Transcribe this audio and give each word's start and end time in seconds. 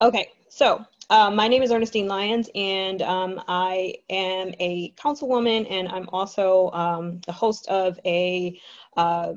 Okay, 0.00 0.30
so 0.48 0.84
uh, 1.10 1.28
my 1.28 1.48
name 1.48 1.60
is 1.60 1.72
Ernestine 1.72 2.06
Lyons, 2.06 2.48
and 2.54 3.02
um, 3.02 3.42
I 3.48 3.94
am 4.08 4.54
a 4.60 4.92
councilwoman, 4.92 5.66
and 5.68 5.88
I'm 5.88 6.08
also 6.10 6.70
um, 6.70 7.20
the 7.26 7.32
host 7.32 7.66
of 7.66 7.98
a. 8.04 8.60
Uh, 8.96 9.32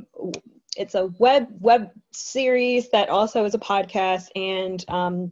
it's 0.78 0.94
a 0.94 1.08
web 1.18 1.48
web 1.60 1.90
series 2.12 2.90
that 2.92 3.10
also 3.10 3.44
is 3.44 3.56
a 3.56 3.60
podcast, 3.60 4.28
and 4.36 4.86
um, 4.88 5.32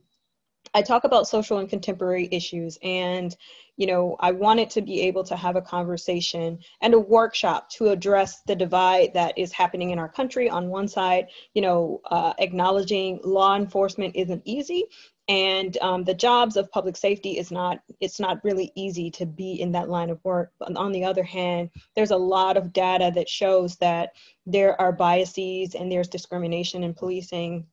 I 0.74 0.82
talk 0.82 1.04
about 1.04 1.28
social 1.28 1.60
and 1.60 1.70
contemporary 1.70 2.28
issues. 2.32 2.80
And 2.82 3.36
you 3.80 3.88
know, 3.88 4.18
I 4.20 4.32
wanted 4.32 4.70
to 4.72 4.82
be 4.82 5.02
able 5.04 5.24
to 5.24 5.38
have 5.38 5.56
a 5.56 5.62
conversation 5.62 6.60
and 6.82 6.94
a 6.94 7.00
workshop 7.00 7.70
to 7.70 7.88
address 7.88 8.42
the 8.42 8.54
divide 8.54 9.14
that 9.14 9.38
is 9.38 9.54
happening 9.54 9.92
in 9.92 10.00
our 10.00 10.10
country. 10.10 10.50
On 10.50 10.68
one 10.68 10.90
side, 10.90 11.28
you 11.54 11.62
know, 11.62 12.02
uh, 12.12 12.34
acknowledging 12.40 13.22
law 13.24 13.56
enforcement 13.56 14.18
isn't 14.18 14.42
easy, 14.44 14.84
and 15.30 15.78
um, 15.82 16.04
the 16.04 16.14
jobs 16.14 16.58
of 16.58 16.72
public 16.72 16.98
safety 16.98 17.38
is 17.38 17.52
not 17.52 17.80
it's 18.02 18.20
not 18.20 18.44
really 18.44 18.72
easy 18.76 19.12
to 19.12 19.28
be 19.28 19.62
in 19.62 19.72
that 19.72 19.88
line 19.88 20.10
of 20.10 20.20
work. 20.26 20.52
But 20.60 20.76
on 20.76 20.92
the 20.92 21.06
other 21.06 21.24
hand 21.24 21.70
there's 21.96 22.12
a 22.12 22.18
lot 22.18 22.58
of 22.58 22.74
data 22.74 23.12
that 23.14 23.30
shows 23.30 23.76
that 23.78 24.10
there 24.48 24.80
are 24.82 24.92
biases 24.92 25.76
and 25.76 25.90
there's 25.92 26.08
discrimination 26.08 26.84
in 26.84 26.96
policing. 26.96 27.68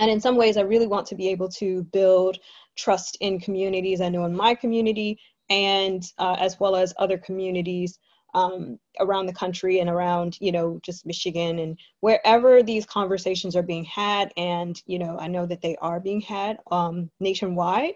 And 0.00 0.10
in 0.10 0.20
some 0.20 0.36
ways 0.36 0.56
i 0.56 0.62
really 0.62 0.88
want 0.88 1.06
to 1.06 1.14
be 1.14 1.28
able 1.28 1.48
to 1.50 1.84
build 1.84 2.38
trust 2.76 3.16
in 3.20 3.40
communities. 3.40 4.00
I 4.00 4.08
know 4.08 4.24
in 4.24 4.34
my 4.34 4.54
community 4.56 5.20
and 5.48 6.04
uh, 6.18 6.36
as 6.38 6.58
well 6.58 6.74
as 6.74 6.92
other 6.98 7.16
communities 7.16 7.98
um, 8.34 8.78
around 9.00 9.26
the 9.26 9.32
country 9.32 9.80
and 9.80 9.88
around 9.88 10.36
you 10.40 10.52
know 10.52 10.78
just 10.82 11.06
michigan 11.06 11.58
and 11.58 11.78
wherever 12.00 12.62
these 12.62 12.84
conversations 12.84 13.56
are 13.56 13.62
being 13.62 13.84
had 13.84 14.32
and 14.36 14.82
you 14.86 14.98
know 14.98 15.18
i 15.18 15.26
know 15.26 15.46
that 15.46 15.62
they 15.62 15.76
are 15.76 16.00
being 16.00 16.20
had 16.20 16.58
um, 16.70 17.10
nationwide 17.20 17.94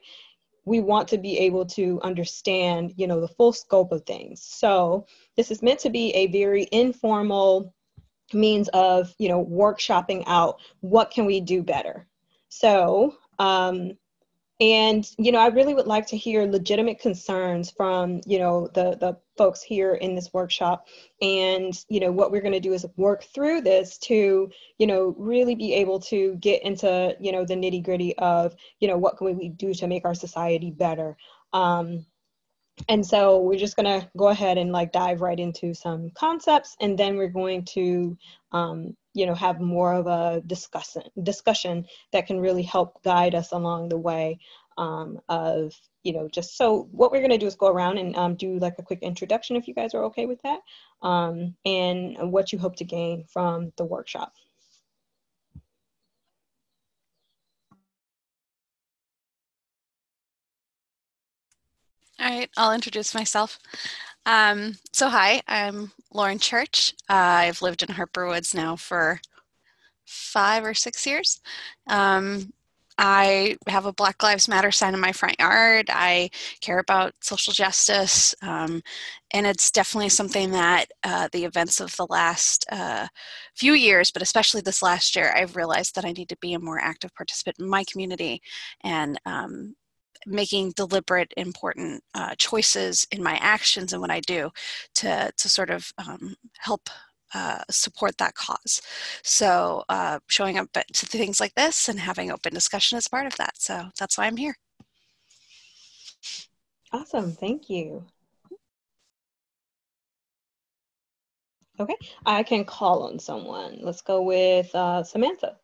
we 0.65 0.81
want 0.81 1.09
to 1.09 1.19
be 1.19 1.39
able 1.39 1.67
to 1.67 2.01
understand 2.03 2.93
you 2.97 3.07
know 3.07 3.21
the 3.21 3.29
full 3.29 3.53
scope 3.53 3.93
of 3.93 4.05
things. 4.05 4.43
So 4.43 5.07
this 5.37 5.51
is 5.51 5.63
meant 5.63 5.81
to 5.81 5.91
be 5.91 6.11
a 6.15 6.29
very 6.29 6.69
informal 6.73 7.75
means 8.33 8.69
of 8.69 9.15
you 9.19 9.29
know 9.29 9.45
workshopping 9.45 10.25
out 10.27 10.61
what 10.81 11.11
can 11.11 11.27
we 11.27 11.41
do 11.41 11.63
better. 11.63 12.07
So 12.49 13.17
um, 13.39 13.93
and 14.63 15.11
you 15.19 15.33
know 15.33 15.41
i 15.41 15.49
really 15.49 15.75
would 15.75 15.89
like 15.89 16.07
to 16.07 16.17
hear 16.17 16.47
legitimate 16.47 17.01
concerns 17.01 17.71
from 17.71 18.21
you 18.25 18.39
know 18.39 18.69
the 18.75 18.97
the 19.01 19.17
folks 19.37 19.61
here 19.61 19.95
in 19.95 20.15
this 20.15 20.33
workshop 20.33 20.87
and 21.21 21.85
you 21.89 21.99
know 21.99 22.13
what 22.13 22.31
we're 22.31 22.41
going 22.41 22.53
to 22.53 22.61
do 22.61 22.73
is 22.73 22.87
work 22.97 23.25
through 23.35 23.61
this 23.61 23.99
to 23.99 24.49
you 24.79 24.87
know 24.87 25.15
really 25.19 25.57
be 25.57 25.75
able 25.75 25.99
to 25.99 26.37
get 26.37 26.63
into 26.63 27.17
you 27.19 27.33
know 27.33 27.45
the 27.45 27.55
nitty 27.55 27.83
gritty 27.83 28.17
of 28.19 28.55
you 28.79 28.87
know 28.87 28.97
what 28.97 29.17
can 29.17 29.37
we 29.37 29.49
do 29.49 29.75
to 29.75 29.87
make 29.87 30.05
our 30.05 30.15
society 30.15 30.71
better. 30.71 31.17
Um, 31.53 32.07
and 32.89 33.05
so 33.05 33.39
we're 33.39 33.59
just 33.59 33.77
going 33.77 34.01
to 34.01 34.09
go 34.17 34.29
ahead 34.29 34.57
and 34.57 34.73
like 34.73 34.93
dive 34.93 35.21
right 35.21 35.39
into 35.39 35.75
some 35.75 36.11
concepts 36.15 36.75
and 36.81 36.99
then 36.99 37.17
we're 37.17 37.29
going 37.29 37.65
to 37.67 38.17
um, 38.53 38.97
you 39.15 39.27
know 39.27 39.35
have 39.35 39.61
more 39.61 39.93
of 39.95 40.07
a 40.07 40.43
discussion 40.47 41.03
discussion 41.23 41.87
that 42.13 42.27
can 42.27 42.41
really 42.41 42.63
help 42.63 43.03
guide 43.03 43.35
us 43.35 43.53
along 43.53 43.89
the 43.89 43.99
way 43.99 44.39
um, 44.79 45.21
of 45.29 45.75
you 46.03 46.13
know 46.13 46.29
just 46.29 46.57
so 46.57 46.89
what 46.93 47.13
we're 47.13 47.19
going 47.21 47.31
to 47.31 47.39
do 47.39 47.47
is 47.47 47.55
go 47.55 47.69
around 47.69 47.99
and 47.99 48.17
um, 48.17 48.35
do 48.35 48.59
like 48.59 48.75
a 48.79 48.83
quick 48.83 49.01
introduction 49.03 49.57
if 49.57 49.69
you 49.69 49.75
guys 49.75 49.95
are 49.95 50.05
okay 50.05 50.27
with 50.27 50.41
that 50.43 50.61
um, 51.03 51.55
and 51.65 52.17
what 52.33 52.53
you 52.53 52.59
hope 52.59 52.77
to 52.77 52.85
gain 52.85 53.25
from 53.29 53.73
the 53.77 53.85
workshop 53.85 54.33
All 62.21 62.29
right, 62.29 62.51
I'll 62.57 62.73
introduce 62.73 63.15
myself. 63.15 63.59
Um, 64.25 64.75
so 64.93 65.09
hi, 65.09 65.43
I'm 65.49 65.91
Lauren 66.13 66.39
Church. 66.39 66.95
Uh, 67.09 67.15
I've 67.15 67.63
lived 67.63 67.83
in 67.83 67.89
Harper 67.95 68.27
Woods 68.27 68.55
now 68.55 68.77
for 68.77 69.21
five 70.07 70.65
or 70.65 70.75
six 70.75 71.07
years. 71.07 71.41
Um, 71.89 72.53
I 72.99 73.57
have 73.69 73.87
a 73.87 73.93
Black 73.93 74.23
Lives 74.23 74.49
Matter 74.49 74.71
sign 74.71 74.95
in 74.95 75.01
my 75.01 75.13
front 75.13 75.41
yard. 75.41 75.89
I 75.91 76.31
care 76.61 76.79
about 76.79 77.15
social 77.21 77.53
justice. 77.53 78.35
Um, 78.43 78.83
and 79.33 79.47
it's 79.47 79.71
definitely 79.71 80.11
something 80.11 80.51
that 80.53 80.87
uh, 81.03 81.29
the 81.33 81.45
events 81.45 81.81
of 81.81 81.97
the 81.97 82.07
last 82.11 82.67
uh, 82.71 83.09
few 83.57 83.73
years, 83.73 84.11
but 84.13 84.23
especially 84.23 84.61
this 84.61 84.83
last 84.83 85.17
year, 85.17 85.33
I've 85.35 85.57
realized 85.57 85.95
that 85.97 86.05
I 86.05 86.13
need 86.13 86.29
to 86.29 86.37
be 86.37 86.55
a 86.55 86.61
more 86.61 86.79
active 86.79 87.15
participant 87.15 87.57
in 87.59 87.69
my 87.69 87.83
community 87.91 88.41
and 88.85 89.19
um, 89.27 89.75
making 90.27 90.73
deliberate, 90.73 91.33
important 91.37 92.03
uh, 92.15 92.35
choices 92.37 93.07
in 93.11 93.23
my 93.23 93.35
actions 93.41 93.93
and 93.93 94.01
what 94.01 94.11
I 94.11 94.21
do 94.21 94.51
to, 94.97 95.31
to 95.37 95.49
sort 95.49 95.71
of 95.71 95.93
um, 95.99 96.35
help 96.59 96.89
uh, 97.35 97.63
support 97.71 98.17
that 98.19 98.35
cause. 98.35 98.83
So 99.23 99.85
uh, 99.89 100.19
showing 100.29 100.59
up 100.59 100.69
to 100.73 101.07
things 101.07 101.41
like 101.41 101.55
this 101.55 101.89
and 101.89 101.99
having 101.99 102.31
open 102.31 102.53
discussion 102.53 102.99
is 102.99 103.09
part 103.09 103.27
of 103.27 103.37
that. 103.37 103.53
So 103.59 103.87
that's 103.99 104.19
why 104.19 104.27
I'm 104.27 104.37
here. 104.37 104.57
Awesome, 106.93 107.33
thank 107.33 107.71
you. 107.71 108.05
Okay, 111.81 111.97
I 112.27 112.43
can 112.43 112.65
call 112.65 113.05
on 113.05 113.19
someone. 113.19 113.79
Let's 113.81 114.03
go 114.03 114.23
with 114.23 114.73
uh, 114.75 115.03
Samantha. 115.03 115.57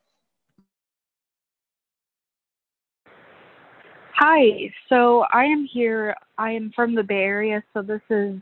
Hi, 4.20 4.68
so 4.88 5.26
I 5.32 5.44
am 5.44 5.64
here. 5.64 6.12
I 6.38 6.50
am 6.50 6.72
from 6.74 6.96
the 6.96 7.04
Bay 7.04 7.22
Area, 7.22 7.62
so 7.72 7.82
this 7.82 8.00
is 8.10 8.34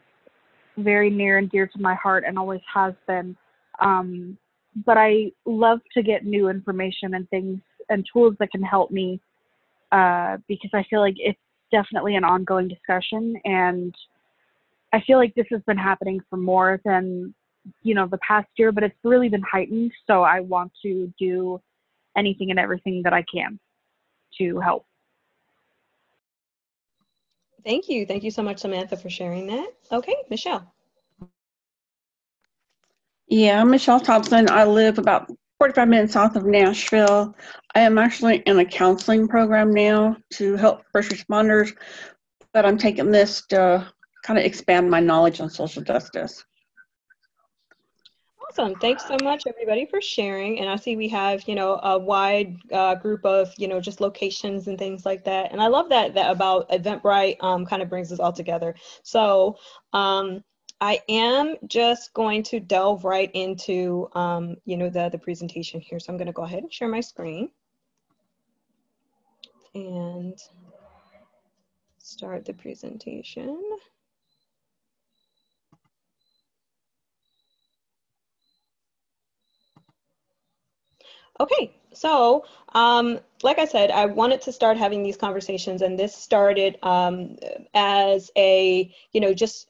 very 0.79 1.11
near 1.11 1.37
and 1.37 1.51
dear 1.51 1.67
to 1.67 1.79
my 1.79 1.95
heart 1.95 2.25
and 2.27 2.39
always 2.39 2.63
has 2.73 2.95
been. 3.07 3.37
Um, 3.83 4.39
but 4.87 4.97
I 4.97 5.33
love 5.45 5.81
to 5.93 6.03
get 6.03 6.25
new 6.25 6.49
information 6.49 7.13
and 7.13 7.29
things 7.29 7.61
and 7.91 8.07
tools 8.11 8.37
that 8.39 8.53
can 8.53 8.63
help 8.63 8.91
me 8.91 9.21
uh, 9.93 10.39
because 10.49 10.71
I 10.73 10.83
feel 10.89 11.01
like 11.01 11.17
it's 11.19 11.39
definitely 11.71 12.17
an 12.17 12.25
ongoing 12.25 12.69
discussion 12.69 13.37
and 13.45 13.95
I 14.95 15.03
feel 15.07 15.19
like 15.19 15.35
this 15.35 15.47
has 15.51 15.61
been 15.67 15.77
happening 15.77 16.21
for 16.31 16.39
more 16.39 16.81
than 16.87 17.35
you 17.83 17.95
know 17.95 18.09
the 18.11 18.19
past 18.27 18.49
year, 18.57 18.73
but 18.73 18.83
it's 18.83 18.97
really 19.05 19.29
been 19.29 19.43
heightened. 19.43 19.93
So 20.07 20.23
I 20.23 20.41
want 20.41 20.73
to 20.87 21.13
do 21.19 21.61
anything 22.17 22.49
and 22.49 22.59
everything 22.59 23.03
that 23.05 23.13
I 23.13 23.27
can 23.31 23.61
to 24.39 24.59
help. 24.59 24.87
Thank 27.67 27.89
you. 27.89 28.07
Thank 28.07 28.23
you 28.23 28.31
so 28.31 28.45
much, 28.45 28.61
Samantha, 28.61 28.97
for 28.97 29.11
sharing 29.11 29.49
that. 29.49 29.67
Okay, 29.91 30.15
Michelle. 30.31 30.73
Yeah, 33.27 33.61
I'm 33.61 33.73
Michelle 33.73 33.99
Thompson. 33.99 34.49
I 34.49 34.65
live 34.65 34.99
about 34.99 35.29
45 35.59 35.89
minutes 35.89 36.13
south 36.13 36.37
of 36.37 36.47
Nashville. 36.47 37.35
I 37.75 37.81
am 37.81 37.99
actually 37.99 38.37
in 38.47 38.61
a 38.61 38.65
counseling 38.65 39.27
program 39.27 39.73
now 39.73 40.17
to 40.35 40.55
help 40.55 40.85
first 40.93 41.11
responders, 41.11 41.75
but 42.55 42.65
I'm 42.65 42.79
taking 42.79 43.11
this 43.11 43.45
to 43.49 43.91
kind 44.23 44.39
of 44.39 44.45
expand 44.45 44.89
my 44.89 45.01
knowledge 45.01 45.41
on 45.41 45.51
social 45.51 45.83
justice. 45.83 46.45
Awesome. 48.51 48.77
Thanks 48.77 49.05
so 49.05 49.17
much, 49.23 49.45
everybody, 49.47 49.87
for 49.87 50.01
sharing. 50.01 50.61
And 50.61 50.69
I 50.69 50.77
see 50.77 50.97
we 50.97 51.09
have, 51.09 51.47
you 51.49 51.55
know, 51.55 51.81
a 51.83 51.99
wide 51.99 52.57
uh, 52.73 52.95
group 52.95 53.25
of, 53.25 53.53
you 53.59 53.67
know, 53.69 53.81
just 53.81 54.01
locations 54.01 54.69
and 54.69 54.79
things 54.79 55.05
like 55.05 55.25
that. 55.25 55.53
And 55.53 55.61
I 55.61 55.67
love 55.67 55.89
that 55.89 56.15
that 56.15 56.31
about 56.31 56.69
Eventbrite 56.71 57.37
um, 57.43 57.67
kind 57.67 57.83
of 57.83 57.89
brings 57.89 58.13
us 58.13 58.21
all 58.21 58.33
together. 58.33 58.75
So 59.03 59.59
um, 59.93 60.45
I 60.81 61.01
am 61.09 61.57
just 61.67 62.15
going 62.15 62.45
to 62.45 62.61
delve 62.61 63.05
right 63.05 63.31
into, 63.35 64.09
um, 64.15 64.57
you 64.65 64.77
know, 64.77 64.91
the, 64.91 65.09
the 65.09 65.19
presentation 65.19 65.81
here. 65.81 65.99
So 65.99 66.13
I'm 66.13 66.17
going 66.17 66.27
to 66.27 66.33
go 66.33 66.43
ahead 66.43 66.63
and 66.63 66.73
share 66.73 66.89
my 66.89 67.01
screen 67.01 67.51
and 69.75 70.39
start 71.99 72.45
the 72.45 72.55
presentation. 72.55 73.61
Okay, 81.39 81.75
so 81.93 82.45
um, 82.75 83.19
like 83.43 83.59
I 83.59 83.67
said, 83.67 83.91
I 83.91 84.07
wanted 84.07 84.41
to 84.43 84.53
start 84.53 84.79
having 84.79 85.03
these 85.03 85.17
conversations, 85.17 85.83
and 85.83 85.99
this 85.99 86.15
started 86.15 86.79
um, 86.83 87.37
as 87.75 88.31
a, 88.37 88.91
you 89.13 89.21
know, 89.21 89.35
just 89.35 89.69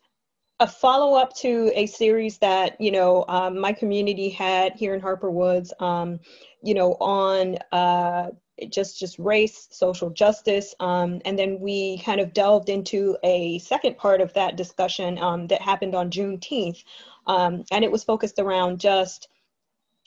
a 0.60 0.66
follow 0.66 1.18
up 1.18 1.34
to 1.36 1.70
a 1.74 1.86
series 1.86 2.38
that 2.38 2.80
you 2.80 2.90
know 2.90 3.24
um, 3.28 3.58
my 3.58 3.72
community 3.72 4.30
had 4.30 4.72
here 4.74 4.94
in 4.94 5.00
Harper 5.00 5.30
Woods, 5.30 5.72
um, 5.80 6.20
you 6.62 6.74
know, 6.74 6.92
on 6.94 7.58
uh, 7.72 8.30
just 8.70 8.98
just 8.98 9.18
race, 9.18 9.66
social 9.70 10.10
justice, 10.10 10.74
um, 10.78 11.20
and 11.24 11.38
then 11.38 11.58
we 11.60 11.98
kind 11.98 12.20
of 12.20 12.32
delved 12.32 12.68
into 12.68 13.16
a 13.24 13.58
second 13.58 13.98
part 13.98 14.20
of 14.20 14.32
that 14.34 14.56
discussion 14.56 15.18
um, 15.18 15.48
that 15.48 15.60
happened 15.60 15.96
on 15.96 16.10
Juneteenth, 16.10 16.84
um, 17.26 17.64
and 17.72 17.84
it 17.84 17.90
was 17.90 18.04
focused 18.04 18.38
around 18.38 18.78
just 18.78 19.28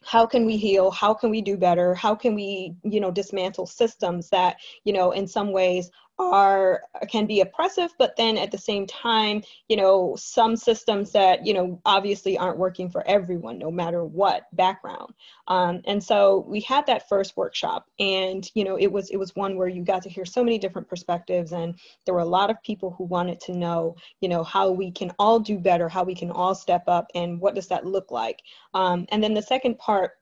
how 0.03 0.25
can 0.25 0.45
we 0.45 0.57
heal? 0.57 0.91
How 0.91 1.13
can 1.13 1.29
we 1.29 1.41
do 1.41 1.57
better? 1.57 1.93
How 1.93 2.15
can 2.15 2.35
we 2.35 2.75
you 2.83 2.99
know 2.99 3.11
dismantle 3.11 3.67
systems 3.67 4.29
that 4.29 4.57
you 4.83 4.93
know 4.93 5.11
in 5.11 5.27
some 5.27 5.51
ways 5.51 5.89
are 6.19 6.81
can 7.09 7.25
be 7.25 7.41
oppressive 7.41 7.91
but 7.97 8.15
then 8.17 8.37
at 8.37 8.51
the 8.51 8.57
same 8.57 8.85
time 8.85 9.41
you 9.67 9.77
know 9.77 10.15
some 10.17 10.55
systems 10.55 11.11
that 11.11 11.45
you 11.45 11.53
know 11.53 11.81
obviously 11.85 12.37
aren't 12.37 12.57
working 12.57 12.89
for 12.89 13.05
everyone 13.07 13.57
no 13.57 13.71
matter 13.71 14.03
what 14.03 14.43
background. 14.53 15.13
Um, 15.47 15.81
and 15.85 16.03
so 16.03 16.45
we 16.47 16.59
had 16.61 16.85
that 16.87 17.07
first 17.09 17.35
workshop 17.37 17.85
and 17.99 18.49
you 18.53 18.63
know 18.63 18.77
it 18.77 18.91
was 18.91 19.09
it 19.09 19.17
was 19.17 19.35
one 19.35 19.57
where 19.57 19.67
you 19.67 19.83
got 19.83 20.03
to 20.03 20.09
hear 20.09 20.25
so 20.25 20.43
many 20.43 20.57
different 20.57 20.87
perspectives 20.87 21.51
and 21.51 21.79
there 22.05 22.13
were 22.13 22.21
a 22.21 22.25
lot 22.25 22.49
of 22.49 22.61
people 22.63 22.93
who 22.97 23.05
wanted 23.05 23.39
to 23.41 23.53
know 23.53 23.95
you 24.21 24.29
know 24.29 24.43
how 24.43 24.69
we 24.69 24.91
can 24.91 25.11
all 25.17 25.39
do 25.39 25.57
better 25.57 25.89
how 25.89 26.03
we 26.03 26.15
can 26.15 26.31
all 26.31 26.53
step 26.53 26.83
up 26.87 27.07
and 27.15 27.39
what 27.39 27.55
does 27.55 27.67
that 27.67 27.85
look 27.85 28.11
like? 28.11 28.41
Um, 28.73 29.05
and 29.09 29.23
then 29.23 29.33
the 29.33 29.41
second 29.41 29.77
part 29.77 30.18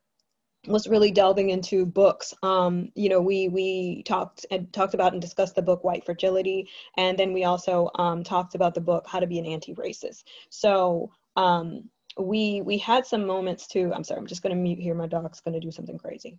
was 0.66 0.88
really 0.88 1.12
delving 1.12 1.50
into 1.50 1.86
books. 1.86 2.34
Um, 2.44 2.92
you 2.96 3.10
know, 3.10 3.22
we 3.22 3.48
we 3.48 4.04
talked 4.04 4.46
and 4.52 4.72
talked 4.74 4.94
about 4.94 5.14
and 5.14 5.22
discussed 5.22 5.56
the 5.56 5.62
book 5.62 5.84
White 5.84 6.06
Fragility, 6.06 6.70
and 6.98 7.18
then 7.18 7.34
we 7.34 7.44
also 7.44 7.90
um, 7.96 8.24
talked 8.24 8.56
about 8.56 8.74
the 8.74 8.82
book 8.82 9.06
How 9.08 9.20
to 9.20 9.28
Be 9.28 9.40
an 9.40 9.46
Anti-Racist. 9.46 10.24
So 10.50 11.12
um, 11.36 11.90
we 12.18 12.62
we 12.62 12.78
had 12.78 13.06
some 13.06 13.26
moments 13.26 13.68
too. 13.68 13.92
I'm 13.94 14.04
sorry, 14.04 14.20
I'm 14.20 14.28
just 14.28 14.42
going 14.42 14.56
to 14.56 14.62
mute 14.62 14.80
here. 14.80 14.96
My 14.96 15.08
dog's 15.08 15.42
going 15.42 15.54
to 15.54 15.60
do 15.60 15.72
something 15.72 15.98
crazy. 15.98 16.38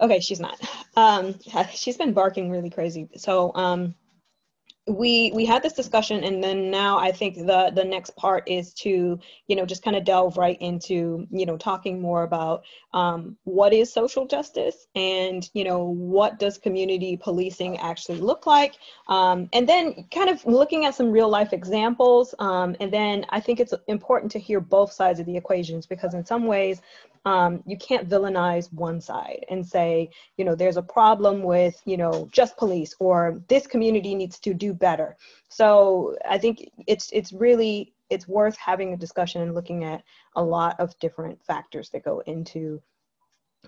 Okay, 0.00 0.20
she's 0.20 0.40
not. 0.40 0.58
Um, 0.96 1.34
she's 1.74 1.96
been 1.96 2.12
barking 2.12 2.50
really 2.50 2.70
crazy. 2.70 3.08
So 3.16 3.52
um, 3.54 3.94
we 4.90 5.30
we 5.34 5.46
had 5.46 5.62
this 5.62 5.72
discussion 5.72 6.24
and 6.24 6.42
then 6.42 6.70
now 6.70 6.98
i 6.98 7.12
think 7.12 7.36
the 7.36 7.70
the 7.74 7.84
next 7.84 8.14
part 8.16 8.42
is 8.48 8.74
to 8.74 9.18
you 9.46 9.56
know 9.56 9.64
just 9.64 9.82
kind 9.82 9.96
of 9.96 10.04
delve 10.04 10.36
right 10.36 10.60
into 10.60 11.26
you 11.30 11.46
know 11.46 11.56
talking 11.56 12.00
more 12.00 12.24
about 12.24 12.64
um, 12.92 13.36
what 13.44 13.72
is 13.72 13.92
social 13.92 14.26
justice 14.26 14.88
and 14.96 15.48
you 15.54 15.64
know 15.64 15.84
what 15.84 16.38
does 16.38 16.58
community 16.58 17.16
policing 17.16 17.78
actually 17.78 18.18
look 18.18 18.46
like? 18.46 18.74
Um, 19.06 19.48
and 19.52 19.68
then 19.68 20.06
kind 20.12 20.28
of 20.28 20.44
looking 20.44 20.84
at 20.84 20.94
some 20.94 21.10
real 21.10 21.28
life 21.28 21.52
examples 21.52 22.34
um, 22.38 22.74
and 22.80 22.92
then 22.92 23.26
i 23.30 23.40
think 23.40 23.60
it's 23.60 23.74
important 23.86 24.32
to 24.32 24.38
hear 24.38 24.60
both 24.60 24.92
sides 24.92 25.20
of 25.20 25.26
the 25.26 25.36
equations 25.36 25.86
because 25.86 26.14
in 26.14 26.24
some 26.24 26.46
ways 26.46 26.80
um, 27.24 27.62
you 27.66 27.76
can't 27.76 28.08
villainize 28.08 28.72
one 28.72 29.00
side 29.00 29.44
and 29.50 29.66
say, 29.66 30.10
you 30.36 30.44
know, 30.44 30.54
there's 30.54 30.78
a 30.78 30.82
problem 30.82 31.42
with, 31.42 31.80
you 31.84 31.96
know, 31.96 32.28
just 32.32 32.56
police 32.56 32.94
or 32.98 33.42
this 33.48 33.66
community 33.66 34.14
needs 34.14 34.38
to 34.40 34.54
do 34.54 34.72
better. 34.72 35.16
So 35.48 36.16
I 36.28 36.38
think 36.38 36.70
it's 36.86 37.10
it's 37.12 37.32
really 37.32 37.92
it's 38.08 38.26
worth 38.26 38.56
having 38.56 38.92
a 38.92 38.96
discussion 38.96 39.42
and 39.42 39.54
looking 39.54 39.84
at 39.84 40.02
a 40.36 40.42
lot 40.42 40.80
of 40.80 40.98
different 40.98 41.42
factors 41.44 41.90
that 41.90 42.04
go 42.04 42.20
into 42.26 42.82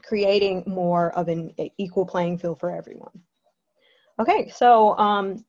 creating 0.02 0.64
more 0.66 1.12
of 1.16 1.28
an 1.28 1.52
equal 1.76 2.06
playing 2.06 2.38
field 2.38 2.58
for 2.58 2.70
everyone. 2.70 3.22
Okay, 4.18 4.48
so 4.48 4.96
um, 4.98 5.44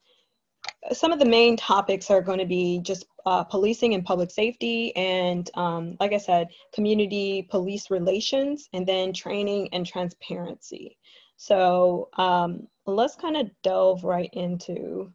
some 0.92 1.12
of 1.12 1.18
the 1.18 1.24
main 1.24 1.56
topics 1.56 2.10
are 2.10 2.20
going 2.20 2.38
to 2.38 2.46
be 2.46 2.80
just 2.80 3.06
uh, 3.26 3.44
policing 3.44 3.94
and 3.94 4.04
public 4.04 4.30
safety 4.30 4.94
and 4.96 5.50
um, 5.54 5.96
like 6.00 6.12
i 6.12 6.18
said 6.18 6.48
community 6.74 7.46
police 7.50 7.90
relations 7.90 8.68
and 8.72 8.86
then 8.86 9.12
training 9.12 9.68
and 9.72 9.86
transparency. 9.86 10.96
So 11.36 12.10
um, 12.16 12.68
let's 12.86 13.16
kind 13.16 13.36
of 13.36 13.50
delve 13.62 14.04
right 14.04 14.30
into 14.32 15.12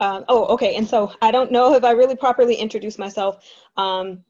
um, 0.00 0.24
oh 0.28 0.46
okay 0.46 0.76
and 0.76 0.86
so 0.86 1.12
i 1.22 1.30
don't 1.30 1.52
know 1.52 1.74
if 1.74 1.84
i 1.84 1.92
really 1.92 2.16
properly 2.16 2.54
introduced 2.54 2.98
myself 2.98 3.44
um, 3.76 4.24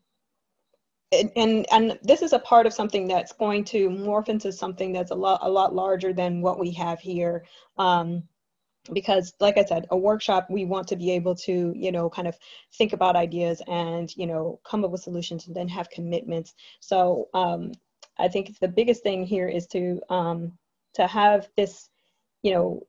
and, 1.12 1.30
and, 1.36 1.66
and 1.70 1.98
this 2.02 2.22
is 2.22 2.32
a 2.32 2.38
part 2.38 2.66
of 2.66 2.72
something 2.72 3.06
that's 3.06 3.32
going 3.32 3.64
to 3.64 3.88
morph 3.90 4.28
into 4.28 4.50
something 4.52 4.92
that's 4.92 5.10
a 5.10 5.14
lot 5.14 5.40
a 5.42 5.50
lot 5.50 5.74
larger 5.74 6.12
than 6.12 6.40
what 6.40 6.58
we 6.58 6.72
have 6.72 7.00
here. 7.00 7.44
Um, 7.76 8.22
because 8.92 9.32
like 9.38 9.56
i 9.58 9.64
said 9.64 9.86
a 9.90 9.96
workshop 9.96 10.46
we 10.50 10.64
want 10.64 10.88
to 10.88 10.96
be 10.96 11.10
able 11.12 11.34
to 11.34 11.72
you 11.76 11.92
know 11.92 12.10
kind 12.10 12.26
of 12.26 12.36
think 12.74 12.92
about 12.92 13.16
ideas 13.16 13.62
and 13.68 14.14
you 14.16 14.26
know 14.26 14.58
come 14.64 14.84
up 14.84 14.90
with 14.90 15.02
solutions 15.02 15.46
and 15.46 15.54
then 15.54 15.68
have 15.68 15.88
commitments. 15.90 16.54
So 16.80 17.28
um, 17.34 17.72
i 18.18 18.28
think 18.28 18.58
the 18.58 18.68
biggest 18.68 19.02
thing 19.02 19.24
here 19.24 19.48
is 19.48 19.66
to 19.68 20.00
um, 20.08 20.52
to 20.94 21.06
have 21.06 21.48
this 21.56 21.88
you 22.42 22.52
know 22.52 22.82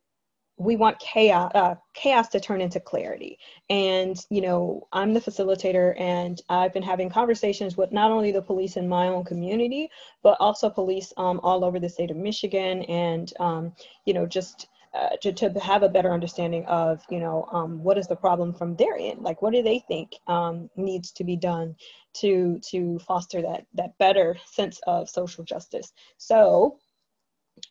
we 0.58 0.76
want 0.76 1.00
chaos 1.00 1.52
uh, 1.56 1.76
chaos 1.96 2.28
to 2.30 2.40
turn 2.40 2.62
into 2.62 2.80
clarity. 2.80 3.38
And 3.70 4.18
you 4.30 4.42
know 4.42 4.88
i'm 4.94 5.14
the 5.14 5.22
facilitator 5.22 6.00
and 6.00 6.42
i've 6.50 6.74
been 6.74 6.84
having 6.84 7.10
conversations 7.10 7.78
with 7.78 7.92
not 7.92 8.12
only 8.12 8.32
the 8.32 8.42
police 8.42 8.78
in 8.78 8.90
my 8.90 9.08
own 9.08 9.24
community 9.24 9.90
but 10.24 10.38
also 10.40 10.70
police 10.70 11.14
um, 11.18 11.40
all 11.44 11.64
over 11.64 11.80
the 11.80 11.90
state 11.90 12.12
of 12.12 12.18
michigan 12.18 12.84
and 12.84 13.34
um, 13.40 13.74
you 14.06 14.14
know 14.14 14.26
just 14.26 14.68
uh, 14.94 15.16
to, 15.22 15.32
to 15.34 15.50
have 15.60 15.84
a 15.84 15.90
better 15.90 16.12
understanding 16.12 16.66
of 16.66 17.04
you 17.10 17.20
know 17.20 17.48
um, 17.52 17.84
what 17.84 17.98
is 17.98 18.08
the 18.08 18.16
problem 18.16 18.54
from 18.54 18.76
their 18.76 18.96
end? 18.98 19.22
Like 19.22 19.42
what 19.42 19.54
do 19.54 19.64
they 19.64 19.80
think 19.88 20.14
um, 20.28 20.70
needs 20.76 21.12
to 21.14 21.24
be 21.24 21.36
done 21.36 21.76
to 22.16 22.60
to 22.70 23.00
foster 23.00 23.42
that 23.42 23.66
that 23.74 23.98
better 23.98 24.38
sense 24.46 24.80
of 24.86 25.10
social 25.10 25.44
justice? 25.44 25.92
So 26.18 26.78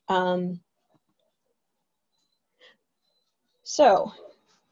um, 0.08 0.60
so 3.62 4.12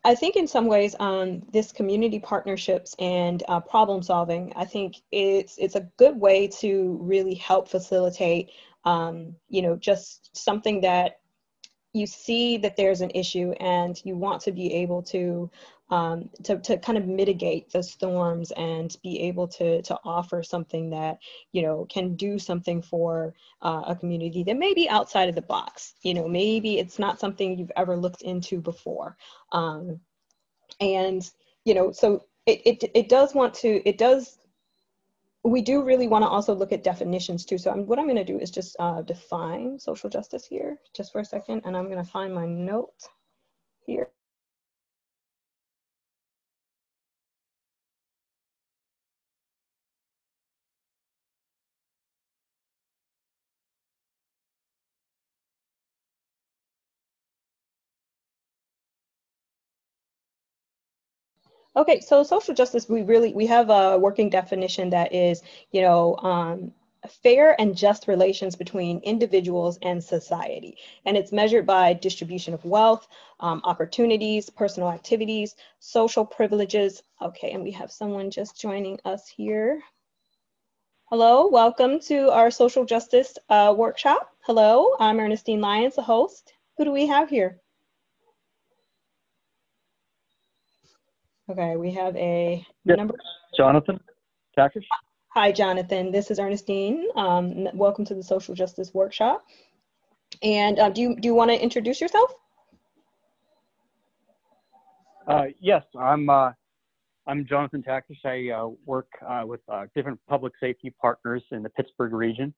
I 0.03 0.15
think 0.15 0.37
in 0.37 0.47
some 0.47 0.67
ways, 0.67 0.97
um, 0.99 1.43
this 1.53 1.73
community 1.73 2.19
partnerships 2.19 2.95
and 2.99 3.43
uh, 3.49 3.61
problem 3.61 4.03
solving, 4.03 4.53
I 4.57 4.65
think 4.65 4.97
it's 5.13 5.57
it's 5.59 5.77
a 5.77 5.89
good 5.99 6.19
way 6.19 6.49
to 6.61 6.99
really 7.03 7.35
help 7.35 7.69
facilitate, 7.69 8.51
um, 8.85 9.37
you 9.49 9.61
know, 9.63 9.77
just 9.77 10.35
something 10.37 10.81
that 10.81 11.20
you 11.93 12.07
see 12.07 12.57
that 12.59 12.77
there's 12.77 13.01
an 13.01 13.11
issue 13.15 13.53
and 13.61 14.01
you 14.05 14.17
want 14.17 14.41
to 14.43 14.53
be 14.53 14.73
able 14.75 15.03
to 15.03 15.51
um, 15.91 16.31
to, 16.45 16.57
to 16.61 16.79
kind 16.79 16.97
of 16.97 17.09
mitigate 17.09 17.73
the 17.73 17.83
storms 17.83 18.53
and 18.53 18.97
be 19.03 19.23
able 19.23 19.49
to, 19.49 19.83
to 19.83 19.99
offer 20.05 20.41
something 20.41 20.91
that 20.91 21.19
you 21.53 21.63
know 21.63 21.87
can 21.89 22.15
do 22.15 22.39
something 22.39 22.81
for 22.81 23.35
uh, 23.63 23.83
a 23.89 23.97
community 23.97 24.45
that 24.45 24.57
may 24.57 24.73
be 24.73 24.89
outside 24.89 25.29
of 25.29 25.35
the 25.35 25.43
box. 25.43 25.95
You 26.03 26.15
know 26.15 26.29
maybe 26.29 26.79
it's 26.79 26.99
not 26.99 27.19
something 27.19 27.59
you've 27.59 27.73
ever 27.77 27.97
looked 27.97 28.23
into 28.23 28.61
before. 28.61 29.17
Um, 29.53 30.01
and 30.81 31.29
you 31.65 31.75
know 31.75 31.91
so 31.91 32.25
it, 32.47 32.63
it, 32.65 32.91
it 32.95 33.09
does 33.09 33.35
want 33.35 33.55
to 33.55 33.87
it 33.89 33.99
does 33.99 34.39
we 35.45 35.63
do 35.63 35.83
really 35.83 36.07
want 36.07 36.23
to 36.23 36.29
also 36.29 36.55
look 36.55 36.73
at 36.73 36.85
definitions 36.85 37.45
too. 37.45 37.59
So 37.59 37.71
I'm, 37.71 37.87
what 37.87 37.99
I'm 37.99 38.07
going 38.07 38.17
to 38.17 38.25
do 38.25 38.39
is 38.39 38.51
just 38.51 38.77
uh, 38.79 39.03
define 39.03 39.79
social 39.79 40.11
justice 40.11 40.45
here 40.45 40.79
just 40.95 41.13
for 41.13 41.21
a 41.21 41.25
second, 41.25 41.63
and 41.65 41.77
I'm 41.77 41.87
going 41.87 42.05
to 42.05 42.11
find 42.11 42.35
my 42.35 42.47
note 42.47 43.09
here. 43.87 44.11
Okay, 61.77 62.01
so 62.01 62.25
social 62.25 62.53
justice, 62.53 62.89
we 62.89 63.03
really, 63.03 63.33
we 63.33 63.47
have 63.47 63.71
a 63.71 63.97
working 63.97 64.29
definition 64.29 64.91
that 64.91 65.15
is, 65.15 65.43
you 65.71 65.83
know, 65.83 66.17
um, 66.17 66.73
fair 67.09 67.59
and 67.61 67.77
just 67.77 68.09
relations 68.09 68.57
between 68.57 68.99
individuals 69.01 69.79
and 69.83 70.03
society. 70.03 70.77
And 71.07 71.17
it's 71.17 71.31
measured 71.31 71.67
by 71.67 71.93
distribution 71.93 72.55
of 72.55 72.65
wealth, 72.65 73.07
um, 73.39 73.61
opportunities, 73.63 74.51
personal 74.51 74.91
activities, 74.91 75.55
social 75.79 76.27
privileges. 76.27 77.05
Okay, 77.23 77.53
and 77.53 77.63
we 77.63 77.71
have 77.71 77.93
someone 77.93 78.33
just 78.33 78.61
joining 78.61 78.99
us 79.05 79.29
here. 79.29 79.81
Hello, 81.05 81.47
welcome 81.47 82.01
to 82.01 82.31
our 82.31 82.51
social 82.51 82.85
justice 82.85 83.39
uh, 83.49 83.73
workshop. 83.77 84.33
Hello, 84.41 84.97
I'm 84.99 85.21
Ernestine 85.21 85.61
Lyons, 85.61 85.95
the 85.95 86.03
host. 86.03 86.53
Who 86.77 86.85
do 86.85 86.91
we 86.91 87.07
have 87.07 87.31
here? 87.31 87.61
Okay, 91.51 91.75
we 91.75 91.91
have 91.91 92.15
a 92.17 92.65
Yes. 92.85 92.97
number. 92.97 93.17
Jonathan 93.57 93.99
Takish? 94.57 94.87
Hi, 95.31 95.51
Jonathan. 95.51 96.13
This 96.13 96.31
is 96.31 96.39
Ernestine. 96.39 97.09
Um, 97.17 97.69
welcome 97.75 98.05
to 98.05 98.15
the 98.15 98.23
Social 98.23 98.55
Justice 98.55 98.95
Workshop. 98.95 99.45
And 100.45 100.79
uh, 100.79 100.91
do 100.91 101.01
you 101.03 101.17
do 101.17 101.27
you 101.27 101.35
want 101.35 101.51
to 101.51 101.61
introduce 101.61 102.01
yourself? 102.01 102.33
Uh, 105.27 105.47
yes, 105.59 105.83
I'm 105.99 106.31
uh, 106.31 106.53
I'm 107.27 107.45
Jonathan 107.47 107.83
Takish. 107.83 108.25
I 108.25 108.51
uh, 108.51 108.69
work 108.87 109.09
uh, 109.27 109.43
with 109.45 109.61
uh, 109.69 109.87
different 109.93 110.21
public 110.29 110.53
safety 110.61 110.95
partners 111.01 111.43
in 111.51 111.65
the 111.65 111.71
Pittsburgh 111.71 112.13
region, 112.13 112.55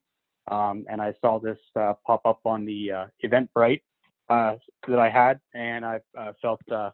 um, 0.50 0.84
and 0.90 1.00
I 1.00 1.14
saw 1.22 1.38
this 1.38 1.58
uh, 1.76 1.94
pop 2.06 2.26
up 2.26 2.40
on 2.44 2.66
the 2.66 2.92
uh, 2.92 3.06
Eventbrite 3.25 3.80
uh, 4.28 4.56
that 4.87 4.99
I 4.99 5.08
had, 5.08 5.40
and 5.54 5.82
I 5.82 6.00
uh, 6.14 6.32
felt 6.42 6.61
uh, 6.70 6.90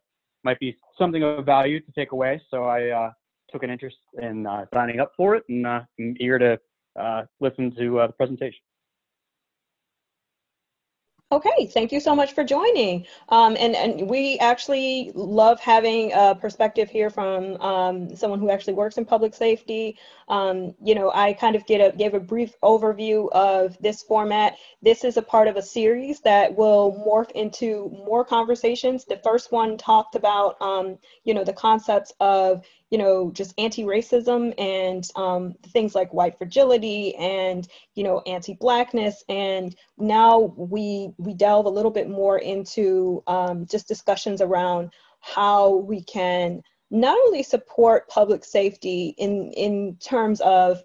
might 0.49 0.59
be 0.61 0.75
something 0.99 1.23
of 1.23 1.45
value 1.45 1.79
to 1.79 1.93
take 1.93 2.13
away. 2.13 2.41
So 2.51 2.65
I 2.65 2.89
uh, 2.89 3.11
took 3.53 3.63
an 3.65 3.71
interest 3.71 3.99
in 4.23 4.47
uh, 4.47 4.65
signing 4.73 4.99
up 4.99 5.13
for 5.15 5.37
it, 5.37 5.45
and 5.51 5.67
uh, 5.67 5.81
I'm 5.99 6.15
eager 6.19 6.39
to 6.39 6.59
uh, 6.99 7.23
listen 7.39 7.71
to 7.77 7.87
the 8.07 8.15
presentation. 8.17 8.61
Okay, 11.31 11.67
thank 11.67 11.93
you 11.93 12.01
so 12.01 12.17
much 12.17 12.33
for 12.33 12.43
joining. 12.43 13.05
Um, 13.29 13.55
and, 13.61 13.77
and 13.77 14.09
we 14.09 14.39
actually 14.39 15.13
love 15.15 15.61
having 15.61 16.11
a 16.15 16.35
perspective 16.35 16.89
here 16.89 17.11
from 17.11 17.61
um, 17.61 18.17
someone 18.17 18.41
who 18.41 18.49
actually 18.49 18.73
works 18.73 18.97
in 18.97 19.05
public 19.05 19.35
safety. 19.35 19.99
Um, 20.29 20.75
you 20.83 20.95
know, 20.95 21.13
I 21.15 21.35
kind 21.35 21.55
of 21.55 21.67
get 21.67 21.83
a, 21.83 21.95
gave 21.95 22.15
a 22.15 22.21
brief 22.21 22.59
overview 22.63 23.31
of 23.33 23.77
this 23.79 24.03
format. 24.03 24.57
This 24.81 25.05
is 25.05 25.19
a 25.19 25.23
part 25.23 25.49
of 25.49 25.57
a 25.57 25.63
series 25.63 26.21
that 26.21 26.57
will 26.57 27.05
morph 27.07 27.31
into 27.33 27.91
more 28.07 28.25
conversations. 28.25 29.05
The 29.05 29.19
first 29.19 29.53
one 29.53 29.77
talked 29.77 30.15
about, 30.15 30.57
um, 30.63 30.97
you 31.25 31.35
know, 31.35 31.45
the 31.45 31.53
concepts 31.53 32.11
of 32.21 32.65
you 32.91 32.99
know, 32.99 33.31
just 33.33 33.55
anti-racism 33.59 34.55
and 34.59 35.09
um, 35.15 35.55
things 35.73 35.95
like 35.95 36.13
white 36.13 36.39
fragility 36.39 37.15
and, 37.17 37.69
you 37.95 38.03
know, 38.03 38.23
anti-blackness. 38.27 39.25
And 39.29 39.77
now 39.99 40.55
we, 40.57 41.11
we 41.19 41.35
delve 41.35 41.67
a 41.67 41.71
little 41.71 41.91
bit 41.91 42.09
more 42.09 42.39
into 42.39 43.23
um, 43.27 43.67
just 43.67 43.89
discussions 43.89 44.41
around 44.41 44.91
how 45.21 45.77
we 45.77 46.03
can 46.03 46.63
not 46.91 47.19
only 47.27 47.43
support 47.43 48.09
public 48.09 48.45
safety 48.45 49.15
in, 49.19 49.53
in 49.53 49.97
terms 50.01 50.41
of 50.41 50.83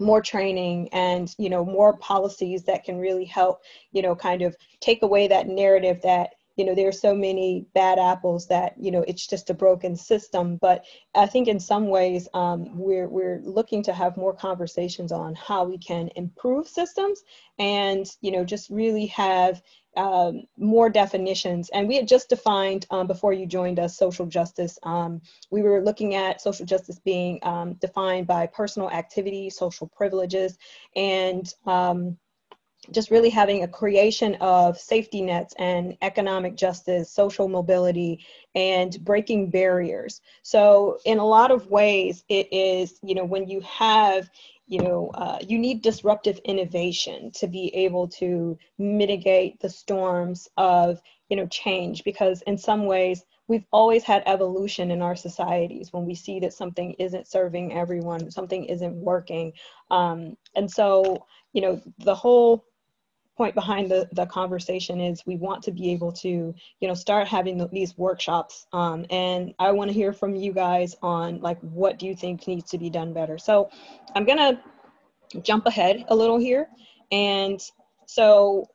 more 0.00 0.22
training 0.22 0.88
and 0.92 1.34
you 1.38 1.50
know 1.50 1.62
more 1.62 1.96
policies 1.98 2.64
that 2.64 2.84
can 2.84 2.96
really 2.96 3.26
help 3.26 3.60
you 3.92 4.00
know 4.00 4.16
kind 4.16 4.40
of 4.40 4.56
take 4.80 5.02
away 5.02 5.28
that 5.28 5.46
narrative 5.46 6.00
that 6.02 6.30
you 6.60 6.66
know 6.66 6.74
there 6.74 6.88
are 6.88 6.92
so 7.08 7.14
many 7.14 7.64
bad 7.74 7.98
apples 7.98 8.46
that 8.48 8.74
you 8.78 8.90
know 8.90 9.02
it's 9.08 9.26
just 9.26 9.48
a 9.48 9.54
broken 9.54 9.96
system. 9.96 10.58
But 10.60 10.84
i 11.14 11.24
think 11.24 11.48
in 11.48 11.58
some 11.58 11.88
ways 11.88 12.28
um, 12.34 12.78
we're 12.78 13.08
we're 13.08 13.40
looking 13.42 13.82
to 13.84 13.94
have 13.94 14.18
more 14.18 14.34
conversations 14.34 15.10
on 15.10 15.34
how 15.34 15.64
we 15.64 15.78
can 15.78 16.10
improve 16.16 16.68
systems 16.68 17.22
and 17.58 18.04
you 18.20 18.30
know 18.30 18.44
just 18.44 18.68
really 18.68 19.06
have 19.06 19.62
um, 19.96 20.42
more 20.58 20.90
definitions. 20.90 21.70
And 21.70 21.88
we 21.88 21.96
had 21.96 22.06
just 22.06 22.28
defined 22.28 22.86
um, 22.90 23.06
before 23.06 23.32
you 23.32 23.46
joined 23.46 23.80
us 23.80 23.96
social 23.96 24.26
justice. 24.26 24.78
Um, 24.82 25.20
we 25.50 25.62
were 25.62 25.82
looking 25.82 26.14
at 26.14 26.40
social 26.40 26.66
justice 26.66 27.00
being 27.04 27.40
um, 27.42 27.74
defined 27.74 28.26
by 28.26 28.46
personal 28.46 28.90
activity 28.90 29.50
social 29.50 29.88
privileges 29.88 30.58
and 30.94 31.52
um, 31.66 32.18
just 32.92 33.10
really 33.10 33.30
having 33.30 33.62
a 33.62 33.68
creation 33.68 34.34
of 34.36 34.78
safety 34.78 35.22
nets 35.22 35.54
and 35.58 35.96
economic 36.02 36.56
justice, 36.56 37.10
social 37.10 37.48
mobility, 37.48 38.24
and 38.54 39.02
breaking 39.04 39.50
barriers. 39.50 40.20
So, 40.42 40.98
in 41.04 41.18
a 41.18 41.26
lot 41.26 41.50
of 41.50 41.70
ways, 41.70 42.24
it 42.28 42.52
is, 42.52 42.98
you 43.02 43.14
know, 43.14 43.24
when 43.24 43.48
you 43.48 43.60
have, 43.60 44.30
you 44.66 44.80
know, 44.80 45.10
uh, 45.14 45.38
you 45.46 45.58
need 45.58 45.82
disruptive 45.82 46.38
innovation 46.44 47.30
to 47.32 47.46
be 47.46 47.74
able 47.74 48.08
to 48.08 48.58
mitigate 48.78 49.60
the 49.60 49.70
storms 49.70 50.48
of, 50.56 51.00
you 51.28 51.36
know, 51.36 51.46
change, 51.46 52.04
because 52.04 52.42
in 52.42 52.58
some 52.58 52.86
ways, 52.86 53.24
we've 53.48 53.66
always 53.72 54.04
had 54.04 54.22
evolution 54.26 54.92
in 54.92 55.02
our 55.02 55.16
societies 55.16 55.92
when 55.92 56.06
we 56.06 56.14
see 56.14 56.38
that 56.38 56.52
something 56.52 56.92
isn't 57.00 57.26
serving 57.26 57.72
everyone, 57.72 58.30
something 58.30 58.64
isn't 58.66 58.94
working. 58.94 59.52
Um, 59.90 60.36
and 60.54 60.70
so, 60.70 61.26
you 61.52 61.60
know, 61.60 61.82
the 61.98 62.14
whole 62.14 62.64
point 63.40 63.54
behind 63.54 63.90
the, 63.90 64.06
the 64.12 64.26
conversation 64.26 65.00
is 65.00 65.24
we 65.24 65.34
want 65.34 65.62
to 65.62 65.72
be 65.72 65.90
able 65.92 66.12
to 66.12 66.54
you 66.80 66.86
know 66.86 66.92
start 66.92 67.26
having 67.26 67.56
the, 67.56 67.66
these 67.68 67.96
workshops 67.96 68.66
um, 68.74 69.06
and 69.08 69.54
i 69.58 69.70
want 69.70 69.88
to 69.88 69.94
hear 69.94 70.12
from 70.12 70.36
you 70.36 70.52
guys 70.52 70.94
on 71.00 71.40
like 71.40 71.58
what 71.60 71.98
do 71.98 72.04
you 72.04 72.14
think 72.14 72.46
needs 72.46 72.70
to 72.70 72.76
be 72.76 72.90
done 72.90 73.14
better? 73.14 73.38
So 73.38 73.70
i'm 74.14 74.26
gonna 74.26 74.62
jump 75.42 75.64
ahead 75.64 76.04
a 76.08 76.14
little 76.14 76.38
here 76.38 76.68
and 77.12 77.58
so 78.04 78.68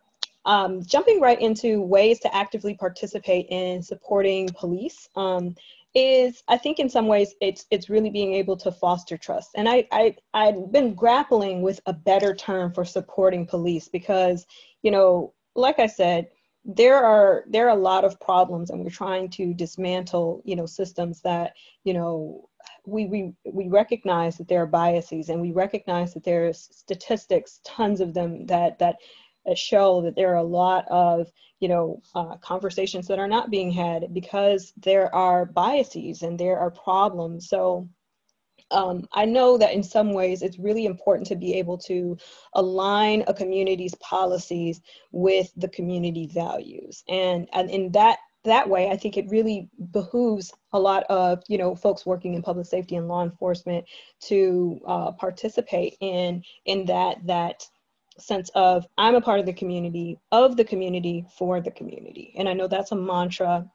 um, 0.45 0.83
jumping 0.83 1.21
right 1.21 1.39
into 1.39 1.81
ways 1.81 2.19
to 2.21 2.35
actively 2.35 2.73
participate 2.73 3.45
in 3.49 3.83
supporting 3.83 4.49
police 4.57 5.09
um, 5.15 5.55
is 5.95 6.43
I 6.49 6.57
think 6.57 6.79
in 6.79 6.89
some 6.89 7.07
ways 7.07 7.33
it's 7.41 7.65
it's 7.71 7.89
really 7.89 8.09
being 8.09 8.33
able 8.33 8.57
to 8.57 8.71
foster 8.71 9.17
trust. 9.17 9.51
And 9.55 9.67
I, 9.67 9.87
I 9.91 10.15
I've 10.33 10.71
been 10.71 10.93
grappling 10.93 11.61
with 11.61 11.79
a 11.85 11.93
better 11.93 12.35
term 12.35 12.73
for 12.73 12.85
supporting 12.85 13.47
police 13.47 13.87
because, 13.87 14.45
you 14.83 14.91
know, 14.91 15.33
like 15.55 15.79
I 15.79 15.87
said, 15.87 16.27
there 16.65 16.97
are 16.97 17.45
there 17.47 17.67
are 17.67 17.77
a 17.77 17.81
lot 17.81 18.03
of 18.03 18.19
problems 18.19 18.69
and 18.69 18.83
we're 18.83 18.89
trying 18.89 19.29
to 19.31 19.53
dismantle, 19.53 20.41
you 20.45 20.55
know, 20.57 20.65
systems 20.65 21.21
that, 21.21 21.53
you 21.85 21.93
know, 21.93 22.49
we, 22.85 23.05
we, 23.05 23.33
we 23.51 23.67
recognize 23.67 24.37
that 24.37 24.47
there 24.47 24.61
are 24.61 24.67
biases 24.67 25.29
and 25.29 25.41
we 25.41 25.51
recognize 25.51 26.13
that 26.13 26.23
there's 26.23 26.69
statistics, 26.71 27.61
tons 27.63 28.01
of 28.01 28.13
them 28.13 28.45
that, 28.47 28.77
that 28.79 28.97
show 29.53 30.01
that 30.01 30.15
there 30.15 30.31
are 30.31 30.37
a 30.37 30.43
lot 30.43 30.85
of 30.89 31.31
you 31.59 31.67
know 31.67 32.01
uh, 32.15 32.37
conversations 32.37 33.07
that 33.07 33.19
are 33.19 33.27
not 33.27 33.51
being 33.51 33.71
had 33.71 34.13
because 34.13 34.73
there 34.77 35.13
are 35.13 35.45
biases 35.45 36.23
and 36.23 36.39
there 36.39 36.57
are 36.57 36.71
problems 36.71 37.47
so 37.47 37.87
um, 38.71 39.07
I 39.13 39.25
know 39.25 39.57
that 39.57 39.73
in 39.73 39.83
some 39.83 40.13
ways 40.13 40.41
it's 40.41 40.57
really 40.57 40.85
important 40.85 41.27
to 41.27 41.35
be 41.35 41.53
able 41.53 41.77
to 41.79 42.17
align 42.53 43.23
a 43.27 43.33
community's 43.33 43.95
policies 43.95 44.81
with 45.11 45.51
the 45.55 45.67
community 45.69 46.27
values. 46.27 47.03
And, 47.07 47.47
and 47.53 47.69
in 47.69 47.91
that 47.91 48.17
that 48.43 48.69
way, 48.69 48.89
I 48.89 48.95
think 48.95 49.17
it 49.17 49.29
really 49.29 49.69
behooves 49.91 50.53
a 50.71 50.79
lot 50.79 51.03
of 51.09 51.41
you 51.47 51.57
know 51.57 51.75
folks 51.75 52.05
working 52.05 52.35
in 52.35 52.43
public 52.43 52.67
safety 52.67 52.95
and 52.95 53.07
law 53.07 53.23
enforcement 53.23 53.85
to 54.25 54.79
uh, 54.87 55.11
participate 55.13 55.97
in 55.99 56.43
in 56.65 56.85
that 56.85 57.25
that 57.25 57.67
sense 58.17 58.49
of 58.55 58.85
I'm 58.97 59.15
a 59.15 59.21
part 59.21 59.39
of 59.39 59.45
the 59.45 59.53
community, 59.53 60.17
of 60.31 60.57
the 60.57 60.63
community, 60.63 61.25
for 61.37 61.61
the 61.61 61.71
community. 61.71 62.33
And 62.37 62.47
I 62.47 62.53
know 62.53 62.67
that's 62.67 62.91
a 62.91 62.95
mantra 62.95 63.69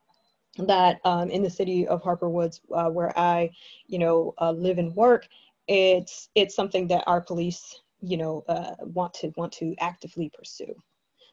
that 0.59 1.01
um, 1.05 1.31
in 1.31 1.43
the 1.43 1.51
city 1.51 1.87
of 1.87 2.03
Harper 2.03 2.29
Woods, 2.29 2.61
uh, 2.75 2.91
where 2.91 3.17
I, 3.19 3.51
you 3.87 3.99
know, 3.99 4.35
uh, 4.41 4.53
live 4.53 4.79
and 4.79 4.95
work, 4.95 5.29
it's 5.69 6.29
it's 6.35 6.57
something 6.57 6.89
that 6.89 7.05
our 7.07 7.21
police, 7.21 7.81
you 8.01 8.17
know, 8.17 8.45
uh, 8.49 8.75
want 8.81 9.15
to 9.15 9.33
want 9.37 9.53
to 9.55 9.75
actively 9.79 10.31
pursue. 10.37 10.75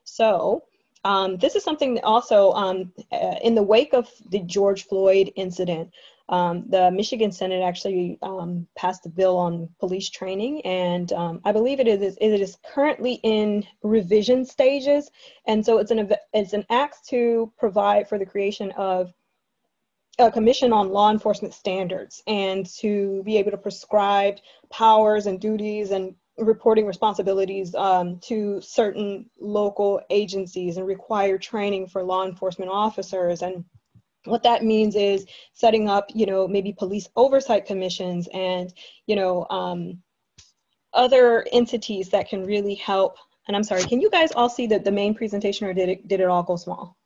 So. 0.04 0.64
Um, 1.04 1.38
this 1.38 1.56
is 1.56 1.64
something 1.64 2.00
also 2.04 2.52
um, 2.52 2.92
uh, 3.14 3.36
in 3.42 3.56
the 3.56 3.64
wake 3.64 3.94
of 3.94 4.10
the 4.30 4.40
George 4.40 4.88
Floyd 4.88 5.32
incident, 5.36 5.92
um, 6.30 6.66
the 6.68 6.92
Michigan 6.92 7.32
Senate 7.32 7.62
actually 7.64 8.18
um, 8.22 8.68
passed 8.76 9.06
a 9.06 9.10
bill 9.10 9.38
on 9.38 9.70
police 9.80 10.10
training, 10.10 10.62
and 10.66 11.12
um, 11.14 11.42
I 11.46 11.52
believe 11.52 11.80
it 11.80 11.88
is 11.88 12.18
it 12.20 12.42
is 12.42 12.58
currently 12.74 13.20
in 13.24 13.66
revision 13.82 14.46
stages. 14.46 15.10
And 15.46 15.66
so 15.66 15.78
it's 15.78 15.92
an 15.92 16.12
it's 16.34 16.54
an 16.54 16.66
act 16.70 17.08
to 17.10 17.52
provide 17.58 18.10
for 18.10 18.18
the 18.18 18.26
creation 18.26 18.72
of 18.72 19.14
a 20.20 20.32
commission 20.32 20.74
on 20.74 20.90
law 20.90 21.12
enforcement 21.12 21.54
standards 21.54 22.24
and 22.28 22.66
to 22.66 23.22
be 23.24 23.38
able 23.38 23.52
to 23.52 23.58
prescribe 23.58 24.38
powers 24.72 25.28
and 25.28 25.40
duties 25.40 25.92
and 25.92 26.16
reporting 26.38 26.86
responsibilities 26.86 27.74
um, 27.76 28.20
to 28.20 28.60
certain 28.62 29.30
local 29.40 30.02
agencies 30.10 30.78
and 30.78 30.86
require 30.86 31.38
training 31.38 31.88
for 31.88 32.04
law 32.04 32.26
enforcement 32.26 32.70
officers 32.72 33.42
and 33.42 33.64
what 34.28 34.44
that 34.44 34.64
means 34.64 34.96
is 34.96 35.26
setting 35.54 35.90
up 35.90 36.06
you 36.14 36.26
know 36.26 36.48
maybe 36.48 36.74
police 36.74 37.08
oversight 37.16 37.66
commissions 37.66 38.28
and 38.34 38.74
you 39.06 39.16
know 39.16 39.46
um, 39.50 40.02
other 40.94 41.46
entities 41.52 42.10
that 42.10 42.30
can 42.30 42.46
really 42.46 42.76
help. 42.76 43.18
And 43.48 43.56
i'm 43.56 43.64
sorry 43.64 43.84
can 43.84 44.02
you 44.02 44.10
guys 44.10 44.32
all 44.34 44.50
see 44.50 44.68
the, 44.68 44.80
the 44.80 44.92
main 44.92 45.14
presentation 45.14 45.68
or 45.68 45.74
did 45.74 45.90
it 45.90 46.08
did 46.08 46.20
it 46.20 46.28
all 46.28 46.44
go 46.44 46.56
small? 46.58 46.98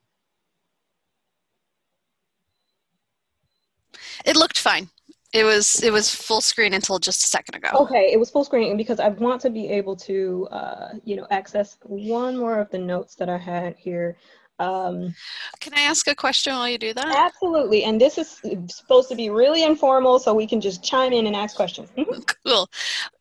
It 4.25 4.35
looked 4.35 4.57
fine. 4.57 4.89
It 5.33 5.43
was 5.43 5.81
it 5.83 5.91
was 5.91 6.13
full 6.13 6.41
screen 6.41 6.73
until 6.73 6.99
just 6.99 7.23
a 7.23 7.27
second 7.27 7.55
ago. 7.55 7.69
Okay 7.73 8.11
it 8.11 8.19
was 8.19 8.29
full 8.29 8.43
screen 8.43 8.75
because 8.75 8.99
i 8.99 9.07
want 9.09 9.39
to 9.41 9.49
be 9.49 9.69
able 9.69 9.95
to 9.97 10.47
uh, 10.51 10.89
you 11.05 11.15
know 11.15 11.27
access 11.29 11.77
one 11.83 12.37
more 12.37 12.59
of 12.59 12.69
the 12.71 12.79
notes 12.79 13.15
that 13.15 13.29
i 13.29 13.37
had 13.37 13.75
here 13.77 14.17
um, 14.61 15.15
can 15.59 15.73
I 15.73 15.81
ask 15.81 16.07
a 16.07 16.13
question 16.13 16.53
while 16.53 16.69
you 16.69 16.77
do 16.77 16.93
that? 16.93 17.15
Absolutely. 17.15 17.83
And 17.83 17.99
this 17.99 18.19
is 18.19 18.39
supposed 18.67 19.09
to 19.09 19.15
be 19.15 19.31
really 19.31 19.63
informal, 19.63 20.19
so 20.19 20.35
we 20.35 20.45
can 20.45 20.61
just 20.61 20.83
chime 20.83 21.13
in 21.13 21.25
and 21.25 21.35
ask 21.35 21.55
questions. 21.55 21.89
Mm-hmm. 21.97 22.21
Cool. 22.45 22.69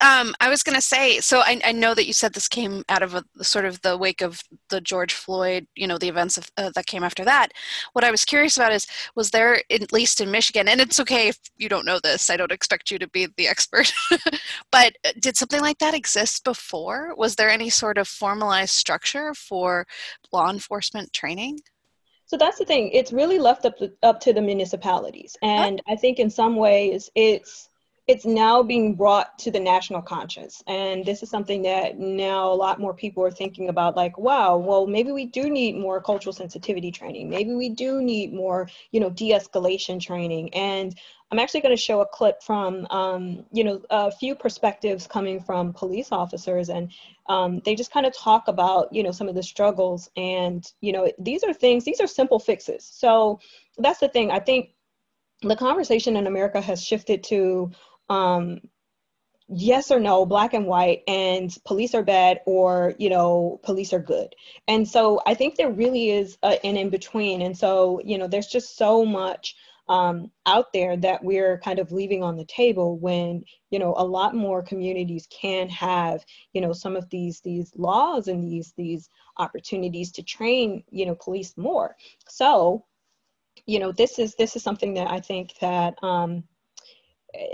Um, 0.01 0.35
I 0.41 0.51
was 0.51 0.63
going 0.63 0.77
to 0.77 0.83
say, 0.83 1.19
so 1.21 1.41
I, 1.41 1.61
I, 1.65 1.73
know 1.73 1.95
that 1.95 2.07
you 2.07 2.13
said 2.13 2.33
this 2.33 2.49
came 2.49 2.85
out 2.89 3.03
of 3.03 3.15
a, 3.15 3.25
sort 3.43 3.65
of 3.65 3.81
the 3.83 3.97
wake 3.97 4.21
of 4.21 4.43
the 4.69 4.81
George 4.81 5.15
Floyd, 5.15 5.67
you 5.77 5.87
know, 5.87 5.99
the 5.99 6.09
events 6.09 6.37
of, 6.37 6.51
uh, 6.57 6.71
that 6.75 6.87
came 6.87 7.03
after 7.03 7.25
that. 7.25 7.49
What 7.93 8.05
I 8.05 8.11
was 8.11 8.25
curious 8.25 8.57
about 8.57 8.73
is, 8.73 8.87
was 9.15 9.31
there, 9.31 9.63
at 9.71 9.93
least 9.93 10.21
in 10.21 10.31
Michigan, 10.31 10.69
and 10.69 10.81
it's 10.81 11.01
okay 11.01 11.29
if 11.29 11.39
you 11.57 11.69
don't 11.69 11.87
know 11.87 12.01
this, 12.03 12.29
I 12.29 12.37
don't 12.37 12.53
expect 12.53 12.91
you 12.91 12.99
to 12.99 13.09
be 13.09 13.29
the 13.37 13.49
expert, 13.49 13.93
but 14.73 14.95
uh, 15.07 15.13
did 15.21 15.37
something 15.37 15.61
like 15.61 15.79
that 15.79 15.95
exist 15.95 16.45
before? 16.45 17.15
Was 17.17 17.37
there 17.37 17.51
any 17.51 17.71
sort 17.71 17.99
of 17.99 18.09
formalized 18.09 18.75
structure 18.75 19.33
for 19.35 19.87
law 20.33 20.51
enforcement 20.51 21.13
training? 21.13 21.30
Training? 21.31 21.61
So 22.27 22.37
that's 22.37 22.59
the 22.59 22.65
thing. 22.65 22.91
It's 22.93 23.13
really 23.13 23.39
left 23.39 23.65
up 23.65 23.77
to, 23.79 23.93
up 24.03 24.21
to 24.21 24.33
the 24.33 24.41
municipalities, 24.41 25.37
and 25.43 25.83
I 25.89 25.97
think 25.97 26.19
in 26.19 26.31
some 26.31 26.57
ways 26.57 27.11
it's 27.15 27.69
it's 28.07 28.25
now 28.25 28.61
being 28.63 28.97
brought 28.97 29.39
to 29.39 29.53
the 29.53 29.61
national 29.61 30.03
conscience. 30.03 30.65
And 30.67 31.05
this 31.05 31.23
is 31.23 31.31
something 31.31 31.63
that 31.63 31.99
now 31.99 32.51
a 32.51 32.55
lot 32.55 32.81
more 32.81 32.93
people 32.93 33.23
are 33.23 33.31
thinking 33.31 33.69
about 33.69 33.97
like 33.97 34.17
wow 34.19 34.57
well 34.57 34.87
maybe 34.87 35.13
we 35.13 35.27
do 35.27 35.49
need 35.51 35.77
more 35.77 36.01
cultural 36.01 36.33
sensitivity 36.33 36.91
training. 36.91 37.29
Maybe 37.29 37.53
we 37.55 37.69
do 37.69 38.01
need 38.01 38.33
more 38.33 38.69
you 38.93 39.01
know 39.01 39.11
de-escalation 39.11 40.01
training. 40.01 40.53
And 40.55 40.97
i'm 41.31 41.39
actually 41.39 41.61
going 41.61 41.75
to 41.75 41.83
show 41.83 42.01
a 42.01 42.07
clip 42.07 42.43
from 42.43 42.87
um, 42.91 43.45
you 43.53 43.65
know 43.65 43.83
a 43.91 44.11
few 44.11 44.35
perspectives 44.35 45.07
coming 45.07 45.41
from 45.41 45.73
police 45.73 46.13
officers 46.13 46.69
and 46.69 46.91
um, 47.29 47.61
they 47.65 47.75
just 47.75 47.93
kind 47.93 48.07
of 48.07 48.17
talk 48.17 48.49
about 48.49 48.93
you 48.93 49.03
know 49.03 49.13
some 49.13 49.29
of 49.29 49.35
the 49.35 49.43
struggles 49.43 50.11
and 50.17 50.73
you 50.81 50.93
know 50.93 51.11
these 51.19 51.43
are 51.45 51.55
things 51.55 51.85
these 51.85 52.01
are 52.01 52.07
simple 52.07 52.39
fixes 52.39 52.89
so 52.93 53.41
that's 53.79 54.01
the 54.01 54.09
thing 54.09 54.31
i 54.31 54.39
think 54.39 54.71
the 55.43 55.57
conversation 55.57 56.17
in 56.17 56.27
america 56.27 56.61
has 56.61 56.85
shifted 56.85 57.23
to 57.25 57.71
um, 58.09 58.61
yes 59.51 59.91
or 59.91 59.99
no, 59.99 60.25
black 60.25 60.55
and 60.55 60.67
white, 60.67 61.03
and 61.09 61.57
police 61.65 61.95
are 61.95 62.03
bad 62.03 62.41
or, 62.47 62.95
you 62.99 63.11
know, 63.11 63.61
police 63.63 63.93
are 63.93 64.01
good. 64.01 64.35
And 64.69 64.89
so 64.89 65.21
I 65.27 65.35
think 65.35 65.57
there 65.57 65.71
really 65.71 66.11
is 66.11 66.39
a, 66.43 66.65
an 66.65 66.77
in 66.77 66.91
between. 66.91 67.43
And 67.43 67.57
so, 67.57 68.01
you 68.05 68.17
know, 68.17 68.29
there's 68.29 68.47
just 68.47 68.77
so 68.77 69.05
much 69.05 69.57
um, 69.91 70.31
out 70.47 70.73
there 70.73 70.97
that 70.97 71.23
we're 71.23 71.59
kind 71.59 71.81
of 71.81 71.91
leaving 71.91 72.23
on 72.23 72.37
the 72.37 72.45
table 72.45 72.97
when 72.99 73.45
you 73.71 73.79
know 73.79 73.93
a 73.97 74.05
lot 74.05 74.37
more 74.37 74.63
communities 74.63 75.27
can 75.31 75.69
have 75.69 76.25
you 76.53 76.61
know 76.61 76.73
some 76.73 76.97
of 76.97 77.11
these 77.11 77.41
these 77.41 77.73
laws 77.77 78.29
and 78.29 78.43
these 78.45 78.73
these 78.77 79.09
opportunities 79.39 80.13
to 80.13 80.23
train 80.23 80.85
you 80.91 81.05
know 81.05 81.17
police 81.17 81.57
more. 81.57 81.97
So 82.29 82.85
you 83.67 83.81
know 83.81 83.91
this 83.91 84.21
is 84.21 84.37
this 84.37 84.57
is 84.57 84.63
something 84.63 84.95
that 84.95 85.11
i 85.11 85.21
think 85.21 85.53
that 85.61 85.95
um, 86.03 86.43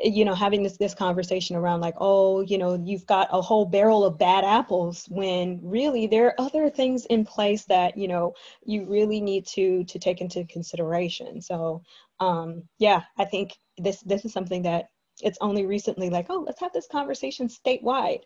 you 0.02 0.25
know 0.25 0.35
having 0.35 0.62
this 0.62 0.76
this 0.76 0.95
conversation 0.95 1.57
around 1.57 1.81
like 1.81 1.95
oh 1.99 2.40
you 2.43 2.59
know 2.59 2.81
you've 2.85 3.07
got 3.07 3.28
a 3.31 3.40
whole 3.40 3.64
barrel 3.64 4.05
of 4.05 4.19
bad 4.19 4.45
apples 4.45 5.07
when 5.11 5.61
really 5.62 6.07
there 6.07 6.26
are 6.26 6.40
other 6.40 6.71
things 6.71 7.07
in 7.07 7.25
place 7.25 7.64
that 7.64 7.97
you 7.97 8.09
know 8.09 8.35
you 8.64 8.87
really 8.87 9.21
need 9.21 9.47
to 9.47 9.85
to 9.85 9.99
take 9.99 10.21
into 10.21 10.45
consideration. 10.45 11.40
So 11.40 11.83
um 12.20 12.62
yeah 12.78 13.02
i 13.18 13.25
think 13.25 13.52
this 13.78 14.00
this 14.00 14.25
is 14.25 14.32
something 14.32 14.62
that 14.62 14.88
it's 15.23 15.38
only 15.40 15.66
recently 15.66 16.11
like 16.11 16.26
oh 16.30 16.42
let's 16.46 16.61
have 16.61 16.73
this 16.73 16.87
conversation 16.90 17.49
statewide 17.49 18.20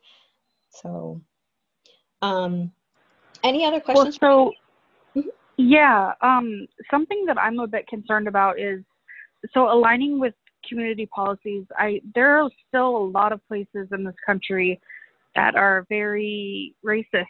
so 0.71 1.21
um 2.23 2.71
any 3.43 3.65
other 3.65 3.81
questions 3.81 4.19
well, 4.21 4.53
so 5.15 5.21
mm-hmm. 5.21 5.29
yeah 5.57 6.13
um 6.21 6.67
something 6.91 7.25
that 7.27 7.39
i'm 7.39 7.59
a 7.59 7.67
bit 7.67 7.87
concerned 7.89 8.29
about 8.29 8.59
is 8.61 8.85
so 9.53 9.73
aligning 9.73 10.19
with 10.21 10.35
community 10.69 11.07
policies, 11.07 11.65
I 11.77 12.01
there 12.15 12.43
are 12.43 12.51
still 12.69 12.97
a 12.97 13.07
lot 13.07 13.33
of 13.33 13.47
places 13.49 13.89
in 13.93 14.05
this 14.05 14.15
country 14.25 14.81
that 15.35 15.55
are 15.55 15.87
very 15.89 16.75
racist, 16.85 17.27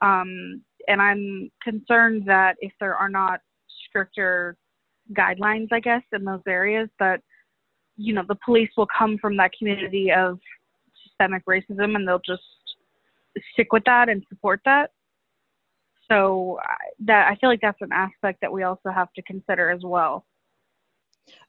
um, 0.00 0.62
and 0.86 1.00
I'm 1.00 1.50
concerned 1.62 2.24
that 2.26 2.56
if 2.60 2.72
there 2.80 2.94
are 2.94 3.08
not 3.08 3.40
stricter 3.88 4.56
guidelines, 5.12 5.68
I 5.72 5.80
guess, 5.80 6.02
in 6.12 6.24
those 6.24 6.42
areas, 6.46 6.88
that 6.98 7.20
you 7.96 8.14
know 8.14 8.24
the 8.26 8.38
police 8.44 8.70
will 8.76 8.88
come 8.96 9.18
from 9.18 9.36
that 9.38 9.52
community 9.58 10.12
of 10.12 10.38
systemic 11.06 11.44
racism, 11.46 11.96
and 11.96 12.06
they'll 12.06 12.20
just 12.24 12.42
stick 13.52 13.72
with 13.72 13.84
that 13.84 14.08
and 14.08 14.24
support 14.28 14.60
that. 14.64 14.90
So 16.10 16.58
that 17.00 17.30
I 17.30 17.36
feel 17.36 17.50
like 17.50 17.60
that's 17.60 17.80
an 17.82 17.92
aspect 17.92 18.40
that 18.40 18.52
we 18.52 18.62
also 18.62 18.90
have 18.90 19.12
to 19.14 19.22
consider 19.22 19.70
as 19.70 19.82
well. 19.82 20.24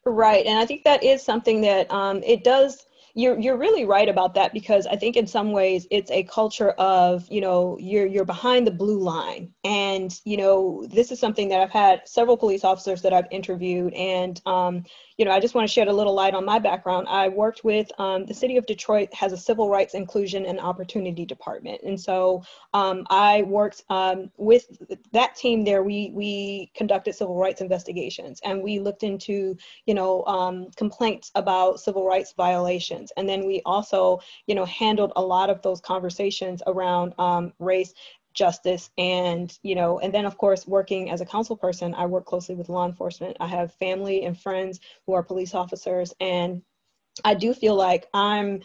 Right, 0.06 0.46
and 0.46 0.60
I 0.60 0.66
think 0.66 0.84
that 0.84 1.04
is 1.04 1.24
something 1.24 1.62
that 1.62 1.90
um, 1.92 2.22
it 2.24 2.44
does 2.44 2.86
you're 3.14 3.40
you're 3.40 3.58
really 3.58 3.86
right 3.86 4.08
about 4.08 4.34
that 4.36 4.54
because 4.54 4.86
I 4.88 4.96
think 4.96 5.16
in 5.16 5.28
some 5.28 5.52
ways 5.52 5.88
it's 5.92 6.12
a 6.12 6.24
culture 6.24 6.72
of 6.72 7.28
you 7.30 7.42
know 7.42 7.78
you're 7.80 8.06
you're 8.06 8.26
behind 8.26 8.68
the 8.68 8.72
blue 8.72 9.00
line. 9.00 9.54
And 9.64 10.14
you 10.26 10.38
know 10.38 10.86
this 10.90 11.12
is 11.12 11.20
something 11.20 11.50
that 11.50 11.62
I've 11.62 11.72
had 11.72 12.08
several 12.08 12.38
police 12.38 12.64
officers 12.64 13.02
that 13.02 13.14
I've 13.14 13.28
interviewed 13.32 13.94
and 13.94 14.42
um, 14.46 14.84
you 15.20 15.26
know 15.26 15.32
I 15.32 15.40
just 15.40 15.54
want 15.54 15.68
to 15.68 15.72
shed 15.72 15.88
a 15.88 15.94
little 15.94 16.16
light 16.16 16.34
on 16.34 16.46
my 16.46 16.58
background. 16.58 17.08
I 17.10 17.28
worked 17.28 17.64
with 17.64 17.92
um, 18.00 18.26
the 18.26 18.34
city 18.34 18.58
of 18.58 18.66
Detroit 18.66 19.14
has 19.14 19.34
a 19.34 19.38
civil 19.38 19.70
rights 19.70 19.94
inclusion 19.94 20.46
and 20.46 20.60
opportunity 20.60 21.26
department 21.26 21.82
and 21.84 22.00
so 22.00 22.44
um, 22.74 23.06
I 23.10 23.44
worked 23.44 23.84
um, 23.90 24.32
with 24.38 24.66
that 25.12 25.36
team 25.36 25.64
there. 25.64 25.84
We 25.84 26.12
we 26.14 26.72
conducted 26.76 27.14
civil 27.14 27.36
rights 27.36 27.62
investigations 27.62 28.40
and 28.44 28.64
we 28.64 28.80
looked 28.80 29.04
into 29.04 29.58
you 29.86 29.94
know 29.94 30.24
um, 30.26 30.72
complaints 30.76 31.32
about 31.36 31.80
civil 31.80 32.06
rights 32.06 32.34
violations. 32.38 33.12
And 33.18 33.28
then 33.28 33.46
we 33.46 33.62
also, 33.66 34.20
you 34.48 34.56
know, 34.56 34.66
handled 34.66 35.12
a 35.18 35.22
lot 35.22 35.50
of 35.50 35.62
those 35.62 35.82
conversations 35.82 36.64
around 36.66 37.14
um, 37.20 37.54
race 37.60 37.94
justice 38.34 38.90
and 38.98 39.58
you 39.64 39.76
know 39.76 40.00
and 40.00 40.14
then 40.14 40.26
of 40.26 40.38
course 40.38 40.68
working 40.68 41.10
as 41.10 41.22
a 41.22 41.26
council 41.26 41.58
person 41.58 41.94
i 41.96 42.06
work 42.06 42.26
closely 42.26 42.56
with 42.56 42.70
law 42.70 42.86
enforcement. 42.86 43.36
I 43.40 43.48
have 43.48 43.74
family 43.74 44.26
and 44.26 44.40
friends 44.40 44.80
who 45.06 45.14
are 45.14 45.24
police 45.24 45.54
officers 45.56 46.14
and 46.20 46.62
i 47.26 47.34
do 47.34 47.54
feel 47.54 47.76
like 47.76 48.08
i'm 48.14 48.62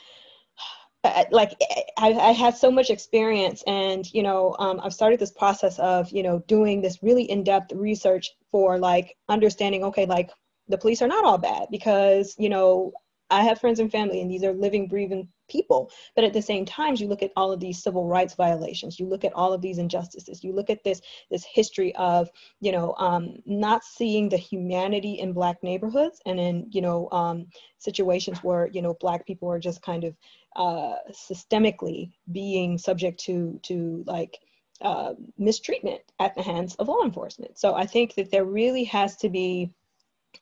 like 1.30 1.52
I, 1.98 2.12
I 2.12 2.32
had 2.32 2.56
so 2.56 2.70
much 2.70 2.90
experience 2.90 3.62
and 3.66 4.10
you 4.12 4.22
know 4.22 4.56
um, 4.58 4.80
i've 4.82 4.94
started 4.94 5.20
this 5.20 5.32
process 5.32 5.78
of 5.78 6.10
you 6.10 6.22
know 6.22 6.42
doing 6.46 6.80
this 6.80 7.02
really 7.02 7.24
in-depth 7.24 7.72
research 7.72 8.30
for 8.50 8.78
like 8.78 9.16
understanding 9.28 9.84
okay 9.84 10.06
like 10.06 10.30
the 10.68 10.78
police 10.78 11.02
are 11.02 11.08
not 11.08 11.24
all 11.24 11.38
bad 11.38 11.66
because 11.70 12.34
you 12.38 12.48
know 12.48 12.92
I 13.34 13.42
have 13.42 13.60
friends 13.60 13.80
and 13.80 13.90
family, 13.90 14.20
and 14.20 14.30
these 14.30 14.44
are 14.44 14.52
living, 14.52 14.86
breathing 14.86 15.28
people. 15.48 15.90
But 16.14 16.22
at 16.22 16.32
the 16.32 16.40
same 16.40 16.64
time, 16.64 16.94
you 16.94 17.08
look 17.08 17.22
at 17.22 17.32
all 17.34 17.50
of 17.50 17.58
these 17.58 17.82
civil 17.82 18.06
rights 18.06 18.34
violations. 18.34 19.00
You 19.00 19.06
look 19.06 19.24
at 19.24 19.32
all 19.32 19.52
of 19.52 19.60
these 19.60 19.78
injustices. 19.78 20.44
You 20.44 20.52
look 20.52 20.70
at 20.70 20.84
this 20.84 21.00
this 21.32 21.44
history 21.44 21.94
of 21.96 22.30
you 22.60 22.70
know 22.70 22.94
um, 22.98 23.34
not 23.44 23.82
seeing 23.82 24.28
the 24.28 24.36
humanity 24.36 25.14
in 25.14 25.32
Black 25.32 25.62
neighborhoods, 25.64 26.20
and 26.26 26.38
in 26.38 26.68
you 26.70 26.80
know 26.80 27.08
um, 27.10 27.46
situations 27.78 28.38
where 28.44 28.68
you 28.68 28.80
know 28.80 28.94
Black 29.00 29.26
people 29.26 29.50
are 29.50 29.58
just 29.58 29.82
kind 29.82 30.04
of 30.04 30.16
uh, 30.54 30.94
systemically 31.10 32.12
being 32.30 32.78
subject 32.78 33.18
to 33.24 33.58
to 33.64 34.04
like 34.06 34.38
uh, 34.80 35.14
mistreatment 35.38 36.02
at 36.20 36.36
the 36.36 36.42
hands 36.42 36.76
of 36.76 36.86
law 36.86 37.02
enforcement. 37.02 37.58
So 37.58 37.74
I 37.74 37.86
think 37.86 38.14
that 38.14 38.30
there 38.30 38.44
really 38.44 38.84
has 38.84 39.16
to 39.16 39.28
be 39.28 39.72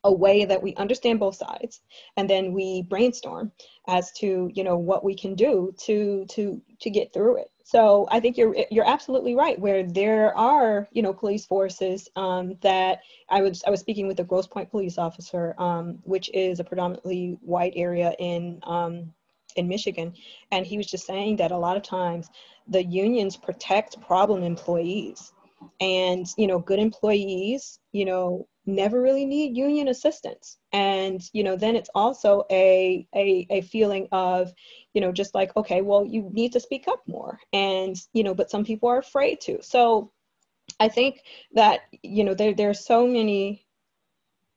a 0.04 0.12
way 0.12 0.44
that 0.44 0.62
we 0.62 0.74
understand 0.76 1.20
both 1.20 1.34
sides 1.34 1.80
and 2.16 2.28
then 2.28 2.52
we 2.52 2.82
brainstorm 2.82 3.52
as 3.88 4.12
to 4.12 4.50
you 4.54 4.64
know 4.64 4.76
what 4.76 5.04
we 5.04 5.14
can 5.14 5.34
do 5.34 5.74
to 5.78 6.24
to 6.28 6.60
to 6.80 6.90
get 6.90 7.12
through 7.12 7.38
it. 7.38 7.50
So 7.64 8.06
i 8.10 8.20
think 8.20 8.36
you're 8.36 8.56
you're 8.70 8.88
absolutely 8.88 9.34
right 9.34 9.58
where 9.58 9.82
there 9.82 10.36
are 10.36 10.88
you 10.92 11.02
know 11.02 11.12
police 11.12 11.46
forces 11.46 12.08
um, 12.16 12.56
that 12.60 13.00
i 13.30 13.40
was 13.40 13.62
i 13.66 13.70
was 13.70 13.80
speaking 13.80 14.06
with 14.06 14.20
a 14.20 14.24
grosse 14.24 14.46
pointe 14.46 14.70
police 14.70 14.98
officer 14.98 15.54
um, 15.58 15.98
which 16.02 16.30
is 16.34 16.60
a 16.60 16.64
predominantly 16.64 17.38
white 17.40 17.72
area 17.76 18.14
in 18.18 18.60
um, 18.64 19.12
in 19.56 19.68
michigan 19.68 20.12
and 20.50 20.66
he 20.66 20.76
was 20.76 20.86
just 20.86 21.06
saying 21.06 21.36
that 21.36 21.52
a 21.52 21.56
lot 21.56 21.76
of 21.76 21.82
times 21.82 22.30
the 22.68 22.84
unions 22.84 23.36
protect 23.36 24.00
problem 24.00 24.42
employees. 24.42 25.32
And 25.80 26.26
you 26.36 26.48
know 26.48 26.58
good 26.58 26.80
employees 26.80 27.78
you 27.92 28.04
know 28.04 28.48
never 28.66 29.00
really 29.00 29.24
need 29.24 29.56
union 29.56 29.88
assistance. 29.88 30.58
And 30.72 31.22
you 31.32 31.42
know 31.44 31.56
then 31.56 31.76
it's 31.76 31.90
also 31.94 32.44
a, 32.50 33.06
a 33.14 33.46
a 33.50 33.60
feeling 33.62 34.08
of 34.12 34.52
you 34.94 35.00
know 35.00 35.12
just 35.12 35.34
like 35.34 35.56
okay 35.56 35.82
well 35.82 36.04
you 36.04 36.30
need 36.32 36.52
to 36.52 36.60
speak 36.60 36.88
up 36.88 37.02
more. 37.06 37.38
And 37.52 37.96
you 38.12 38.24
know 38.24 38.34
but 38.34 38.50
some 38.50 38.64
people 38.64 38.88
are 38.88 38.98
afraid 38.98 39.40
to. 39.42 39.62
So 39.62 40.12
i 40.80 40.88
think 40.88 41.20
that 41.52 41.80
you 42.02 42.24
know 42.24 42.34
there 42.34 42.54
there 42.54 42.70
are 42.70 42.74
so 42.74 43.06
many 43.06 43.66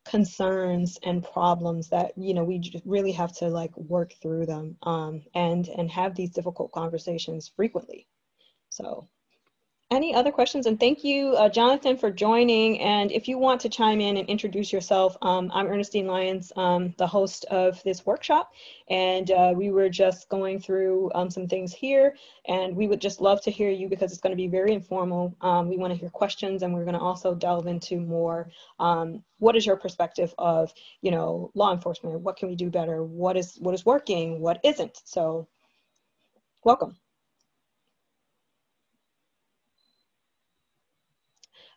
concerns 0.06 1.00
and 1.04 1.24
problems 1.24 1.90
that 1.90 2.12
you 2.16 2.34
know 2.34 2.44
we 2.44 2.62
really 2.86 3.12
have 3.12 3.34
to 3.36 3.48
like 3.48 3.76
work 3.76 4.14
through 4.22 4.46
them 4.46 4.78
um, 4.84 5.24
and 5.34 5.68
and 5.68 5.90
have 5.90 6.16
these 6.16 6.30
difficult 6.30 6.72
conversations 6.72 7.52
frequently. 7.56 8.08
So 8.70 9.10
any 9.96 10.14
other 10.14 10.32
questions? 10.32 10.66
And 10.66 10.78
thank 10.78 11.04
you, 11.06 11.36
uh, 11.36 11.48
Jonathan, 11.48 11.96
for 11.96 12.12
joining. 12.12 12.82
And 12.82 13.12
if 13.12 13.30
you 13.30 13.38
want 13.38 13.62
to 13.62 13.70
chime 13.70 14.02
in 14.02 14.18
and 14.18 14.28
introduce 14.28 14.74
yourself, 14.74 15.16
um, 15.22 15.50
I'm 15.54 15.68
Ernestine 15.68 16.06
Lyons, 16.06 16.52
um, 16.58 16.94
the 16.98 17.08
host 17.08 17.46
of 17.46 17.82
this 17.84 18.06
workshop. 18.06 18.52
And 18.90 19.32
uh, 19.32 19.54
we 19.56 19.72
were 19.72 19.88
just 19.88 20.28
going 20.28 20.60
through 20.60 21.12
um, 21.16 21.30
some 21.30 21.48
things 21.48 21.74
here. 21.74 22.18
And 22.46 22.76
we 22.76 22.88
would 22.88 23.00
just 23.00 23.22
love 23.22 23.42
to 23.44 23.52
hear 23.52 23.72
you 23.72 23.88
because 23.88 24.12
it's 24.12 24.20
going 24.20 24.34
to 24.34 24.38
be 24.38 24.50
very 24.50 24.74
informal. 24.74 25.34
Um, 25.40 25.70
we 25.70 25.78
want 25.78 25.94
to 25.94 26.00
hear 26.00 26.10
questions 26.10 26.62
and 26.62 26.74
we're 26.74 26.86
going 26.86 26.96
to 26.96 27.00
also 27.00 27.34
delve 27.34 27.68
into 27.68 28.02
more 28.02 28.50
um, 28.80 29.24
what 29.40 29.56
is 29.56 29.66
your 29.66 29.78
perspective 29.78 30.36
of, 30.38 30.74
you 31.02 31.12
know, 31.12 31.52
law 31.56 31.72
enforcement? 31.72 32.20
What 32.20 32.36
can 32.36 32.50
we 32.50 32.56
do 32.56 32.70
better? 32.70 33.02
What 33.02 33.38
is, 33.38 33.56
what 33.60 33.74
is 33.74 33.86
working? 33.86 34.42
What 34.42 34.60
isn't? 34.64 35.00
So 35.06 35.48
welcome. 36.66 36.98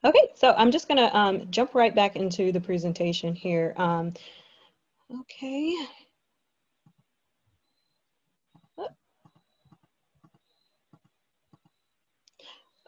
Okay, 0.04 0.28
so 0.34 0.54
I'm 0.56 0.70
just 0.70 0.88
gonna 0.88 1.10
um, 1.12 1.50
jump 1.50 1.74
right 1.74 1.94
back 1.94 2.16
into 2.16 2.52
the 2.52 2.60
presentation 2.60 3.34
here. 3.34 3.74
Um, 3.76 4.14
okay. 5.20 5.74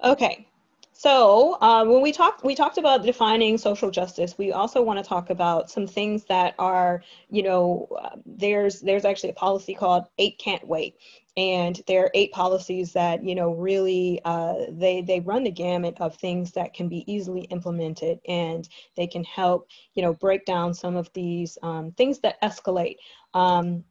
Okay, 0.03 0.47
so 0.93 1.59
uh, 1.61 1.85
when 1.85 2.01
we 2.01 2.11
talked, 2.13 2.43
we 2.45 2.55
talked 2.55 2.79
about 2.79 3.03
defining 3.05 3.59
social 3.59 3.91
justice. 3.91 4.39
We 4.39 4.53
also 4.53 4.83
want 4.83 4.99
to 4.99 5.07
talk 5.07 5.29
about 5.31 5.71
some 5.71 5.87
things 5.87 6.25
that 6.27 6.55
are, 6.59 7.03
you 7.31 7.43
know, 7.43 7.87
uh, 8.01 8.17
there's 8.25 8.81
there's 8.81 9.05
actually 9.05 9.31
a 9.31 9.35
policy 9.35 9.75
called 9.75 10.05
Eight 10.19 10.39
Can't 10.39 10.67
Wait, 10.67 10.97
and 11.37 11.81
there 11.87 12.05
are 12.05 12.11
eight 12.15 12.33
policies 12.33 12.93
that 12.93 13.25
you 13.25 13.35
know 13.35 13.53
really 13.53 14.21
uh, 14.25 14.55
they 14.71 15.03
they 15.03 15.21
run 15.21 15.45
the 15.45 15.51
gamut 15.51 15.97
of 16.01 16.17
things 16.17 16.53
that 16.53 16.75
can 16.75 16.89
be 16.89 17.05
easily 17.13 17.43
implemented, 17.43 18.19
and 18.29 18.69
they 18.97 19.07
can 19.07 19.25
help 19.25 19.69
you 19.95 20.03
know 20.03 20.13
break 20.15 20.45
down 20.45 20.75
some 20.75 20.97
of 20.97 21.11
these 21.15 21.57
um, 21.63 21.93
things 21.93 22.19
that 22.21 22.41
escalate. 22.43 22.97
Um, 23.35 23.85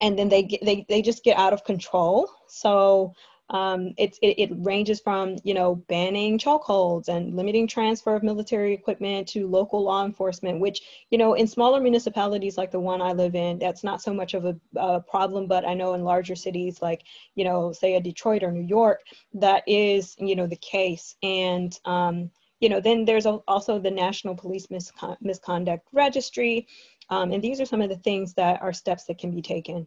and 0.00 0.18
then 0.18 0.28
they 0.28 0.42
get, 0.42 0.64
they 0.64 0.84
they 0.88 1.02
just 1.02 1.24
get 1.24 1.38
out 1.38 1.52
of 1.52 1.64
control. 1.64 2.30
So 2.48 3.14
um, 3.50 3.94
it, 3.96 4.18
it, 4.22 4.50
ranges 4.56 5.00
from, 5.00 5.36
you 5.44 5.54
know, 5.54 5.76
banning 5.88 6.36
chokeholds 6.36 7.08
and 7.08 7.36
limiting 7.36 7.68
transfer 7.68 8.16
of 8.16 8.24
military 8.24 8.74
equipment 8.74 9.28
to 9.28 9.46
local 9.46 9.82
law 9.84 10.04
enforcement, 10.04 10.58
which, 10.58 10.80
you 11.10 11.18
know, 11.18 11.34
in 11.34 11.46
smaller 11.46 11.80
municipalities 11.80 12.58
like 12.58 12.72
the 12.72 12.80
one 12.80 13.00
I 13.00 13.12
live 13.12 13.36
in, 13.36 13.58
that's 13.60 13.84
not 13.84 14.02
so 14.02 14.12
much 14.12 14.34
of 14.34 14.46
a, 14.46 14.56
a 14.74 15.00
problem. 15.00 15.46
But 15.46 15.66
I 15.66 15.74
know 15.74 15.94
in 15.94 16.02
larger 16.02 16.34
cities 16.34 16.82
like, 16.82 17.04
you 17.36 17.44
know, 17.44 17.70
say 17.72 17.94
a 17.94 18.00
Detroit 18.00 18.42
or 18.42 18.50
New 18.50 18.66
York, 18.66 19.02
that 19.34 19.62
is, 19.68 20.16
you 20.18 20.34
know, 20.34 20.48
the 20.48 20.56
case. 20.56 21.14
And, 21.22 21.78
um, 21.84 22.30
you 22.58 22.68
know, 22.68 22.80
then 22.80 23.04
there's 23.04 23.26
also 23.26 23.78
the 23.78 23.90
National 23.90 24.34
Police 24.34 24.66
Miscon- 24.68 25.18
Misconduct 25.20 25.86
Registry. 25.92 26.66
Um, 27.10 27.30
and 27.30 27.42
these 27.42 27.60
are 27.60 27.66
some 27.66 27.82
of 27.82 27.90
the 27.90 27.98
things 27.98 28.34
that 28.34 28.60
are 28.60 28.72
steps 28.72 29.04
that 29.04 29.18
can 29.18 29.30
be 29.30 29.42
taken. 29.42 29.86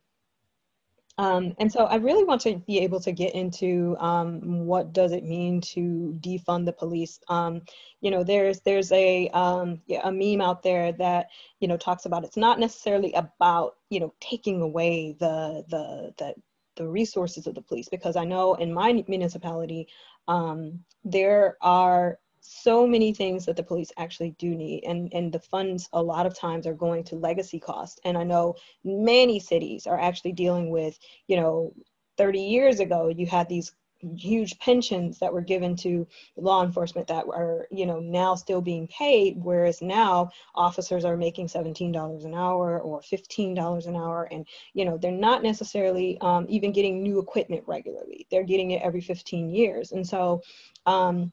Um, 1.20 1.54
and 1.60 1.70
so 1.70 1.84
I 1.84 1.96
really 1.96 2.24
want 2.24 2.40
to 2.44 2.60
be 2.60 2.80
able 2.80 3.02
to 3.02 3.12
get 3.12 3.36
into 3.36 3.98
um, 4.00 4.66
what 4.66 4.94
does 4.94 5.12
it 5.12 5.26
mean 5.26 5.60
to 5.74 6.18
defund 6.22 6.64
the 6.66 6.72
police. 6.72 7.20
Um, 7.28 7.62
you 8.00 8.10
know, 8.10 8.24
there's 8.24 8.62
there's 8.62 8.90
a 8.94 9.28
um, 9.32 9.82
yeah, 9.86 10.00
a 10.06 10.14
meme 10.14 10.40
out 10.40 10.64
there 10.64 10.94
that 10.94 11.28
you 11.60 11.68
know 11.68 11.76
talks 11.76 12.06
about 12.06 12.24
it's 12.24 12.38
not 12.38 12.58
necessarily 12.58 13.12
about 13.16 13.76
you 13.90 14.00
know 14.00 14.14
taking 14.22 14.62
away 14.62 15.18
the 15.20 15.66
the 15.68 16.14
the 16.18 16.36
the 16.78 16.88
resources 16.88 17.48
of 17.48 17.54
the 17.54 17.62
police 17.64 17.90
because 17.90 18.16
I 18.16 18.24
know 18.24 18.54
in 18.54 18.74
my 18.74 19.04
municipality 19.10 19.90
um, 20.30 20.86
there 21.04 21.58
are 21.62 22.18
so 22.52 22.88
many 22.88 23.14
things 23.14 23.46
that 23.46 23.56
the 23.56 23.64
police 23.64 23.92
actually 23.98 24.32
do 24.40 24.56
need 24.56 24.84
and 24.84 25.14
and 25.14 25.32
the 25.32 25.40
funds 25.40 25.88
a 25.94 26.02
lot 26.02 26.26
of 26.26 26.36
times 26.36 26.66
are 26.66 26.74
going 26.74 27.04
to 27.04 27.16
legacy 27.16 27.60
costs. 27.60 28.00
And 28.06 28.18
i 28.18 28.24
know 28.24 28.56
many 28.84 29.40
cities 29.40 29.86
are 29.86 30.00
actually 30.00 30.32
dealing 30.32 30.72
with 30.72 30.98
you 31.28 31.36
know 31.36 31.74
30 32.18 32.40
years 32.42 32.80
ago 32.80 33.10
you 33.16 33.28
had 33.28 33.48
these 33.48 33.72
huge 34.16 34.58
pensions 34.60 35.20
that 35.20 35.32
were 35.32 35.42
given 35.42 35.76
to 35.76 36.08
law 36.38 36.64
enforcement 36.64 37.08
that 37.08 37.26
are 37.28 37.68
you 37.70 37.86
know 37.86 38.00
now 38.00 38.34
still 38.34 38.62
being 38.62 38.88
paid 38.88 39.36
whereas 39.44 39.82
now 39.82 40.30
officers 40.56 41.06
are 41.06 41.18
making 41.18 41.48
$17 41.48 42.26
an 42.26 42.34
hour 42.34 42.80
or 42.80 43.02
$15 43.02 43.88
an 43.88 43.96
hour. 43.96 44.28
And 44.32 44.48
you 44.74 44.86
know 44.86 44.98
they're 44.98 45.12
not 45.12 45.44
necessarily 45.44 46.18
um, 46.22 46.46
even 46.50 46.72
getting 46.72 47.04
new 47.04 47.20
equipment 47.20 47.64
regularly. 47.68 48.26
They're 48.32 48.44
getting 48.44 48.72
it 48.72 48.82
every 48.82 49.02
15 49.02 49.50
years. 49.50 49.92
And 49.92 50.08
so 50.08 50.42
um, 50.86 51.32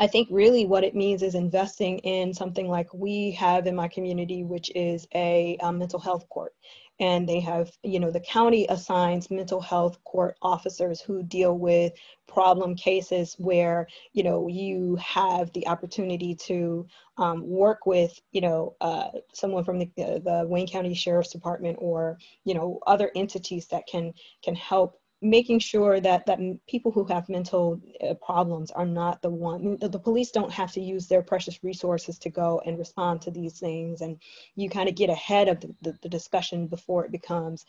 I 0.00 0.06
think 0.06 0.28
really 0.30 0.64
what 0.64 0.82
it 0.82 0.94
means 0.96 1.22
is 1.22 1.34
investing 1.34 1.98
in 1.98 2.32
something 2.32 2.68
like 2.68 2.92
we 2.94 3.32
have 3.32 3.66
in 3.66 3.76
my 3.76 3.86
community, 3.86 4.44
which 4.44 4.72
is 4.74 5.06
a, 5.14 5.58
a, 5.60 5.70
mental 5.70 6.00
health 6.00 6.26
court. 6.30 6.54
And 6.98 7.28
they 7.28 7.40
have, 7.40 7.70
you 7.82 8.00
know, 8.00 8.10
the 8.10 8.20
county 8.20 8.66
assigns 8.68 9.30
mental 9.30 9.60
health 9.60 10.02
court 10.04 10.36
officers 10.40 11.02
who 11.02 11.22
deal 11.22 11.56
with 11.56 11.92
problem 12.26 12.76
cases 12.76 13.34
where, 13.38 13.88
you 14.14 14.22
know, 14.22 14.48
you 14.48 14.96
have 14.96 15.52
the 15.52 15.66
opportunity 15.68 16.34
to 16.46 16.86
um, 17.18 17.46
work 17.46 17.84
with, 17.84 18.18
you 18.32 18.40
know, 18.40 18.76
uh, 18.80 19.08
someone 19.34 19.64
from 19.64 19.78
the, 19.78 19.90
the 19.96 20.44
Wayne 20.46 20.68
County 20.68 20.94
Sheriff's 20.94 21.32
Department 21.32 21.76
or, 21.78 22.18
you 22.44 22.54
know, 22.54 22.80
other 22.86 23.10
entities 23.14 23.66
that 23.68 23.86
can 23.86 24.14
can 24.42 24.54
help 24.54 24.99
making 25.22 25.58
sure 25.58 26.00
that 26.00 26.24
that 26.26 26.38
people 26.66 26.90
who 26.90 27.04
have 27.04 27.28
mental 27.28 27.80
uh, 28.02 28.14
problems 28.14 28.70
are 28.70 28.86
not 28.86 29.20
the 29.20 29.28
one 29.28 29.76
the, 29.78 29.88
the 29.88 29.98
police 29.98 30.30
don't 30.30 30.52
have 30.52 30.72
to 30.72 30.80
use 30.80 31.06
their 31.06 31.22
precious 31.22 31.62
resources 31.62 32.18
to 32.18 32.30
go 32.30 32.62
and 32.64 32.78
respond 32.78 33.20
to 33.20 33.30
these 33.30 33.58
things. 33.58 34.00
And 34.00 34.20
you 34.56 34.70
kind 34.70 34.88
of 34.88 34.94
get 34.94 35.10
ahead 35.10 35.48
of 35.48 35.60
the, 35.60 35.74
the, 35.82 35.98
the 36.02 36.08
discussion 36.08 36.66
before 36.66 37.04
it 37.04 37.12
becomes 37.12 37.66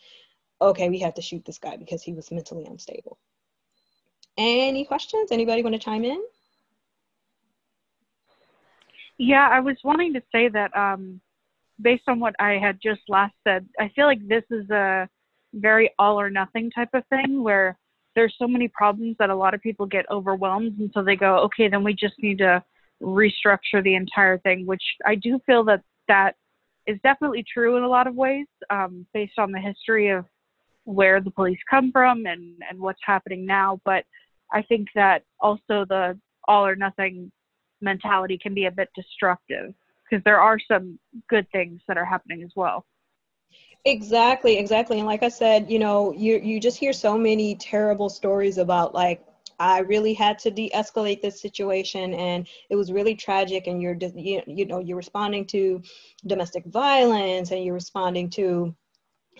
okay 0.60 0.88
we 0.88 0.98
have 1.00 1.14
to 1.14 1.22
shoot 1.22 1.44
this 1.44 1.58
guy 1.58 1.76
because 1.76 2.02
he 2.02 2.12
was 2.12 2.30
mentally 2.30 2.64
unstable. 2.64 3.18
Any 4.38 4.86
questions? 4.86 5.30
Anybody 5.30 5.62
want 5.62 5.74
to 5.74 5.78
chime 5.78 6.04
in? 6.04 6.22
Yeah 9.18 9.46
i 9.50 9.60
was 9.60 9.76
wanting 9.84 10.14
to 10.14 10.22
say 10.32 10.48
that 10.48 10.74
um 10.76 11.20
based 11.80 12.04
on 12.08 12.18
what 12.18 12.34
i 12.38 12.52
had 12.52 12.78
just 12.82 13.02
last 13.08 13.34
said 13.44 13.66
i 13.78 13.88
feel 13.94 14.06
like 14.06 14.26
this 14.26 14.44
is 14.50 14.68
a 14.70 15.08
very 15.54 15.90
all 15.98 16.20
or 16.20 16.30
nothing 16.30 16.70
type 16.70 16.88
of 16.94 17.04
thing 17.08 17.42
where 17.42 17.78
there's 18.14 18.34
so 18.38 18.46
many 18.46 18.68
problems 18.68 19.16
that 19.18 19.30
a 19.30 19.34
lot 19.34 19.54
of 19.54 19.60
people 19.62 19.86
get 19.86 20.04
overwhelmed. 20.10 20.78
And 20.78 20.90
so 20.94 21.02
they 21.02 21.16
go 21.16 21.38
okay 21.44 21.68
then 21.68 21.84
we 21.84 21.94
just 21.94 22.14
need 22.18 22.38
to 22.38 22.62
restructure 23.02 23.82
the 23.82 23.96
entire 23.96 24.38
thing 24.38 24.64
which 24.64 24.82
i 25.04 25.16
do 25.16 25.40
feel 25.44 25.64
that 25.64 25.82
that 26.06 26.36
is 26.86 26.98
definitely 27.02 27.44
true 27.52 27.76
in 27.76 27.82
a 27.82 27.88
lot 27.88 28.06
of 28.06 28.14
ways 28.14 28.46
um, 28.70 29.04
based 29.12 29.38
on 29.38 29.50
the 29.50 29.58
history 29.58 30.08
of 30.08 30.24
where 30.84 31.20
the 31.20 31.30
police 31.30 31.58
come 31.68 31.90
from 31.92 32.26
and 32.26 32.56
and 32.68 32.78
what's 32.78 33.00
happening 33.04 33.46
now. 33.46 33.80
But 33.84 34.04
i 34.52 34.62
think 34.62 34.88
that 34.94 35.24
also 35.40 35.84
the 35.88 36.18
all 36.48 36.66
or 36.66 36.76
nothing 36.76 37.30
mentality 37.80 38.38
can 38.40 38.54
be 38.54 38.66
a 38.66 38.70
bit 38.70 38.88
destructive 38.94 39.74
because 40.08 40.22
there 40.24 40.40
are 40.40 40.58
some 40.68 40.98
good 41.28 41.46
things 41.50 41.80
that 41.88 41.96
are 41.98 42.04
happening 42.04 42.42
as 42.42 42.50
well 42.54 42.84
Exactly, 43.84 44.58
exactly. 44.58 44.98
And 44.98 45.06
like 45.06 45.22
I 45.24 45.28
said, 45.28 45.68
you 45.70 45.78
know, 45.78 46.12
you 46.12 46.38
you 46.38 46.60
just 46.60 46.78
hear 46.78 46.92
so 46.92 47.18
many 47.18 47.56
terrible 47.56 48.08
stories 48.08 48.58
about 48.58 48.94
like 48.94 49.24
I 49.58 49.80
really 49.80 50.14
had 50.14 50.38
to 50.40 50.50
de-escalate 50.50 51.20
this 51.20 51.40
situation 51.40 52.14
and 52.14 52.46
it 52.70 52.76
was 52.76 52.92
really 52.92 53.14
tragic 53.14 53.66
and 53.66 53.82
you're 53.82 53.96
you, 54.14 54.42
you 54.46 54.66
know 54.66 54.78
you're 54.78 54.96
responding 54.96 55.46
to 55.46 55.82
domestic 56.26 56.64
violence 56.66 57.50
and 57.50 57.64
you're 57.64 57.74
responding 57.74 58.30
to 58.30 58.74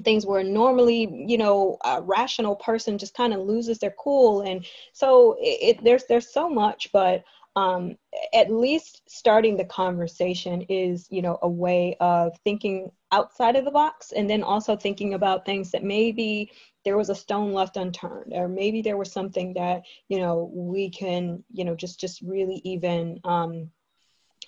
things 0.05 0.27
where 0.27 0.43
normally 0.45 1.25
you 1.29 1.39
know 1.39 1.79
a 1.85 2.03
rational 2.03 2.57
person 2.57 2.99
just 2.99 3.15
kind 3.15 3.35
of 3.35 3.41
loses 3.41 3.79
their 3.79 3.95
cool 3.99 4.43
and 4.43 4.67
so 4.93 5.37
it, 5.41 5.79
it, 5.79 5.85
there's 5.85 6.05
there's 6.09 6.33
so 6.33 6.49
much 6.49 6.91
but 6.93 7.25
um, 7.55 7.97
at 8.33 8.51
least 8.51 9.03
starting 9.09 9.57
the 9.57 9.65
conversation 9.65 10.63
is 10.69 11.07
you 11.11 11.23
know 11.23 11.39
a 11.43 11.49
way 11.49 11.97
of 12.01 12.37
thinking 12.45 12.91
outside 13.11 13.57
of 13.57 13.65
the 13.65 13.71
box 13.71 14.13
and 14.13 14.29
then 14.29 14.43
also 14.43 14.75
thinking 14.75 15.15
about 15.15 15.45
things 15.45 15.71
that 15.71 15.85
maybe 15.85 16.51
there 16.85 16.97
was 16.97 17.11
a 17.11 17.15
stone 17.15 17.53
left 17.53 17.77
unturned 17.77 18.33
or 18.33 18.49
maybe 18.49 18.81
there 18.81 18.97
was 18.97 19.13
something 19.13 19.53
that 19.55 19.83
you 20.09 20.19
know 20.19 20.51
we 20.55 20.89
can 20.89 21.45
you 21.53 21.65
know 21.65 21.75
just 21.75 22.01
just 22.01 22.23
really 22.23 22.61
even 22.65 23.21
um, 23.25 23.71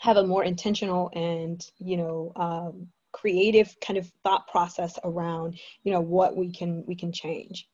have 0.00 0.16
a 0.16 0.26
more 0.26 0.44
intentional 0.44 1.10
and 1.14 1.70
you 1.78 1.96
know 1.96 2.32
um, 2.36 2.88
creative 3.12 3.76
kind 3.80 3.98
of 3.98 4.10
thought 4.24 4.48
process 4.48 4.98
around 5.04 5.58
you 5.82 5.92
know 5.92 6.00
what 6.00 6.36
we 6.36 6.50
can 6.50 6.84
we 6.86 6.96
can 6.96 7.12
change 7.12 7.68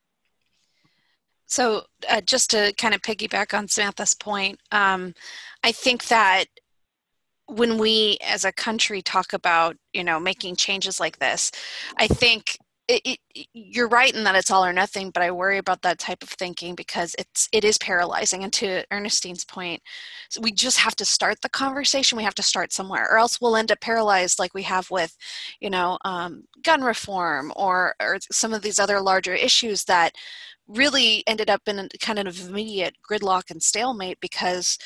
so, 1.50 1.82
uh, 2.08 2.20
just 2.20 2.50
to 2.52 2.72
kind 2.78 2.94
of 2.94 3.02
piggyback 3.02 3.58
on 3.58 3.66
Samantha's 3.66 4.14
point, 4.14 4.60
um, 4.70 5.12
I 5.64 5.72
think 5.72 6.06
that 6.06 6.44
when 7.46 7.76
we 7.76 8.18
as 8.24 8.44
a 8.44 8.52
country 8.52 9.02
talk 9.02 9.32
about, 9.32 9.76
you 9.92 10.04
know, 10.04 10.20
making 10.20 10.54
changes 10.54 11.00
like 11.00 11.18
this, 11.18 11.50
I 11.98 12.06
think 12.06 12.56
it, 12.90 13.18
it, 13.34 13.46
you're 13.54 13.88
right 13.88 14.14
in 14.14 14.24
that 14.24 14.34
it's 14.34 14.50
all 14.50 14.64
or 14.64 14.72
nothing, 14.72 15.10
but 15.10 15.22
I 15.22 15.30
worry 15.30 15.58
about 15.58 15.82
that 15.82 15.98
type 15.98 16.22
of 16.22 16.28
thinking 16.30 16.74
because 16.74 17.14
it's 17.18 17.48
it 17.52 17.64
is 17.64 17.78
paralyzing. 17.78 18.42
And 18.42 18.52
to 18.54 18.84
Ernestine's 18.92 19.44
point, 19.44 19.80
we 20.40 20.52
just 20.52 20.78
have 20.78 20.96
to 20.96 21.04
start 21.04 21.40
the 21.40 21.48
conversation. 21.48 22.18
We 22.18 22.24
have 22.24 22.34
to 22.36 22.42
start 22.42 22.72
somewhere, 22.72 23.06
or 23.10 23.18
else 23.18 23.40
we'll 23.40 23.56
end 23.56 23.70
up 23.70 23.80
paralyzed, 23.80 24.38
like 24.38 24.54
we 24.54 24.62
have 24.64 24.90
with, 24.90 25.16
you 25.60 25.70
know, 25.70 25.98
um, 26.04 26.44
gun 26.64 26.82
reform 26.82 27.52
or 27.56 27.94
or 28.00 28.18
some 28.32 28.52
of 28.52 28.62
these 28.62 28.78
other 28.78 29.00
larger 29.00 29.34
issues 29.34 29.84
that 29.84 30.14
really 30.66 31.24
ended 31.26 31.50
up 31.50 31.62
in 31.66 31.78
a 31.78 31.88
kind 32.00 32.18
of 32.18 32.48
immediate 32.48 32.94
gridlock 33.08 33.50
and 33.50 33.62
stalemate 33.62 34.18
because 34.20 34.78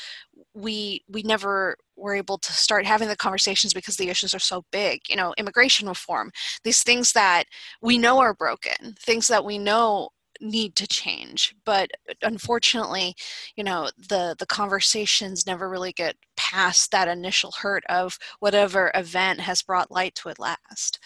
we 0.54 1.02
we 1.08 1.22
never 1.22 1.76
were 1.96 2.14
able 2.14 2.38
to 2.38 2.52
start 2.52 2.86
having 2.86 3.08
the 3.08 3.16
conversations 3.16 3.74
because 3.74 3.96
the 3.96 4.08
issues 4.08 4.34
are 4.34 4.40
so 4.40 4.64
big 4.70 5.00
you 5.08 5.16
know 5.16 5.34
immigration 5.36 5.88
reform 5.88 6.30
these 6.62 6.82
things 6.82 7.12
that 7.12 7.44
we 7.82 7.98
know 7.98 8.18
are 8.18 8.34
broken 8.34 8.94
things 9.00 9.26
that 9.28 9.44
we 9.44 9.58
know 9.58 10.08
need 10.40 10.74
to 10.74 10.86
change 10.86 11.54
but 11.64 11.90
unfortunately 12.22 13.14
you 13.56 13.64
know 13.64 13.88
the 13.96 14.34
the 14.38 14.46
conversations 14.46 15.46
never 15.46 15.68
really 15.68 15.92
get 15.92 16.16
past 16.36 16.90
that 16.90 17.08
initial 17.08 17.52
hurt 17.60 17.84
of 17.88 18.18
whatever 18.40 18.90
event 18.94 19.40
has 19.40 19.62
brought 19.62 19.90
light 19.90 20.14
to 20.14 20.28
it 20.28 20.38
last. 20.38 20.98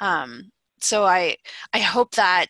Um, 0.00 0.50
so 0.82 1.04
I 1.04 1.36
I 1.72 1.80
hope 1.80 2.12
that 2.12 2.46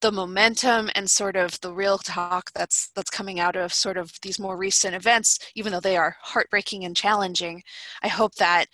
the 0.00 0.12
momentum 0.12 0.90
and 0.94 1.10
sort 1.10 1.36
of 1.36 1.60
the 1.60 1.72
real 1.72 1.98
talk 1.98 2.50
that's 2.54 2.90
that's 2.94 3.10
coming 3.10 3.40
out 3.40 3.56
of 3.56 3.72
sort 3.72 3.96
of 3.96 4.12
these 4.22 4.38
more 4.38 4.56
recent 4.56 4.94
events, 4.94 5.38
even 5.54 5.72
though 5.72 5.80
they 5.80 5.96
are 5.96 6.16
heartbreaking 6.20 6.84
and 6.84 6.96
challenging, 6.96 7.62
I 8.02 8.08
hope 8.08 8.34
that 8.36 8.66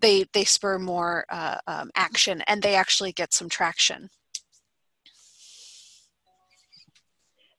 they 0.00 0.26
they 0.32 0.44
spur 0.44 0.78
more 0.78 1.24
uh, 1.30 1.58
um, 1.66 1.90
action 1.96 2.42
and 2.46 2.62
they 2.62 2.74
actually 2.74 3.12
get 3.12 3.32
some 3.32 3.48
traction. 3.48 4.10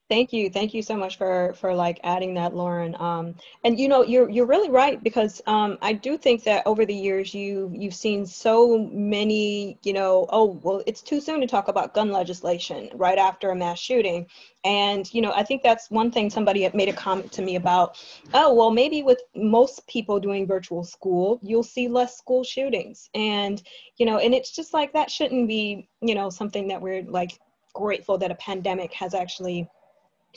Thank 0.08 0.32
you, 0.34 0.52
thank 0.52 0.76
you 0.76 0.84
so 0.84 0.96
much 0.96 1.18
for 1.18 1.54
for 1.54 1.74
like 1.74 2.00
adding 2.04 2.36
that, 2.36 2.56
Lauren. 2.56 2.96
Um, 3.00 3.34
and 3.64 3.80
you 3.80 3.88
know, 3.88 4.04
you're 4.04 4.30
you're 4.30 4.46
really 4.46 4.70
right 4.70 5.04
because 5.04 5.42
um, 5.48 5.80
I 5.82 5.94
do 5.94 6.16
think 6.16 6.44
that 6.44 6.62
over 6.68 6.86
the 6.86 6.94
years 6.94 7.34
you 7.34 7.72
you've 7.74 7.96
seen 7.96 8.24
so 8.28 8.88
many, 8.92 9.80
you 9.82 9.94
know, 9.94 10.28
oh 10.30 10.60
well, 10.62 10.84
it's 10.86 11.02
too 11.02 11.20
soon 11.20 11.42
to 11.42 11.48
talk 11.48 11.70
about 11.70 11.96
gun 11.96 12.12
legislation 12.12 12.92
right 12.94 13.18
after 13.18 13.50
a 13.50 13.56
mass 13.56 13.80
shooting, 13.80 14.28
and 14.64 15.12
you 15.12 15.24
know, 15.24 15.32
I 15.32 15.42
think 15.42 15.64
that's 15.64 15.90
one 15.90 16.12
thing 16.12 16.30
somebody 16.30 16.62
had 16.62 16.76
made 16.76 16.90
a 16.90 16.94
comment 16.94 17.32
to 17.32 17.42
me 17.42 17.56
about. 17.56 17.98
Oh 18.32 18.54
well, 18.54 18.70
maybe 18.70 19.02
with 19.02 19.24
most 19.36 19.88
people 19.88 20.20
doing 20.20 20.46
virtual 20.46 20.84
school, 20.84 21.40
you'll 21.42 21.64
see 21.64 21.88
less 21.88 22.16
school 22.16 22.44
shootings, 22.44 23.10
and 23.16 23.64
you 23.98 24.06
know, 24.06 24.20
and 24.20 24.36
it's 24.36 24.52
just 24.52 24.72
like 24.72 24.94
that 24.94 25.10
shouldn't 25.10 25.48
be, 25.48 25.90
you 26.02 26.14
know, 26.14 26.30
something 26.30 26.68
that 26.68 26.80
we're 26.80 27.02
like 27.06 27.40
grateful 27.74 28.18
that 28.20 28.32
a 28.32 28.36
pandemic 28.36 28.94
has 28.94 29.14
actually 29.14 29.68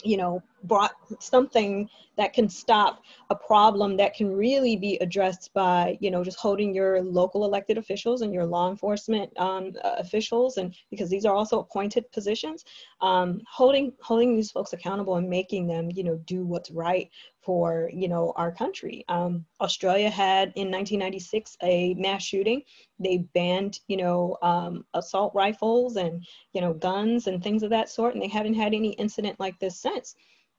you 0.03 0.17
know 0.17 0.41
brought 0.63 0.91
something 1.19 1.89
that 2.17 2.33
can 2.33 2.49
stop 2.49 3.01
a 3.29 3.35
problem 3.35 3.95
that 3.95 4.13
can 4.13 4.35
really 4.35 4.75
be 4.75 4.97
addressed 4.97 5.53
by 5.53 5.97
you 6.01 6.11
know 6.11 6.23
just 6.23 6.37
holding 6.37 6.73
your 6.73 7.01
local 7.01 7.45
elected 7.45 7.77
officials 7.77 8.21
and 8.21 8.33
your 8.33 8.45
law 8.45 8.69
enforcement 8.69 9.31
um, 9.39 9.71
officials 9.97 10.57
and 10.57 10.75
because 10.89 11.09
these 11.09 11.25
are 11.25 11.35
also 11.35 11.59
appointed 11.59 12.11
positions 12.11 12.65
um, 13.01 13.41
holding 13.49 13.93
holding 14.01 14.35
these 14.35 14.51
folks 14.51 14.73
accountable 14.73 15.15
and 15.15 15.29
making 15.29 15.67
them 15.67 15.89
you 15.93 16.03
know 16.03 16.15
do 16.25 16.45
what's 16.45 16.71
right 16.71 17.09
for 17.49 17.89
you 17.91 18.07
know 18.07 18.31
our 18.35 18.51
country. 18.51 19.03
Um, 19.09 19.43
australia 19.59 20.11
had 20.11 20.49
in 20.55 20.69
1996 20.69 21.57
a 21.63 21.95
mass 21.95 22.21
shooting. 22.21 22.61
They 22.99 23.25
banned 23.33 23.79
you 23.87 23.97
know 23.97 24.37
um, 24.43 24.85
assault 24.93 25.33
rifles 25.33 25.95
and 25.95 26.23
you 26.53 26.61
know 26.61 26.73
guns 26.73 27.25
and 27.25 27.41
things 27.41 27.63
of 27.63 27.71
that 27.71 27.89
sort 27.89 28.13
and 28.13 28.21
they 28.21 28.27
haven't 28.27 28.53
had 28.53 28.75
any 28.75 28.91
incident 29.05 29.39
like 29.39 29.57
this 29.57 29.81
since. 29.81 30.15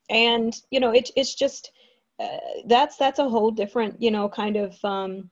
And 0.08 0.52
you 0.72 0.80
know 0.80 0.90
it, 0.90 1.12
it's 1.14 1.36
just 1.36 1.70
uh, 2.18 2.38
that's 2.66 2.96
that's 2.96 3.20
a 3.20 3.28
whole 3.28 3.52
different 3.52 4.02
you 4.02 4.10
know 4.10 4.28
kind 4.28 4.56
of 4.56 4.84
um, 4.84 5.30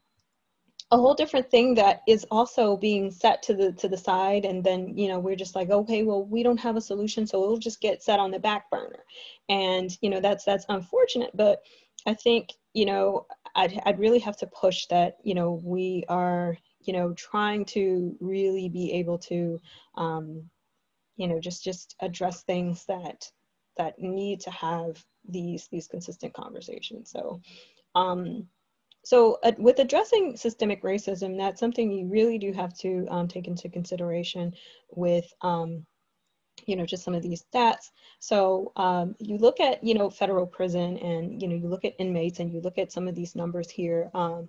a 0.91 0.97
whole 0.97 1.15
different 1.15 1.51
thing 1.51 1.75
that 1.75 2.03
is 2.09 2.27
also 2.31 2.77
being 2.77 3.11
set 3.11 3.43
to 3.43 3.55
the 3.55 3.73
to 3.73 3.89
the 3.89 3.97
side 3.97 4.45
and 4.45 4.65
then 4.65 4.97
you 4.97 5.09
know 5.09 5.19
we're 5.19 5.37
just 5.37 5.55
like 5.55 5.71
okay 5.71 6.03
well 6.03 6.25
we 6.25 6.43
don't 6.43 6.61
have 6.61 6.77
a 6.77 6.81
solution 6.81 7.27
so 7.27 7.43
it'll 7.43 7.59
just 7.59 7.81
get 7.81 8.03
set 8.03 8.19
on 8.19 8.31
the 8.31 8.39
back 8.39 8.71
burner 8.71 9.05
and 9.49 9.99
you 10.01 10.09
know 10.09 10.21
that's 10.21 10.45
that's 10.45 10.65
unfortunate 10.71 11.31
but 11.35 11.61
i 12.07 12.15
think 12.15 12.55
you 12.73 12.87
know 12.87 13.27
i'd, 13.57 13.79
I'd 13.85 13.99
really 13.99 14.19
have 14.21 14.37
to 14.39 14.47
push 14.47 14.87
that 14.87 15.19
you 15.23 15.35
know 15.35 15.61
we 15.63 16.05
are 16.09 16.57
you 16.81 16.95
know 16.95 17.13
trying 17.13 17.67
to 17.67 18.17
really 18.21 18.69
be 18.71 18.93
able 18.93 19.19
to 19.19 19.61
um, 19.97 20.49
you 21.17 21.29
know 21.29 21.39
just 21.39 21.63
just 21.63 21.97
address 22.01 22.43
things 22.45 22.87
that 22.87 23.31
that 23.79 23.99
need 23.99 24.41
to 24.41 24.51
have 24.51 25.03
these 25.27 25.69
these 25.69 25.87
consistent 25.87 26.35
conversations. 26.35 27.11
So, 27.11 27.41
um, 27.95 28.47
so 29.05 29.39
uh, 29.43 29.53
with 29.59 29.79
addressing 29.79 30.37
systemic 30.37 30.83
racism, 30.83 31.37
that's 31.39 31.61
something 31.61 31.91
you 31.91 32.07
really 32.07 32.39
do 32.39 32.53
have 32.53 32.77
to 32.79 33.07
um, 33.11 33.29
take 33.29 33.47
into 33.47 33.69
consideration 33.69 34.53
with. 34.91 35.33
Um, 35.43 35.87
you 36.67 36.77
know 36.77 36.85
just 36.85 37.05
some 37.05 37.15
of 37.15 37.23
these 37.23 37.45
stats 37.55 37.91
so 38.19 38.73
um, 38.77 39.15
you 39.19 39.39
look 39.39 39.61
at 39.61 39.83
you 39.83 39.95
know 39.95 40.11
federal 40.11 40.47
prison 40.47 40.99
and 40.99 41.41
you 41.41 41.49
know 41.49 41.55
you 41.55 41.69
look 41.69 41.85
at 41.85 41.95
inmates 41.99 42.41
and 42.41 42.53
you 42.53 42.61
look 42.61 42.79
at 42.79 42.93
some 42.93 43.07
of 43.07 43.15
these 43.15 43.37
numbers 43.37 43.71
here 43.71 44.11
um, 44.15 44.49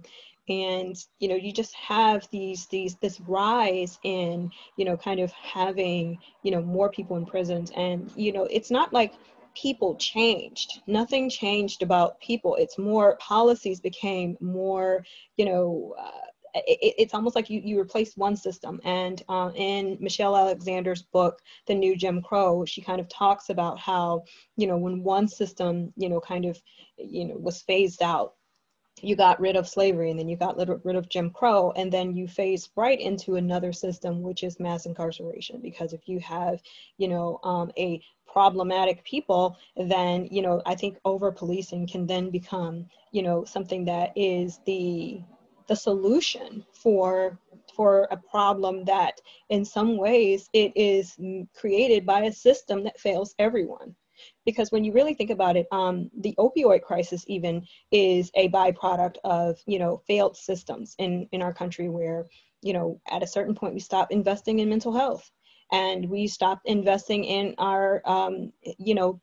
and 0.50 1.06
you 1.20 1.28
know 1.28 1.36
you 1.36 1.54
just 1.54 1.74
have 1.76 2.28
these 2.32 2.66
these 2.68 2.96
this 2.96 3.20
rise 3.22 4.00
in 4.04 4.50
you 4.76 4.86
know 4.86 4.98
kind 4.98 5.20
of 5.20 5.32
having 5.32 6.18
you 6.44 6.52
know 6.52 6.62
more 6.62 6.90
people 6.90 7.16
in 7.18 7.26
prisons 7.26 7.72
and 7.76 8.12
you 8.16 8.32
know 8.32 8.48
it's 8.50 8.72
not 8.72 8.92
like 8.92 9.14
people 9.56 9.96
changed 9.96 10.82
nothing 10.88 11.30
changed 11.30 11.84
about 11.84 12.20
people 12.20 12.56
it's 12.56 12.78
more 12.78 13.18
policies 13.18 13.80
became 13.80 14.38
more 14.40 15.04
you 15.38 15.46
know 15.46 15.96
uh, 16.00 16.28
it, 16.56 16.96
it's 16.98 17.14
almost 17.14 17.36
like 17.36 17.50
you, 17.50 17.62
you 17.64 17.80
replace 17.80 18.16
one 18.16 18.36
system. 18.36 18.80
And 18.84 19.22
uh, 19.30 19.52
in 19.56 19.98
Michelle 20.00 20.36
Alexander's 20.36 21.04
book, 21.04 21.42
The 21.68 21.76
New 21.76 21.96
Jim 21.96 22.22
Crow, 22.22 22.66
she 22.66 22.82
kind 22.82 23.00
of 23.00 23.10
talks 23.10 23.50
about 23.50 23.80
how, 23.80 24.24
you 24.58 24.68
know, 24.68 24.78
when 24.78 25.04
one 25.04 25.28
system, 25.28 25.94
you 25.96 26.10
know, 26.10 26.20
kind 26.20 26.46
of, 26.46 26.60
you 26.98 27.26
know, 27.26 27.36
was 27.36 27.62
phased 27.62 28.02
out, 28.02 28.34
you 29.04 29.16
got 29.16 29.40
rid 29.40 29.56
of 29.56 29.68
slavery 29.68 30.10
and 30.12 30.20
then 30.20 30.28
you 30.28 30.36
got 30.36 30.58
rid 30.86 30.96
of 30.96 31.10
Jim 31.10 31.30
Crow 31.30 31.72
and 31.76 31.92
then 31.92 32.16
you 32.16 32.28
phase 32.28 32.70
right 32.76 33.00
into 33.00 33.36
another 33.36 33.74
system 33.74 34.22
which 34.22 34.44
is 34.44 34.60
mass 34.60 34.86
incarceration. 34.86 35.60
Because 35.62 35.94
if 35.94 36.08
you 36.08 36.20
have 36.20 36.62
you 36.98 37.08
know 37.08 37.40
um, 37.44 37.72
a 37.78 38.02
problematic 38.32 39.04
people 39.04 39.58
then 39.76 40.28
you 40.30 40.42
know 40.42 40.62
I 40.66 40.76
think 40.76 40.98
over 41.04 41.32
policing 41.32 41.88
can 41.88 42.06
then 42.06 42.30
become 42.30 42.88
you 43.12 43.24
know 43.24 43.44
something 43.44 43.86
that 43.86 44.12
is 44.16 44.60
the 44.66 45.22
the 45.68 45.76
solution 45.76 46.66
for 46.74 47.40
for 47.76 48.08
a 48.12 48.18
problem 48.18 48.84
that 48.86 49.22
in 49.50 49.64
some 49.64 49.98
ways 49.98 50.50
it 50.54 50.72
is 50.76 51.18
created 51.56 52.06
by 52.06 52.22
a 52.22 52.32
system 52.32 52.84
that 52.84 53.00
fails 53.00 53.36
everyone 53.40 53.96
because 54.50 54.72
when 54.72 54.84
you 54.84 54.92
really 54.92 55.14
think 55.14 55.30
about 55.30 55.56
it 55.56 55.68
um, 55.72 56.10
the 56.20 56.34
opioid 56.40 56.82
crisis 56.82 57.24
even 57.28 57.66
is 57.92 58.32
a 58.36 58.50
byproduct 58.50 59.18
of 59.24 59.60
you 59.66 59.80
know 59.80 60.02
failed 60.08 60.36
systems 60.36 60.96
in 60.98 61.28
in 61.32 61.42
our 61.42 61.54
country 61.54 61.90
where 61.90 62.28
you 62.62 62.74
know 62.74 63.00
at 63.10 63.24
a 63.24 63.28
certain 63.28 63.56
point 63.56 63.74
we 63.74 63.80
stop 63.80 64.12
investing 64.12 64.60
in 64.60 64.70
mental 64.70 64.94
health 64.94 65.30
and 65.72 66.10
we 66.10 66.28
stopped 66.28 66.66
investing 66.66 67.24
in 67.24 67.54
our 67.60 68.02
um, 68.06 68.52
you 68.78 68.96
know 68.96 69.22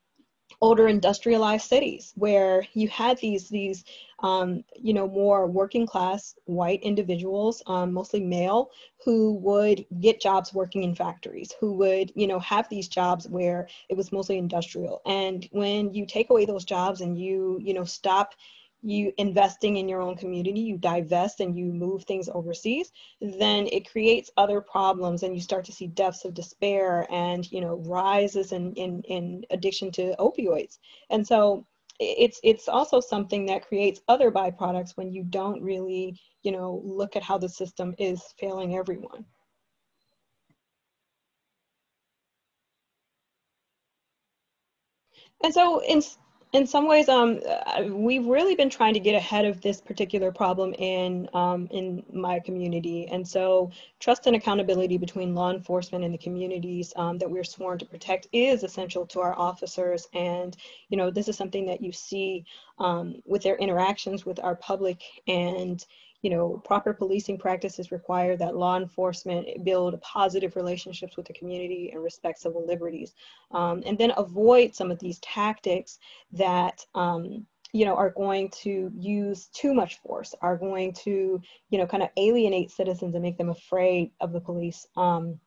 older 0.60 0.88
industrialized 0.88 1.68
cities 1.68 2.12
where 2.16 2.66
you 2.72 2.88
had 2.88 3.18
these 3.18 3.48
these 3.48 3.84
um, 4.20 4.64
you 4.74 4.94
know 4.94 5.06
more 5.06 5.46
working 5.46 5.86
class 5.86 6.34
white 6.44 6.82
individuals 6.82 7.62
um, 7.66 7.92
mostly 7.92 8.20
male 8.20 8.70
who 9.04 9.34
would 9.34 9.84
get 10.00 10.20
jobs 10.20 10.54
working 10.54 10.82
in 10.82 10.94
factories 10.94 11.54
who 11.60 11.74
would 11.74 12.10
you 12.14 12.26
know 12.26 12.38
have 12.38 12.68
these 12.68 12.88
jobs 12.88 13.28
where 13.28 13.68
it 13.88 13.96
was 13.96 14.12
mostly 14.12 14.38
industrial. 14.38 15.02
And 15.04 15.46
when 15.52 15.92
you 15.92 16.06
take 16.06 16.30
away 16.30 16.46
those 16.46 16.64
jobs 16.64 17.00
and 17.00 17.18
you 17.18 17.58
you 17.60 17.74
know 17.74 17.84
stop 17.84 18.34
you 18.82 19.12
investing 19.18 19.76
in 19.76 19.88
your 19.88 20.00
own 20.00 20.16
community, 20.16 20.60
you 20.60 20.78
divest 20.78 21.40
and 21.40 21.56
you 21.56 21.66
move 21.66 22.04
things 22.04 22.28
overseas, 22.32 22.92
then 23.20 23.66
it 23.72 23.90
creates 23.90 24.30
other 24.36 24.60
problems 24.60 25.22
and 25.22 25.34
you 25.34 25.40
start 25.40 25.64
to 25.64 25.72
see 25.72 25.86
deaths 25.88 26.24
of 26.24 26.34
despair 26.34 27.06
and, 27.10 27.50
you 27.50 27.60
know, 27.60 27.76
rises 27.86 28.52
in, 28.52 28.72
in, 28.74 29.02
in 29.02 29.44
addiction 29.50 29.90
to 29.92 30.14
opioids. 30.18 30.78
And 31.10 31.26
so 31.26 31.66
it's 31.98 32.38
it's 32.42 32.68
also 32.68 33.00
something 33.00 33.46
that 33.46 33.66
creates 33.66 34.02
other 34.08 34.30
byproducts 34.30 34.96
when 34.96 35.10
you 35.12 35.24
don't 35.24 35.62
really, 35.62 36.20
you 36.42 36.52
know, 36.52 36.82
look 36.84 37.16
at 37.16 37.22
how 37.22 37.38
the 37.38 37.48
system 37.48 37.94
is 37.98 38.22
failing 38.38 38.76
everyone. 38.76 39.24
And 45.42 45.52
so 45.54 45.82
in, 45.82 46.02
in 46.52 46.66
some 46.66 46.86
ways, 46.86 47.08
um, 47.08 47.40
uh, 47.46 47.84
we've 47.90 48.26
really 48.26 48.54
been 48.54 48.70
trying 48.70 48.94
to 48.94 49.00
get 49.00 49.14
ahead 49.14 49.44
of 49.44 49.60
this 49.60 49.80
particular 49.80 50.30
problem 50.30 50.72
in 50.74 51.28
um, 51.34 51.66
in 51.70 52.04
my 52.12 52.38
community, 52.38 53.08
and 53.08 53.26
so 53.26 53.70
trust 53.98 54.26
and 54.26 54.36
accountability 54.36 54.96
between 54.96 55.34
law 55.34 55.50
enforcement 55.50 56.04
and 56.04 56.14
the 56.14 56.18
communities 56.18 56.92
um, 56.96 57.18
that 57.18 57.30
we're 57.30 57.44
sworn 57.44 57.78
to 57.78 57.84
protect 57.84 58.28
is 58.32 58.62
essential 58.62 59.04
to 59.06 59.20
our 59.20 59.36
officers. 59.38 60.08
And 60.14 60.56
you 60.88 60.96
know, 60.96 61.10
this 61.10 61.28
is 61.28 61.36
something 61.36 61.66
that 61.66 61.82
you 61.82 61.92
see 61.92 62.44
um, 62.78 63.22
with 63.24 63.42
their 63.42 63.56
interactions 63.56 64.24
with 64.24 64.38
our 64.38 64.54
public 64.54 65.02
and 65.26 65.84
you 66.26 66.30
know, 66.30 66.60
proper 66.64 66.92
policing 66.92 67.38
practices 67.38 67.92
require 67.92 68.36
that 68.36 68.56
law 68.56 68.76
enforcement 68.76 69.46
build 69.62 70.00
positive 70.00 70.56
relationships 70.56 71.16
with 71.16 71.24
the 71.24 71.32
community 71.32 71.92
and 71.92 72.02
respect 72.02 72.40
civil 72.40 72.66
liberties. 72.66 73.14
Um, 73.52 73.80
and 73.86 73.96
then 73.96 74.12
avoid 74.16 74.74
some 74.74 74.90
of 74.90 74.98
these 74.98 75.20
tactics 75.20 76.00
that, 76.32 76.84
um, 76.96 77.46
you 77.72 77.84
know, 77.84 77.94
are 77.94 78.10
going 78.10 78.50
to 78.62 78.90
use 78.98 79.46
too 79.54 79.72
much 79.72 80.00
force, 80.00 80.34
are 80.42 80.56
going 80.56 80.94
to, 81.04 81.40
you 81.70 81.78
know, 81.78 81.86
kind 81.86 82.02
of 82.02 82.08
alienate 82.16 82.72
citizens 82.72 83.14
and 83.14 83.22
make 83.22 83.38
them 83.38 83.50
afraid 83.50 84.10
of 84.20 84.32
the 84.32 84.40
police. 84.40 84.84
Um, 84.96 85.38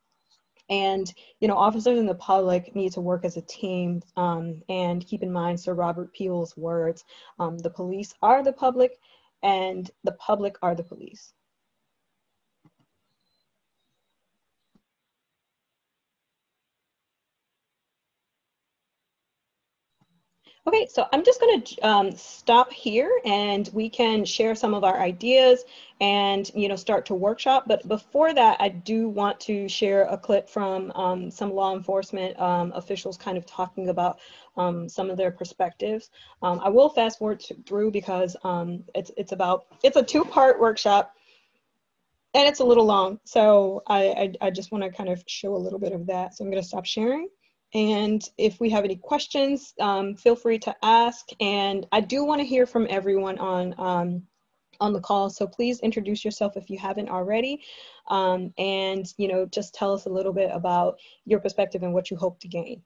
and 0.69 1.11
you 1.39 1.47
know 1.47 1.57
officers 1.57 1.97
and 1.97 2.07
the 2.07 2.13
public 2.13 2.75
need 2.75 2.91
to 2.91 3.01
work 3.01 3.25
as 3.25 3.37
a 3.37 3.41
team 3.41 4.03
um, 4.17 4.61
and 4.69 5.07
keep 5.07 5.23
in 5.23 5.31
mind 5.31 5.59
sir 5.59 5.73
robert 5.73 6.13
peel's 6.13 6.55
words 6.55 7.05
um, 7.39 7.57
the 7.57 7.69
police 7.71 8.13
are 8.21 8.43
the 8.43 8.53
public 8.53 8.99
and 9.43 9.89
the 10.03 10.13
public 10.13 10.57
are 10.61 10.75
the 10.75 10.83
police. 10.83 11.33
Okay, 20.69 20.85
so 20.85 21.07
I'm 21.11 21.23
just 21.23 21.41
going 21.41 21.63
to 21.63 21.79
um, 21.81 22.11
stop 22.11 22.71
here 22.71 23.11
and 23.25 23.67
we 23.73 23.89
can 23.89 24.23
share 24.23 24.53
some 24.53 24.75
of 24.75 24.83
our 24.83 24.99
ideas 24.99 25.63
and 25.99 26.47
you 26.53 26.67
know 26.67 26.75
start 26.75 27.07
to 27.07 27.15
workshop. 27.15 27.63
But 27.65 27.87
before 27.87 28.35
that, 28.35 28.57
I 28.59 28.69
do 28.69 29.09
want 29.09 29.39
to 29.39 29.67
share 29.67 30.03
a 30.03 30.15
clip 30.15 30.47
from 30.47 30.91
um, 30.91 31.31
some 31.31 31.55
law 31.55 31.75
enforcement 31.75 32.39
um, 32.39 32.71
officials 32.75 33.17
kind 33.17 33.35
of 33.35 33.47
talking 33.47 33.89
about 33.89 34.19
um, 34.57 34.87
some 34.87 35.09
of 35.09 35.17
their 35.17 35.31
perspectives. 35.31 36.11
Um, 36.43 36.59
I 36.63 36.69
will 36.69 36.89
fast 36.89 37.17
forward 37.17 37.43
through 37.65 37.89
because 37.89 38.37
um, 38.43 38.83
it's 38.93 39.09
it's 39.17 39.31
about 39.31 39.65
it's 39.81 39.97
a 39.97 40.03
two 40.03 40.23
part 40.23 40.59
workshop 40.59 41.15
and 42.35 42.47
it's 42.47 42.59
a 42.59 42.63
little 42.63 42.85
long. 42.85 43.19
So 43.23 43.81
I 43.87 44.03
I, 44.03 44.33
I 44.39 44.49
just 44.51 44.71
want 44.71 44.83
to 44.83 44.91
kind 44.91 45.09
of 45.09 45.23
show 45.25 45.55
a 45.55 45.57
little 45.57 45.79
bit 45.79 45.93
of 45.93 46.05
that. 46.05 46.35
So 46.35 46.43
I'm 46.43 46.51
going 46.51 46.61
to 46.61 46.67
stop 46.67 46.85
sharing. 46.85 47.27
And 47.73 48.23
if 48.37 48.59
we 48.59 48.69
have 48.71 48.83
any 48.83 48.95
questions, 48.95 49.73
um, 49.79 50.15
feel 50.15 50.35
free 50.35 50.57
to 50.59 50.75
ask. 50.83 51.27
And 51.39 51.85
I 51.91 52.01
do 52.01 52.25
want 52.25 52.41
to 52.41 52.45
hear 52.45 52.65
from 52.65 52.87
everyone 52.89 53.37
on 53.37 53.75
um, 53.77 54.23
on 54.81 54.93
the 54.93 55.01
call. 55.01 55.29
So 55.29 55.45
please 55.45 55.79
introduce 55.81 56.23
yourself 56.23 56.57
if 56.57 56.69
you 56.69 56.77
haven't 56.79 57.09
already, 57.09 57.61
um, 58.07 58.53
and 58.57 59.05
you 59.17 59.27
know 59.27 59.45
just 59.45 59.73
tell 59.75 59.93
us 59.93 60.05
a 60.05 60.09
little 60.09 60.33
bit 60.33 60.49
about 60.53 60.99
your 61.25 61.39
perspective 61.39 61.83
and 61.83 61.93
what 61.93 62.09
you 62.09 62.17
hope 62.17 62.39
to 62.39 62.47
gain 62.47 62.81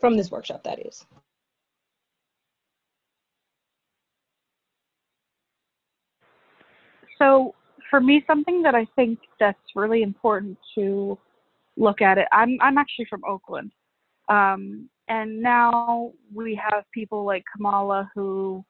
from 0.00 0.16
this 0.16 0.30
workshop. 0.30 0.64
That 0.64 0.84
is. 0.84 1.04
So 7.18 7.54
for 7.88 8.00
me, 8.00 8.24
something 8.26 8.62
that 8.62 8.74
I 8.74 8.86
think 8.96 9.20
that's 9.38 9.76
really 9.76 10.02
important 10.02 10.58
to 10.74 11.16
look 11.76 12.00
at 12.00 12.18
it. 12.18 12.26
I'm 12.32 12.58
I'm 12.60 12.78
actually 12.78 13.06
from 13.08 13.22
Oakland, 13.28 13.72
um, 14.28 14.88
and 15.08 15.40
now 15.40 16.12
we 16.34 16.54
have 16.54 16.84
people 16.92 17.24
like 17.24 17.44
Kamala 17.54 18.10
who 18.14 18.64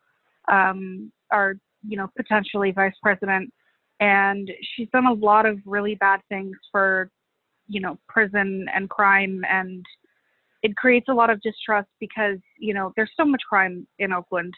um, 0.51 1.13
are 1.31 1.55
you 1.87 1.97
know 1.97 2.09
potentially 2.17 2.73
vice 2.73 2.95
president, 3.03 3.53
and 4.01 4.51
she's 4.63 4.89
done 4.93 5.07
a 5.07 5.13
lot 5.13 5.47
of 5.47 5.59
really 5.67 5.95
bad 5.97 6.21
things 6.29 6.57
for 6.71 7.11
you 7.69 7.81
know 7.81 7.99
prison 8.09 8.67
and 8.75 8.89
crime. 8.89 9.43
And 9.49 9.85
it 10.63 10.77
creates 10.77 11.09
a 11.09 11.15
lot 11.15 11.31
of 11.31 11.41
distrust 11.43 11.89
because 12.01 12.39
you 12.59 12.75
know 12.75 12.93
there's 12.97 13.13
so 13.17 13.25
much 13.25 13.43
crime 13.49 13.87
in 13.99 14.13
Oakland, 14.13 14.55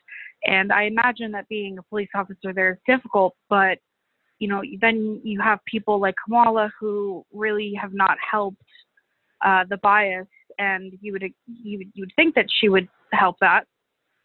and 0.46 0.72
I 0.72 0.84
imagine 0.84 1.32
that 1.32 1.48
being 1.48 1.78
a 1.78 1.82
police 1.82 2.10
officer 2.14 2.52
there 2.52 2.72
is 2.72 2.78
difficult, 2.86 3.34
but 3.48 3.78
you 4.38 4.48
know, 4.48 4.62
then 4.80 5.20
you 5.24 5.40
have 5.40 5.58
people 5.64 6.00
like 6.00 6.14
Kamala 6.24 6.70
who 6.78 7.24
really 7.32 7.72
have 7.80 7.94
not 7.94 8.16
helped 8.30 8.62
uh, 9.44 9.64
the 9.68 9.76
bias, 9.78 10.26
and 10.58 10.92
you 11.00 11.12
would 11.12 11.22
you 11.46 11.78
would, 11.78 11.90
you 11.94 12.02
would 12.02 12.12
think 12.16 12.34
that 12.34 12.46
she 12.60 12.68
would 12.68 12.88
help 13.12 13.36
that. 13.40 13.64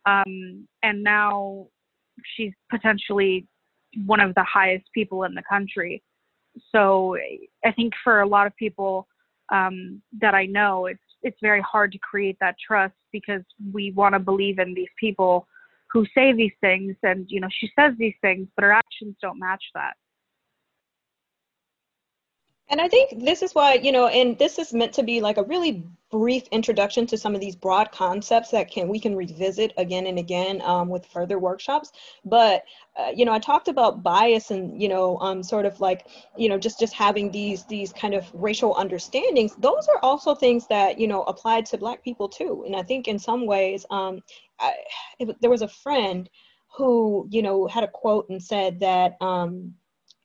Um, 0.05 0.67
and 0.81 1.03
now 1.03 1.67
she's 2.35 2.53
potentially 2.69 3.47
one 4.05 4.19
of 4.19 4.33
the 4.35 4.43
highest 4.43 4.85
people 4.93 5.23
in 5.23 5.33
the 5.33 5.43
country. 5.49 6.01
So 6.71 7.17
I 7.65 7.71
think 7.71 7.93
for 8.03 8.21
a 8.21 8.27
lot 8.27 8.47
of 8.47 8.55
people 8.55 9.07
um, 9.51 10.01
that 10.21 10.33
I 10.33 10.45
know, 10.45 10.87
it's 10.87 10.99
it's 11.21 11.37
very 11.41 11.61
hard 11.61 11.91
to 11.91 11.99
create 11.99 12.37
that 12.39 12.55
trust 12.65 12.93
because 13.11 13.41
we 13.73 13.91
want 13.91 14.13
to 14.13 14.19
believe 14.19 14.59
in 14.59 14.73
these 14.73 14.89
people 14.99 15.47
who 15.91 16.05
say 16.15 16.33
these 16.33 16.53
things 16.61 16.95
and 17.03 17.25
you 17.29 17.39
know 17.39 17.47
she 17.51 17.69
says 17.77 17.93
these 17.97 18.15
things 18.21 18.47
but 18.55 18.63
her 18.63 18.71
actions 18.71 19.15
don't 19.21 19.39
match 19.39 19.63
that 19.73 19.93
and 22.69 22.79
I 22.79 22.87
think 22.87 23.25
this 23.25 23.41
is 23.41 23.53
why, 23.53 23.75
you 23.75 23.91
know, 23.91 24.07
and 24.07 24.37
this 24.37 24.59
is 24.59 24.73
meant 24.73 24.93
to 24.93 25.03
be 25.03 25.21
like 25.21 25.37
a 25.37 25.43
really 25.43 25.83
brief 26.11 26.43
introduction 26.51 27.05
to 27.07 27.17
some 27.17 27.35
of 27.35 27.41
these 27.41 27.55
broad 27.55 27.91
concepts 27.91 28.49
that 28.51 28.69
can 28.69 28.87
we 28.87 28.99
can 28.99 29.15
revisit 29.15 29.73
again 29.77 30.07
and 30.07 30.19
again 30.19 30.61
um, 30.61 30.87
with 30.87 31.05
further 31.07 31.39
workshops. 31.39 31.91
But 32.25 32.63
uh, 32.95 33.11
you 33.15 33.25
know, 33.25 33.33
I 33.33 33.39
talked 33.39 33.69
about 33.69 34.03
bias 34.03 34.51
and 34.51 34.79
you 34.79 34.87
know, 34.87 35.17
um, 35.19 35.41
sort 35.41 35.65
of 35.65 35.79
like 35.81 36.05
you 36.37 36.47
know, 36.47 36.59
just 36.59 36.79
just 36.79 36.93
having 36.93 37.31
these 37.31 37.65
these 37.65 37.91
kind 37.91 38.13
of 38.13 38.27
racial 38.33 38.75
understandings. 38.75 39.55
Those 39.55 39.87
are 39.87 39.99
also 40.03 40.35
things 40.35 40.67
that 40.67 40.99
you 40.99 41.07
know 41.07 41.23
applied 41.23 41.65
to 41.67 41.77
Black 41.77 42.03
people 42.03 42.29
too. 42.29 42.63
And 42.67 42.75
I 42.75 42.83
think 42.83 43.07
in 43.07 43.17
some 43.17 43.47
ways, 43.47 43.83
um, 43.89 44.21
I, 44.59 44.73
it, 45.17 45.41
there 45.41 45.49
was 45.49 45.63
a 45.63 45.67
friend 45.67 46.29
who 46.77 47.27
you 47.31 47.41
know 47.41 47.65
had 47.65 47.83
a 47.83 47.87
quote 47.87 48.29
and 48.29 48.41
said 48.41 48.79
that 48.81 49.17
um, 49.21 49.73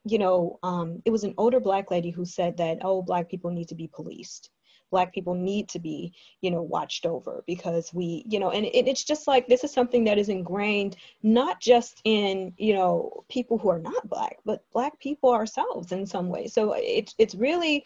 you 0.05 0.19
know, 0.19 0.59
um, 0.63 1.03
it 1.05 1.11
was 1.11 1.25
an 1.25 1.35
older 1.39 1.61
black 1.61 1.91
lady 1.91 2.11
who 2.11 2.25
said 2.25 2.57
that, 2.59 2.79
oh, 2.83 3.03
black 3.03 3.29
people 3.29 3.51
need 3.51 3.69
to 3.69 3.75
be 3.75 3.89
policed. 3.89 4.51
Black 4.91 5.13
people 5.13 5.35
need 5.35 5.69
to 5.71 5.81
be, 5.81 6.13
you 6.41 6.51
know, 6.51 6.63
watched 6.63 7.05
over 7.05 7.43
because 7.47 7.93
we, 7.93 8.25
you 8.29 8.39
know, 8.39 8.51
and 8.51 8.67
it, 8.67 8.87
it's 8.87 9.03
just 9.03 9.27
like 9.27 9.49
this 9.49 9.65
is 9.65 9.73
something 9.73 10.05
that 10.05 10.19
is 10.19 10.29
ingrained 10.29 10.97
not 11.23 11.61
just 11.61 12.01
in, 12.05 12.53
you 12.59 12.75
know, 12.75 13.25
people 13.29 13.59
who 13.59 13.71
are 13.71 13.79
not 13.79 14.09
black, 14.09 14.37
but 14.45 14.63
black 14.73 14.99
people 15.01 15.33
ourselves 15.33 15.91
in 15.91 16.07
some 16.07 16.29
way. 16.29 16.47
So 16.47 16.75
it's 16.75 17.15
it's 17.19 17.35
really 17.35 17.85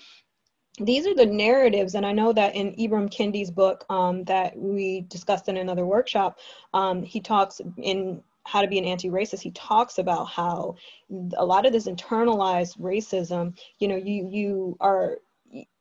these 0.81 1.07
are 1.07 1.15
the 1.15 1.27
narratives, 1.27 1.95
and 1.95 2.07
I 2.07 2.13
know 2.13 2.33
that 2.33 2.55
in 2.55 2.75
Ibram 2.77 3.11
Kendi's 3.11 3.51
book 3.51 3.85
um, 3.91 4.25
that 4.25 4.57
we 4.57 5.03
discussed 5.09 5.49
in 5.49 5.57
another 5.57 5.85
workshop, 5.85 6.39
um, 6.73 7.03
he 7.03 7.21
talks 7.21 7.61
in 7.79 8.23
how 8.49 8.63
to 8.63 8.69
be 8.69 8.79
an 8.79 8.85
anti-racist 8.85 9.41
he 9.41 9.51
talks 9.51 9.99
about 9.99 10.25
how 10.25 10.75
a 11.37 11.45
lot 11.45 11.67
of 11.67 11.73
this 11.73 11.87
internalized 11.87 12.79
racism 12.79 13.57
you 13.79 13.87
know 13.89 13.97
you 13.97 14.29
you 14.31 14.77
are 14.81 15.19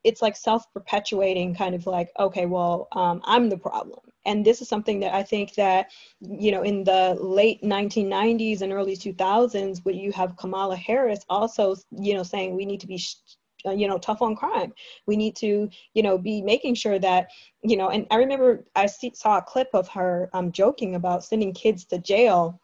it's 0.03 0.21
like 0.21 0.35
self-perpetuating 0.35 1.55
kind 1.55 1.75
of 1.75 1.85
like 1.85 2.09
okay 2.19 2.45
well 2.45 2.87
um, 2.93 3.21
i'm 3.25 3.49
the 3.49 3.57
problem. 3.57 3.99
And 4.25 4.43
this 4.43 4.61
is 4.61 4.67
something 4.67 4.99
that 4.99 5.13
i 5.13 5.23
think 5.23 5.53
that 5.55 5.87
you 6.19 6.51
know 6.51 6.63
in 6.63 6.83
the 6.83 7.17
late 7.19 7.61
1990s 7.61 8.61
and 8.61 8.73
early 8.73 8.95
2000s 8.97 9.85
when 9.85 9.95
you 9.95 10.11
have 10.11 10.35
kamala 10.35 10.75
harris 10.75 11.21
also 11.29 11.75
you 11.91 12.13
know 12.13 12.23
saying 12.23 12.53
we 12.53 12.65
need 12.65 12.81
to 12.81 12.87
be 12.87 12.95
uh, 12.97 13.36
you 13.73 13.87
know 13.87 13.97
tough 13.97 14.21
on 14.21 14.35
crime. 14.35 14.73
We 15.05 15.17
need 15.17 15.35
to 15.37 15.69
you 15.93 16.03
know 16.03 16.17
be 16.17 16.41
making 16.41 16.75
sure 16.75 16.99
that 16.99 17.29
you 17.63 17.77
know 17.77 17.89
and 17.89 18.05
i 18.11 18.15
remember 18.15 18.65
i 18.75 18.85
see, 18.85 19.11
saw 19.13 19.37
a 19.37 19.41
clip 19.41 19.69
of 19.73 19.87
her 19.89 20.29
um, 20.33 20.51
joking 20.51 20.95
about 20.95 21.23
sending 21.23 21.53
kids 21.53 21.85
to 21.85 21.97
jail 21.97 22.59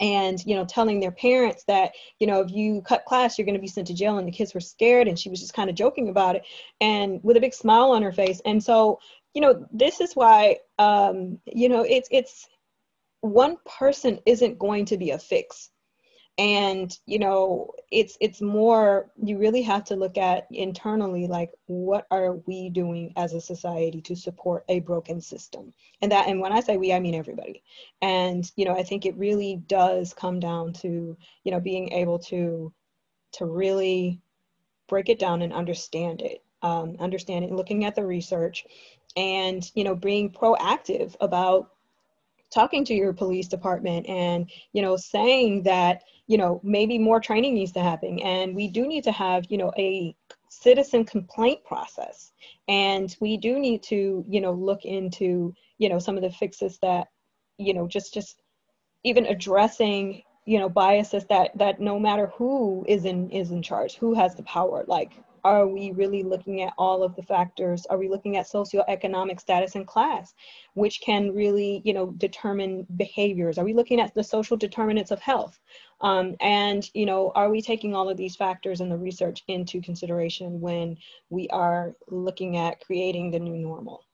and 0.00 0.44
you 0.46 0.54
know 0.54 0.64
telling 0.64 1.00
their 1.00 1.10
parents 1.10 1.64
that 1.64 1.92
you 2.20 2.26
know 2.26 2.40
if 2.40 2.50
you 2.50 2.82
cut 2.82 3.04
class 3.04 3.36
you're 3.36 3.46
going 3.46 3.54
to 3.54 3.60
be 3.60 3.66
sent 3.66 3.86
to 3.86 3.94
jail 3.94 4.18
and 4.18 4.28
the 4.28 4.32
kids 4.32 4.54
were 4.54 4.60
scared 4.60 5.08
and 5.08 5.18
she 5.18 5.28
was 5.28 5.40
just 5.40 5.54
kind 5.54 5.68
of 5.68 5.76
joking 5.76 6.08
about 6.08 6.36
it 6.36 6.44
and 6.80 7.20
with 7.22 7.36
a 7.36 7.40
big 7.40 7.54
smile 7.54 7.90
on 7.90 8.02
her 8.02 8.12
face. 8.12 8.40
And 8.44 8.62
so 8.62 9.00
you 9.34 9.40
know 9.40 9.66
this 9.72 10.00
is 10.00 10.14
why 10.14 10.58
um 10.78 11.38
you 11.46 11.68
know 11.68 11.82
it's 11.82 12.08
it's 12.10 12.48
one 13.20 13.56
person 13.66 14.20
isn't 14.26 14.58
going 14.58 14.84
to 14.86 14.96
be 14.96 15.10
a 15.10 15.18
fix 15.18 15.70
and 16.38 16.96
you 17.06 17.18
know 17.18 17.70
it's 17.90 18.16
it's 18.20 18.40
more 18.40 19.10
you 19.20 19.38
really 19.38 19.62
have 19.62 19.84
to 19.84 19.96
look 19.96 20.16
at 20.16 20.46
internally 20.52 21.26
like 21.26 21.50
what 21.66 22.06
are 22.12 22.34
we 22.46 22.70
doing 22.70 23.12
as 23.16 23.34
a 23.34 23.40
society 23.40 24.00
to 24.00 24.14
support 24.14 24.64
a 24.68 24.80
broken 24.80 25.20
system? 25.20 25.72
And 26.00 26.12
that 26.12 26.28
and 26.28 26.40
when 26.40 26.52
i 26.52 26.60
say 26.60 26.76
we 26.76 26.92
i 26.92 27.00
mean 27.00 27.14
everybody. 27.14 27.62
And 28.00 28.50
you 28.56 28.64
know 28.64 28.76
i 28.76 28.82
think 28.82 29.04
it 29.04 29.16
really 29.16 29.62
does 29.66 30.14
come 30.14 30.38
down 30.38 30.72
to 30.74 31.16
you 31.42 31.52
know 31.52 31.60
being 31.60 31.92
able 31.92 32.18
to 32.20 32.72
to 33.32 33.46
really 33.46 34.20
break 34.88 35.08
it 35.08 35.18
down 35.18 35.42
and 35.42 35.52
understand 35.52 36.22
it 36.22 36.42
um, 36.62 36.96
understanding 36.98 37.54
looking 37.54 37.84
at 37.84 37.94
the 37.94 38.04
research 38.04 38.64
and 39.16 39.70
you 39.74 39.84
know 39.84 39.94
being 39.94 40.30
proactive 40.30 41.14
about 41.20 41.70
talking 42.50 42.84
to 42.84 42.94
your 42.94 43.12
police 43.12 43.48
department 43.48 44.08
and 44.08 44.50
you 44.72 44.82
know 44.82 44.96
saying 44.96 45.62
that 45.62 46.02
you 46.28 46.38
know 46.38 46.60
maybe 46.62 46.98
more 46.98 47.20
training 47.20 47.54
needs 47.54 47.72
to 47.72 47.82
happen. 47.82 48.20
And 48.20 48.54
we 48.54 48.68
do 48.68 48.86
need 48.86 49.04
to 49.04 49.12
have 49.12 49.46
you 49.48 49.58
know 49.58 49.72
a 49.76 50.14
citizen 50.48 51.04
complaint 51.04 51.64
process. 51.64 52.32
And 52.68 53.14
we 53.20 53.36
do 53.36 53.58
need 53.58 53.82
to 53.84 54.24
you 54.28 54.40
know 54.40 54.52
look 54.52 54.84
into 54.84 55.54
you 55.78 55.88
know 55.88 55.98
some 55.98 56.16
of 56.16 56.22
the 56.22 56.30
fixes 56.30 56.78
that 56.82 57.08
you 57.56 57.74
know 57.74 57.88
just 57.88 58.14
just 58.14 58.42
even 59.04 59.26
addressing 59.26 60.22
you 60.44 60.58
know 60.58 60.68
biases 60.68 61.24
that 61.26 61.50
that 61.56 61.80
no 61.80 61.98
matter 61.98 62.32
who 62.36 62.84
is 62.88 63.04
in 63.04 63.30
is 63.30 63.50
in 63.50 63.62
charge 63.62 63.96
who 63.96 64.14
has 64.14 64.34
the 64.34 64.42
power 64.44 64.84
like 64.86 65.12
are 65.44 65.66
we 65.66 65.92
really 65.92 66.22
looking 66.22 66.62
at 66.62 66.72
all 66.78 67.02
of 67.02 67.14
the 67.16 67.22
factors? 67.22 67.86
Are 67.86 67.98
we 67.98 68.08
looking 68.08 68.36
at 68.36 68.46
socioeconomic 68.46 69.40
status 69.40 69.74
and 69.74 69.86
class, 69.86 70.34
which 70.74 71.00
can 71.00 71.34
really, 71.34 71.82
you 71.84 71.92
know, 71.92 72.10
determine 72.12 72.86
behaviors? 72.96 73.58
Are 73.58 73.64
we 73.64 73.74
looking 73.74 74.00
at 74.00 74.14
the 74.14 74.24
social 74.24 74.56
determinants 74.56 75.10
of 75.10 75.20
health? 75.20 75.58
Um, 76.00 76.36
and, 76.40 76.88
you 76.94 77.06
know, 77.06 77.32
are 77.34 77.50
we 77.50 77.60
taking 77.60 77.94
all 77.94 78.08
of 78.08 78.16
these 78.16 78.36
factors 78.36 78.80
in 78.80 78.88
the 78.88 78.96
research 78.96 79.44
into 79.48 79.80
consideration 79.80 80.60
when 80.60 80.96
we 81.30 81.48
are 81.48 81.94
looking 82.08 82.56
at 82.56 82.80
creating 82.80 83.30
the 83.30 83.40
new 83.40 83.56
normal? 83.56 84.04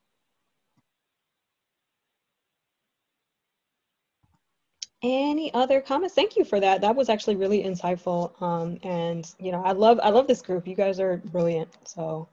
Any 5.04 5.52
other 5.52 5.82
comments? 5.82 6.14
Thank 6.14 6.34
you 6.34 6.44
for 6.46 6.60
that. 6.60 6.80
That 6.80 6.96
was 6.96 7.10
actually 7.10 7.36
really 7.36 7.62
insightful. 7.62 8.40
Um, 8.42 8.78
and 8.82 9.30
you 9.38 9.52
know, 9.52 9.62
I 9.62 9.72
love 9.72 10.00
I 10.02 10.08
love 10.08 10.26
this 10.26 10.40
group. 10.40 10.66
You 10.66 10.74
guys 10.74 10.98
are 10.98 11.18
brilliant. 11.18 11.68
So, 11.86 12.26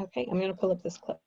okay, 0.00 0.28
I'm 0.30 0.40
gonna 0.40 0.54
pull 0.54 0.70
up 0.70 0.82
this 0.84 0.96
clip. 0.98 1.20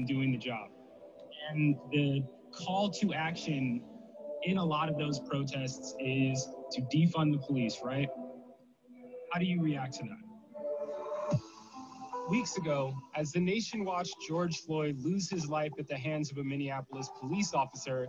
And 0.00 0.08
doing 0.08 0.32
the 0.32 0.38
job. 0.38 0.70
And 1.50 1.76
the 1.92 2.22
call 2.52 2.90
to 2.90 3.12
action 3.12 3.82
in 4.44 4.56
a 4.56 4.64
lot 4.64 4.88
of 4.88 4.96
those 4.96 5.20
protests 5.20 5.94
is 6.00 6.48
to 6.72 6.80
defund 6.82 7.32
the 7.32 7.38
police, 7.46 7.80
right? 7.84 8.08
How 9.30 9.38
do 9.38 9.44
you 9.44 9.60
react 9.62 9.94
to 9.94 10.04
that? 10.04 11.38
Weeks 12.30 12.56
ago, 12.56 12.94
as 13.14 13.32
the 13.32 13.40
nation 13.40 13.84
watched 13.84 14.14
George 14.26 14.56
Floyd 14.60 14.96
lose 15.00 15.28
his 15.28 15.48
life 15.48 15.72
at 15.78 15.86
the 15.88 15.98
hands 15.98 16.30
of 16.30 16.38
a 16.38 16.44
Minneapolis 16.44 17.10
police 17.20 17.52
officer, 17.52 18.06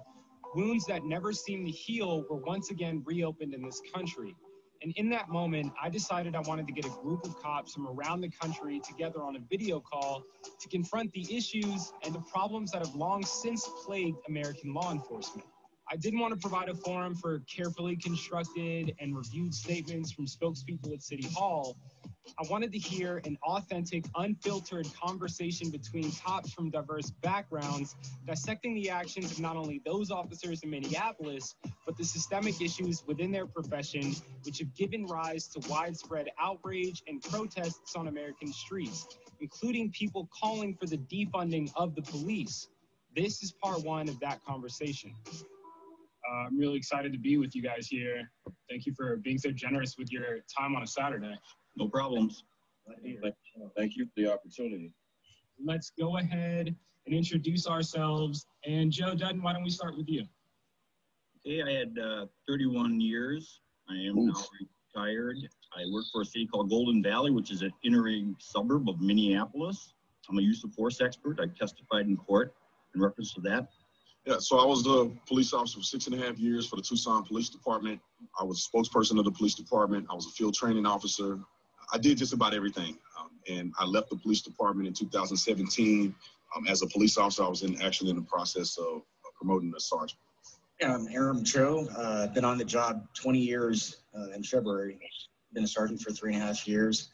wounds 0.56 0.86
that 0.86 1.04
never 1.04 1.34
seemed 1.34 1.66
to 1.66 1.72
heal 1.72 2.24
were 2.30 2.38
once 2.38 2.72
again 2.72 3.02
reopened 3.06 3.54
in 3.54 3.64
this 3.64 3.82
country. 3.94 4.36
And 4.82 4.94
in 4.96 5.10
that 5.10 5.30
moment, 5.30 5.72
I 5.82 5.90
decided 5.90 6.36
I 6.36 6.42
wanted 6.42 6.66
to 6.68 6.74
get 6.74 6.86
a 6.86 6.94
group 7.04 7.24
of 7.24 7.36
cops 7.42 7.74
from 7.74 7.88
around 7.88 8.22
the 8.22 8.30
country 8.30 8.80
together 8.80 9.22
on 9.24 9.36
a 9.36 9.40
video 9.50 9.80
call 9.80 10.24
to 10.60 10.70
confront 10.70 11.12
the 11.14 11.36
issues 11.36 11.92
and 12.04 12.14
the 12.16 12.24
problems 12.32 12.72
that 12.72 12.82
have 12.82 12.96
long 12.96 13.24
since 13.24 13.68
plagued 13.86 14.18
American 14.28 14.74
law 14.74 14.92
enforcement. 14.92 15.48
I 15.92 15.98
didn't 15.98 16.20
want 16.20 16.34
to 16.34 16.40
provide 16.40 16.70
a 16.70 16.76
forum 16.76 17.16
for 17.16 17.42
carefully 17.54 17.98
constructed 17.98 18.96
and 19.00 19.16
reviewed 19.16 19.54
statements 19.54 20.12
from 20.12 20.26
spokespeople 20.26 20.94
at 20.94 21.04
City 21.04 21.28
Hall. 21.36 21.78
I 22.42 22.48
wanted 22.50 22.72
to 22.72 22.80
hear 22.80 23.22
an 23.26 23.38
authentic, 23.44 24.06
unfiltered 24.16 24.88
conversation 25.00 25.70
between 25.70 26.12
cops 26.12 26.52
from 26.52 26.70
diverse 26.70 27.12
backgrounds, 27.22 27.96
dissecting 28.26 28.74
the 28.74 28.90
actions 28.90 29.32
of 29.32 29.40
not 29.40 29.56
only 29.56 29.82
those 29.86 30.12
officers 30.12 30.64
in 30.64 30.72
Minneapolis, 30.72 31.56
but 31.86 31.98
the 31.98 32.04
systemic 32.04 32.62
issues 32.62 33.04
within 33.06 33.32
their 33.32 33.46
profession, 33.46 34.16
which 34.44 34.60
have 34.60 34.74
given 34.76 35.06
rise 35.06 35.48
to 35.50 35.70
widespread 35.70 36.30
outrage 36.40 37.04
and 37.08 37.22
protests 37.22 37.96
on 37.96 38.08
American 38.08 38.52
streets, 38.52 39.08
including 39.40 39.92
people 39.92 40.28
calling 40.42 40.76
for 40.80 40.88
the 40.88 40.98
defunding 40.98 41.72
of 41.76 41.96
the 41.96 42.02
police. 42.02 42.68
This 43.16 43.44
is 43.44 43.52
part 43.52 43.84
one 43.84 44.10
of 44.10 44.20
that 44.22 44.44
conversation. 44.46 45.14
Uh, 46.32 46.48
I'm 46.48 46.58
really 46.58 46.78
excited 46.78 47.12
to 47.12 47.20
be 47.20 47.38
with 47.38 47.56
you 47.56 47.62
guys 47.62 47.88
here. 47.88 48.32
Thank 48.70 48.86
you 48.86 48.94
for 48.96 49.18
being 49.18 49.38
so 49.38 49.52
generous 49.52 49.98
with 49.98 50.12
your 50.12 50.40
time 50.58 50.76
on 50.76 50.84
a 50.84 50.88
Saturday. 50.88 51.36
No 51.76 51.88
problems. 51.88 52.44
Thank 53.78 53.96
you 53.96 54.06
for 54.06 54.12
the 54.18 54.32
opportunity. 54.32 54.92
Let's 55.64 55.92
go 55.98 56.18
ahead 56.18 56.76
and 57.06 57.16
introduce 57.16 57.68
ourselves. 57.68 58.46
And 58.66 58.92
Joe 58.92 59.16
Dutton, 59.16 59.42
why 59.42 59.54
don't 59.54 59.64
we 59.64 59.70
start 59.70 59.98
with 59.98 60.10
you? 60.10 60.26
Okay, 61.46 61.62
I 61.62 61.72
had 61.72 61.98
uh, 61.98 62.26
31 62.48 63.00
years. 63.00 63.62
I 63.90 63.96
am 63.96 64.18
Oof. 64.18 64.36
now 64.36 64.44
retired. 64.96 65.38
I 65.76 65.84
work 65.92 66.06
for 66.12 66.22
a 66.22 66.26
city 66.26 66.48
called 66.48 66.70
Golden 66.70 67.02
Valley, 67.02 67.32
which 67.32 67.52
is 67.52 67.62
an 67.62 67.72
inner 67.84 68.10
suburb 68.40 68.90
of 68.90 69.00
Minneapolis. 69.00 69.94
I'm 70.30 70.38
a 70.38 70.42
use 70.42 70.64
of 70.64 70.74
force 70.74 71.02
expert. 71.02 71.40
I 71.40 71.48
testified 71.58 72.08
in 72.08 72.18
court 72.18 72.54
in 72.94 73.02
reference 73.02 73.34
to 73.34 73.42
that. 73.42 73.70
Yeah, 74.26 74.38
so 74.38 74.60
I 74.60 74.66
was 74.66 74.84
the 74.84 75.12
police 75.28 75.52
officer 75.52 75.80
for 75.80 75.84
six 75.84 76.06
and 76.06 76.16
a 76.16 76.24
half 76.24 76.38
years 76.38 76.68
for 76.68 76.76
the 76.76 76.82
Tucson 76.84 77.24
Police 77.24 77.50
Department. 77.50 78.00
I 78.40 78.44
was 78.44 78.70
a 78.72 78.78
spokesperson 78.78 79.18
of 79.18 79.26
the 79.26 79.32
police 79.32 79.56
department. 79.56 80.06
I 80.12 80.14
was 80.14 80.28
a 80.28 80.30
field 80.30 80.54
training 80.54 80.86
officer. 80.86 81.40
I 81.92 81.98
did 81.98 82.18
just 82.18 82.34
about 82.34 82.54
everything. 82.54 82.98
Um, 83.20 83.30
and 83.50 83.74
I 83.78 83.86
left 83.86 84.10
the 84.10 84.16
police 84.16 84.42
department 84.42 84.88
in 84.88 84.94
2017. 84.94 86.16
Um, 86.56 86.68
as 86.68 86.82
a 86.82 86.88
police 86.88 87.18
officer, 87.18 87.44
I 87.44 87.48
was 87.48 87.64
in 87.64 87.82
actually 87.82 88.10
in 88.12 88.16
the 88.16 88.22
process 88.24 88.78
of, 88.78 89.02
promoting 89.36 89.74
a 89.76 89.80
sergeant. 89.80 90.20
I'm 90.84 91.08
Aram 91.08 91.44
Cho. 91.44 91.88
Uh, 91.98 92.28
been 92.28 92.46
on 92.46 92.60
the 92.60 92.66
job 92.66 93.08
20 93.16 93.40
years 93.40 94.04
uh, 94.16 94.30
in 94.36 94.44
February. 94.44 95.00
Been 95.52 95.64
a 95.64 95.68
sergeant 95.68 96.00
for 96.00 96.12
three 96.12 96.36
and 96.36 96.44
a 96.44 96.46
half 96.46 96.68
years 96.68 97.10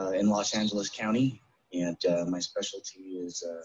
uh, 0.00 0.10
in 0.10 0.28
Los 0.28 0.54
Angeles 0.54 0.88
County. 0.88 1.42
And 1.72 1.96
uh, 2.06 2.26
my 2.28 2.38
specialty 2.38 3.00
is 3.00 3.42
uh, 3.42 3.62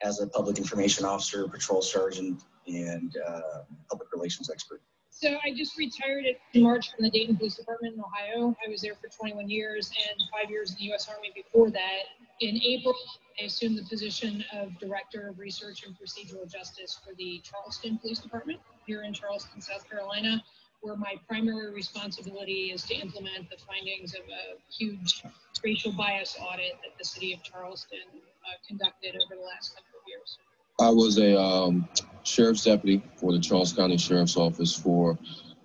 as 0.00 0.20
a 0.20 0.26
public 0.28 0.56
information 0.56 1.04
officer, 1.04 1.46
patrol 1.46 1.82
sergeant, 1.82 2.42
and 2.66 3.14
uh, 3.28 3.64
public 3.90 4.10
relations 4.14 4.48
expert. 4.48 4.80
So 5.22 5.38
I 5.44 5.52
just 5.54 5.78
retired 5.78 6.24
in 6.52 6.62
March 6.64 6.90
from 6.90 7.04
the 7.04 7.10
Dayton 7.10 7.36
Police 7.36 7.54
Department 7.54 7.94
in 7.94 8.00
Ohio. 8.00 8.56
I 8.66 8.68
was 8.68 8.80
there 8.80 8.96
for 8.96 9.06
21 9.06 9.48
years 9.48 9.88
and 10.10 10.20
five 10.32 10.50
years 10.50 10.72
in 10.72 10.78
the 10.78 10.84
U.S. 10.86 11.08
Army 11.08 11.30
before 11.32 11.70
that. 11.70 12.10
In 12.40 12.60
April, 12.60 12.92
I 13.40 13.44
assumed 13.44 13.78
the 13.78 13.84
position 13.84 14.44
of 14.52 14.76
Director 14.80 15.28
of 15.28 15.38
Research 15.38 15.84
and 15.86 15.94
Procedural 15.94 16.50
Justice 16.50 16.98
for 17.06 17.14
the 17.14 17.40
Charleston 17.44 17.98
Police 17.98 18.18
Department 18.18 18.58
here 18.84 19.04
in 19.04 19.14
Charleston, 19.14 19.60
South 19.60 19.88
Carolina, 19.88 20.42
where 20.80 20.96
my 20.96 21.14
primary 21.28 21.72
responsibility 21.72 22.72
is 22.74 22.82
to 22.82 22.94
implement 22.96 23.48
the 23.48 23.58
findings 23.64 24.14
of 24.14 24.22
a 24.22 24.58
huge 24.76 25.22
racial 25.62 25.92
bias 25.92 26.36
audit 26.40 26.72
that 26.82 26.98
the 26.98 27.04
city 27.04 27.32
of 27.32 27.44
Charleston 27.44 28.10
uh, 28.10 28.58
conducted 28.66 29.14
over 29.14 29.40
the 29.40 29.46
last 29.46 29.76
couple 29.76 30.00
of 30.00 30.08
years? 30.08 30.36
I 30.82 30.90
was 30.90 31.16
a 31.18 31.40
um, 31.40 31.88
sheriff's 32.24 32.64
deputy 32.64 33.04
for 33.14 33.32
the 33.32 33.38
Charles 33.38 33.72
County 33.72 33.96
Sheriff's 33.96 34.36
Office 34.36 34.74
for 34.74 35.16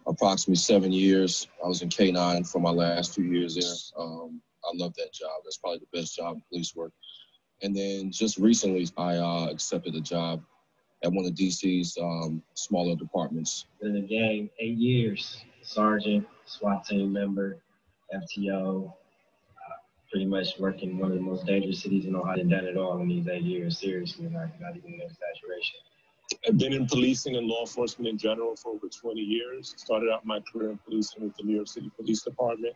approximately 0.06 0.58
seven 0.58 0.92
years. 0.92 1.48
I 1.64 1.68
was 1.68 1.82
in 1.82 1.90
K9 1.90 2.48
for 2.48 2.60
my 2.60 2.70
last 2.70 3.16
two 3.16 3.24
years 3.24 3.56
there. 3.56 4.04
Um, 4.04 4.40
I 4.64 4.70
love 4.76 4.94
that 4.94 5.12
job. 5.12 5.32
That's 5.44 5.58
probably 5.58 5.80
the 5.80 6.00
best 6.00 6.16
job 6.16 6.36
in 6.36 6.44
police 6.50 6.76
work. 6.76 6.92
And 7.64 7.76
then 7.76 8.12
just 8.12 8.38
recently, 8.38 8.88
I 8.96 9.16
uh, 9.18 9.48
accepted 9.50 9.96
a 9.96 10.02
job 10.02 10.44
at 11.04 11.12
one 11.12 11.26
of 11.26 11.34
DC's 11.34 11.98
um, 12.00 12.44
smaller 12.54 12.96
departments. 12.96 13.66
In 13.82 13.96
the 13.96 14.02
game, 14.02 14.52
eight 14.60 14.78
years, 14.78 15.44
sergeant, 15.64 16.28
SWAT 16.46 16.86
team 16.86 17.12
member, 17.12 17.58
FTO, 18.14 18.94
pretty 20.12 20.26
much 20.26 20.58
working 20.60 20.92
in 20.92 20.98
one 20.98 21.12
of 21.12 21.18
the 21.18 21.24
most 21.24 21.46
dangerous 21.46 21.82
cities 21.82 22.06
in 22.06 22.16
Ohio 22.16 22.40
and 22.40 22.50
done 22.50 22.66
it 22.66 22.78
all 22.78 23.00
in 23.00 23.08
these 23.08 23.28
eight 23.28 23.44
years, 23.44 23.80
seriously, 23.80 24.26
not 24.30 24.50
even 24.60 24.94
an 24.94 25.02
exaggeration. 25.02 25.80
I've 26.48 26.58
been 26.58 26.74
in 26.74 26.88
policing 26.88 27.36
and 27.36 27.48
law 27.48 27.62
enforcement 27.62 28.10
in 28.10 28.18
general 28.18 28.56
for 28.56 28.74
over 28.74 28.88
20 28.90 29.20
years. 29.20 29.74
Started 29.78 30.10
out 30.10 30.26
my 30.26 30.42
career 30.42 30.72
in 30.72 30.78
policing 30.78 31.24
with 31.24 31.36
the 31.38 31.44
New 31.44 31.56
York 31.56 31.68
City 31.68 31.90
Police 31.96 32.24
Department. 32.24 32.76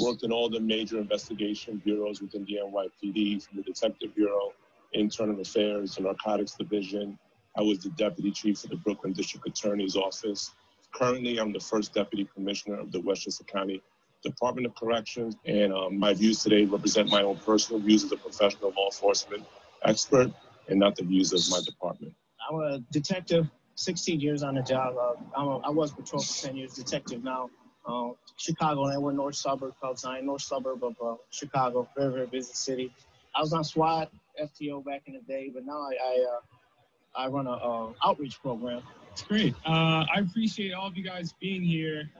Worked 0.00 0.22
in 0.22 0.32
all 0.32 0.48
the 0.48 0.60
major 0.60 0.98
investigation 0.98 1.80
bureaus 1.84 2.20
within 2.20 2.44
the 2.44 2.58
NYPD, 2.64 3.42
from 3.42 3.56
the 3.56 3.62
Detective 3.62 4.14
Bureau, 4.14 4.52
Internal 4.92 5.40
Affairs, 5.40 5.94
the 5.96 6.02
Narcotics 6.02 6.54
Division. 6.54 7.18
I 7.56 7.62
was 7.62 7.78
the 7.80 7.90
deputy 7.90 8.30
chief 8.30 8.62
of 8.64 8.70
the 8.70 8.76
Brooklyn 8.76 9.12
District 9.12 9.46
Attorney's 9.46 9.96
Office. 9.96 10.52
Currently, 10.94 11.38
I'm 11.38 11.52
the 11.52 11.60
first 11.60 11.94
deputy 11.94 12.28
commissioner 12.34 12.78
of 12.78 12.92
the 12.92 13.00
Westchester 13.00 13.44
County 13.44 13.82
Department 14.22 14.66
of 14.66 14.74
Corrections, 14.74 15.36
and 15.46 15.72
um, 15.72 15.98
my 15.98 16.14
views 16.14 16.42
today 16.42 16.64
represent 16.64 17.08
my 17.08 17.22
own 17.22 17.36
personal 17.36 17.80
views 17.80 18.04
as 18.04 18.12
a 18.12 18.16
professional 18.16 18.72
law 18.76 18.86
enforcement 18.86 19.44
expert 19.84 20.32
and 20.68 20.78
not 20.78 20.96
the 20.96 21.04
views 21.04 21.32
of 21.32 21.40
my 21.50 21.60
department. 21.64 22.14
I'm 22.50 22.60
a 22.60 22.78
detective, 22.90 23.46
16 23.76 24.20
years 24.20 24.42
on 24.42 24.54
the 24.54 24.62
job. 24.62 24.96
Uh, 24.96 25.40
a, 25.40 25.58
i 25.58 25.70
was 25.70 25.92
patrol 25.92 26.22
for 26.22 26.46
10 26.46 26.56
years, 26.56 26.74
detective 26.74 27.22
now. 27.22 27.50
Uh, 27.86 28.10
Chicago, 28.36 28.86
and 28.86 29.02
we're 29.02 29.12
north 29.12 29.34
suburb 29.34 29.74
called 29.80 29.98
Zion, 29.98 30.26
north 30.26 30.42
suburb 30.42 30.84
of 30.84 30.94
uh, 31.02 31.14
Chicago, 31.30 31.88
very, 31.96 32.12
very 32.12 32.26
busy 32.26 32.52
city. 32.52 32.92
I 33.34 33.40
was 33.40 33.52
on 33.52 33.64
SWAT, 33.64 34.10
FTO 34.42 34.84
back 34.84 35.02
in 35.06 35.14
the 35.14 35.20
day, 35.20 35.50
but 35.52 35.64
now 35.64 35.80
I, 35.80 35.94
I, 36.02 36.26
uh, 36.28 37.24
I 37.24 37.28
run 37.28 37.46
a 37.46 37.92
outreach 38.06 38.40
program. 38.42 38.82
It's 39.12 39.22
great. 39.22 39.54
Uh, 39.66 40.04
I 40.14 40.20
appreciate 40.20 40.72
all 40.74 40.86
of 40.86 40.96
you 40.96 41.04
guys 41.04 41.34
being 41.40 41.62
here. 41.62 42.10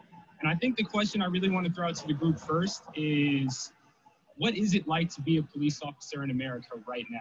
And 0.41 0.49
I 0.49 0.55
think 0.55 0.76
the 0.76 0.84
question 0.84 1.20
I 1.22 1.26
really 1.26 1.51
want 1.51 1.66
to 1.66 1.72
throw 1.72 1.89
out 1.89 1.97
to 1.97 2.07
the 2.07 2.14
group 2.14 2.39
first 2.39 2.82
is 2.95 3.72
what 4.36 4.57
is 4.57 4.74
it 4.74 4.86
like 4.86 5.11
to 5.14 5.20
be 5.20 5.39
a 5.39 5.43
police 5.43 5.80
officer 5.82 6.22
in 6.22 6.30
America 6.30 6.68
right 6.86 7.07
now? 7.11 7.18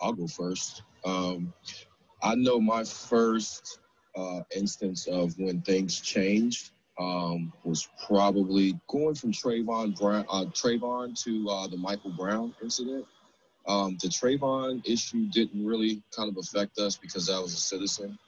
I'll 0.00 0.12
go 0.12 0.28
first. 0.28 0.82
Um, 1.04 1.52
I 2.22 2.34
know 2.36 2.60
my 2.60 2.84
first 2.84 3.80
uh, 4.16 4.40
instance 4.54 5.06
of 5.06 5.36
when 5.38 5.62
things 5.62 6.00
changed 6.00 6.70
um, 6.98 7.52
was 7.64 7.88
probably 8.06 8.78
going 8.88 9.14
from 9.14 9.32
Trayvon 9.32 9.98
Brown, 9.98 10.24
uh, 10.28 10.44
Trayvon 10.46 11.20
to 11.24 11.48
uh, 11.48 11.68
the 11.68 11.76
Michael 11.76 12.12
Brown 12.12 12.54
incident. 12.62 13.06
Um, 13.66 13.98
the 14.00 14.08
Trayvon 14.08 14.88
issue 14.88 15.26
didn't 15.26 15.64
really 15.64 16.02
kind 16.14 16.28
of 16.28 16.36
affect 16.38 16.78
us 16.78 16.96
because 16.96 17.28
I 17.28 17.38
was 17.38 17.52
a 17.52 17.58
citizen. 17.58 18.18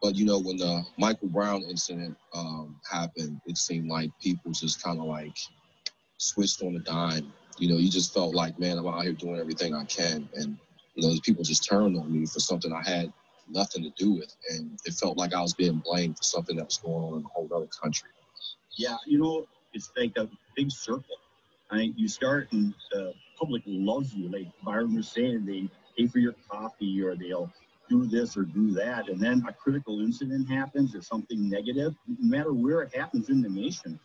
But 0.00 0.14
you 0.14 0.24
know, 0.24 0.38
when 0.38 0.56
the 0.56 0.84
Michael 0.96 1.28
Brown 1.28 1.62
incident 1.62 2.16
um, 2.32 2.80
happened, 2.90 3.40
it 3.46 3.58
seemed 3.58 3.88
like 3.88 4.10
people 4.20 4.52
just 4.52 4.82
kind 4.82 4.98
of 5.00 5.06
like 5.06 5.36
switched 6.18 6.62
on 6.62 6.76
a 6.76 6.80
dime. 6.80 7.32
You 7.58 7.70
know, 7.70 7.76
you 7.76 7.90
just 7.90 8.14
felt 8.14 8.34
like, 8.34 8.58
man, 8.58 8.78
I'm 8.78 8.86
out 8.86 9.02
here 9.02 9.12
doing 9.12 9.40
everything 9.40 9.74
I 9.74 9.84
can, 9.84 10.28
and 10.34 10.56
you 10.94 11.08
know, 11.08 11.14
people 11.22 11.42
just 11.42 11.68
turned 11.68 11.96
on 11.96 12.12
me 12.12 12.26
for 12.26 12.40
something 12.40 12.72
I 12.72 12.88
had 12.88 13.12
nothing 13.48 13.82
to 13.82 13.90
do 13.96 14.12
with, 14.12 14.34
and 14.50 14.78
it 14.84 14.94
felt 14.94 15.16
like 15.16 15.34
I 15.34 15.40
was 15.40 15.54
being 15.54 15.78
blamed 15.84 16.18
for 16.18 16.22
something 16.22 16.56
that 16.56 16.66
was 16.66 16.76
going 16.76 17.04
on 17.04 17.18
in 17.20 17.24
a 17.24 17.28
whole 17.28 17.48
other 17.54 17.68
country. 17.82 18.10
Yeah, 18.76 18.96
you 19.06 19.18
know, 19.18 19.46
it's 19.72 19.90
like 19.96 20.16
a 20.16 20.28
big 20.56 20.70
circle. 20.70 21.16
I 21.70 21.78
mean, 21.78 21.94
you 21.96 22.08
start 22.08 22.48
and 22.52 22.72
the 22.90 23.12
public 23.38 23.62
loves 23.66 24.14
you, 24.14 24.28
like 24.28 24.46
Byron 24.64 24.94
was 24.94 25.08
saying, 25.08 25.44
they 25.44 25.68
pay 25.96 26.06
for 26.06 26.18
your 26.18 26.34
coffee 26.48 27.02
or 27.02 27.14
they'll 27.14 27.52
do 27.88 28.06
this 28.06 28.36
or 28.36 28.42
do 28.42 28.72
that, 28.72 29.08
and 29.08 29.20
then 29.20 29.44
a 29.48 29.52
critical 29.52 30.00
incident 30.00 30.48
happens 30.48 30.94
or 30.94 31.02
something 31.02 31.48
negative, 31.48 31.94
no 32.06 32.36
matter 32.36 32.52
where 32.52 32.82
it 32.82 32.94
happens 32.94 33.28
in 33.28 33.42
the 33.42 33.48
nation, 33.48 33.98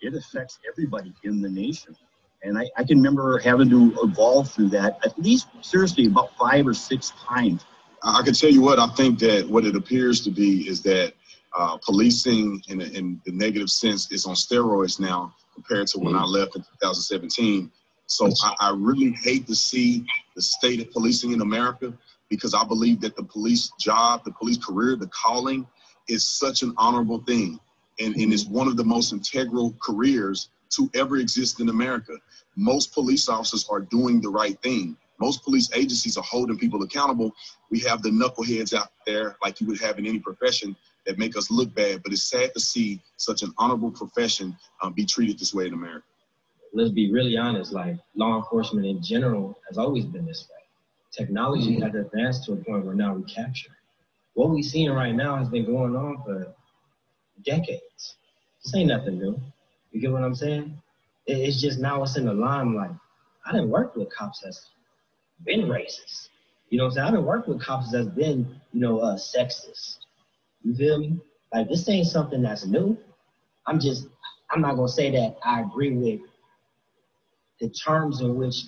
it 0.00 0.14
affects 0.14 0.58
everybody 0.70 1.12
in 1.24 1.40
the 1.40 1.48
nation. 1.48 1.96
And 2.42 2.56
I, 2.56 2.68
I 2.76 2.84
can 2.84 2.98
remember 2.98 3.38
having 3.38 3.68
to 3.70 3.92
evolve 4.02 4.50
through 4.50 4.68
that 4.70 4.98
at 5.04 5.18
least 5.18 5.48
seriously 5.60 6.06
about 6.06 6.30
five 6.38 6.66
or 6.66 6.74
six 6.74 7.12
times. 7.28 7.64
I 8.02 8.22
can 8.22 8.32
tell 8.34 8.50
you 8.50 8.60
what 8.62 8.78
I 8.78 8.86
think 8.88 9.18
that 9.20 9.48
what 9.48 9.64
it 9.64 9.74
appears 9.74 10.20
to 10.22 10.30
be 10.30 10.68
is 10.68 10.82
that 10.82 11.14
uh, 11.56 11.76
policing 11.78 12.62
in, 12.68 12.80
in, 12.80 13.20
the 13.24 13.32
negative 13.32 13.70
sense 13.70 14.12
is 14.12 14.26
on 14.26 14.34
steroids 14.34 15.00
now 15.00 15.34
compared 15.54 15.88
to 15.88 15.98
when 15.98 16.14
mm-hmm. 16.14 16.24
I 16.24 16.26
left 16.26 16.54
in 16.54 16.62
2017. 16.62 17.72
So 18.06 18.30
I, 18.42 18.54
I, 18.60 18.74
really 18.76 19.12
hate 19.12 19.46
to 19.48 19.54
see 19.54 20.06
the 20.36 20.42
state 20.42 20.80
of 20.80 20.90
policing 20.92 21.32
in 21.32 21.40
America 21.40 21.92
because 22.28 22.54
I 22.54 22.64
believe 22.64 23.00
that 23.00 23.16
the 23.16 23.22
police 23.22 23.72
job, 23.78 24.24
the 24.24 24.32
police 24.32 24.58
career, 24.58 24.96
the 24.96 25.08
calling 25.08 25.66
is 26.08 26.24
such 26.24 26.62
an 26.62 26.74
honorable 26.76 27.18
thing. 27.24 27.58
And, 28.00 28.14
and 28.16 28.32
it's 28.32 28.46
one 28.46 28.68
of 28.68 28.76
the 28.76 28.84
most 28.84 29.12
integral 29.12 29.74
careers 29.82 30.50
to 30.70 30.90
ever 30.94 31.16
exist 31.16 31.60
in 31.60 31.68
America. 31.68 32.12
Most 32.56 32.92
police 32.92 33.28
officers 33.28 33.66
are 33.70 33.80
doing 33.80 34.20
the 34.20 34.28
right 34.28 34.60
thing. 34.62 34.96
Most 35.18 35.42
police 35.42 35.70
agencies 35.74 36.16
are 36.16 36.22
holding 36.22 36.58
people 36.58 36.82
accountable. 36.82 37.32
We 37.70 37.80
have 37.80 38.02
the 38.02 38.10
knuckleheads 38.10 38.72
out 38.72 38.92
there, 39.04 39.36
like 39.42 39.60
you 39.60 39.66
would 39.66 39.80
have 39.80 39.98
in 39.98 40.06
any 40.06 40.20
profession, 40.20 40.76
that 41.06 41.18
make 41.18 41.36
us 41.36 41.50
look 41.50 41.74
bad. 41.74 42.02
But 42.02 42.12
it's 42.12 42.22
sad 42.22 42.52
to 42.54 42.60
see 42.60 43.02
such 43.16 43.42
an 43.42 43.52
honorable 43.58 43.90
profession 43.90 44.56
um, 44.82 44.92
be 44.92 45.04
treated 45.04 45.38
this 45.38 45.54
way 45.54 45.66
in 45.66 45.72
America. 45.72 46.04
Let's 46.72 46.90
be 46.90 47.10
really 47.10 47.36
honest. 47.36 47.72
Like 47.72 47.96
law 48.14 48.36
enforcement 48.36 48.86
in 48.86 49.02
general 49.02 49.58
has 49.68 49.78
always 49.78 50.04
been 50.04 50.26
this 50.26 50.46
way. 50.50 50.57
Technology 51.12 51.76
mm-hmm. 51.76 51.82
has 51.82 51.94
advanced 51.94 52.44
to 52.44 52.52
a 52.52 52.56
point 52.56 52.84
where 52.84 52.94
now 52.94 53.14
we 53.14 53.22
capture. 53.24 53.70
What 54.34 54.50
we're 54.50 54.62
seeing 54.62 54.90
right 54.90 55.14
now 55.14 55.36
has 55.36 55.48
been 55.48 55.64
going 55.64 55.96
on 55.96 56.22
for 56.24 56.54
decades. 57.44 58.16
This 58.62 58.74
ain't 58.74 58.88
nothing 58.88 59.18
new. 59.18 59.40
You 59.90 60.00
get 60.00 60.12
what 60.12 60.22
I'm 60.22 60.34
saying? 60.34 60.80
It's 61.26 61.60
just 61.60 61.78
now 61.78 62.02
it's 62.02 62.16
in 62.16 62.26
the 62.26 62.34
limelight. 62.34 62.92
I 63.46 63.52
didn't 63.52 63.70
work 63.70 63.96
with 63.96 64.14
cops 64.14 64.40
that's 64.40 64.70
been 65.44 65.62
racist. 65.62 66.28
You 66.70 66.78
know 66.78 66.84
what 66.84 66.90
I'm 66.90 66.94
saying? 66.94 67.06
I 67.06 67.10
didn't 67.12 67.26
work 67.26 67.46
with 67.46 67.62
cops 67.62 67.90
that's 67.90 68.08
been, 68.08 68.60
you 68.72 68.80
know, 68.80 68.98
uh, 68.98 69.16
sexist. 69.16 69.98
You 70.62 70.74
feel 70.74 70.98
me? 70.98 71.18
Like 71.52 71.68
this 71.68 71.88
ain't 71.88 72.06
something 72.06 72.42
that's 72.42 72.66
new. 72.66 72.98
I'm 73.66 73.80
just, 73.80 74.06
I'm 74.50 74.60
not 74.60 74.76
gonna 74.76 74.88
say 74.88 75.10
that 75.12 75.36
I 75.44 75.60
agree 75.62 75.92
with 75.92 76.20
the 77.60 77.70
terms 77.70 78.20
in 78.20 78.36
which 78.36 78.66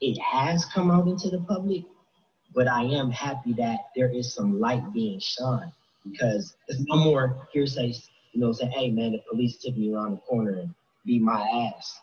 it 0.00 0.18
has 0.18 0.64
come 0.64 0.90
out 0.90 1.06
into 1.08 1.28
the 1.28 1.40
public, 1.40 1.84
but 2.54 2.66
I 2.66 2.82
am 2.82 3.10
happy 3.10 3.52
that 3.54 3.78
there 3.94 4.08
is 4.08 4.32
some 4.32 4.60
light 4.60 4.92
being 4.92 5.20
shone 5.20 5.72
because 6.10 6.56
there's 6.68 6.84
no 6.86 6.96
more 6.96 7.48
hearsay, 7.52 7.94
you 8.32 8.40
know, 8.40 8.52
saying, 8.52 8.72
hey 8.72 8.90
man, 8.90 9.12
the 9.12 9.22
police 9.30 9.58
took 9.58 9.76
me 9.76 9.92
around 9.92 10.12
the 10.12 10.16
corner 10.18 10.60
and 10.60 10.74
beat 11.04 11.22
my 11.22 11.40
ass. 11.76 12.00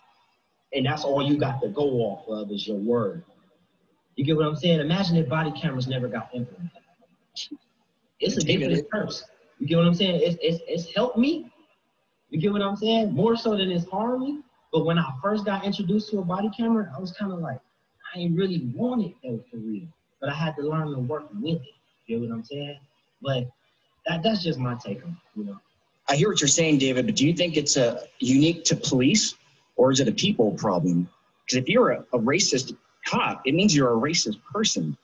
And 0.74 0.86
that's 0.86 1.04
all 1.04 1.24
you 1.24 1.38
got 1.38 1.62
to 1.62 1.70
go 1.70 1.84
off 2.02 2.28
of 2.28 2.52
is 2.52 2.68
your 2.68 2.78
word. 2.78 3.24
You 4.16 4.26
get 4.26 4.36
what 4.36 4.46
I'm 4.46 4.56
saying? 4.56 4.80
Imagine 4.80 5.18
if 5.18 5.30
body 5.30 5.52
cameras 5.52 5.88
never 5.88 6.08
got 6.08 6.30
implemented. 6.34 6.72
It's 8.20 8.38
a 8.38 8.42
dangerous 8.42 8.82
curse. 8.92 9.24
You 9.60 9.68
get 9.68 9.78
what 9.78 9.86
I'm 9.86 9.94
saying? 9.94 10.22
It's, 10.24 10.38
it's, 10.42 10.64
it's 10.68 10.96
helped 10.96 11.18
me. 11.18 11.52
You 12.30 12.40
get 12.40 12.52
what 12.52 12.62
I'm 12.62 12.76
saying? 12.76 13.14
More 13.14 13.36
so 13.36 13.56
than 13.56 13.72
it's 13.72 13.88
harmed 13.90 14.22
me. 14.22 14.40
But 14.74 14.86
when 14.86 14.98
I 15.00 15.10
first 15.22 15.46
got 15.46 15.64
introduced 15.64 16.12
to 16.12 16.20
a 16.20 16.24
body 16.24 16.50
camera, 16.56 16.92
I 16.96 17.00
was 17.00 17.12
kind 17.14 17.32
of 17.32 17.40
like, 17.40 17.60
I 18.14 18.20
ain't 18.20 18.38
really 18.38 18.70
want 18.74 19.06
it 19.06 19.14
though 19.24 19.40
for 19.50 19.58
real. 19.58 19.88
But 20.20 20.30
I 20.30 20.34
had 20.34 20.56
to 20.56 20.64
learn 20.64 20.92
to 20.92 21.00
work 21.00 21.28
with 21.40 21.62
it. 21.62 21.76
You 22.08 22.20
get 22.20 22.30
what 22.30 22.36
I'm 22.36 22.44
saying? 22.44 22.80
But 23.22 23.48
that, 24.08 24.24
that's 24.24 24.44
just 24.44 24.60
my 24.60 24.76
take 24.76 25.04
on 25.04 25.12
it, 25.12 25.40
you 25.40 25.46
know. 25.46 25.60
I 26.10 26.16
hear 26.16 26.30
what 26.30 26.40
you're 26.40 26.48
saying, 26.48 26.78
David, 26.78 27.06
but 27.06 27.16
do 27.16 27.28
you 27.28 27.34
think 27.34 27.58
it's 27.58 27.76
a 27.76 27.98
uh, 27.98 28.00
unique 28.20 28.64
to 28.66 28.76
police 28.76 29.36
or 29.76 29.92
is 29.92 30.00
it 30.00 30.08
a 30.08 30.12
people 30.12 30.52
problem? 30.52 31.10
Because 31.46 31.58
if 31.58 31.70
you're 31.70 31.92
a, 31.92 32.00
a 32.14 32.20
racist 32.20 32.76
cop, 33.06 33.42
it 33.46 33.54
means 33.54 33.76
you're 33.76 33.92
a 33.92 34.00
racist 34.00 34.38
person. 34.52 34.98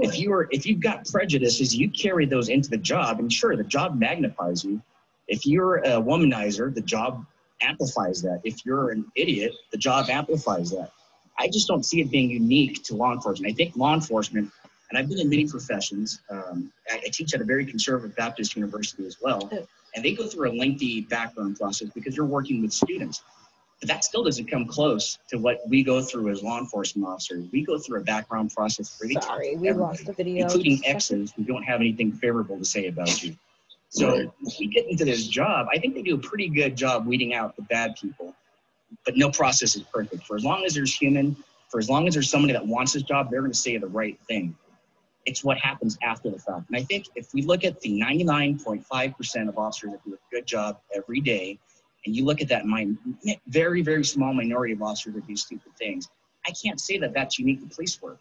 If 0.00 0.18
you're 0.18 0.48
if 0.50 0.66
you've 0.66 0.80
got 0.80 1.06
prejudices, 1.06 1.74
you 1.74 1.88
carry 1.88 2.26
those 2.26 2.48
into 2.48 2.68
the 2.68 2.76
job, 2.76 3.20
and 3.20 3.32
sure, 3.32 3.56
the 3.56 3.64
job 3.64 3.98
magnifies 3.98 4.62
you. 4.62 4.82
If 5.28 5.46
you're 5.46 5.76
a 5.76 6.00
womanizer, 6.00 6.74
the 6.74 6.82
job 6.82 7.24
amplifies 7.62 8.20
that. 8.22 8.40
If 8.44 8.66
you're 8.66 8.90
an 8.90 9.10
idiot, 9.14 9.52
the 9.70 9.78
job 9.78 10.10
amplifies 10.10 10.70
that. 10.72 10.90
I 11.38 11.48
just 11.48 11.68
don't 11.68 11.84
see 11.84 12.00
it 12.00 12.10
being 12.10 12.30
unique 12.30 12.82
to 12.84 12.96
law 12.96 13.12
enforcement. 13.12 13.52
I 13.52 13.54
think 13.54 13.76
law 13.76 13.94
enforcement, 13.94 14.50
and 14.90 14.98
I've 14.98 15.08
been 15.08 15.20
in 15.20 15.28
many 15.28 15.46
professions. 15.46 16.20
Um, 16.30 16.72
I, 16.90 16.96
I, 16.96 17.08
teach 17.12 17.34
at 17.34 17.40
a 17.40 17.44
very 17.44 17.64
conservative 17.64 18.16
Baptist 18.16 18.56
university 18.56 19.06
as 19.06 19.18
well, 19.20 19.48
and 19.94 20.04
they 20.04 20.12
go 20.12 20.26
through 20.26 20.50
a 20.50 20.54
lengthy 20.54 21.02
background 21.02 21.58
process 21.58 21.90
because 21.94 22.16
you're 22.16 22.26
working 22.26 22.62
with 22.62 22.72
students. 22.72 23.22
But 23.80 23.88
that 23.88 24.02
still 24.02 24.24
doesn't 24.24 24.46
come 24.46 24.66
close 24.66 25.18
to 25.28 25.38
what 25.38 25.60
we 25.68 25.84
go 25.84 26.02
through 26.02 26.30
as 26.30 26.42
law 26.42 26.58
enforcement 26.58 27.06
officers. 27.06 27.46
We 27.52 27.64
go 27.64 27.78
through 27.78 28.00
a 28.00 28.04
background 28.04 28.52
process 28.52 28.96
for 28.96 29.08
Sorry, 29.20 29.54
we 29.56 29.70
lost 29.70 30.06
the 30.06 30.12
video. 30.12 30.44
Including 30.44 30.80
exes 30.84 31.32
who 31.36 31.44
don't 31.44 31.62
have 31.62 31.80
anything 31.80 32.10
favorable 32.10 32.58
to 32.58 32.64
say 32.64 32.88
about 32.88 33.22
you. 33.22 33.36
So 33.90 34.10
right. 34.10 34.30
when 34.40 34.52
we 34.58 34.66
get 34.66 34.88
into 34.88 35.04
this 35.04 35.26
job, 35.28 35.68
I 35.72 35.78
think 35.78 35.94
they 35.94 36.02
do 36.02 36.16
a 36.16 36.18
pretty 36.18 36.48
good 36.48 36.76
job 36.76 37.06
weeding 37.06 37.34
out 37.34 37.56
the 37.56 37.62
bad 37.62 37.94
people. 37.96 38.34
But 39.08 39.16
no 39.16 39.30
process 39.30 39.74
is 39.74 39.84
perfect. 39.84 40.26
For 40.26 40.36
as 40.36 40.44
long 40.44 40.66
as 40.66 40.74
there's 40.74 40.94
human, 40.94 41.34
for 41.70 41.78
as 41.78 41.88
long 41.88 42.06
as 42.06 42.12
there's 42.12 42.28
somebody 42.28 42.52
that 42.52 42.66
wants 42.66 42.92
this 42.92 43.04
job, 43.04 43.30
they're 43.30 43.40
going 43.40 43.50
to 43.50 43.56
say 43.58 43.78
the 43.78 43.86
right 43.86 44.20
thing. 44.28 44.54
It's 45.24 45.42
what 45.42 45.56
happens 45.56 45.96
after 46.02 46.28
the 46.28 46.38
fact. 46.38 46.68
And 46.68 46.76
I 46.76 46.82
think 46.82 47.06
if 47.14 47.32
we 47.32 47.40
look 47.40 47.64
at 47.64 47.80
the 47.80 47.98
99.5% 47.98 49.48
of 49.48 49.56
officers 49.56 49.92
that 49.92 50.04
do 50.04 50.12
a 50.12 50.18
good 50.30 50.44
job 50.44 50.80
every 50.94 51.22
day, 51.22 51.58
and 52.04 52.14
you 52.14 52.26
look 52.26 52.42
at 52.42 52.48
that 52.48 52.66
my 52.66 52.86
very 53.46 53.80
very 53.80 54.04
small 54.04 54.34
minority 54.34 54.74
of 54.74 54.82
officers 54.82 55.14
that 55.14 55.26
do 55.26 55.36
stupid 55.36 55.72
things 55.76 56.08
i 56.46 56.52
can't 56.52 56.80
say 56.80 56.96
that 56.96 57.12
that's 57.12 57.40
unique 57.40 57.60
to 57.60 57.74
police 57.74 58.00
work 58.00 58.20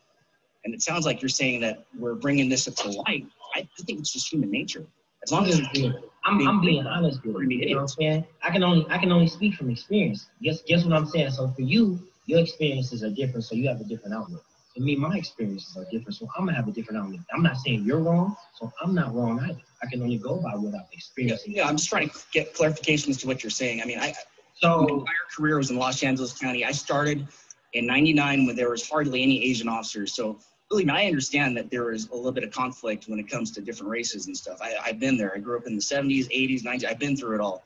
and 0.65 0.73
it 0.73 0.81
sounds 0.81 1.05
like 1.05 1.21
you're 1.21 1.29
saying 1.29 1.61
that 1.61 1.85
we're 1.97 2.15
bringing 2.15 2.49
this 2.49 2.67
up 2.67 2.73
to 2.73 2.89
light 2.89 3.25
i 3.55 3.67
think 3.85 3.99
it's 3.99 4.11
just 4.11 4.33
human 4.33 4.49
nature 4.49 4.83
as 5.23 5.31
long 5.31 5.45
as 5.45 5.61
being, 5.73 5.93
I'm, 6.27 6.37
being, 6.37 6.49
I'm 6.49 6.61
being 6.61 6.87
honest 6.87 7.23
with 7.23 7.35
you. 7.35 7.49
You 7.49 7.69
know 7.69 7.75
what 7.75 7.81
I'm 7.81 7.87
saying? 7.87 8.25
I 8.43 8.51
can 8.51 8.63
only 8.63 8.85
I 8.89 8.97
can 8.97 9.11
only 9.11 9.27
speak 9.27 9.55
from 9.55 9.69
experience. 9.69 10.27
Guess 10.41 10.61
guess 10.63 10.83
what 10.83 10.93
I'm 10.93 11.05
saying. 11.05 11.31
So 11.31 11.47
for 11.47 11.61
you, 11.61 11.99
your 12.25 12.39
experiences 12.39 13.01
are 13.03 13.09
different, 13.09 13.45
so 13.45 13.55
you 13.55 13.67
have 13.69 13.79
a 13.79 13.85
different 13.85 14.13
outlook. 14.13 14.43
For 14.75 14.81
me, 14.81 14.95
my 14.95 15.15
experiences 15.15 15.75
are 15.77 15.85
different, 15.85 16.15
so 16.15 16.27
I'm 16.37 16.45
gonna 16.45 16.57
have 16.57 16.67
a 16.67 16.71
different 16.71 17.01
outlook. 17.01 17.21
I'm 17.33 17.41
not 17.41 17.57
saying 17.57 17.83
you're 17.85 17.99
wrong, 17.99 18.35
so 18.55 18.71
I'm 18.81 18.93
not 18.93 19.15
wrong 19.15 19.39
either. 19.39 19.61
I 19.81 19.87
can 19.87 20.01
only 20.01 20.17
go 20.17 20.37
by 20.41 20.55
what 20.55 20.75
I've 20.75 20.91
experienced. 20.91 21.47
Yeah, 21.47 21.63
yeah 21.63 21.69
I'm 21.69 21.77
just 21.77 21.87
trying 21.87 22.09
to 22.09 22.15
get 22.33 22.53
clarification 22.53 23.11
as 23.11 23.17
to 23.17 23.27
what 23.27 23.41
you're 23.41 23.49
saying. 23.49 23.81
I 23.81 23.85
mean, 23.85 23.99
I 23.99 24.13
so 24.55 24.81
my 24.81 24.93
entire 24.93 25.15
career 25.35 25.57
was 25.57 25.71
in 25.71 25.77
Los 25.77 26.03
Angeles 26.03 26.33
County. 26.33 26.65
I 26.65 26.71
started 26.73 27.25
in 27.71 27.85
'99 27.85 28.45
when 28.45 28.55
there 28.55 28.69
was 28.69 28.87
hardly 28.87 29.23
any 29.23 29.43
Asian 29.45 29.69
officers. 29.69 30.13
So 30.13 30.39
really, 30.71 30.89
I 30.89 31.05
understand 31.05 31.55
that 31.57 31.69
there 31.69 31.91
is 31.91 32.09
a 32.09 32.15
little 32.15 32.31
bit 32.31 32.43
of 32.43 32.51
conflict 32.51 33.07
when 33.07 33.19
it 33.19 33.29
comes 33.29 33.51
to 33.51 33.61
different 33.61 33.89
races 33.89 34.27
and 34.27 34.35
stuff. 34.35 34.59
I, 34.61 34.75
I've 34.83 34.99
been 34.99 35.17
there. 35.17 35.33
I 35.35 35.39
grew 35.39 35.57
up 35.57 35.65
in 35.65 35.75
the 35.75 35.81
70s, 35.81 36.27
80s, 36.29 36.63
90s. 36.63 36.85
I've 36.85 36.99
been 36.99 37.15
through 37.15 37.35
it 37.35 37.41
all. 37.41 37.63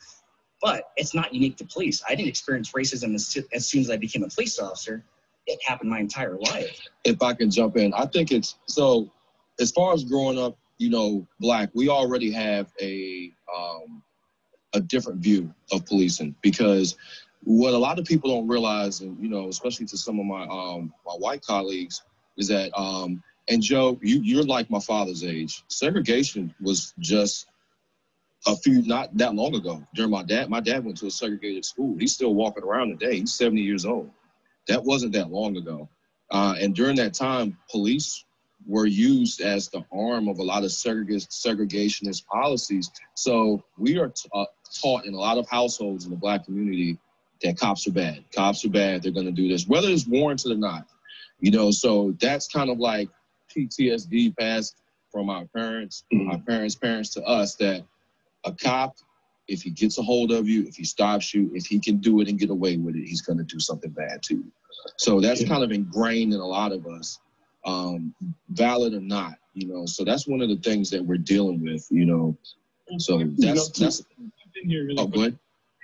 But 0.61 0.91
it's 0.95 1.15
not 1.15 1.33
unique 1.33 1.57
to 1.57 1.65
police. 1.65 2.03
I 2.07 2.13
didn't 2.13 2.29
experience 2.29 2.71
racism 2.71 3.15
as, 3.15 3.35
as 3.53 3.67
soon 3.67 3.81
as 3.81 3.89
I 3.89 3.97
became 3.97 4.23
a 4.23 4.29
police 4.29 4.59
officer 4.59 5.03
it 5.47 5.59
happened 5.65 5.89
my 5.89 5.99
entire 5.99 6.37
life. 6.37 6.87
If 7.03 7.21
I 7.21 7.33
can 7.33 7.49
jump 7.49 7.77
in, 7.77 7.93
I 7.93 8.05
think 8.05 8.31
it's 8.31 8.55
so. 8.65 9.11
As 9.59 9.71
far 9.71 9.93
as 9.93 10.03
growing 10.03 10.39
up, 10.39 10.57
you 10.77 10.89
know, 10.89 11.27
black, 11.39 11.69
we 11.73 11.89
already 11.89 12.31
have 12.31 12.71
a 12.81 13.31
um, 13.55 14.01
a 14.73 14.79
different 14.79 15.19
view 15.19 15.53
of 15.71 15.85
policing 15.85 16.35
because 16.41 16.95
what 17.43 17.73
a 17.73 17.77
lot 17.77 17.99
of 17.99 18.05
people 18.05 18.29
don't 18.29 18.47
realize, 18.47 19.01
and 19.01 19.21
you 19.21 19.29
know, 19.29 19.49
especially 19.49 19.85
to 19.87 19.97
some 19.97 20.19
of 20.19 20.25
my 20.25 20.43
um, 20.43 20.93
my 21.05 21.13
white 21.13 21.41
colleagues, 21.41 22.03
is 22.37 22.47
that 22.47 22.71
um, 22.77 23.23
and 23.47 23.61
Joe, 23.61 23.99
you 24.01 24.21
you're 24.21 24.43
like 24.43 24.69
my 24.69 24.79
father's 24.79 25.23
age. 25.23 25.63
Segregation 25.67 26.53
was 26.61 26.93
just 26.99 27.47
a 28.47 28.55
few 28.55 28.81
not 28.83 29.15
that 29.17 29.35
long 29.35 29.55
ago. 29.55 29.83
During 29.93 30.11
my 30.11 30.23
dad, 30.23 30.49
my 30.49 30.59
dad 30.59 30.83
went 30.83 30.97
to 30.97 31.07
a 31.07 31.11
segregated 31.11 31.65
school. 31.65 31.97
He's 31.97 32.13
still 32.13 32.33
walking 32.33 32.63
around 32.63 32.99
today. 32.99 33.19
He's 33.19 33.33
70 33.33 33.61
years 33.61 33.85
old. 33.85 34.09
That 34.67 34.83
wasn't 34.83 35.13
that 35.13 35.31
long 35.31 35.57
ago. 35.57 35.89
Uh, 36.29 36.55
and 36.59 36.73
during 36.73 36.95
that 36.95 37.13
time, 37.13 37.57
police 37.69 38.25
were 38.65 38.85
used 38.85 39.41
as 39.41 39.69
the 39.69 39.83
arm 39.91 40.27
of 40.27 40.39
a 40.39 40.43
lot 40.43 40.63
of 40.63 40.69
segregationist 40.69 42.25
policies. 42.27 42.91
So 43.15 43.63
we 43.77 43.97
are 43.97 44.09
t- 44.09 44.29
uh, 44.33 44.45
taught 44.81 45.05
in 45.05 45.13
a 45.13 45.19
lot 45.19 45.37
of 45.37 45.49
households 45.49 46.05
in 46.05 46.11
the 46.11 46.17
black 46.17 46.45
community 46.45 46.97
that 47.41 47.57
cops 47.57 47.87
are 47.87 47.91
bad. 47.91 48.23
Cops 48.33 48.63
are 48.65 48.69
bad. 48.69 49.01
They're 49.01 49.11
going 49.11 49.25
to 49.25 49.31
do 49.31 49.47
this, 49.47 49.67
whether 49.67 49.89
it's 49.89 50.07
warranted 50.07 50.51
or 50.51 50.57
not. 50.57 50.87
You 51.41 51.51
know, 51.51 51.71
so 51.71 52.15
that's 52.21 52.47
kind 52.47 52.69
of 52.69 52.79
like 52.79 53.09
PTSD 53.55 54.37
passed 54.37 54.77
from 55.11 55.29
our 55.29 55.45
parents, 55.47 56.05
mm-hmm. 56.13 56.31
our 56.31 56.39
parents' 56.39 56.75
parents 56.75 57.09
to 57.15 57.23
us 57.23 57.55
that 57.55 57.83
a 58.45 58.53
cop 58.53 58.95
if 59.47 59.61
he 59.61 59.69
gets 59.69 59.97
a 59.97 60.01
hold 60.01 60.31
of 60.31 60.47
you, 60.47 60.65
if 60.67 60.75
he 60.75 60.85
stops 60.85 61.33
you, 61.33 61.51
if 61.53 61.65
he 61.65 61.79
can 61.79 61.97
do 61.97 62.21
it 62.21 62.29
and 62.29 62.39
get 62.39 62.49
away 62.49 62.77
with 62.77 62.95
it, 62.95 63.05
he's 63.05 63.21
going 63.21 63.37
to 63.37 63.43
do 63.43 63.59
something 63.59 63.91
bad 63.91 64.23
to 64.23 64.35
you. 64.35 64.51
So 64.97 65.19
that's 65.19 65.45
kind 65.45 65.63
of 65.63 65.71
ingrained 65.71 66.33
in 66.33 66.39
a 66.39 66.45
lot 66.45 66.71
of 66.71 66.87
us, 66.87 67.19
um, 67.65 68.15
valid 68.49 68.93
or 68.93 69.01
not, 69.01 69.35
you 69.53 69.67
know. 69.67 69.85
So 69.85 70.05
that's 70.05 70.25
one 70.25 70.41
of 70.41 70.49
the 70.49 70.55
things 70.55 70.89
that 70.91 71.03
we're 71.03 71.17
dealing 71.17 71.61
with, 71.61 71.85
you 71.91 72.05
know. 72.05 72.37
So 72.97 73.23
that's 73.37 73.69
that's. 73.69 74.03
Here 74.63 74.85
really 74.85 74.99
oh, 74.99 75.07
quick. 75.07 75.33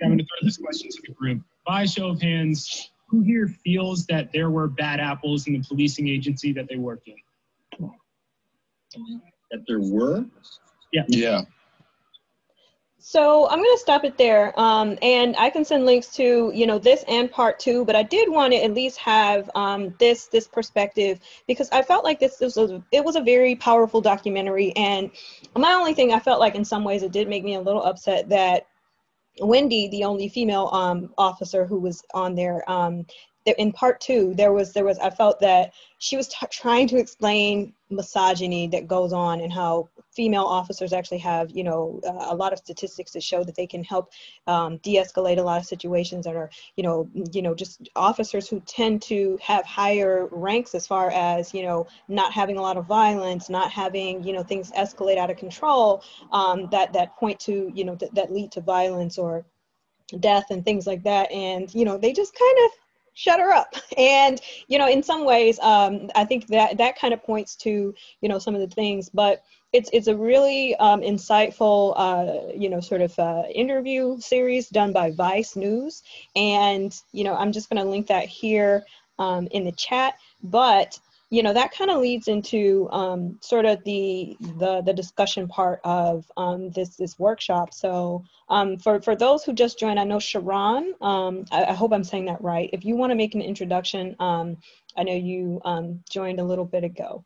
I'm 0.02 0.08
going 0.08 0.18
to 0.18 0.24
throw 0.24 0.46
this 0.46 0.56
question 0.56 0.88
to 0.90 1.02
the 1.06 1.12
group. 1.14 1.42
By 1.66 1.84
show 1.84 2.08
of 2.08 2.22
hands, 2.22 2.90
who 3.08 3.20
here 3.22 3.48
feels 3.64 4.06
that 4.06 4.32
there 4.32 4.50
were 4.50 4.68
bad 4.68 5.00
apples 5.00 5.46
in 5.46 5.54
the 5.54 5.60
policing 5.60 6.08
agency 6.08 6.52
that 6.52 6.68
they 6.68 6.76
worked 6.76 7.08
in? 7.08 7.16
That 9.50 9.64
there 9.66 9.80
were? 9.80 10.24
Yeah. 10.92 11.04
Yeah. 11.08 11.42
So 13.00 13.48
I'm 13.48 13.58
going 13.62 13.74
to 13.74 13.80
stop 13.80 14.04
it 14.04 14.18
there, 14.18 14.58
um, 14.60 14.98
and 15.00 15.36
I 15.38 15.50
can 15.50 15.64
send 15.64 15.86
links 15.86 16.08
to 16.16 16.50
you 16.54 16.66
know 16.66 16.78
this 16.78 17.04
and 17.08 17.30
part 17.30 17.58
two. 17.58 17.84
But 17.84 17.96
I 17.96 18.02
did 18.02 18.28
want 18.28 18.52
to 18.52 18.62
at 18.62 18.74
least 18.74 18.98
have 18.98 19.48
um, 19.54 19.94
this 19.98 20.26
this 20.26 20.48
perspective 20.48 21.20
because 21.46 21.70
I 21.70 21.80
felt 21.82 22.04
like 22.04 22.18
this, 22.18 22.36
this 22.36 22.56
was 22.56 22.82
it 22.92 23.04
was 23.04 23.16
a 23.16 23.22
very 23.22 23.54
powerful 23.54 24.00
documentary. 24.00 24.72
And 24.76 25.10
my 25.56 25.72
only 25.72 25.94
thing 25.94 26.12
I 26.12 26.18
felt 26.18 26.40
like 26.40 26.54
in 26.54 26.64
some 26.64 26.84
ways 26.84 27.02
it 27.02 27.12
did 27.12 27.28
make 27.28 27.44
me 27.44 27.54
a 27.54 27.60
little 27.60 27.82
upset 27.82 28.28
that 28.30 28.66
Wendy, 29.40 29.88
the 29.88 30.04
only 30.04 30.28
female 30.28 30.68
um, 30.72 31.12
officer 31.18 31.66
who 31.66 31.78
was 31.80 32.02
on 32.14 32.34
there, 32.34 32.68
um, 32.70 33.06
in 33.58 33.72
part 33.72 34.00
two, 34.00 34.34
there 34.34 34.52
was 34.52 34.72
there 34.72 34.84
was 34.84 34.98
I 34.98 35.10
felt 35.10 35.40
that 35.40 35.72
she 35.98 36.16
was 36.16 36.28
t- 36.28 36.46
trying 36.50 36.86
to 36.88 36.96
explain 36.96 37.72
misogyny 37.90 38.66
that 38.68 38.86
goes 38.86 39.12
on 39.12 39.40
and 39.40 39.52
how 39.52 39.88
female 40.14 40.44
officers 40.44 40.92
actually 40.92 41.18
have 41.18 41.50
you 41.50 41.64
know 41.64 42.00
uh, 42.06 42.26
a 42.28 42.34
lot 42.34 42.52
of 42.52 42.58
statistics 42.58 43.12
that 43.12 43.22
show 43.22 43.42
that 43.44 43.54
they 43.54 43.66
can 43.66 43.82
help 43.82 44.10
um, 44.46 44.76
de-escalate 44.78 45.38
a 45.38 45.42
lot 45.42 45.58
of 45.58 45.66
situations 45.66 46.24
that 46.24 46.36
are 46.36 46.50
you 46.76 46.82
know 46.82 47.08
you 47.32 47.40
know 47.40 47.54
just 47.54 47.88
officers 47.96 48.48
who 48.48 48.60
tend 48.60 49.00
to 49.00 49.38
have 49.40 49.64
higher 49.64 50.28
ranks 50.30 50.74
as 50.74 50.86
far 50.86 51.10
as 51.12 51.54
you 51.54 51.62
know 51.62 51.86
not 52.08 52.32
having 52.32 52.56
a 52.56 52.62
lot 52.62 52.76
of 52.76 52.86
violence 52.86 53.48
not 53.48 53.70
having 53.70 54.22
you 54.22 54.32
know 54.32 54.42
things 54.42 54.70
escalate 54.72 55.16
out 55.16 55.30
of 55.30 55.36
control 55.36 56.02
um, 56.32 56.68
that 56.70 56.92
that 56.92 57.16
point 57.16 57.38
to 57.38 57.70
you 57.74 57.84
know 57.84 57.94
th- 57.94 58.12
that 58.12 58.32
lead 58.32 58.52
to 58.52 58.60
violence 58.60 59.18
or 59.18 59.44
death 60.20 60.46
and 60.50 60.64
things 60.64 60.86
like 60.86 61.02
that. 61.04 61.30
And 61.30 61.72
you 61.74 61.84
know 61.84 61.98
they 61.98 62.12
just 62.12 62.34
kind 62.34 62.58
of 62.64 62.70
shut 63.18 63.40
her 63.40 63.52
up. 63.52 63.74
And 63.98 64.40
you 64.68 64.78
know 64.78 64.88
in 64.88 65.02
some 65.02 65.24
ways 65.24 65.58
um, 65.58 66.08
i 66.14 66.24
think 66.24 66.46
that 66.48 66.78
that 66.78 66.98
kind 66.98 67.12
of 67.12 67.22
points 67.22 67.56
to 67.56 67.94
you 68.20 68.28
know 68.28 68.38
some 68.38 68.54
of 68.54 68.60
the 68.60 68.74
things 68.74 69.08
but 69.08 69.42
it's 69.72 69.90
it's 69.92 70.06
a 70.06 70.16
really 70.16 70.76
um, 70.76 71.00
insightful 71.00 71.94
uh, 71.96 72.52
you 72.54 72.70
know 72.70 72.80
sort 72.80 73.00
of 73.00 73.18
uh, 73.18 73.42
interview 73.52 74.18
series 74.20 74.68
done 74.68 74.92
by 74.92 75.10
vice 75.10 75.56
news. 75.56 76.02
And 76.36 76.94
you 77.12 77.24
know 77.24 77.34
i'm 77.34 77.52
just 77.52 77.68
going 77.68 77.82
to 77.82 77.90
link 77.90 78.06
that 78.06 78.28
here 78.28 78.84
um, 79.18 79.48
in 79.50 79.64
the 79.64 79.72
chat. 79.72 80.14
But 80.42 80.98
you 81.30 81.42
know 81.42 81.52
that 81.52 81.72
kind 81.76 81.90
of 81.90 82.00
leads 82.00 82.28
into 82.28 82.88
um, 82.90 83.38
sort 83.42 83.66
of 83.66 83.82
the, 83.84 84.36
the 84.40 84.82
the 84.82 84.92
discussion 84.94 85.46
part 85.46 85.80
of 85.84 86.30
um, 86.36 86.70
this 86.70 86.96
this 86.96 87.18
workshop. 87.18 87.74
So 87.74 88.24
um, 88.48 88.78
for 88.78 89.00
for 89.02 89.14
those 89.14 89.44
who 89.44 89.52
just 89.52 89.78
joined, 89.78 90.00
I 90.00 90.04
know 90.04 90.20
Sharon. 90.20 90.94
Um, 91.00 91.44
I, 91.52 91.64
I, 91.66 91.72
hope 91.74 91.92
I'm 91.92 92.04
saying 92.04 92.26
that 92.26 92.42
right. 92.42 92.70
If 92.72 92.84
you 92.84 92.96
want 92.96 93.10
to 93.10 93.16
make 93.16 93.34
an 93.34 93.42
introduction, 93.42 94.16
um, 94.20 94.56
I 94.96 95.02
know 95.02 95.14
you 95.14 95.60
um, 95.64 96.02
joined 96.10 96.40
a 96.40 96.44
little 96.44 96.64
bit 96.64 96.84
ago. 96.84 97.24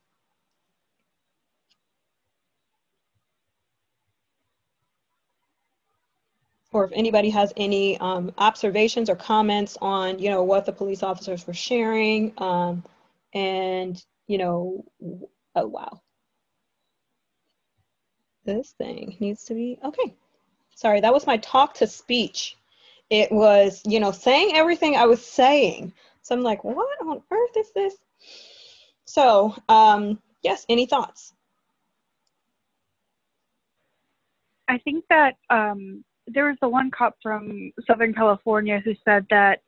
Or 6.72 6.84
if 6.86 6.90
anybody 6.94 7.28
has 7.30 7.52
any 7.56 8.00
observations 8.00 9.10
or 9.10 9.14
comments 9.14 9.76
on, 9.82 10.18
you 10.18 10.30
know, 10.30 10.42
what 10.42 10.64
the 10.64 10.72
police 10.72 11.02
officers 11.02 11.46
were 11.46 11.52
sharing, 11.52 12.32
and 13.34 14.02
you 14.26 14.38
know 14.38 14.84
oh 15.54 15.66
wow. 15.66 16.00
This 18.44 18.72
thing 18.72 19.16
needs 19.20 19.44
to 19.44 19.54
be 19.54 19.78
okay. 19.84 20.14
Sorry 20.74 21.00
that 21.00 21.12
was 21.12 21.26
my 21.26 21.36
talk 21.38 21.74
to 21.74 21.86
speech. 21.86 22.56
It 23.10 23.30
was 23.30 23.82
you 23.84 24.00
know 24.00 24.12
saying 24.12 24.52
everything 24.54 24.96
i 24.96 25.06
was 25.06 25.24
saying. 25.24 25.92
So 26.22 26.34
i'm 26.34 26.42
like 26.42 26.64
what 26.64 26.88
on 27.06 27.22
earth 27.30 27.56
is 27.56 27.72
this? 27.72 27.94
So 29.04 29.54
um 29.68 30.20
yes 30.42 30.66
any 30.68 30.86
thoughts? 30.86 31.32
I 34.68 34.78
think 34.78 35.04
that 35.10 35.34
um 35.50 36.04
there 36.28 36.46
was 36.46 36.56
the 36.62 36.68
one 36.68 36.90
cop 36.90 37.16
from 37.22 37.72
southern 37.86 38.14
california 38.14 38.80
who 38.84 38.94
said 39.04 39.26
that 39.30 39.60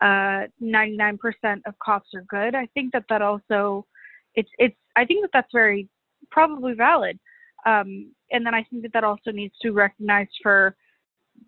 uh, 0.00 0.46
99% 0.62 1.18
of 1.66 1.78
cops 1.82 2.08
are 2.14 2.24
good. 2.28 2.54
I 2.54 2.66
think 2.74 2.92
that 2.92 3.04
that 3.08 3.22
also, 3.22 3.86
it's 4.34 4.50
it's. 4.58 4.76
I 4.96 5.04
think 5.04 5.22
that 5.22 5.30
that's 5.32 5.52
very 5.52 5.88
probably 6.30 6.74
valid. 6.74 7.18
Um, 7.64 8.12
and 8.30 8.44
then 8.44 8.54
I 8.54 8.62
think 8.64 8.82
that 8.82 8.92
that 8.92 9.04
also 9.04 9.30
needs 9.30 9.54
to 9.62 9.68
be 9.68 9.74
recognized 9.74 10.30
for, 10.42 10.76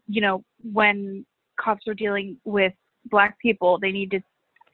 you 0.07 0.21
know, 0.21 0.43
when 0.73 1.25
cops 1.61 1.87
are 1.87 1.95
dealing 1.95 2.39
with 2.45 2.73
black 3.11 3.39
people, 3.39 3.79
they 3.79 3.93
need 3.93 4.11
to 4.13 4.21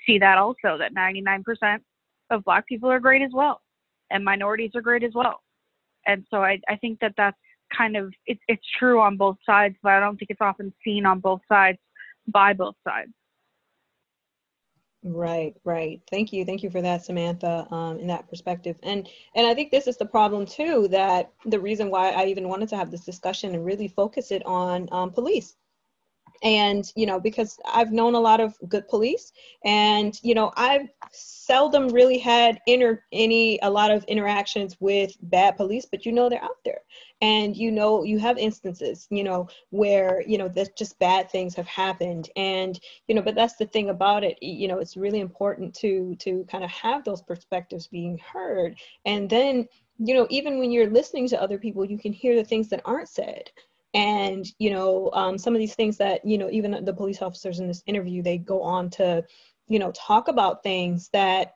see 0.06 0.18
that 0.18 0.38
also 0.38 0.78
that 0.78 0.94
99% 0.94 1.80
of 2.30 2.44
black 2.44 2.66
people 2.66 2.90
are 2.90 3.00
great 3.00 3.22
as 3.22 3.30
well, 3.32 3.60
and 4.10 4.24
minorities 4.24 4.70
are 4.74 4.80
great 4.80 5.02
as 5.02 5.12
well. 5.14 5.42
And 6.06 6.24
so 6.30 6.38
I 6.38 6.60
I 6.68 6.76
think 6.76 7.00
that 7.00 7.14
that's 7.16 7.36
kind 7.76 7.96
of 7.96 8.12
it's 8.26 8.40
it's 8.48 8.64
true 8.78 9.00
on 9.00 9.16
both 9.16 9.36
sides, 9.44 9.76
but 9.82 9.92
I 9.92 10.00
don't 10.00 10.16
think 10.16 10.30
it's 10.30 10.40
often 10.40 10.72
seen 10.84 11.06
on 11.06 11.20
both 11.20 11.40
sides 11.48 11.78
by 12.28 12.52
both 12.52 12.76
sides. 12.84 13.12
Right, 15.06 15.54
right. 15.64 16.00
Thank 16.10 16.32
you, 16.32 16.44
thank 16.46 16.62
you 16.62 16.70
for 16.70 16.80
that, 16.82 17.04
Samantha, 17.04 17.68
um, 17.70 17.98
in 17.98 18.06
that 18.08 18.28
perspective. 18.28 18.76
And 18.82 19.08
and 19.34 19.46
I 19.46 19.54
think 19.54 19.70
this 19.70 19.86
is 19.86 19.98
the 19.98 20.06
problem 20.06 20.46
too. 20.46 20.88
That 20.88 21.32
the 21.44 21.60
reason 21.60 21.90
why 21.90 22.10
I 22.12 22.26
even 22.26 22.48
wanted 22.48 22.70
to 22.70 22.76
have 22.76 22.90
this 22.90 23.04
discussion 23.04 23.54
and 23.54 23.64
really 23.66 23.88
focus 23.88 24.30
it 24.32 24.44
on 24.46 24.88
um, 24.92 25.10
police 25.12 25.56
and 26.42 26.92
you 26.96 27.06
know 27.06 27.20
because 27.20 27.58
i've 27.72 27.92
known 27.92 28.14
a 28.14 28.20
lot 28.20 28.40
of 28.40 28.54
good 28.68 28.86
police 28.88 29.32
and 29.64 30.18
you 30.22 30.34
know 30.34 30.52
i've 30.56 30.88
seldom 31.44 31.88
really 31.88 32.18
had 32.18 32.58
inter 32.66 33.02
any 33.12 33.58
a 33.62 33.70
lot 33.70 33.90
of 33.90 34.02
interactions 34.04 34.76
with 34.80 35.14
bad 35.22 35.56
police 35.56 35.86
but 35.86 36.04
you 36.04 36.12
know 36.12 36.28
they're 36.28 36.42
out 36.42 36.62
there. 36.64 36.80
And 37.20 37.56
you 37.56 37.70
know 37.70 38.02
you 38.02 38.18
have 38.18 38.38
instances 38.38 39.06
you 39.10 39.24
know 39.24 39.48
where 39.70 40.22
you 40.26 40.38
know 40.38 40.48
that 40.48 40.76
just 40.76 40.98
bad 40.98 41.30
things 41.30 41.54
have 41.54 41.66
happened. 41.66 42.30
And 42.36 42.78
you 43.08 43.14
know 43.14 43.22
but 43.22 43.34
that's 43.34 43.56
the 43.56 43.66
thing 43.66 43.90
about 43.90 44.24
it. 44.24 44.38
You 44.42 44.68
know 44.68 44.78
it's 44.78 44.96
really 44.96 45.20
important 45.20 45.74
to 45.76 46.16
to 46.20 46.44
kind 46.50 46.64
of 46.64 46.70
have 46.70 47.04
those 47.04 47.22
perspectives 47.22 47.86
being 47.86 48.18
heard. 48.18 48.76
And 49.04 49.28
then 49.28 49.68
you 49.98 50.14
know 50.14 50.26
even 50.30 50.58
when 50.58 50.70
you're 50.70 50.90
listening 50.90 51.28
to 51.28 51.40
other 51.40 51.58
people 51.58 51.84
you 51.84 51.98
can 51.98 52.12
hear 52.12 52.34
the 52.34 52.44
things 52.44 52.68
that 52.68 52.82
aren't 52.84 53.08
said 53.08 53.50
and 53.94 54.46
you 54.58 54.70
know 54.70 55.10
um, 55.12 55.38
some 55.38 55.54
of 55.54 55.60
these 55.60 55.74
things 55.74 55.96
that 55.96 56.24
you 56.24 56.36
know 56.36 56.50
even 56.50 56.84
the 56.84 56.92
police 56.92 57.22
officers 57.22 57.60
in 57.60 57.68
this 57.68 57.82
interview 57.86 58.22
they 58.22 58.36
go 58.36 58.60
on 58.62 58.90
to 58.90 59.24
you 59.68 59.78
know 59.78 59.92
talk 59.92 60.28
about 60.28 60.62
things 60.62 61.08
that 61.12 61.54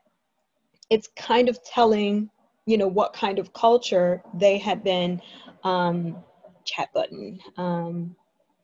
it's 0.88 1.08
kind 1.16 1.48
of 1.48 1.62
telling 1.64 2.30
you 2.66 2.78
know 2.78 2.88
what 2.88 3.12
kind 3.12 3.38
of 3.38 3.52
culture 3.52 4.22
they 4.34 4.56
had 4.56 4.82
been 4.84 5.20
um, 5.64 6.16
chat 6.64 6.88
button 6.94 7.38
um, 7.56 8.14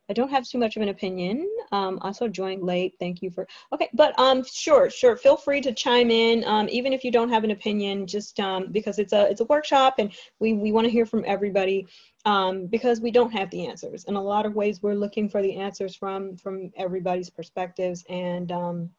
I 0.09 0.13
don't 0.13 0.29
have 0.29 0.47
too 0.47 0.57
much 0.57 0.75
of 0.75 0.83
an 0.83 0.89
opinion. 0.89 1.49
Um, 1.71 1.97
also 2.01 2.27
joined 2.27 2.63
late. 2.63 2.93
Thank 2.99 3.21
you 3.21 3.31
for, 3.31 3.47
okay, 3.73 3.89
but 3.93 4.17
um, 4.19 4.43
sure, 4.43 4.89
sure. 4.89 5.17
Feel 5.17 5.35
free 5.35 5.61
to 5.61 5.73
chime 5.73 6.11
in, 6.11 6.43
um, 6.45 6.69
even 6.69 6.93
if 6.93 7.03
you 7.03 7.11
don't 7.11 7.29
have 7.29 7.43
an 7.43 7.51
opinion, 7.51 8.05
just 8.05 8.39
um, 8.39 8.71
because 8.71 8.99
it's 8.99 9.13
a 9.13 9.29
it's 9.29 9.41
a 9.41 9.45
workshop 9.45 9.95
and 9.97 10.11
we 10.39 10.53
we 10.53 10.71
want 10.71 10.85
to 10.85 10.91
hear 10.91 11.05
from 11.05 11.23
everybody 11.25 11.87
um, 12.25 12.67
because 12.67 13.01
we 13.01 13.11
don't 13.11 13.31
have 13.31 13.49
the 13.49 13.67
answers. 13.67 14.03
In 14.05 14.15
a 14.15 14.21
lot 14.21 14.45
of 14.45 14.55
ways, 14.55 14.81
we're 14.81 14.93
looking 14.93 15.27
for 15.27 15.41
the 15.41 15.55
answers 15.55 15.95
from 15.95 16.37
from 16.37 16.71
everybody's 16.77 17.29
perspectives 17.29 18.03
and 18.09 18.51
um, 18.51 18.89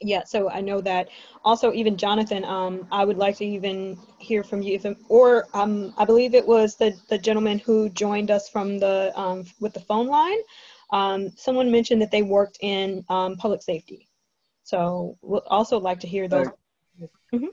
yeah 0.00 0.24
so 0.24 0.50
i 0.50 0.60
know 0.60 0.80
that. 0.80 1.08
Also 1.44 1.72
even 1.72 1.96
jonathan 1.96 2.44
um, 2.44 2.86
i 2.90 3.04
would 3.04 3.16
like 3.16 3.36
to 3.36 3.44
even 3.44 3.98
hear 4.18 4.42
from 4.42 4.62
you 4.62 4.74
if 4.74 4.96
or 5.08 5.46
um, 5.54 5.94
i 5.96 6.04
believe 6.04 6.34
it 6.34 6.46
was 6.46 6.76
the 6.76 6.94
the 7.08 7.18
gentleman 7.18 7.58
who 7.58 7.88
joined 7.90 8.30
us 8.30 8.48
from 8.48 8.78
the 8.78 9.12
um, 9.16 9.44
with 9.60 9.72
the 9.72 9.80
phone 9.80 10.08
line. 10.08 10.38
Um, 10.92 11.30
someone 11.36 11.70
mentioned 11.70 12.00
that 12.02 12.12
they 12.12 12.22
worked 12.22 12.58
in 12.60 13.04
um, 13.08 13.36
public 13.36 13.60
safety. 13.60 14.08
So 14.62 15.18
we'll 15.20 15.42
also 15.48 15.78
like 15.78 15.98
to 16.00 16.06
hear 16.06 16.28
those. 16.28 16.46
Mm-hmm. 17.34 17.46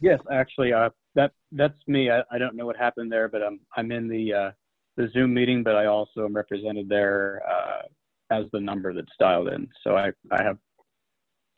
yes 0.00 0.20
actually 0.30 0.72
uh, 0.72 0.90
that 1.14 1.32
that's 1.52 1.78
me. 1.86 2.10
I, 2.10 2.22
I 2.30 2.38
don't 2.38 2.56
know 2.56 2.66
what 2.66 2.76
happened 2.76 3.10
there 3.10 3.28
but 3.28 3.42
i'm 3.42 3.60
i'm 3.76 3.90
in 3.90 4.08
the 4.08 4.32
uh, 4.32 4.50
the 4.96 5.08
zoom 5.12 5.34
meeting 5.34 5.62
but 5.62 5.76
i 5.76 5.86
also 5.86 6.24
am 6.24 6.34
represented 6.34 6.88
there 6.88 7.42
uh, 7.50 7.82
as 8.30 8.46
the 8.52 8.60
number 8.60 8.92
that's 8.94 9.16
dialed 9.18 9.48
in. 9.48 9.68
So 9.84 9.96
i 9.96 10.12
i 10.30 10.42
have 10.42 10.58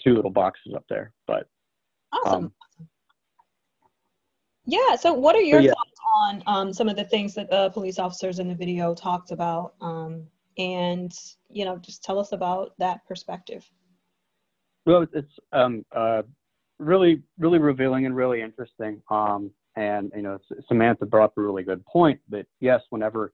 two 0.05 0.15
little 0.15 0.31
boxes 0.31 0.75
up 0.75 0.85
there. 0.89 1.13
But 1.27 1.49
awesome. 2.13 2.45
Um, 2.45 2.89
yeah. 4.67 4.97
So, 4.97 5.13
what 5.13 5.35
are 5.37 5.43
your 5.43 5.61
yeah. 5.61 5.71
thoughts 5.71 6.01
on 6.17 6.43
um, 6.47 6.73
some 6.73 6.89
of 6.89 6.97
the 6.97 7.05
things 7.05 7.35
that 7.35 7.51
the 7.51 7.71
police 7.71 7.99
officers 7.99 8.39
in 8.39 8.49
the 8.49 8.55
video 8.55 8.95
talked 8.95 9.31
about? 9.31 9.75
Um, 9.81 10.27
and 10.59 11.13
you 11.51 11.65
know, 11.65 11.77
just 11.79 12.03
tell 12.03 12.19
us 12.19 12.33
about 12.33 12.73
that 12.79 13.05
perspective. 13.07 13.69
Well, 14.87 15.07
it's 15.13 15.33
um, 15.53 15.85
uh, 15.95 16.23
really, 16.79 17.23
really 17.39 17.59
revealing 17.59 18.07
and 18.07 18.15
really 18.15 18.43
interesting. 18.43 19.03
Um, 19.11 19.51
and 19.77 20.13
you 20.15 20.23
know, 20.23 20.39
Samantha 20.69 21.07
brought 21.07 21.25
up 21.25 21.39
a 21.39 21.43
really 21.43 21.63
good 21.63 21.85
point 21.87 22.21
that 22.29 22.47
yes, 22.61 22.81
whenever 22.91 23.33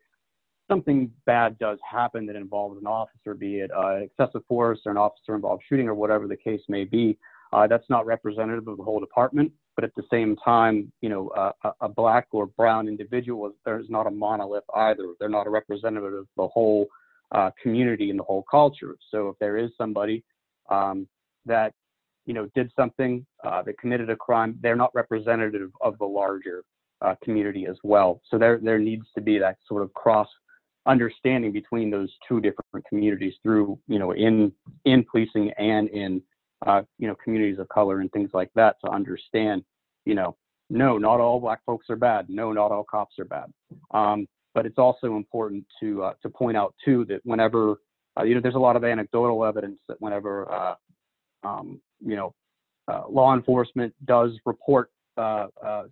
something 0.70 1.10
bad 1.26 1.58
does 1.58 1.78
happen 1.88 2.24
that 2.26 2.36
involves 2.36 2.80
an 2.80 2.86
officer, 2.86 3.34
be 3.34 3.60
it 3.60 3.70
uh, 3.76 3.96
excessive 3.96 4.42
force 4.48 4.78
or 4.86 4.92
an 4.92 4.98
officer 4.98 5.34
involved 5.34 5.62
shooting 5.68 5.88
or 5.88 5.94
whatever 5.94 6.26
the 6.26 6.36
case 6.36 6.60
may 6.68 6.84
be, 6.84 7.18
uh, 7.52 7.66
that's 7.66 7.88
not 7.90 8.06
representative 8.06 8.68
of 8.68 8.76
the 8.76 8.82
whole 8.82 9.00
department. 9.00 9.52
But 9.74 9.84
at 9.84 9.94
the 9.96 10.04
same 10.10 10.36
time, 10.36 10.92
you 11.00 11.08
know, 11.08 11.28
uh, 11.28 11.72
a, 11.80 11.88
black 11.88 12.28
or 12.32 12.46
brown 12.46 12.86
individual 12.86 13.50
is 13.66 13.86
not 13.88 14.06
a 14.06 14.10
monolith 14.10 14.64
either. 14.74 15.14
They're 15.18 15.28
not 15.28 15.46
a 15.46 15.50
representative 15.50 16.12
of 16.12 16.26
the 16.36 16.48
whole 16.48 16.86
uh, 17.32 17.50
community 17.62 18.10
and 18.10 18.18
the 18.18 18.24
whole 18.24 18.44
culture. 18.50 18.96
So 19.10 19.28
if 19.28 19.38
there 19.38 19.56
is 19.56 19.70
somebody 19.78 20.22
um, 20.68 21.08
that 21.46 21.72
you 22.26 22.34
know 22.34 22.48
did 22.54 22.70
something 22.76 23.24
uh, 23.42 23.62
that 23.62 23.78
committed 23.78 24.10
a 24.10 24.16
crime, 24.16 24.58
they're 24.60 24.76
not 24.76 24.94
representative 24.94 25.70
of 25.80 25.96
the 25.98 26.04
larger 26.04 26.64
uh, 27.00 27.14
community 27.24 27.66
as 27.66 27.76
well. 27.82 28.20
So 28.30 28.38
there 28.38 28.58
there 28.62 28.78
needs 28.78 29.06
to 29.14 29.20
be 29.20 29.38
that 29.38 29.56
sort 29.66 29.82
of 29.82 29.92
cross 29.94 30.28
understanding 30.86 31.52
between 31.52 31.90
those 31.90 32.10
two 32.26 32.40
different 32.40 32.84
communities 32.88 33.34
through 33.42 33.78
you 33.86 33.98
know 33.98 34.12
in 34.12 34.52
in 34.84 35.04
policing 35.04 35.50
and 35.58 35.88
in 35.90 36.22
uh, 36.66 36.82
you 36.98 37.06
know 37.06 37.14
communities 37.22 37.58
of 37.58 37.68
color 37.68 38.00
and 38.00 38.10
things 38.12 38.30
like 38.32 38.50
that 38.54 38.76
to 38.84 38.90
understand 38.90 39.62
you 40.04 40.14
know 40.14 40.36
no 40.70 40.96
not 40.96 41.20
all 41.20 41.40
black 41.40 41.60
folks 41.66 41.90
are 41.90 41.96
bad. 41.96 42.30
No 42.30 42.52
not 42.52 42.70
all 42.70 42.84
cops 42.84 43.18
are 43.18 43.24
bad. 43.24 43.52
Um, 43.92 44.26
but 44.54 44.66
it's 44.66 44.78
also 44.78 45.16
important 45.16 45.64
to 45.80 46.02
uh, 46.02 46.14
to 46.22 46.28
point 46.28 46.56
out 46.56 46.74
too 46.84 47.04
that 47.06 47.20
whenever 47.24 47.80
uh, 48.18 48.22
you 48.22 48.34
know 48.34 48.40
there's 48.40 48.54
a 48.54 48.58
lot 48.58 48.76
of 48.76 48.84
anecdotal 48.84 49.44
evidence 49.44 49.80
that 49.88 50.00
whenever 50.00 50.50
uh, 50.52 50.74
um, 51.44 51.80
you 52.00 52.16
know 52.16 52.34
uh, 52.88 53.02
law 53.08 53.34
enforcement 53.34 53.94
does 54.04 54.32
report 54.46 54.90
uh, 55.16 55.46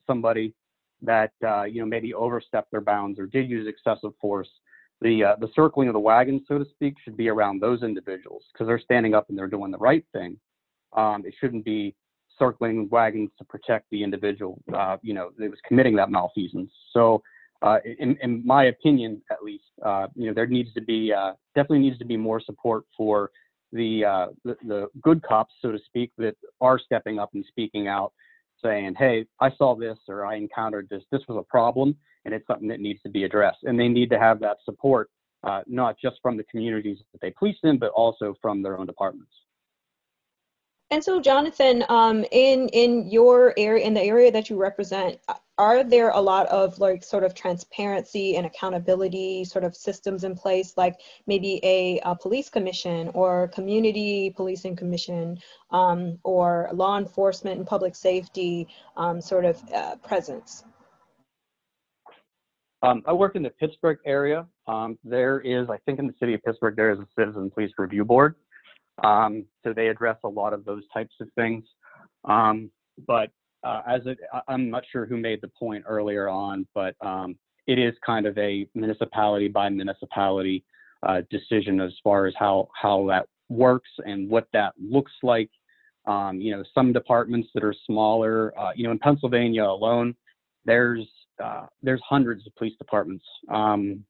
somebody 0.06 0.54
that 1.02 1.32
you 1.70 1.80
know 1.80 1.86
maybe 1.86 2.14
overstepped 2.14 2.70
their 2.70 2.80
bounds 2.80 3.18
or 3.18 3.26
did 3.26 3.48
use 3.48 3.68
excessive 3.68 4.12
force 4.20 4.48
the 5.00 5.24
uh, 5.24 5.36
the 5.40 5.48
circling 5.54 5.88
of 5.88 5.94
the 5.94 6.00
wagons, 6.00 6.42
so 6.48 6.58
to 6.58 6.64
speak, 6.70 6.94
should 7.04 7.16
be 7.16 7.28
around 7.28 7.60
those 7.60 7.82
individuals 7.82 8.42
because 8.52 8.66
they're 8.66 8.80
standing 8.80 9.14
up 9.14 9.28
and 9.28 9.38
they're 9.38 9.46
doing 9.46 9.70
the 9.70 9.78
right 9.78 10.04
thing. 10.12 10.38
Um, 10.94 11.24
it 11.26 11.34
shouldn't 11.40 11.64
be 11.64 11.94
circling 12.38 12.88
wagons 12.90 13.30
to 13.38 13.44
protect 13.44 13.86
the 13.90 14.02
individual, 14.02 14.60
uh, 14.74 14.96
you 15.02 15.12
know, 15.12 15.30
that 15.38 15.50
was 15.50 15.58
committing 15.66 15.96
that 15.96 16.10
malfeasance. 16.10 16.70
So, 16.92 17.22
uh, 17.62 17.78
in, 17.98 18.16
in, 18.22 18.46
my 18.46 18.66
opinion, 18.66 19.20
at 19.30 19.42
least, 19.42 19.64
uh, 19.84 20.06
you 20.14 20.26
know, 20.28 20.34
there 20.34 20.46
needs 20.46 20.72
to 20.74 20.80
be 20.80 21.12
uh, 21.12 21.32
definitely 21.54 21.80
needs 21.80 21.98
to 21.98 22.04
be 22.04 22.16
more 22.16 22.40
support 22.40 22.84
for 22.96 23.30
the, 23.72 24.04
uh, 24.04 24.26
the 24.44 24.56
the 24.66 24.86
good 25.02 25.22
cops, 25.22 25.54
so 25.60 25.72
to 25.72 25.78
speak, 25.84 26.12
that 26.18 26.36
are 26.60 26.78
stepping 26.78 27.18
up 27.18 27.30
and 27.34 27.44
speaking 27.48 27.88
out, 27.88 28.12
saying, 28.62 28.94
"Hey, 28.96 29.26
I 29.40 29.50
saw 29.56 29.74
this 29.74 29.98
or 30.08 30.24
I 30.24 30.36
encountered 30.36 30.88
this. 30.88 31.02
This 31.10 31.22
was 31.28 31.38
a 31.38 31.50
problem." 31.50 31.96
And 32.28 32.34
it's 32.34 32.46
something 32.46 32.68
that 32.68 32.80
needs 32.80 33.00
to 33.00 33.08
be 33.08 33.24
addressed. 33.24 33.62
And 33.62 33.80
they 33.80 33.88
need 33.88 34.10
to 34.10 34.18
have 34.18 34.38
that 34.40 34.58
support, 34.62 35.08
uh, 35.44 35.62
not 35.66 35.96
just 35.98 36.16
from 36.20 36.36
the 36.36 36.44
communities 36.44 36.98
that 37.12 37.22
they 37.22 37.30
police 37.30 37.56
in, 37.62 37.78
but 37.78 37.90
also 37.92 38.36
from 38.42 38.62
their 38.62 38.78
own 38.78 38.84
departments. 38.84 39.32
And 40.90 41.02
so, 41.02 41.20
Jonathan, 41.20 41.84
um, 41.88 42.24
in 42.30 42.68
in 42.68 43.10
your 43.10 43.54
area, 43.56 43.86
in 43.86 43.94
the 43.94 44.02
area 44.02 44.30
that 44.30 44.50
you 44.50 44.56
represent, 44.56 45.18
are 45.56 45.82
there 45.84 46.10
a 46.10 46.20
lot 46.20 46.46
of 46.48 46.78
like 46.78 47.02
sort 47.02 47.24
of 47.24 47.34
transparency 47.34 48.36
and 48.36 48.44
accountability 48.46 49.44
sort 49.44 49.64
of 49.64 49.74
systems 49.74 50.24
in 50.24 50.34
place, 50.34 50.76
like 50.76 50.96
maybe 51.26 51.60
a, 51.62 52.00
a 52.04 52.14
police 52.14 52.50
commission 52.50 53.10
or 53.14 53.48
community 53.48 54.30
policing 54.36 54.76
commission, 54.76 55.38
um, 55.70 56.18
or 56.24 56.68
law 56.72 56.98
enforcement 56.98 57.58
and 57.58 57.66
public 57.66 57.94
safety 57.94 58.68
um, 58.98 59.20
sort 59.20 59.46
of 59.46 59.62
uh, 59.74 59.96
presence? 59.96 60.64
Um, 62.82 63.02
I 63.06 63.12
work 63.12 63.34
in 63.34 63.42
the 63.42 63.50
Pittsburgh 63.50 63.98
area. 64.06 64.46
Um, 64.66 64.98
there 65.02 65.40
is, 65.40 65.68
I 65.68 65.78
think 65.78 65.98
in 65.98 66.06
the 66.06 66.14
city 66.20 66.34
of 66.34 66.42
Pittsburgh, 66.44 66.76
there 66.76 66.92
is 66.92 66.98
a 66.98 67.06
citizen 67.18 67.50
police 67.50 67.72
review 67.76 68.04
board. 68.04 68.36
Um, 69.02 69.44
so 69.64 69.72
they 69.72 69.88
address 69.88 70.16
a 70.24 70.28
lot 70.28 70.52
of 70.52 70.64
those 70.64 70.82
types 70.92 71.14
of 71.20 71.28
things. 71.34 71.64
Um, 72.24 72.70
but 73.06 73.30
uh, 73.64 73.82
as 73.88 74.02
it, 74.06 74.18
I'm 74.46 74.70
not 74.70 74.84
sure 74.90 75.06
who 75.06 75.16
made 75.16 75.40
the 75.40 75.48
point 75.48 75.84
earlier 75.86 76.28
on, 76.28 76.66
but 76.74 76.94
um, 77.00 77.36
it 77.66 77.78
is 77.78 77.94
kind 78.04 78.26
of 78.26 78.36
a 78.38 78.66
municipality 78.74 79.48
by 79.48 79.68
municipality 79.68 80.64
uh, 81.06 81.22
decision 81.30 81.80
as 81.80 81.92
far 82.02 82.26
as 82.26 82.34
how, 82.38 82.68
how 82.80 83.06
that 83.08 83.26
works 83.48 83.90
and 84.04 84.28
what 84.28 84.46
that 84.52 84.74
looks 84.80 85.12
like. 85.22 85.50
Um, 86.06 86.40
you 86.40 86.56
know, 86.56 86.64
some 86.74 86.92
departments 86.92 87.48
that 87.54 87.64
are 87.64 87.74
smaller, 87.86 88.58
uh, 88.58 88.70
you 88.74 88.84
know, 88.84 88.92
in 88.92 88.98
Pennsylvania 88.98 89.64
alone, 89.64 90.14
there's 90.64 91.06
uh, 91.42 91.66
there's 91.82 92.00
hundreds 92.08 92.46
of 92.46 92.54
police 92.56 92.76
departments 92.78 93.24
um, 93.52 94.04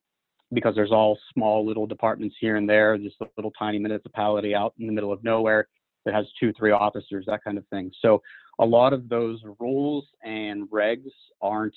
because 0.52 0.74
there's 0.74 0.92
all 0.92 1.18
small 1.34 1.66
little 1.66 1.86
departments 1.86 2.36
here 2.40 2.56
and 2.56 2.68
there. 2.68 2.96
Just 2.96 3.16
a 3.20 3.26
little 3.36 3.52
tiny 3.58 3.78
municipality 3.78 4.54
out 4.54 4.74
in 4.78 4.86
the 4.86 4.92
middle 4.92 5.12
of 5.12 5.22
nowhere 5.22 5.68
that 6.04 6.14
has 6.14 6.26
two, 6.40 6.52
three 6.54 6.70
officers, 6.70 7.24
that 7.26 7.44
kind 7.44 7.58
of 7.58 7.66
thing. 7.68 7.90
So 8.00 8.22
a 8.58 8.64
lot 8.64 8.92
of 8.92 9.08
those 9.08 9.40
rules 9.60 10.06
and 10.24 10.68
regs 10.70 11.10
aren't, 11.42 11.76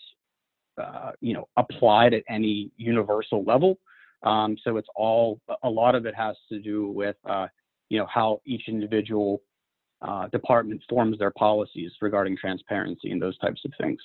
uh, 0.82 1.12
you 1.20 1.34
know, 1.34 1.48
applied 1.58 2.14
at 2.14 2.24
any 2.30 2.72
universal 2.78 3.44
level. 3.44 3.78
Um, 4.24 4.56
so 4.64 4.78
it's 4.78 4.88
all 4.96 5.40
a 5.64 5.70
lot 5.70 5.96
of 5.96 6.06
it 6.06 6.16
has 6.16 6.36
to 6.50 6.60
do 6.60 6.88
with, 6.90 7.16
uh, 7.30 7.48
you 7.90 7.98
know, 8.00 8.06
how 8.06 8.42
each 8.46 8.64
individual 8.68 9.42
uh, 10.02 10.28
department 10.28 10.82
forms 10.90 11.20
their 11.20 11.32
policies 11.32 11.92
regarding 12.02 12.38
transparency 12.38 13.12
and 13.12 13.22
those 13.22 13.38
types 13.40 13.62
of 13.66 13.72
things. 13.80 14.00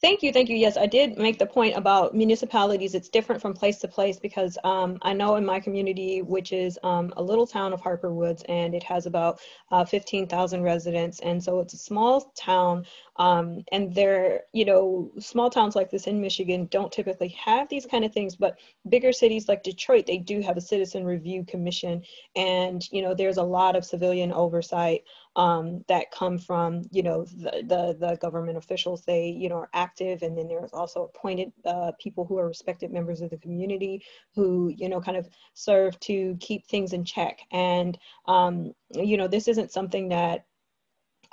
Thank 0.00 0.22
you, 0.22 0.32
thank 0.32 0.48
you. 0.48 0.56
Yes, 0.56 0.76
I 0.76 0.86
did 0.86 1.16
make 1.16 1.38
the 1.38 1.46
point 1.46 1.76
about 1.76 2.14
municipalities. 2.14 2.94
It's 2.94 3.08
different 3.08 3.40
from 3.40 3.54
place 3.54 3.78
to 3.78 3.88
place 3.88 4.18
because 4.18 4.58
um, 4.64 4.98
I 5.02 5.12
know 5.12 5.36
in 5.36 5.44
my 5.44 5.58
community, 5.58 6.22
which 6.22 6.52
is 6.52 6.78
um, 6.82 7.12
a 7.16 7.22
little 7.22 7.46
town 7.46 7.72
of 7.72 7.80
Harper 7.80 8.12
Woods, 8.12 8.42
and 8.48 8.74
it 8.74 8.82
has 8.82 9.06
about 9.06 9.40
uh, 9.72 9.84
15,000 9.84 10.62
residents, 10.62 11.20
and 11.20 11.42
so 11.42 11.60
it's 11.60 11.74
a 11.74 11.78
small 11.78 12.32
town. 12.36 12.84
Um, 13.16 13.64
and 13.72 13.94
they're, 13.94 14.42
you 14.52 14.66
know, 14.66 15.10
small 15.18 15.48
towns 15.48 15.74
like 15.74 15.90
this 15.90 16.06
in 16.06 16.20
Michigan 16.20 16.66
don't 16.70 16.92
typically 16.92 17.28
have 17.28 17.68
these 17.68 17.86
kind 17.86 18.04
of 18.04 18.12
things, 18.12 18.36
but 18.36 18.58
bigger 18.88 19.12
cities 19.12 19.48
like 19.48 19.62
Detroit, 19.62 20.06
they 20.06 20.18
do 20.18 20.42
have 20.42 20.58
a 20.58 20.60
citizen 20.60 21.04
review 21.04 21.44
commission, 21.44 22.02
and 22.36 22.86
you 22.92 23.00
know, 23.02 23.14
there's 23.14 23.38
a 23.38 23.42
lot 23.42 23.76
of 23.76 23.84
civilian 23.84 24.32
oversight 24.32 25.02
um, 25.36 25.84
that 25.86 26.10
come 26.10 26.38
from 26.38 26.82
you 26.90 27.02
know 27.02 27.24
the, 27.24 27.62
the, 27.66 27.96
the 28.00 28.16
government 28.20 28.58
officials 28.58 29.02
they 29.02 29.28
you 29.28 29.48
know 29.48 29.56
are 29.56 29.70
active. 29.74 30.22
And 30.22 30.36
then 30.36 30.48
there's 30.48 30.72
also 30.72 31.04
appointed 31.04 31.52
uh, 31.64 31.92
people 32.00 32.24
who 32.24 32.38
are 32.38 32.48
respected 32.48 32.90
members 32.90 33.20
of 33.20 33.30
the 33.30 33.38
community 33.38 34.02
who 34.34 34.72
you 34.76 34.88
know 34.88 35.00
kind 35.00 35.16
of 35.16 35.28
serve 35.54 35.98
to 36.00 36.36
keep 36.40 36.66
things 36.66 36.92
in 36.92 37.04
check. 37.04 37.40
And 37.52 37.96
um, 38.26 38.72
you 38.90 39.16
know 39.16 39.28
this 39.28 39.46
isn't 39.46 39.70
something 39.70 40.08
that 40.08 40.46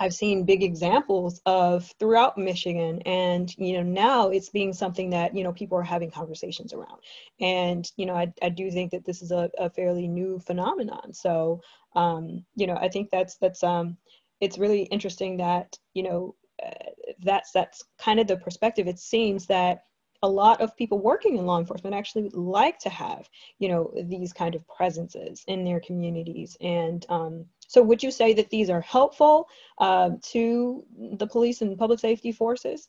I've 0.00 0.14
seen 0.14 0.44
big 0.44 0.62
examples 0.62 1.40
of 1.46 1.92
throughout 1.98 2.36
Michigan. 2.36 3.00
And, 3.02 3.54
you 3.56 3.74
know, 3.74 3.82
now 3.82 4.28
it's 4.28 4.48
being 4.48 4.72
something 4.72 5.10
that, 5.10 5.34
you 5.34 5.44
know, 5.44 5.52
people 5.52 5.78
are 5.78 5.82
having 5.82 6.10
conversations 6.10 6.72
around. 6.72 7.00
And, 7.40 7.90
you 7.96 8.06
know, 8.06 8.14
I, 8.14 8.32
I 8.42 8.48
do 8.48 8.70
think 8.70 8.90
that 8.92 9.04
this 9.04 9.22
is 9.22 9.30
a, 9.30 9.50
a 9.58 9.70
fairly 9.70 10.08
new 10.08 10.38
phenomenon. 10.40 11.12
So, 11.12 11.60
um, 11.94 12.44
you 12.56 12.66
know, 12.66 12.76
I 12.76 12.88
think 12.88 13.10
that's, 13.10 13.36
that's, 13.36 13.62
um, 13.62 13.96
it's 14.40 14.58
really 14.58 14.82
interesting 14.82 15.36
that, 15.38 15.78
you 15.94 16.02
know, 16.02 16.34
uh, 16.64 16.90
that's, 17.20 17.52
that's 17.52 17.82
kind 17.98 18.20
of 18.20 18.26
the 18.26 18.36
perspective. 18.36 18.88
It 18.88 18.98
seems 18.98 19.46
that 19.46 19.84
a 20.24 20.28
lot 20.42 20.62
of 20.62 20.74
people 20.74 20.98
working 20.98 21.36
in 21.36 21.44
law 21.44 21.58
enforcement 21.58 21.94
actually 21.94 22.30
like 22.30 22.78
to 22.78 22.88
have, 22.88 23.28
you 23.58 23.68
know, 23.68 23.92
these 24.04 24.32
kind 24.32 24.54
of 24.54 24.66
presences 24.66 25.44
in 25.46 25.64
their 25.64 25.80
communities. 25.80 26.56
And 26.62 27.04
um, 27.10 27.44
so 27.68 27.82
would 27.82 28.02
you 28.02 28.10
say 28.10 28.32
that 28.32 28.48
these 28.48 28.70
are 28.70 28.80
helpful 28.80 29.48
uh, 29.78 30.12
to 30.32 30.82
the 31.18 31.26
police 31.26 31.60
and 31.60 31.76
public 31.76 32.00
safety 32.00 32.32
forces? 32.32 32.88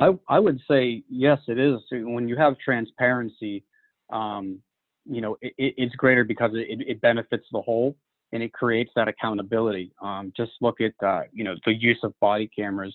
I, 0.00 0.18
I 0.28 0.40
would 0.40 0.60
say 0.68 1.04
yes, 1.08 1.38
it 1.46 1.60
is. 1.60 1.78
When 1.92 2.26
you 2.26 2.34
have 2.36 2.58
transparency, 2.58 3.64
um, 4.12 4.58
you 5.08 5.20
know, 5.20 5.36
it, 5.40 5.54
it's 5.58 5.94
greater 5.94 6.24
because 6.24 6.50
it, 6.54 6.80
it 6.88 7.00
benefits 7.00 7.46
the 7.52 7.60
whole 7.60 7.96
and 8.32 8.42
it 8.42 8.52
creates 8.52 8.90
that 8.96 9.08
accountability. 9.08 9.92
Um, 10.02 10.32
just 10.36 10.52
look 10.60 10.80
at 10.80 10.92
uh, 11.04 11.22
you 11.32 11.44
know 11.44 11.54
the 11.66 11.74
use 11.74 11.98
of 12.02 12.18
body 12.20 12.48
cameras 12.54 12.94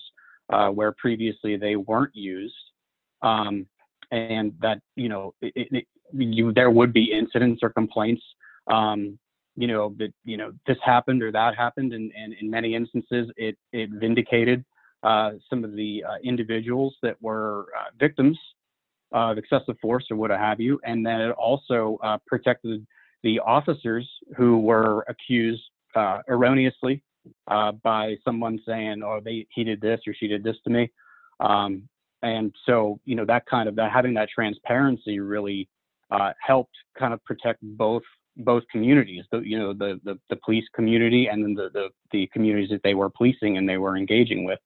uh, 0.52 0.68
where 0.68 0.92
previously 0.92 1.56
they 1.56 1.76
weren't 1.76 2.14
used, 2.14 2.54
um, 3.22 3.66
and 4.10 4.52
that 4.60 4.80
you 4.94 5.08
know 5.08 5.34
it, 5.40 5.68
it, 5.72 5.86
you, 6.12 6.52
there 6.52 6.70
would 6.70 6.92
be 6.92 7.12
incidents 7.12 7.60
or 7.62 7.70
complaints. 7.70 8.22
Um, 8.70 9.18
you 9.56 9.66
know 9.66 9.94
that 9.98 10.12
you 10.24 10.36
know 10.36 10.52
this 10.66 10.76
happened 10.84 11.22
or 11.22 11.32
that 11.32 11.56
happened, 11.56 11.92
and, 11.92 12.12
and 12.16 12.34
in 12.40 12.50
many 12.50 12.74
instances 12.74 13.30
it 13.36 13.56
it 13.72 13.90
vindicated 13.90 14.64
uh, 15.02 15.32
some 15.48 15.64
of 15.64 15.74
the 15.74 16.04
uh, 16.08 16.16
individuals 16.22 16.94
that 17.02 17.20
were 17.22 17.66
uh, 17.78 17.90
victims 17.98 18.38
of 19.12 19.38
excessive 19.38 19.76
force 19.80 20.04
or 20.10 20.16
what 20.16 20.30
have 20.30 20.60
you, 20.60 20.80
and 20.84 21.04
then 21.04 21.20
it 21.20 21.30
also 21.32 21.98
uh, 22.02 22.18
protected 22.26 22.86
the 23.26 23.40
officers 23.40 24.08
who 24.36 24.58
were 24.60 25.04
accused 25.08 25.64
uh, 25.96 26.20
erroneously 26.28 27.02
uh, 27.48 27.72
by 27.82 28.14
someone 28.24 28.56
saying, 28.64 29.02
"Oh, 29.04 29.20
they 29.22 29.48
he 29.52 29.64
did 29.64 29.80
this 29.80 30.00
or 30.06 30.14
she 30.14 30.28
did 30.28 30.44
this 30.44 30.54
to 30.62 30.70
me," 30.70 30.92
um, 31.40 31.88
and 32.22 32.54
so 32.66 33.00
you 33.04 33.16
know 33.16 33.24
that 33.24 33.44
kind 33.46 33.68
of 33.68 33.74
that 33.74 33.90
having 33.90 34.14
that 34.14 34.28
transparency 34.32 35.18
really 35.18 35.68
uh, 36.12 36.32
helped 36.40 36.76
kind 36.96 37.12
of 37.12 37.24
protect 37.24 37.58
both 37.62 38.04
both 38.36 38.62
communities, 38.70 39.24
the 39.32 39.40
you 39.40 39.58
know 39.58 39.72
the 39.72 40.00
the, 40.04 40.16
the 40.30 40.36
police 40.44 40.68
community 40.72 41.26
and 41.26 41.42
then 41.42 41.54
the, 41.54 41.68
the 41.72 41.88
the 42.12 42.28
communities 42.32 42.70
that 42.70 42.84
they 42.84 42.94
were 42.94 43.10
policing 43.10 43.56
and 43.56 43.68
they 43.68 43.78
were 43.78 43.96
engaging 43.96 44.44
with, 44.44 44.60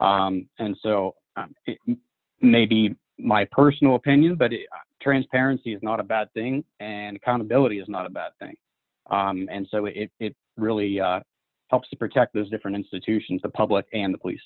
um, 0.00 0.48
and 0.58 0.74
so 0.82 1.14
um, 1.36 1.54
it 1.66 2.96
my 3.18 3.44
personal 3.52 3.96
opinion, 3.96 4.36
but 4.36 4.54
it, 4.54 4.66
transparency 5.00 5.72
is 5.72 5.82
not 5.82 6.00
a 6.00 6.02
bad 6.02 6.32
thing 6.34 6.64
and 6.80 7.16
accountability 7.16 7.78
is 7.78 7.88
not 7.88 8.06
a 8.06 8.10
bad 8.10 8.32
thing, 8.38 8.56
um, 9.10 9.48
and 9.50 9.66
so 9.70 9.86
it 9.86 10.10
it 10.18 10.34
really 10.56 11.00
uh, 11.00 11.20
helps 11.70 11.88
to 11.90 11.96
protect 11.96 12.34
those 12.34 12.50
different 12.50 12.76
institutions, 12.76 13.40
the 13.42 13.48
public 13.48 13.86
and 13.92 14.12
the 14.12 14.18
police. 14.18 14.42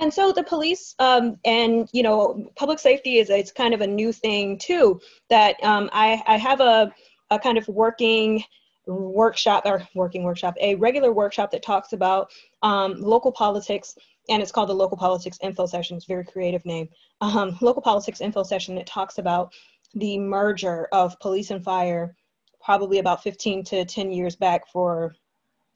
And 0.00 0.12
so 0.12 0.32
the 0.32 0.42
police 0.42 0.94
um, 0.98 1.38
and 1.44 1.88
you 1.92 2.02
know 2.02 2.50
public 2.56 2.78
safety 2.78 3.18
is 3.18 3.30
it's 3.30 3.52
kind 3.52 3.74
of 3.74 3.80
a 3.80 3.86
new 3.86 4.12
thing 4.12 4.58
too. 4.58 5.00
That 5.30 5.62
um, 5.62 5.88
I 5.92 6.22
I 6.26 6.36
have 6.36 6.60
a 6.60 6.92
a 7.30 7.38
kind 7.38 7.58
of 7.58 7.66
working 7.68 8.42
workshop 8.86 9.62
or 9.64 9.86
working 9.94 10.22
workshop, 10.22 10.54
a 10.60 10.74
regular 10.76 11.12
workshop 11.12 11.50
that 11.50 11.62
talks 11.62 11.92
about 11.92 12.30
um, 12.62 13.00
local 13.00 13.32
politics, 13.32 13.96
and 14.28 14.42
it's 14.42 14.52
called 14.52 14.68
the 14.68 14.74
Local 14.74 14.96
Politics 14.96 15.38
Info 15.42 15.66
Session. 15.66 15.96
It's 15.96 16.06
a 16.06 16.08
very 16.08 16.24
creative 16.24 16.64
name. 16.64 16.88
Um, 17.20 17.56
local 17.60 17.82
Politics 17.82 18.20
Info 18.20 18.42
Session. 18.42 18.78
It 18.78 18.86
talks 18.86 19.18
about 19.18 19.52
the 19.94 20.18
merger 20.18 20.88
of 20.92 21.18
police 21.20 21.50
and 21.50 21.62
fire, 21.62 22.16
probably 22.62 22.98
about 22.98 23.22
15 23.22 23.64
to 23.64 23.84
10 23.84 24.10
years 24.10 24.36
back 24.36 24.66
for 24.68 25.14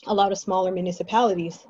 a 0.07 0.15
lot 0.15 0.33
of 0.33 0.39
smaller 0.39 0.73
municipalities. 0.73 1.67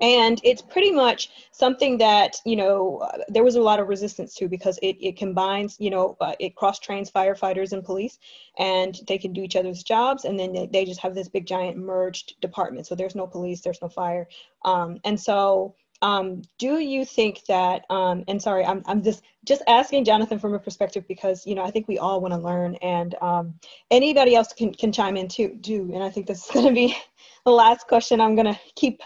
And 0.00 0.40
it's 0.44 0.62
pretty 0.62 0.92
much 0.92 1.30
something 1.50 1.98
that, 1.98 2.36
you 2.44 2.56
know, 2.56 2.98
uh, 2.98 3.18
there 3.28 3.42
was 3.42 3.56
a 3.56 3.60
lot 3.60 3.80
of 3.80 3.88
resistance 3.88 4.34
to 4.36 4.48
because 4.48 4.78
it, 4.82 4.96
it 5.00 5.16
combines, 5.16 5.76
you 5.80 5.90
know, 5.90 6.16
uh, 6.20 6.34
it 6.38 6.54
cross 6.54 6.78
trains 6.78 7.10
firefighters 7.10 7.72
and 7.72 7.84
police 7.84 8.18
and 8.58 9.00
they 9.08 9.18
can 9.18 9.32
do 9.32 9.42
each 9.42 9.56
other's 9.56 9.82
jobs. 9.82 10.24
And 10.24 10.38
then 10.38 10.52
they, 10.52 10.66
they 10.66 10.84
just 10.84 11.00
have 11.00 11.14
this 11.14 11.28
big 11.28 11.46
giant 11.46 11.76
merged 11.76 12.40
department. 12.40 12.86
So 12.86 12.94
there's 12.94 13.16
no 13.16 13.26
police, 13.26 13.60
there's 13.60 13.82
no 13.82 13.88
fire. 13.88 14.28
Um, 14.64 14.98
and 15.04 15.18
so 15.18 15.74
um, 16.00 16.42
do 16.58 16.78
you 16.78 17.04
think 17.04 17.44
that 17.46 17.84
um, 17.90 18.24
and 18.28 18.40
sorry 18.40 18.64
I'm, 18.64 18.82
I'm 18.86 19.02
just 19.02 19.22
just 19.44 19.62
asking 19.66 20.04
jonathan 20.04 20.38
from 20.38 20.54
a 20.54 20.58
perspective 20.58 21.04
because 21.08 21.44
you 21.44 21.56
know 21.56 21.64
i 21.64 21.72
think 21.72 21.88
we 21.88 21.98
all 21.98 22.20
want 22.20 22.34
to 22.34 22.38
learn 22.38 22.76
and 22.76 23.16
um, 23.20 23.54
anybody 23.90 24.36
else 24.36 24.52
can, 24.52 24.72
can 24.72 24.92
chime 24.92 25.16
in 25.16 25.26
too 25.26 25.56
do 25.60 25.90
and 25.92 26.02
i 26.02 26.08
think 26.08 26.26
this 26.26 26.44
is 26.44 26.50
going 26.52 26.66
to 26.66 26.72
be 26.72 26.96
the 27.44 27.50
last 27.50 27.88
question 27.88 28.20
i'm 28.20 28.36
going 28.36 28.46
to 28.46 28.60
keep 28.76 29.00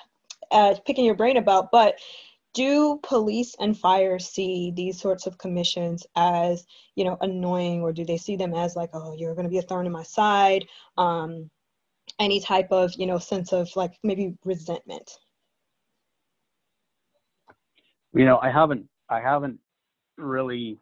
uh, 0.52 0.74
picking 0.86 1.04
your 1.04 1.14
brain 1.14 1.36
about 1.36 1.70
but 1.72 1.98
do 2.54 3.00
police 3.02 3.54
and 3.60 3.78
fire 3.78 4.18
see 4.18 4.72
these 4.76 5.00
sorts 5.00 5.26
of 5.26 5.38
commissions 5.38 6.06
as 6.16 6.66
you 6.96 7.04
know 7.04 7.16
annoying 7.20 7.80
or 7.80 7.92
do 7.92 8.04
they 8.04 8.18
see 8.18 8.36
them 8.36 8.54
as 8.54 8.76
like 8.76 8.90
oh 8.92 9.14
you're 9.16 9.34
going 9.34 9.46
to 9.46 9.50
be 9.50 9.58
a 9.58 9.62
thorn 9.62 9.86
in 9.86 9.92
my 9.92 10.02
side? 10.02 10.66
Um, 10.98 11.50
any 12.18 12.40
type 12.40 12.68
of 12.70 12.92
you 12.96 13.06
know 13.06 13.18
sense 13.18 13.52
of 13.52 13.74
like 13.76 13.92
maybe 14.02 14.34
resentment? 14.44 15.10
You 18.14 18.26
know, 18.26 18.38
I 18.42 18.50
haven't 18.50 18.86
I 19.08 19.20
haven't 19.20 19.58
really 20.18 20.78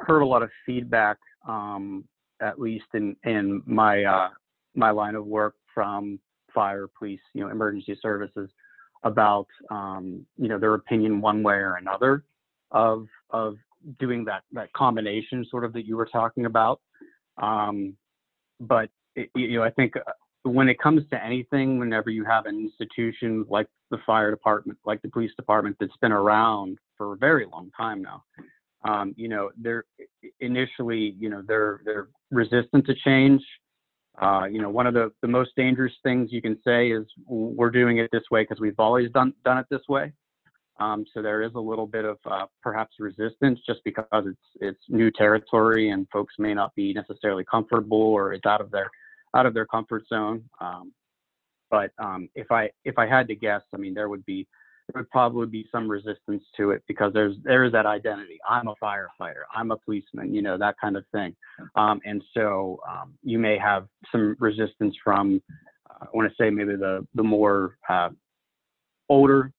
heard 0.00 0.22
a 0.22 0.26
lot 0.26 0.42
of 0.42 0.50
feedback, 0.66 1.18
um, 1.46 2.04
at 2.40 2.58
least 2.60 2.86
in 2.94 3.16
in 3.24 3.62
my 3.66 4.04
uh, 4.04 4.30
my 4.74 4.90
line 4.90 5.14
of 5.14 5.26
work 5.26 5.54
from 5.72 6.18
fire, 6.52 6.88
police, 6.98 7.20
you 7.32 7.42
know, 7.42 7.50
emergency 7.50 7.96
services 8.02 8.50
about 9.02 9.46
um, 9.70 10.26
you 10.36 10.48
know 10.48 10.58
their 10.58 10.74
opinion 10.74 11.20
one 11.20 11.42
way 11.42 11.54
or 11.54 11.76
another 11.76 12.24
of 12.70 13.06
of 13.30 13.56
doing 13.98 14.24
that 14.24 14.42
that 14.52 14.72
combination 14.72 15.46
sort 15.50 15.64
of 15.64 15.72
that 15.72 15.86
you 15.86 15.96
were 15.96 16.06
talking 16.06 16.46
about. 16.46 16.80
Um, 17.40 17.96
but 18.60 18.90
it, 19.16 19.30
you 19.34 19.58
know, 19.58 19.64
I 19.64 19.70
think 19.70 19.96
uh, 19.96 20.12
when 20.42 20.68
it 20.68 20.78
comes 20.78 21.02
to 21.10 21.24
anything, 21.24 21.78
whenever 21.78 22.10
you 22.10 22.24
have 22.24 22.46
an 22.46 22.58
institution 22.58 23.44
like 23.48 23.66
the 23.90 23.98
fire 24.06 24.30
department, 24.30 24.78
like 24.84 25.02
the 25.02 25.08
police 25.08 25.32
department 25.36 25.76
that's 25.80 25.96
been 26.00 26.12
around 26.12 26.78
for 26.96 27.14
a 27.14 27.16
very 27.16 27.46
long 27.46 27.70
time 27.76 28.02
now, 28.02 28.22
um, 28.84 29.14
you 29.16 29.28
know, 29.28 29.50
they're 29.58 29.84
initially, 30.40 31.14
you 31.18 31.28
know, 31.28 31.42
they're 31.46 31.80
they're 31.84 32.08
resistant 32.30 32.86
to 32.86 32.94
change. 32.94 33.42
Uh, 34.18 34.44
you 34.50 34.60
know, 34.60 34.68
one 34.68 34.86
of 34.86 34.94
the, 34.94 35.12
the 35.22 35.28
most 35.28 35.50
dangerous 35.56 35.92
things 36.02 36.30
you 36.32 36.42
can 36.42 36.58
say 36.64 36.90
is 36.90 37.06
we're 37.26 37.70
doing 37.70 37.98
it 37.98 38.10
this 38.12 38.24
way 38.30 38.42
because 38.42 38.60
we've 38.60 38.78
always 38.78 39.10
done 39.12 39.32
done 39.44 39.58
it 39.58 39.66
this 39.70 39.82
way. 39.88 40.12
Um, 40.78 41.04
so 41.12 41.20
there 41.20 41.42
is 41.42 41.52
a 41.54 41.60
little 41.60 41.86
bit 41.86 42.04
of 42.04 42.18
uh, 42.24 42.46
perhaps 42.62 42.96
resistance 42.98 43.60
just 43.66 43.80
because 43.84 44.06
it's 44.12 44.36
it's 44.60 44.80
new 44.88 45.10
territory 45.10 45.90
and 45.90 46.06
folks 46.10 46.34
may 46.38 46.54
not 46.54 46.74
be 46.74 46.92
necessarily 46.92 47.44
comfortable 47.44 48.00
or 48.00 48.32
it's 48.32 48.46
out 48.46 48.60
of 48.60 48.70
their 48.70 48.90
out 49.36 49.46
of 49.46 49.54
their 49.54 49.66
comfort 49.66 50.04
zone. 50.08 50.42
Um, 50.60 50.92
but 51.70 51.92
um, 51.98 52.28
if 52.34 52.50
I 52.50 52.70
if 52.84 52.98
I 52.98 53.06
had 53.06 53.28
to 53.28 53.34
guess, 53.34 53.62
I 53.74 53.76
mean, 53.76 53.94
there 53.94 54.08
would 54.08 54.24
be 54.24 54.46
there 54.92 55.02
would 55.02 55.10
probably 55.10 55.46
be 55.46 55.66
some 55.70 55.88
resistance 55.88 56.42
to 56.56 56.70
it 56.70 56.82
because 56.86 57.12
there's 57.12 57.36
there 57.44 57.64
is 57.64 57.72
that 57.72 57.86
identity. 57.86 58.38
I'm 58.48 58.68
a 58.68 58.74
firefighter. 58.82 59.42
I'm 59.54 59.70
a 59.70 59.76
policeman. 59.76 60.34
You 60.34 60.42
know 60.42 60.58
that 60.58 60.76
kind 60.80 60.96
of 60.96 61.04
thing. 61.12 61.34
Um, 61.74 62.00
and 62.04 62.22
so 62.34 62.80
um, 62.88 63.14
you 63.22 63.38
may 63.38 63.58
have 63.58 63.86
some 64.10 64.36
resistance 64.38 64.96
from 65.02 65.42
uh, 65.88 66.04
I 66.04 66.08
want 66.12 66.30
to 66.30 66.34
say 66.42 66.50
maybe 66.50 66.76
the 66.76 67.06
the 67.14 67.22
more 67.22 67.76
uh, 67.88 68.10
older 69.08 69.52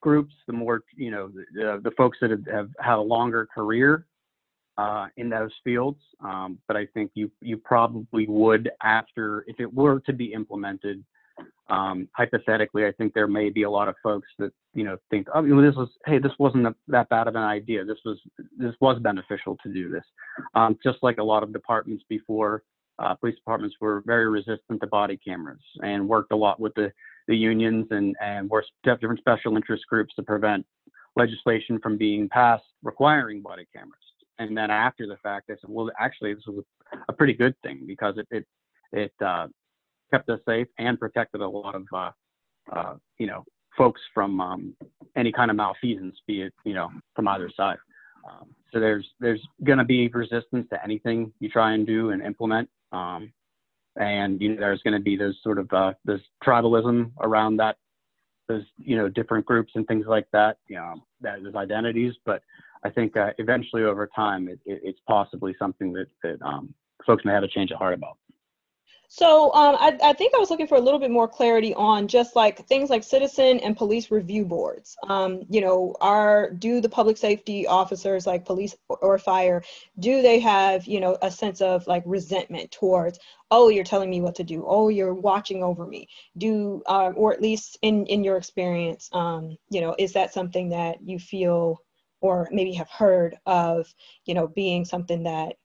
groups, 0.00 0.34
the 0.46 0.52
more 0.52 0.82
you 0.96 1.10
know 1.10 1.30
the, 1.54 1.80
the 1.82 1.90
folks 1.92 2.18
that 2.20 2.30
have, 2.30 2.46
have 2.46 2.70
had 2.80 2.96
a 2.96 3.00
longer 3.00 3.48
career 3.52 4.06
uh, 4.78 5.06
in 5.16 5.28
those 5.28 5.52
fields. 5.62 6.00
Um, 6.22 6.58
but 6.68 6.76
I 6.76 6.86
think 6.86 7.10
you 7.14 7.30
you 7.40 7.56
probably 7.56 8.26
would 8.26 8.70
after 8.82 9.44
if 9.48 9.60
it 9.60 9.72
were 9.72 10.00
to 10.00 10.12
be 10.12 10.32
implemented. 10.32 11.04
Um, 11.70 12.08
hypothetically, 12.14 12.84
I 12.84 12.92
think 12.92 13.14
there 13.14 13.26
may 13.26 13.48
be 13.48 13.62
a 13.62 13.70
lot 13.70 13.88
of 13.88 13.94
folks 14.02 14.28
that 14.38 14.52
you 14.74 14.84
know 14.84 14.98
think, 15.10 15.28
oh, 15.34 15.42
this 15.42 15.74
was 15.74 15.88
hey, 16.06 16.18
this 16.18 16.32
wasn't 16.38 16.66
a, 16.66 16.74
that 16.88 17.08
bad 17.08 17.28
of 17.28 17.36
an 17.36 17.42
idea. 17.42 17.84
This 17.84 17.98
was 18.04 18.18
this 18.56 18.74
was 18.80 18.98
beneficial 19.00 19.56
to 19.62 19.72
do 19.72 19.88
this. 19.88 20.04
Um, 20.54 20.78
just 20.82 20.98
like 21.02 21.18
a 21.18 21.24
lot 21.24 21.42
of 21.42 21.52
departments 21.52 22.04
before, 22.08 22.62
uh, 22.98 23.14
police 23.14 23.36
departments 23.36 23.76
were 23.80 24.02
very 24.04 24.28
resistant 24.28 24.80
to 24.80 24.86
body 24.86 25.16
cameras 25.16 25.62
and 25.82 26.06
worked 26.08 26.32
a 26.32 26.36
lot 26.36 26.60
with 26.60 26.74
the 26.74 26.92
the 27.28 27.36
unions 27.36 27.86
and 27.90 28.14
and 28.20 28.50
were 28.50 28.64
different 28.82 29.18
special 29.18 29.56
interest 29.56 29.84
groups 29.88 30.14
to 30.16 30.22
prevent 30.22 30.66
legislation 31.16 31.78
from 31.80 31.96
being 31.96 32.28
passed 32.28 32.64
requiring 32.82 33.40
body 33.40 33.66
cameras 33.74 34.04
and 34.38 34.56
then 34.56 34.70
after 34.70 35.06
the 35.06 35.16
fact, 35.22 35.50
I 35.50 35.54
said, 35.54 35.70
well, 35.70 35.90
actually, 35.98 36.34
this 36.34 36.44
was 36.46 36.64
a 37.08 37.12
pretty 37.12 37.34
good 37.34 37.54
thing 37.62 37.84
because 37.86 38.16
it 38.18 38.26
it 38.30 38.46
it 38.92 39.12
uh, 39.24 39.48
kept 40.12 40.28
us 40.28 40.40
safe 40.46 40.68
and 40.78 40.98
protected 40.98 41.40
a 41.40 41.48
lot 41.48 41.74
of 41.74 41.84
uh, 41.92 42.10
uh, 42.72 42.94
you 43.18 43.26
know 43.26 43.44
folks 43.76 44.00
from 44.12 44.40
um, 44.40 44.76
any 45.16 45.32
kind 45.32 45.50
of 45.50 45.56
malfeasance, 45.56 46.16
be 46.26 46.42
it 46.42 46.52
you 46.64 46.74
know 46.74 46.90
from 47.14 47.28
either 47.28 47.50
side. 47.56 47.78
Um, 48.28 48.48
so 48.72 48.80
there's 48.80 49.06
there's 49.20 49.40
going 49.64 49.78
to 49.78 49.84
be 49.84 50.08
resistance 50.08 50.66
to 50.70 50.82
anything 50.82 51.32
you 51.40 51.48
try 51.48 51.72
and 51.74 51.86
do 51.86 52.10
and 52.10 52.22
implement, 52.22 52.68
um, 52.92 53.32
and 53.96 54.40
you 54.40 54.50
know 54.50 54.60
there's 54.60 54.82
going 54.82 54.94
to 54.94 55.00
be 55.00 55.16
those 55.16 55.36
sort 55.42 55.58
of 55.58 55.72
uh, 55.72 55.92
this 56.04 56.20
tribalism 56.44 57.10
around 57.20 57.56
that, 57.58 57.76
those 58.48 58.64
you 58.78 58.96
know 58.96 59.08
different 59.08 59.44
groups 59.44 59.72
and 59.74 59.86
things 59.86 60.06
like 60.06 60.26
that. 60.32 60.58
You 60.68 60.76
know, 60.76 61.56
identities, 61.56 62.14
but 62.24 62.42
I 62.84 62.90
think 62.90 63.16
uh, 63.16 63.30
eventually 63.38 63.84
over 63.84 64.08
time, 64.14 64.48
it, 64.48 64.60
it, 64.66 64.80
it's 64.84 65.00
possibly 65.08 65.54
something 65.58 65.92
that, 65.94 66.06
that 66.22 66.42
um, 66.42 66.74
folks 67.06 67.24
may 67.24 67.32
have 67.32 67.42
a 67.42 67.48
change 67.48 67.70
of 67.70 67.78
heart 67.78 67.94
about. 67.94 68.18
So 69.16 69.54
um, 69.54 69.76
I, 69.78 69.96
I, 70.02 70.12
think 70.12 70.34
I 70.34 70.38
was 70.38 70.50
looking 70.50 70.66
for 70.66 70.74
a 70.74 70.80
little 70.80 70.98
bit 70.98 71.08
more 71.08 71.28
clarity 71.28 71.72
on 71.74 72.08
just 72.08 72.34
like 72.34 72.66
things 72.66 72.90
like 72.90 73.04
citizen 73.04 73.60
and 73.60 73.76
police 73.76 74.10
review 74.10 74.44
boards. 74.44 74.96
Um, 75.08 75.42
you 75.48 75.60
know, 75.60 75.94
are 76.00 76.50
do 76.50 76.80
the 76.80 76.88
public 76.88 77.16
safety 77.16 77.64
officers 77.64 78.26
like 78.26 78.44
police 78.44 78.74
or 78.88 79.16
fire 79.20 79.62
do 80.00 80.20
they 80.20 80.40
have 80.40 80.84
you 80.86 80.98
know 80.98 81.16
a 81.22 81.30
sense 81.30 81.60
of 81.60 81.86
like 81.86 82.02
resentment 82.04 82.72
towards 82.72 83.20
oh 83.52 83.68
you're 83.68 83.84
telling 83.84 84.10
me 84.10 84.20
what 84.20 84.34
to 84.34 84.42
do 84.42 84.64
oh 84.66 84.88
you're 84.88 85.14
watching 85.14 85.62
over 85.62 85.86
me 85.86 86.08
do 86.36 86.82
uh, 86.86 87.12
or 87.14 87.32
at 87.32 87.40
least 87.40 87.78
in 87.82 88.06
in 88.06 88.24
your 88.24 88.36
experience 88.36 89.08
um, 89.12 89.56
you 89.70 89.80
know 89.80 89.94
is 89.98 90.12
that 90.12 90.32
something 90.32 90.68
that 90.70 90.96
you 91.02 91.18
feel 91.18 91.80
or 92.24 92.48
maybe 92.50 92.72
have 92.72 92.88
heard 92.88 93.36
of, 93.44 93.92
you 94.24 94.32
know, 94.32 94.48
being 94.48 94.86
something 94.86 95.24
that 95.24 95.56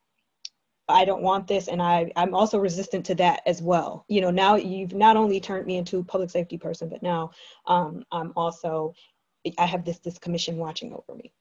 I 0.90 1.06
don't 1.06 1.22
want 1.22 1.48
this 1.48 1.68
and 1.68 1.82
I, 1.82 2.12
I'm 2.16 2.34
also 2.36 2.58
resistant 2.60 3.06
to 3.08 3.16
that 3.16 3.42
as 3.46 3.62
well. 3.62 4.06
You 4.08 4.22
know, 4.22 4.32
now 4.32 4.56
you've 4.56 4.94
not 4.94 5.18
only 5.18 5.40
turned 5.40 5.68
me 5.68 5.78
into 5.78 6.00
a 6.00 6.04
public 6.04 6.30
safety 6.30 6.58
person, 6.58 6.90
but 6.90 7.04
now 7.04 7.32
um, 7.68 8.04
I'm 8.12 8.34
also, 8.36 8.94
I 9.58 9.66
have 9.66 9.86
this, 9.86 10.00
this 10.00 10.18
commission 10.18 10.58
watching 10.58 10.94
over 10.94 11.16
me. 11.18 11.32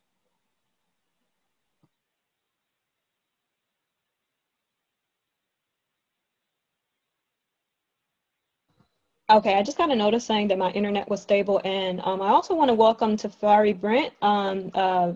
Okay, 9.31 9.55
I 9.57 9.63
just 9.63 9.77
got 9.77 9.91
a 9.91 9.95
notice 9.97 10.25
saying 10.25 10.49
that 10.49 10.57
my 10.59 10.71
internet 10.71 11.09
was 11.11 11.21
stable, 11.21 11.61
and 11.63 12.01
um, 12.03 12.23
I 12.23 12.29
also 12.29 12.55
want 12.55 12.69
to 12.71 12.75
welcome 12.75 13.15
Tafari 13.15 13.79
Brent. 13.79 14.15
Um, 14.23 14.71
uh, 14.73 15.13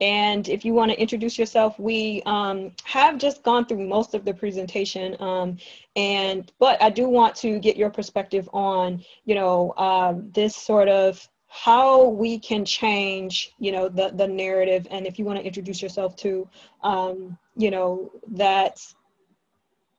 and 0.00 0.48
if 0.48 0.64
you 0.64 0.74
want 0.74 0.90
to 0.90 1.00
introduce 1.00 1.38
yourself, 1.38 1.78
we 1.78 2.22
um, 2.26 2.72
have 2.84 3.18
just 3.18 3.42
gone 3.42 3.64
through 3.64 3.86
most 3.86 4.14
of 4.14 4.24
the 4.24 4.34
presentation, 4.34 5.16
um, 5.20 5.56
and 5.94 6.52
but 6.58 6.82
I 6.82 6.90
do 6.90 7.08
want 7.08 7.34
to 7.36 7.58
get 7.58 7.76
your 7.76 7.90
perspective 7.90 8.48
on, 8.52 9.02
you 9.24 9.34
know, 9.34 9.70
uh, 9.76 10.14
this 10.32 10.54
sort 10.54 10.88
of 10.88 11.26
how 11.48 12.08
we 12.08 12.38
can 12.38 12.64
change, 12.64 13.52
you 13.58 13.72
know, 13.72 13.88
the 13.88 14.10
the 14.10 14.28
narrative. 14.28 14.86
And 14.90 15.06
if 15.06 15.18
you 15.18 15.24
want 15.24 15.38
to 15.38 15.44
introduce 15.44 15.80
yourself 15.80 16.14
to, 16.16 16.46
um, 16.82 17.38
you 17.56 17.70
know, 17.70 18.12
that, 18.32 18.80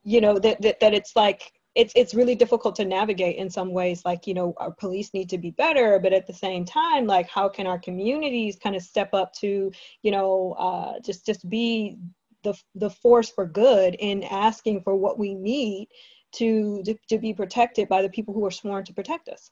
you 0.03 0.21
know, 0.21 0.37
that, 0.37 0.61
that 0.61 0.79
that 0.79 0.93
it's 0.93 1.15
like 1.15 1.53
it's 1.77 1.93
it's 1.95 2.15
really 2.15 2.33
difficult 2.33 2.75
to 2.75 2.83
navigate 2.83 3.37
in 3.37 3.49
some 3.49 3.71
ways 3.71 4.03
like 4.03 4.25
you 4.25 4.33
know 4.33 4.53
our 4.57 4.71
police 4.71 5.13
need 5.13 5.29
to 5.29 5.37
be 5.37 5.51
better 5.51 5.99
but 5.99 6.11
at 6.11 6.25
the 6.25 6.33
same 6.33 6.65
time 6.65 7.05
like 7.05 7.29
how 7.29 7.47
can 7.47 7.67
our 7.67 7.77
communities 7.77 8.57
kind 8.57 8.75
of 8.75 8.81
step 8.81 9.13
up 9.13 9.31
to 9.31 9.71
you 10.01 10.11
know 10.11 10.55
uh, 10.57 10.99
just 10.99 11.25
just 11.25 11.47
be 11.49 11.97
the 12.43 12.53
the 12.75 12.89
force 12.89 13.29
for 13.29 13.45
good 13.45 13.95
in 13.99 14.23
asking 14.23 14.81
for 14.81 14.95
what 14.95 15.19
we 15.19 15.35
need 15.35 15.87
to, 16.33 16.81
to 16.83 16.95
to 17.09 17.17
be 17.19 17.33
protected 17.33 17.87
by 17.87 18.01
the 18.01 18.09
people 18.09 18.33
who 18.33 18.45
are 18.45 18.51
sworn 18.51 18.83
to 18.83 18.93
protect 18.93 19.29
us 19.29 19.51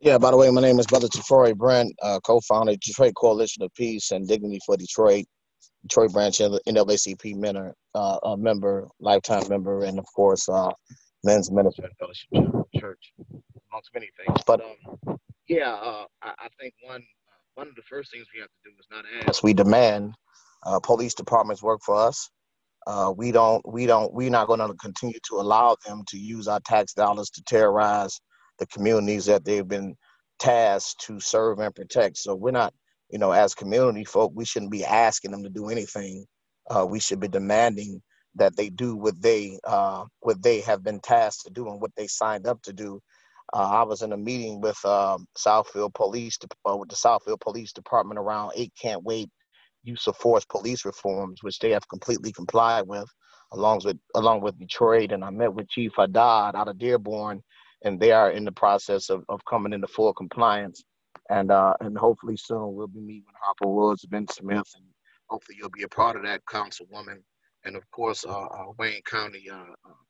yeah, 0.00 0.18
by 0.18 0.32
the 0.32 0.36
way, 0.36 0.50
my 0.50 0.60
name 0.60 0.80
is 0.80 0.86
Brother 0.86 1.06
Tafari 1.06 1.56
Brent, 1.56 1.94
uh, 2.02 2.18
co-founder 2.24 2.74
Detroit 2.84 3.14
Coalition 3.14 3.62
of 3.62 3.72
Peace 3.74 4.10
and 4.10 4.26
Dignity 4.26 4.58
for 4.66 4.76
Detroit. 4.76 5.26
Detroit 5.82 6.12
branch 6.12 6.38
NAACP 6.38 7.36
member, 7.36 7.74
uh, 7.94 8.18
a 8.22 8.36
member, 8.36 8.88
lifetime 9.00 9.48
member, 9.48 9.84
and 9.84 9.98
of 9.98 10.06
course, 10.14 10.48
uh, 10.48 10.70
men's 11.24 11.50
minister 11.50 11.84
and 11.84 11.92
fellowship 11.98 12.28
church, 12.76 13.12
amongst 13.70 13.90
many 13.94 14.08
things. 14.16 14.40
But 14.46 14.60
um, 14.60 15.18
yeah, 15.48 15.72
uh, 15.72 16.04
I, 16.22 16.30
I, 16.38 16.48
think 16.60 16.74
one 16.82 17.02
one 17.54 17.68
of 17.68 17.74
the 17.74 17.82
first 17.82 18.12
things 18.12 18.26
we 18.34 18.40
have 18.40 18.48
to 18.48 18.70
do 18.70 18.76
is 18.78 18.86
not 18.90 19.28
ask. 19.28 19.42
We 19.42 19.54
demand 19.54 20.14
uh, 20.64 20.80
police 20.80 21.14
departments 21.14 21.62
work 21.62 21.80
for 21.84 21.96
us. 21.96 22.30
Uh, 22.86 23.12
we 23.16 23.32
don't. 23.32 23.62
We 23.66 23.86
don't. 23.86 24.12
We're 24.12 24.30
not 24.30 24.48
going 24.48 24.60
to 24.60 24.74
continue 24.74 25.18
to 25.28 25.36
allow 25.36 25.76
them 25.86 26.02
to 26.08 26.18
use 26.18 26.48
our 26.48 26.60
tax 26.60 26.94
dollars 26.94 27.30
to 27.30 27.42
terrorize 27.44 28.20
the 28.58 28.66
communities 28.66 29.26
that 29.26 29.44
they've 29.44 29.66
been 29.66 29.94
tasked 30.38 31.04
to 31.06 31.20
serve 31.20 31.58
and 31.58 31.74
protect. 31.74 32.16
So 32.18 32.34
we're 32.34 32.50
not 32.50 32.74
you 33.12 33.18
know, 33.18 33.30
as 33.30 33.54
community 33.54 34.04
folk, 34.04 34.32
we 34.34 34.46
shouldn't 34.46 34.72
be 34.72 34.84
asking 34.84 35.30
them 35.30 35.42
to 35.44 35.50
do 35.50 35.68
anything. 35.68 36.26
Uh, 36.70 36.86
we 36.86 36.98
should 36.98 37.20
be 37.20 37.28
demanding 37.28 38.02
that 38.34 38.56
they 38.56 38.70
do 38.70 38.96
what 38.96 39.20
they 39.20 39.58
uh, 39.64 40.04
what 40.20 40.42
they 40.42 40.60
have 40.62 40.82
been 40.82 40.98
tasked 41.00 41.44
to 41.44 41.50
do 41.50 41.68
and 41.68 41.80
what 41.80 41.90
they 41.96 42.06
signed 42.06 42.46
up 42.46 42.60
to 42.62 42.72
do. 42.72 42.98
Uh, 43.52 43.68
I 43.70 43.82
was 43.82 44.00
in 44.00 44.12
a 44.12 44.16
meeting 44.16 44.62
with 44.62 44.82
um, 44.86 45.26
Southfield 45.36 45.92
Police, 45.92 46.38
uh, 46.66 46.76
with 46.76 46.88
the 46.88 46.96
Southfield 46.96 47.40
Police 47.40 47.72
Department 47.72 48.18
around 48.18 48.52
eight 48.56 48.72
can't 48.80 49.04
wait 49.04 49.28
use 49.84 50.06
of 50.06 50.16
force 50.16 50.46
police 50.46 50.86
reforms, 50.86 51.42
which 51.42 51.58
they 51.58 51.70
have 51.70 51.86
completely 51.88 52.32
complied 52.32 52.86
with, 52.86 53.08
along 53.52 53.82
with 53.84 53.98
along 54.14 54.40
with 54.40 54.58
Detroit. 54.58 55.12
And 55.12 55.22
I 55.22 55.28
met 55.28 55.52
with 55.52 55.68
Chief 55.68 55.92
Haddad 55.98 56.54
out 56.54 56.68
of 56.68 56.78
Dearborn, 56.78 57.42
and 57.84 58.00
they 58.00 58.12
are 58.12 58.30
in 58.30 58.46
the 58.46 58.52
process 58.52 59.10
of, 59.10 59.22
of 59.28 59.44
coming 59.44 59.74
into 59.74 59.86
full 59.86 60.14
compliance 60.14 60.82
and 61.30 61.50
uh, 61.50 61.74
and 61.80 61.96
hopefully 61.96 62.36
soon 62.36 62.74
we'll 62.74 62.88
be 62.88 63.00
meeting 63.00 63.24
with 63.26 63.36
Harper 63.40 63.68
Woods, 63.68 64.04
Ben 64.06 64.26
Smith, 64.28 64.68
and 64.76 64.84
hopefully 65.28 65.56
you'll 65.58 65.70
be 65.70 65.84
a 65.84 65.88
part 65.88 66.16
of 66.16 66.22
that, 66.24 66.44
Councilwoman, 66.46 67.22
and 67.64 67.76
of 67.76 67.88
course 67.90 68.24
uh, 68.24 68.46
uh, 68.46 68.66
Wayne 68.78 69.02
County 69.02 69.48
uh, 69.50 69.56
uh, 69.56 70.02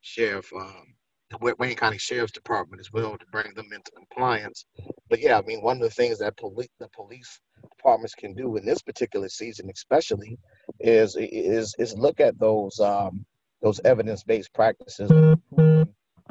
Sheriff, 0.00 0.52
um, 0.54 0.94
Wayne 1.40 1.76
County 1.76 1.98
Sheriff's 1.98 2.32
Department 2.32 2.80
as 2.80 2.92
well 2.92 3.16
to 3.16 3.26
bring 3.32 3.52
them 3.54 3.68
into 3.72 3.90
compliance. 3.92 4.66
But 5.08 5.20
yeah, 5.20 5.38
I 5.38 5.42
mean 5.42 5.62
one 5.62 5.76
of 5.76 5.82
the 5.82 5.90
things 5.90 6.18
that 6.18 6.36
police 6.36 6.68
the 6.78 6.88
police 6.94 7.40
departments 7.76 8.14
can 8.14 8.34
do 8.34 8.56
in 8.56 8.64
this 8.64 8.82
particular 8.82 9.28
season, 9.28 9.70
especially, 9.72 10.38
is 10.78 11.16
is 11.18 11.74
is 11.78 11.96
look 11.96 12.20
at 12.20 12.38
those 12.38 12.78
um, 12.80 13.24
those 13.60 13.80
evidence-based 13.84 14.52
practices 14.54 15.10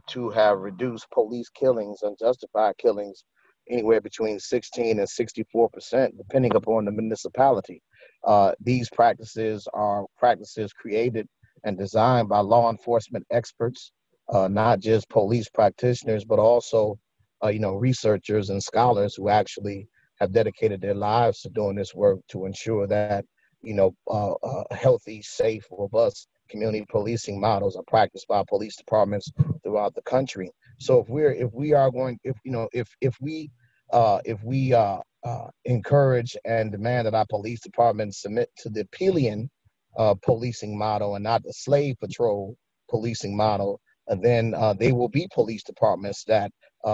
to 0.07 0.29
have 0.31 0.57
reduced 0.57 1.09
police 1.11 1.49
killings, 1.49 2.01
unjustified 2.01 2.75
killings 2.79 3.23
anywhere 3.69 4.01
between 4.01 4.39
16 4.39 4.99
and 4.99 5.09
64 5.09 5.69
percent, 5.69 6.17
depending 6.17 6.55
upon 6.55 6.85
the 6.85 6.91
municipality. 6.91 7.81
Uh, 8.23 8.53
these 8.59 8.89
practices 8.89 9.67
are 9.73 10.05
practices 10.17 10.73
created 10.73 11.27
and 11.63 11.77
designed 11.77 12.29
by 12.29 12.39
law 12.39 12.69
enforcement 12.69 13.25
experts, 13.31 13.91
uh, 14.29 14.47
not 14.47 14.79
just 14.79 15.09
police 15.09 15.49
practitioners, 15.49 16.25
but 16.25 16.39
also, 16.39 16.97
uh, 17.43 17.49
you 17.49 17.59
know, 17.59 17.75
researchers 17.75 18.49
and 18.49 18.61
scholars 18.61 19.15
who 19.15 19.29
actually 19.29 19.87
have 20.19 20.31
dedicated 20.31 20.81
their 20.81 20.95
lives 20.95 21.41
to 21.41 21.49
doing 21.49 21.75
this 21.75 21.95
work 21.95 22.19
to 22.27 22.45
ensure 22.45 22.87
that, 22.87 23.25
you 23.61 23.73
know, 23.73 23.93
uh, 24.09 24.63
healthy, 24.71 25.21
safe, 25.21 25.65
robust 25.71 26.27
community 26.49 26.85
policing 26.89 27.39
models 27.39 27.75
are 27.75 27.83
practiced 27.87 28.27
by 28.27 28.43
police 28.47 28.75
departments 28.75 29.31
throughout 29.63 29.93
the 29.95 30.01
country. 30.01 30.51
So 30.79 30.99
if 30.99 31.09
we're 31.09 31.31
if 31.31 31.53
we 31.53 31.73
are 31.73 31.91
going 31.91 32.19
if 32.23 32.35
you 32.43 32.51
know 32.51 32.67
if 32.73 32.89
if 33.01 33.15
we 33.21 33.49
uh, 33.91 34.19
if 34.25 34.43
we 34.43 34.73
uh, 34.73 34.99
uh, 35.23 35.47
encourage 35.65 36.37
and 36.45 36.71
demand 36.71 37.07
that 37.07 37.13
our 37.15 37.25
police 37.29 37.61
departments 37.61 38.21
submit 38.21 38.49
to 38.57 38.69
the 38.69 38.85
Peelian 38.91 39.49
uh, 39.97 40.15
policing 40.23 40.77
model 40.77 41.15
and 41.15 41.23
not 41.23 41.43
the 41.43 41.53
slave 41.53 41.95
patrol 41.99 42.55
policing 42.89 43.35
model, 43.35 43.79
uh, 44.09 44.15
then 44.15 44.53
uh, 44.55 44.73
they 44.73 44.91
will 44.91 45.09
be 45.09 45.27
police 45.33 45.63
departments 45.63 46.23
that 46.25 46.51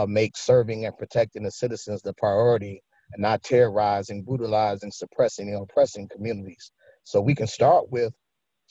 make 0.08 0.36
serving 0.36 0.86
and 0.86 0.98
protecting 0.98 1.43
the 1.43 1.52
citizens 1.52 2.02
the 2.02 2.14
priority 2.14 2.82
and 3.14 3.22
not 3.22 3.43
terrorizing, 3.43 4.24
brutalizing, 4.24 4.91
suppressing, 4.91 5.50
and 5.50 5.64
oppressing 5.64 6.08
communities. 6.10 6.72
So 7.04 7.22
we 7.22 7.36
can 7.36 7.48
start 7.48 7.91
with 7.91 8.14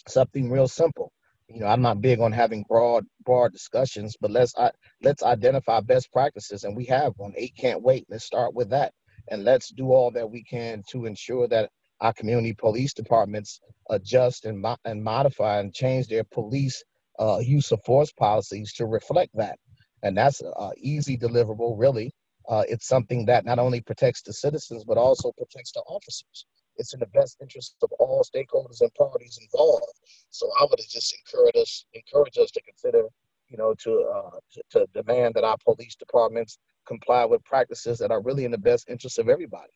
something 0.09 0.51
real 0.51 0.69
simple 0.69 1.13
you 1.55 1.61
know, 1.61 1.69
I'm 1.69 1.83
not 1.83 2.03
big 2.03 2.21
on 2.21 2.33
having 2.33 2.65
broad 2.69 3.07
broad 3.25 3.53
discussions, 3.53 4.17
but 4.21 4.33
let's 4.33 4.55
I, 4.59 4.73
let's 5.03 5.25
identify 5.25 5.81
best 5.81 6.13
practices, 6.13 6.65
and 6.65 6.77
we 6.77 6.87
have 6.87 7.15
one. 7.19 7.35
Eight 7.37 7.55
can't 7.59 7.83
wait. 7.83 8.07
Let's 8.11 8.25
start 8.27 8.55
with 8.55 8.71
that, 8.71 8.93
and 9.31 9.45
let's 9.45 9.71
do 9.71 9.93
all 9.93 10.13
that 10.13 10.31
we 10.31 10.45
can 10.45 10.83
to 10.91 11.07
ensure 11.07 11.49
that 11.49 11.71
our 12.03 12.15
community 12.15 12.55
police 12.55 12.95
departments 12.95 13.61
adjust 13.91 14.47
and 14.47 14.61
mo- 14.61 14.79
and 14.87 15.05
modify 15.05 15.61
and 15.61 15.75
change 15.75 16.09
their 16.09 16.25
police 16.25 16.85
uh, 17.21 17.39
use 17.41 17.73
of 17.73 17.83
force 17.85 18.13
policies 18.13 18.75
to 18.75 18.87
reflect 18.87 19.33
that. 19.37 19.59
And 20.05 20.19
that's 20.19 20.43
uh, 20.43 20.71
easy 20.79 21.17
deliverable, 21.19 21.77
really. 21.79 22.13
Uh, 22.49 22.65
it's 22.69 22.89
something 22.89 23.27
that 23.27 23.47
not 23.47 23.61
only 23.61 23.81
protects 23.83 24.23
the 24.23 24.35
citizens 24.35 24.85
but 24.85 24.99
also 24.99 25.33
protects 25.39 25.73
the 25.73 25.83
officers 25.83 26.47
it's 26.77 26.95
in 26.95 27.01
the 27.01 27.07
best 27.07 27.39
interest 27.41 27.77
of 27.83 27.91
all 27.99 28.25
stakeholders 28.25 28.81
and 28.81 28.93
parties 28.95 29.39
involved. 29.41 30.01
So 30.31 30.51
I 30.61 30.67
would 30.69 30.79
just 30.89 31.15
encourage 31.19 31.57
us 31.57 31.85
encourage 31.95 32.39
us 32.39 32.51
to 32.53 32.63
consider, 32.63 33.05
you 33.49 33.57
know, 33.57 33.75
to, 33.75 34.11
uh, 34.15 34.39
to, 34.53 34.63
to 34.71 35.03
demand 35.03 35.35
that 35.35 35.45
our 35.45 35.57
police 35.65 35.95
departments 35.95 36.59
comply 36.87 37.25
with 37.25 37.43
practices 37.45 37.99
that 37.99 38.11
are 38.11 38.21
really 38.21 38.45
in 38.45 38.51
the 38.51 38.59
best 38.59 38.89
interest 38.89 39.19
of 39.19 39.29
everybody. 39.29 39.73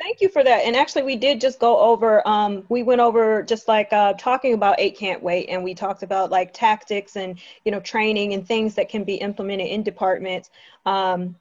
Thank 0.00 0.20
you 0.20 0.28
for 0.28 0.42
that. 0.42 0.64
And 0.64 0.74
actually, 0.74 1.02
we 1.02 1.16
did 1.16 1.40
just 1.40 1.58
go 1.60 1.78
over, 1.78 2.26
um, 2.26 2.64
we 2.68 2.82
went 2.82 3.00
over 3.00 3.42
just 3.42 3.68
like 3.68 3.92
uh, 3.92 4.14
talking 4.14 4.54
about 4.54 4.76
Eight 4.78 4.96
Can't 4.96 5.22
Wait, 5.22 5.48
and 5.48 5.62
we 5.62 5.74
talked 5.74 6.02
about 6.02 6.30
like 6.30 6.52
tactics 6.52 7.16
and, 7.16 7.38
you 7.64 7.70
know, 7.70 7.80
training 7.80 8.34
and 8.34 8.46
things 8.46 8.74
that 8.74 8.88
can 8.88 9.04
be 9.04 9.14
implemented 9.16 9.68
in 9.68 9.82
departments. 9.82 10.50
Um, 10.86 11.36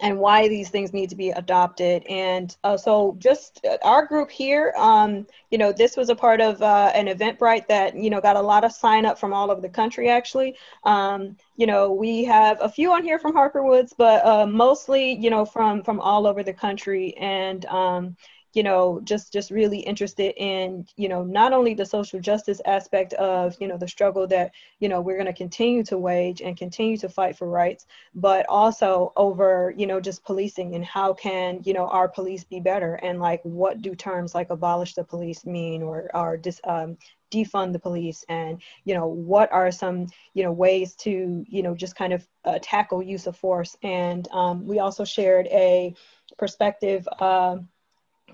and 0.00 0.18
why 0.18 0.46
these 0.46 0.68
things 0.68 0.92
need 0.92 1.08
to 1.08 1.16
be 1.16 1.30
adopted. 1.30 2.04
And 2.06 2.54
uh, 2.64 2.76
so, 2.76 3.16
just 3.18 3.64
uh, 3.64 3.78
our 3.82 4.04
group 4.04 4.30
here, 4.30 4.74
um, 4.76 5.26
you 5.50 5.58
know, 5.58 5.72
this 5.72 5.96
was 5.96 6.10
a 6.10 6.14
part 6.14 6.40
of 6.40 6.60
uh, 6.60 6.92
an 6.94 7.06
Eventbrite 7.06 7.66
that 7.68 7.96
you 7.96 8.10
know 8.10 8.20
got 8.20 8.36
a 8.36 8.40
lot 8.40 8.64
of 8.64 8.72
sign 8.72 9.06
up 9.06 9.18
from 9.18 9.32
all 9.32 9.50
over 9.50 9.60
the 9.60 9.68
country. 9.68 10.08
Actually, 10.10 10.56
um, 10.84 11.36
you 11.56 11.66
know, 11.66 11.90
we 11.90 12.24
have 12.24 12.58
a 12.60 12.68
few 12.68 12.92
on 12.92 13.02
here 13.02 13.18
from 13.18 13.32
Harper 13.32 13.62
Woods, 13.62 13.94
but 13.96 14.24
uh, 14.26 14.46
mostly, 14.46 15.12
you 15.14 15.30
know, 15.30 15.46
from 15.46 15.82
from 15.82 16.00
all 16.00 16.26
over 16.26 16.42
the 16.42 16.52
country. 16.52 17.16
And 17.16 17.64
um, 17.66 18.16
you 18.56 18.62
know 18.62 19.00
just 19.04 19.32
just 19.32 19.50
really 19.50 19.78
interested 19.80 20.32
in 20.42 20.86
you 20.96 21.08
know 21.08 21.22
not 21.22 21.52
only 21.52 21.74
the 21.74 21.84
social 21.84 22.18
justice 22.18 22.60
aspect 22.64 23.12
of 23.14 23.54
you 23.60 23.68
know 23.68 23.76
the 23.76 23.86
struggle 23.86 24.26
that 24.26 24.50
you 24.80 24.88
know 24.88 25.00
we're 25.00 25.16
going 25.16 25.26
to 25.26 25.32
continue 25.32 25.84
to 25.84 25.98
wage 25.98 26.40
and 26.40 26.56
continue 26.56 26.96
to 26.96 27.08
fight 27.08 27.36
for 27.36 27.48
rights 27.48 27.86
but 28.14 28.46
also 28.48 29.12
over 29.16 29.74
you 29.76 29.86
know 29.86 30.00
just 30.00 30.24
policing 30.24 30.74
and 30.74 30.84
how 30.86 31.12
can 31.12 31.60
you 31.64 31.74
know 31.74 31.86
our 31.88 32.08
police 32.08 32.44
be 32.44 32.58
better 32.58 32.94
and 32.94 33.20
like 33.20 33.42
what 33.42 33.82
do 33.82 33.94
terms 33.94 34.34
like 34.34 34.48
abolish 34.48 34.94
the 34.94 35.04
police 35.04 35.44
mean 35.44 35.82
or 35.82 36.10
or 36.14 36.38
dis, 36.38 36.58
um, 36.64 36.96
defund 37.30 37.72
the 37.72 37.78
police 37.78 38.24
and 38.28 38.62
you 38.84 38.94
know 38.94 39.06
what 39.06 39.52
are 39.52 39.70
some 39.70 40.06
you 40.32 40.42
know 40.42 40.52
ways 40.52 40.94
to 40.94 41.44
you 41.46 41.62
know 41.62 41.74
just 41.74 41.94
kind 41.94 42.12
of 42.12 42.26
uh, 42.46 42.58
tackle 42.62 43.02
use 43.02 43.26
of 43.26 43.36
force. 43.36 43.76
And 43.82 44.26
um, 44.32 44.66
we 44.66 44.78
also 44.78 45.04
shared 45.04 45.46
a 45.48 45.94
perspective 46.38 47.06
uh, 47.18 47.56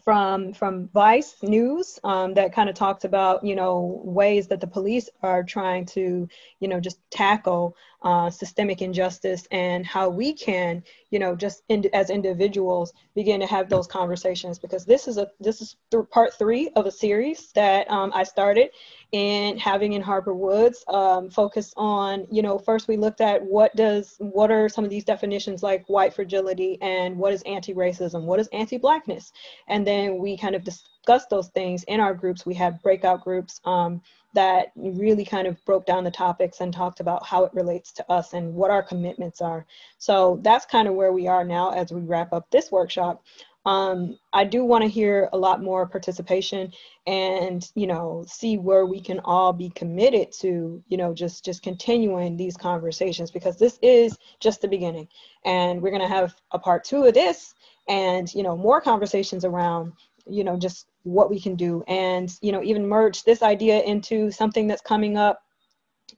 from 0.05 0.53
from 0.53 0.89
Vice 0.89 1.37
News 1.43 1.99
um, 2.05 2.35
that 2.35 2.53
kind 2.53 2.69
of 2.69 2.75
talked 2.75 3.05
about 3.05 3.45
you 3.45 3.55
know 3.55 4.01
ways 4.05 4.49
that 4.49 4.61
the 4.61 4.67
police 4.67 5.09
are 5.23 5.43
trying 5.43 5.87
to 5.87 6.29
you 6.61 6.69
know 6.69 6.81
just 6.81 6.99
tackle 7.11 7.77
uh, 8.05 8.31
systemic 8.31 8.83
injustice 8.83 9.47
and 9.51 9.87
how 9.87 10.09
we 10.09 10.33
can 10.33 10.83
you 11.11 11.19
know 11.19 11.37
just 11.37 11.63
in, 11.69 11.85
as 11.93 12.11
individuals 12.11 12.93
begin 13.15 13.41
to 13.41 13.47
have 13.47 13.69
those 13.69 13.87
conversations 13.87 14.59
because 14.59 14.85
this 14.85 15.07
is 15.07 15.19
a 15.19 15.29
this 15.39 15.61
is 15.61 15.77
th- 15.91 16.05
part 16.11 16.35
three 16.35 16.71
of 16.75 16.87
a 16.87 16.91
series 16.91 17.53
that 17.53 17.89
um, 17.91 18.11
I 18.15 18.25
started 18.25 18.71
in 19.13 19.59
having 19.59 19.93
in 19.93 20.03
Harper 20.03 20.35
Woods 20.35 20.85
um, 20.89 21.31
focused 21.31 21.75
on 21.77 22.27
you 22.31 22.43
know 22.43 22.59
first 22.59 22.89
we 22.89 22.97
looked 22.97 23.21
at 23.21 23.43
what 23.43 23.75
does 23.77 24.17
what 24.19 24.51
are 24.51 24.69
some 24.69 24.85
of 24.85 24.91
these 24.91 25.05
definitions 25.05 25.63
like 25.63 25.85
white 25.87 26.15
fragility 26.15 26.79
and 26.81 27.17
what 27.17 27.33
is 27.33 27.43
anti-racism 27.43 28.23
what 28.33 28.41
is 28.41 28.49
anti-blackness? 28.49 29.33
And 29.69 29.87
then 29.87 30.19
we 30.19 30.37
kind 30.37 30.55
of 30.55 30.65
discussed 30.65 31.31
those 31.31 31.49
things 31.49 31.85
in 31.85 32.01
our 32.01 32.15
groups. 32.15 32.47
We 32.47 32.55
had 32.55 32.83
breakout 32.83 33.23
groups 33.23 33.61
um, 33.65 34.03
that 34.35 34.73
really 34.77 35.25
kind 35.25 35.47
of 35.47 35.63
broke 35.65 35.87
down 35.87 36.05
the 36.05 36.11
topics 36.11 36.61
and 36.61 36.73
talked 36.73 37.01
about 37.01 37.25
how 37.27 37.45
it 37.45 37.53
relates 37.55 37.93
to 37.93 38.11
us 38.11 38.33
and 38.33 38.55
what 38.55 38.71
our 38.71 38.83
commitments 38.83 39.41
are. 39.41 39.67
So 39.99 40.41
that's 40.43 40.67
kind 40.67 40.89
of 40.89 40.95
where 40.95 41.13
we 41.13 41.27
are 41.27 41.45
now 41.45 41.71
as 41.71 41.93
we 41.93 42.01
wrap 42.01 42.33
up 42.33 42.51
this 42.51 42.71
workshop. 42.71 43.23
Um, 43.65 44.19
I 44.33 44.45
do 44.45 44.65
want 44.65 44.83
to 44.83 44.89
hear 44.89 45.29
a 45.33 45.39
lot 45.39 45.63
more 45.63 45.87
participation 45.87 46.73
and 47.07 47.71
you 47.77 47.87
know 47.87 48.25
see 48.27 48.59
where 48.59 48.87
we 48.87 49.01
can 49.01 49.21
all 49.21 49.53
be 49.53 49.71
committed 49.71 50.33
to 50.41 50.83
you 50.89 50.97
know 50.97 51.15
just 51.15 51.45
just 51.45 51.63
continuing 51.63 52.37
these 52.37 52.57
conversations 52.57 53.31
because 53.31 53.59
this 53.59 53.79
is 53.81 54.19
just 54.41 54.63
the 54.63 54.69
beginning 54.69 55.07
and 55.45 55.81
we're 55.81 55.91
going 55.91 56.03
to 56.03 56.09
have 56.09 56.35
a 56.51 56.59
part 56.59 56.83
two 56.83 57.05
of 57.05 57.15
this 57.15 57.55
and 57.89 58.33
you 58.35 58.43
know 58.43 58.57
more 58.57 58.81
conversations 58.81 59.45
around 59.45 59.93
you 60.27 60.43
know 60.43 60.57
just 60.57 60.87
what 61.03 61.31
we 61.31 61.41
can 61.41 61.57
do. 61.57 61.83
And 61.89 62.33
you 62.41 62.53
know 62.53 62.63
even 62.63 62.89
merge 62.89 63.25
this 63.25 63.43
idea 63.43 63.83
into 63.83 64.31
something 64.31 64.67
that's 64.67 64.83
coming 64.83 65.17
up 65.17 65.43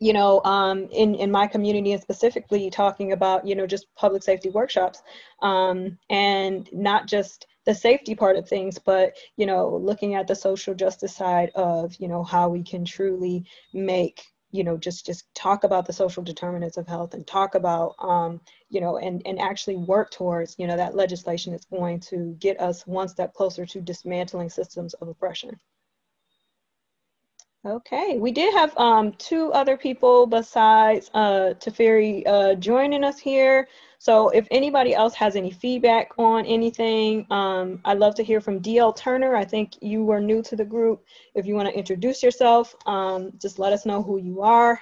you 0.01 0.13
know 0.13 0.43
um, 0.45 0.89
in 0.91 1.15
in 1.15 1.31
my 1.31 1.47
community 1.47 1.93
and 1.93 2.03
specifically 2.03 2.71
talking 2.71 3.13
about 3.13 3.47
you 3.47 3.55
know 3.55 3.67
just 3.67 3.87
public 3.97 4.23
safety 4.23 4.51
workshops 4.51 5.03
um, 5.43 5.99
and 6.11 6.69
not 6.73 7.07
just 7.07 7.47
the 7.67 7.75
safety 7.75 8.15
part 8.15 8.37
of 8.37 8.49
things 8.49 8.79
but 8.79 9.13
you 9.37 9.47
know 9.47 9.77
looking 9.77 10.15
at 10.15 10.27
the 10.27 10.35
social 10.35 10.75
justice 10.75 11.15
side 11.15 11.51
of 11.55 11.95
you 11.99 12.09
know 12.09 12.23
how 12.23 12.49
we 12.49 12.63
can 12.63 12.85
truly 12.85 13.45
make 13.73 14.23
you 14.51 14.65
know 14.65 14.77
just 14.77 15.07
just 15.07 15.33
talk 15.35 15.65
about 15.65 15.87
the 15.87 15.93
social 15.93 16.23
determinants 16.23 16.77
of 16.77 16.87
health 16.87 17.15
and 17.15 17.27
talk 17.27 17.55
about 17.55 17.95
um, 17.99 18.41
you 18.75 18.81
know 18.81 18.99
and 18.99 19.23
and 19.25 19.41
actually 19.41 19.77
work 19.77 20.11
towards 20.11 20.57
you 20.59 20.67
know 20.67 20.77
that 20.77 20.95
legislation 20.95 21.53
that's 21.53 21.65
going 21.67 22.01
to 22.01 22.37
get 22.41 22.61
us 22.61 22.87
one 22.87 23.09
step 23.09 23.33
closer 23.33 23.65
to 23.65 23.81
dismantling 23.81 24.51
systems 24.51 24.95
of 24.95 25.09
oppression 25.09 25.59
okay 27.65 28.19
we 28.19 28.33
did 28.33 28.53
have 28.53 28.77
um, 28.77 29.13
two 29.13 29.53
other 29.53 29.77
people 29.77 30.27
besides 30.27 31.11
uh, 31.15 31.55
Teferi 31.61 32.23
uh, 32.27 32.55
joining 32.57 33.05
us 33.05 33.19
here 33.19 33.69
so 34.05 34.29
if 34.29 34.47
anybody 34.51 34.95
else 34.95 35.15
has 35.15 35.35
any 35.35 35.51
feedback 35.51 36.11
on 36.19 36.45
anything, 36.45 37.27
um, 37.31 37.81
I'd 37.87 37.99
love 37.99 38.15
to 38.17 38.23
hear 38.23 38.39
from 38.39 38.61
DL 38.61 38.95
Turner. 38.95 39.35
I 39.35 39.47
think 39.47 39.79
you 39.81 40.05
were 40.05 40.21
new 40.21 40.43
to 40.43 40.57
the 40.57 40.65
group. 40.65 41.07
If 41.35 41.47
you 41.47 41.55
want 41.55 41.69
to 41.69 41.75
introduce 41.75 42.23
yourself, 42.23 42.75
um, 42.85 43.33
just 43.39 43.59
let 43.59 43.73
us 43.73 43.87
know 43.87 44.03
who 44.03 44.19
you 44.19 44.43
are. 44.43 44.79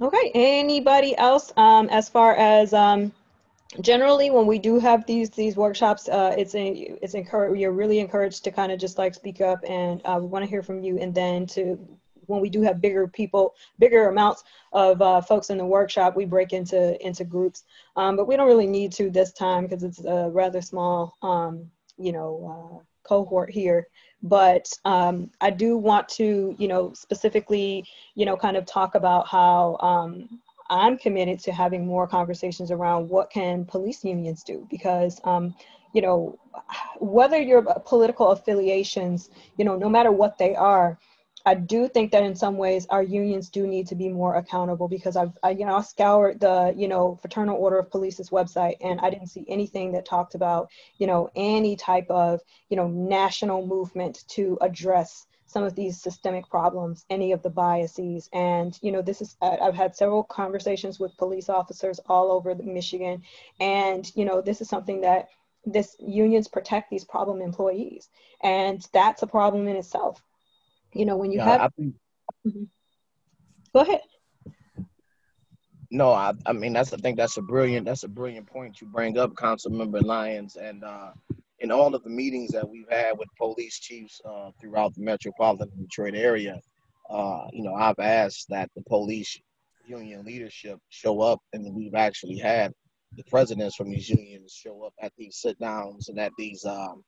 Okay, 0.00 0.30
anybody 0.34 1.16
else 1.16 1.52
um, 1.56 1.88
as 1.88 2.08
far 2.08 2.34
as 2.34 2.74
um, 2.74 3.12
generally 3.80 4.30
when 4.30 4.46
we 4.46 4.58
do 4.58 4.78
have 4.78 5.06
these 5.06 5.30
these 5.30 5.56
workshops 5.56 6.08
uh, 6.08 6.34
it's 6.36 6.54
a 6.54 6.68
it's 7.02 7.14
encouraged 7.14 7.58
you're 7.58 7.72
really 7.72 7.98
encouraged 7.98 8.44
to 8.44 8.50
kind 8.50 8.70
of 8.70 8.78
just 8.78 8.98
like 8.98 9.14
speak 9.14 9.40
up 9.40 9.58
and 9.68 10.00
uh, 10.04 10.18
we 10.20 10.26
want 10.26 10.44
to 10.44 10.48
hear 10.48 10.62
from 10.62 10.82
you 10.82 10.98
and 10.98 11.14
then 11.14 11.46
to 11.46 11.78
when 12.26 12.40
we 12.40 12.50
do 12.50 12.62
have 12.62 12.80
bigger 12.80 13.08
people, 13.08 13.54
bigger 13.78 14.08
amounts 14.08 14.44
of 14.72 15.00
uh, 15.00 15.20
folks 15.20 15.50
in 15.50 15.58
the 15.58 15.64
workshop, 15.64 16.16
we 16.16 16.24
break 16.24 16.52
into 16.52 17.04
into 17.04 17.24
groups. 17.24 17.64
Um, 17.96 18.16
but 18.16 18.26
we 18.26 18.36
don't 18.36 18.46
really 18.46 18.66
need 18.66 18.92
to 18.92 19.10
this 19.10 19.32
time 19.32 19.64
because 19.64 19.82
it's 19.82 20.04
a 20.04 20.30
rather 20.30 20.60
small, 20.60 21.16
um, 21.22 21.70
you 21.96 22.12
know, 22.12 22.82
uh, 22.82 22.84
cohort 23.06 23.50
here. 23.50 23.88
But 24.22 24.68
um, 24.84 25.30
I 25.40 25.50
do 25.50 25.76
want 25.76 26.08
to, 26.10 26.54
you 26.58 26.68
know, 26.68 26.92
specifically, 26.94 27.84
you 28.14 28.26
know, 28.26 28.36
kind 28.36 28.56
of 28.56 28.66
talk 28.66 28.94
about 28.94 29.28
how 29.28 29.76
um, 29.80 30.40
I'm 30.70 30.98
committed 30.98 31.38
to 31.40 31.52
having 31.52 31.86
more 31.86 32.06
conversations 32.06 32.70
around 32.70 33.08
what 33.08 33.30
can 33.30 33.64
police 33.64 34.04
unions 34.04 34.42
do 34.42 34.66
because 34.70 35.20
um, 35.24 35.54
you 35.92 36.02
know 36.02 36.38
whether 36.98 37.38
your 37.38 37.62
political 37.84 38.28
affiliations 38.30 39.30
you 39.56 39.64
know 39.64 39.76
no 39.76 39.88
matter 39.88 40.12
what 40.12 40.36
they 40.38 40.54
are 40.54 40.98
I 41.46 41.54
do 41.54 41.86
think 41.86 42.10
that 42.10 42.24
in 42.24 42.34
some 42.34 42.56
ways 42.56 42.88
our 42.90 43.04
unions 43.04 43.48
do 43.50 43.68
need 43.68 43.86
to 43.86 43.94
be 43.94 44.08
more 44.08 44.34
accountable 44.34 44.88
because 44.88 45.16
I've, 45.16 45.30
I, 45.44 45.50
you 45.50 45.64
know, 45.64 45.76
I 45.76 45.82
scoured 45.82 46.40
the, 46.40 46.74
you 46.76 46.88
know, 46.88 47.20
Fraternal 47.22 47.56
Order 47.56 47.78
of 47.78 47.88
Police's 47.88 48.30
website 48.30 48.78
and 48.80 48.98
I 49.00 49.10
didn't 49.10 49.28
see 49.28 49.44
anything 49.46 49.92
that 49.92 50.04
talked 50.04 50.34
about, 50.34 50.68
you 50.98 51.06
know, 51.06 51.30
any 51.36 51.76
type 51.76 52.10
of, 52.10 52.40
you 52.68 52.76
know, 52.76 52.88
national 52.88 53.64
movement 53.64 54.24
to 54.30 54.58
address 54.60 55.28
some 55.46 55.62
of 55.62 55.76
these 55.76 56.02
systemic 56.02 56.50
problems, 56.50 57.06
any 57.10 57.30
of 57.30 57.44
the 57.44 57.50
biases. 57.50 58.28
And, 58.32 58.76
you 58.82 58.90
know, 58.90 59.00
this 59.00 59.22
is, 59.22 59.36
I've 59.40 59.76
had 59.76 59.94
several 59.94 60.24
conversations 60.24 60.98
with 60.98 61.16
police 61.16 61.48
officers 61.48 62.00
all 62.08 62.32
over 62.32 62.56
Michigan. 62.56 63.22
And, 63.60 64.10
you 64.16 64.24
know, 64.24 64.40
this 64.40 64.60
is 64.60 64.68
something 64.68 65.02
that 65.02 65.28
this 65.64 65.94
unions 66.00 66.48
protect 66.48 66.90
these 66.90 67.04
problem 67.04 67.40
employees. 67.40 68.08
And 68.42 68.84
that's 68.92 69.22
a 69.22 69.28
problem 69.28 69.68
in 69.68 69.76
itself 69.76 70.20
you 70.96 71.04
know 71.04 71.16
when 71.16 71.32
you 71.32 71.38
yeah, 71.38 71.58
have 71.58 71.72
mm-hmm. 71.78 72.64
go 73.72 73.80
ahead 73.80 74.00
no 75.90 76.12
I, 76.12 76.32
I 76.46 76.52
mean 76.52 76.72
that's 76.72 76.92
i 76.92 76.96
think 76.96 77.16
that's 77.16 77.36
a 77.36 77.42
brilliant 77.42 77.86
that's 77.86 78.04
a 78.04 78.08
brilliant 78.08 78.46
point 78.46 78.80
you 78.80 78.86
bring 78.86 79.18
up 79.18 79.36
council 79.36 79.70
member 79.70 80.00
lyons 80.00 80.56
and 80.56 80.82
uh 80.84 81.10
in 81.60 81.70
all 81.70 81.94
of 81.94 82.02
the 82.02 82.10
meetings 82.10 82.50
that 82.52 82.68
we've 82.68 82.90
had 82.90 83.16
with 83.18 83.28
police 83.38 83.78
chiefs 83.78 84.20
uh, 84.28 84.50
throughout 84.60 84.94
the 84.94 85.00
metropolitan 85.02 85.70
detroit 85.78 86.14
area 86.14 86.60
uh, 87.10 87.46
you 87.52 87.62
know 87.62 87.74
i've 87.74 87.98
asked 87.98 88.46
that 88.48 88.70
the 88.74 88.82
police 88.82 89.38
union 89.86 90.24
leadership 90.24 90.78
show 90.88 91.20
up 91.20 91.40
and 91.52 91.74
we've 91.74 91.94
actually 91.94 92.36
had 92.36 92.72
the 93.16 93.24
presidents 93.24 93.76
from 93.76 93.90
these 93.90 94.08
unions 94.08 94.52
show 94.52 94.82
up 94.82 94.92
at 95.00 95.12
these 95.16 95.36
sit 95.36 95.58
downs 95.58 96.08
and 96.08 96.18
at 96.18 96.32
these 96.36 96.64
um, 96.64 97.04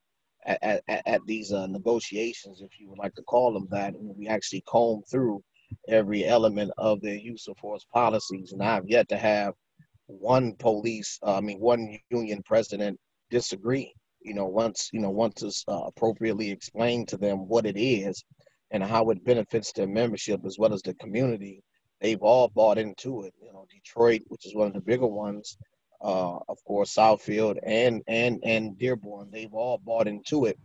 at, 0.47 0.83
at, 0.89 1.03
at 1.07 1.21
these 1.27 1.53
uh, 1.53 1.67
negotiations, 1.67 2.61
if 2.63 2.71
you 2.79 2.89
would 2.89 2.99
like 2.99 3.15
to 3.15 3.23
call 3.23 3.53
them 3.53 3.69
that, 3.71 3.95
and 3.95 4.17
we 4.17 4.29
actually 4.29 4.63
comb 4.67 5.03
through 5.11 5.43
every 5.89 6.25
element 6.25 6.71
of 6.79 7.01
their 7.01 7.17
use 7.17 7.47
of 7.49 7.57
force 7.59 7.85
policies. 7.93 8.53
And 8.53 8.63
I've 8.63 8.89
yet 8.89 9.09
to 9.11 9.19
have 9.19 9.55
one 10.07 10.55
police, 10.55 11.19
uh, 11.23 11.37
I 11.37 11.41
mean, 11.41 11.61
one 11.61 11.99
union 12.11 12.43
president 12.45 12.99
disagree. 13.31 13.93
You 14.21 14.35
know, 14.35 14.47
once 14.47 14.91
you 14.93 15.01
know, 15.01 15.11
once 15.11 15.43
it's 15.43 15.65
uh, 15.69 15.83
appropriately 15.87 16.51
explained 16.51 17.09
to 17.09 17.17
them 17.17 17.49
what 17.49 17.67
it 17.67 17.77
is 17.79 18.25
and 18.71 18.83
how 18.83 19.11
it 19.11 19.25
benefits 19.25 19.73
their 19.73 19.87
membership 19.87 20.41
as 20.45 20.59
well 20.59 20.73
as 20.73 20.83
the 20.83 20.95
community, 20.95 21.63
they've 22.01 22.23
all 22.23 22.49
bought 22.49 22.79
into 22.79 23.23
it. 23.23 23.35
You 23.41 23.53
know, 23.53 23.67
Detroit, 23.71 24.23
which 24.29 24.47
is 24.47 24.55
one 24.55 24.67
of 24.67 24.73
the 24.75 24.81
bigger 24.81 25.07
ones, 25.07 25.57
uh, 26.01 26.39
of 26.49 26.63
course, 26.65 26.95
Southfield 26.95 27.59
and 27.63 28.03
and 28.07 28.41
and 28.45 28.79
Dearborn, 28.79 29.31
they've 29.31 29.53
all 29.53 29.79
bought 29.79 30.07
into 30.07 30.45
it 30.45 30.59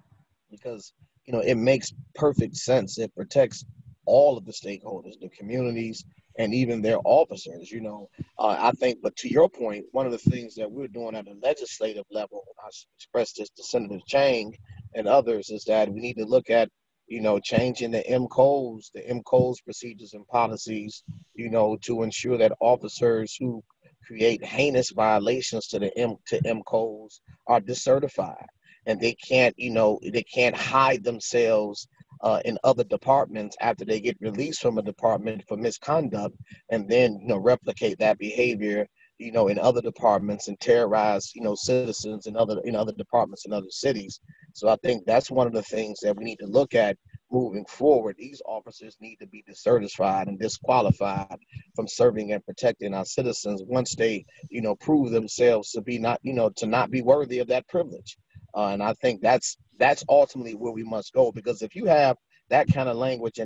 because 0.52 0.94
you 1.26 1.34
know 1.34 1.40
it 1.40 1.56
makes 1.56 1.94
perfect 2.16 2.56
sense. 2.56 3.00
It 3.00 3.16
protects 3.16 3.66
all 4.06 4.38
of 4.38 4.46
the 4.46 4.52
stakeholders, 4.52 5.20
the 5.20 5.30
communities, 5.30 6.06
and 6.38 6.54
even 6.54 6.82
their 6.82 7.00
officers. 7.04 7.72
You 7.72 7.82
know, 7.82 8.10
uh, 8.38 8.58
I 8.60 8.72
think. 8.72 9.00
But 9.02 9.16
to 9.18 9.30
your 9.30 9.50
point, 9.50 9.86
one 9.92 10.06
of 10.06 10.12
the 10.12 10.18
things 10.20 10.54
that 10.56 10.72
we're 10.72 10.88
doing 10.88 11.16
at 11.16 11.28
a 11.28 11.36
legislative 11.42 12.06
level, 12.12 12.44
I 12.64 12.70
expressed 12.96 13.38
this 13.38 13.50
to 13.50 13.64
Senator 13.64 14.00
Chang 14.06 14.56
and 14.94 15.08
others, 15.08 15.50
is 15.50 15.64
that 15.66 15.92
we 15.92 16.00
need 16.00 16.18
to 16.18 16.26
look 16.26 16.52
at 16.52 16.70
you 17.08 17.22
know, 17.22 17.40
changing 17.40 17.92
the 17.92 18.04
MCOLES, 18.10 18.92
the 18.94 19.02
MCOLES 19.02 19.64
procedures 19.64 20.14
and 20.14 20.26
policies, 20.28 21.04
you 21.36 21.50
know, 21.50 21.78
to 21.82 22.02
ensure 22.02 22.38
that 22.38 22.54
officers 22.60 23.36
who 23.40 23.62
create 24.06 24.44
heinous 24.44 24.92
violations 24.92 25.68
to 25.68 25.80
the 25.80 25.98
M 25.98 26.16
to 26.28 26.42
MCOLES 26.42 27.20
are 27.48 27.62
decertified, 27.62 28.46
and 28.86 29.00
they 29.00 29.14
can't, 29.14 29.58
you 29.58 29.72
know, 29.72 30.00
they 30.04 30.24
can't 30.24 30.56
hide 30.56 31.04
themselves 31.04 31.88
uh, 32.22 32.40
in 32.46 32.58
other 32.64 32.84
departments 32.86 33.58
after 33.60 33.84
they 33.86 34.00
get 34.00 34.18
released 34.22 34.62
from 34.62 34.78
a 34.78 34.82
department 34.82 35.44
for 35.48 35.58
misconduct, 35.58 36.36
and 36.70 36.90
then 36.90 37.20
you 37.22 37.28
know 37.28 37.38
replicate 37.38 38.00
that 38.00 38.18
behavior, 38.18 38.88
you 39.18 39.32
know, 39.32 39.50
in 39.50 39.60
other 39.60 39.82
departments 39.82 40.48
and 40.48 40.60
terrorize, 40.60 41.32
you 41.36 41.42
know, 41.42 41.56
citizens 41.56 42.26
in 42.26 42.38
other 42.38 42.60
in 42.64 42.76
other 42.76 42.94
departments 42.94 43.46
in 43.46 43.54
other 43.54 43.70
cities. 43.70 44.20
So 44.54 44.70
I 44.70 44.78
think 44.78 45.06
that's 45.06 45.32
one 45.32 45.48
of 45.48 45.54
the 45.54 45.64
things 45.64 46.00
that 46.02 46.16
we 46.16 46.24
need 46.24 46.40
to 46.40 46.48
look 46.48 46.74
at 46.76 46.98
moving 47.34 47.66
forward, 47.66 48.16
these 48.18 48.42
officers 48.46 48.96
need 49.02 49.18
to 49.18 49.28
be 49.28 49.44
discertified 49.46 50.28
and 50.28 50.40
disqualified 50.40 51.40
from 51.76 51.88
serving 51.88 52.32
and 52.32 52.46
protecting 52.46 52.94
our 52.94 53.06
citizens 53.06 53.64
once 53.66 53.96
they, 53.96 54.24
you 54.50 54.62
know, 54.62 54.76
prove 54.76 55.12
themselves 55.12 55.72
to 55.72 55.82
be 55.82 55.98
not, 55.98 56.20
you 56.22 56.34
know, 56.34 56.50
to 56.50 56.68
not 56.68 56.92
be 56.92 57.02
worthy 57.02 57.40
of 57.40 57.48
that 57.48 57.68
privilege. 57.68 58.18
Uh, 58.56 58.68
and 58.68 58.84
I 58.84 58.94
think 58.94 59.22
that's 59.22 59.58
that's 59.80 60.04
ultimately 60.08 60.54
where 60.54 60.72
we 60.72 60.84
must 60.84 61.12
go 61.14 61.32
because 61.32 61.64
if 61.64 61.76
you 61.76 61.86
have 61.86 62.16
that 62.50 62.72
kind 62.72 62.88
of 62.88 62.96
language 62.96 63.40
in 63.40 63.46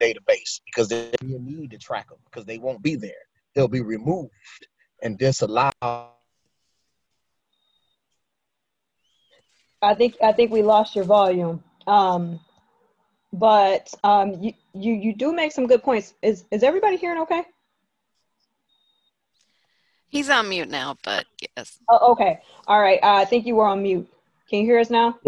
database, 0.00 0.60
because 0.66 0.92
a 0.92 1.10
need 1.22 1.70
to 1.70 1.78
track 1.78 2.08
them 2.10 2.18
because 2.26 2.44
they 2.44 2.58
won't 2.58 2.82
be 2.82 2.94
there, 2.94 3.12
they'll 3.54 3.68
be 3.68 3.80
removed 3.80 4.30
and 5.02 5.18
disallowed 5.18 5.72
I 9.82 9.94
think 9.94 10.16
I 10.22 10.32
think 10.32 10.50
we 10.50 10.62
lost 10.62 10.96
your 10.96 11.04
volume. 11.04 11.62
Um, 11.86 12.40
but 13.32 13.92
um, 14.04 14.34
you, 14.42 14.52
you 14.74 14.92
you 14.94 15.14
do 15.14 15.32
make 15.32 15.52
some 15.52 15.66
good 15.66 15.82
points. 15.82 16.14
Is 16.22 16.44
is 16.50 16.62
everybody 16.62 16.96
hearing 16.96 17.20
okay? 17.22 17.44
He's 20.08 20.30
on 20.30 20.48
mute 20.48 20.70
now, 20.70 20.96
but 21.04 21.26
yes. 21.56 21.78
Oh, 21.88 22.12
okay. 22.12 22.40
All 22.66 22.80
right. 22.80 22.98
Uh, 23.02 23.14
I 23.14 23.24
think 23.24 23.46
you 23.46 23.56
were 23.56 23.66
on 23.66 23.82
mute. 23.82 24.08
Can 24.48 24.60
you 24.60 24.64
hear 24.64 24.78
us 24.78 24.90
now? 24.90 25.18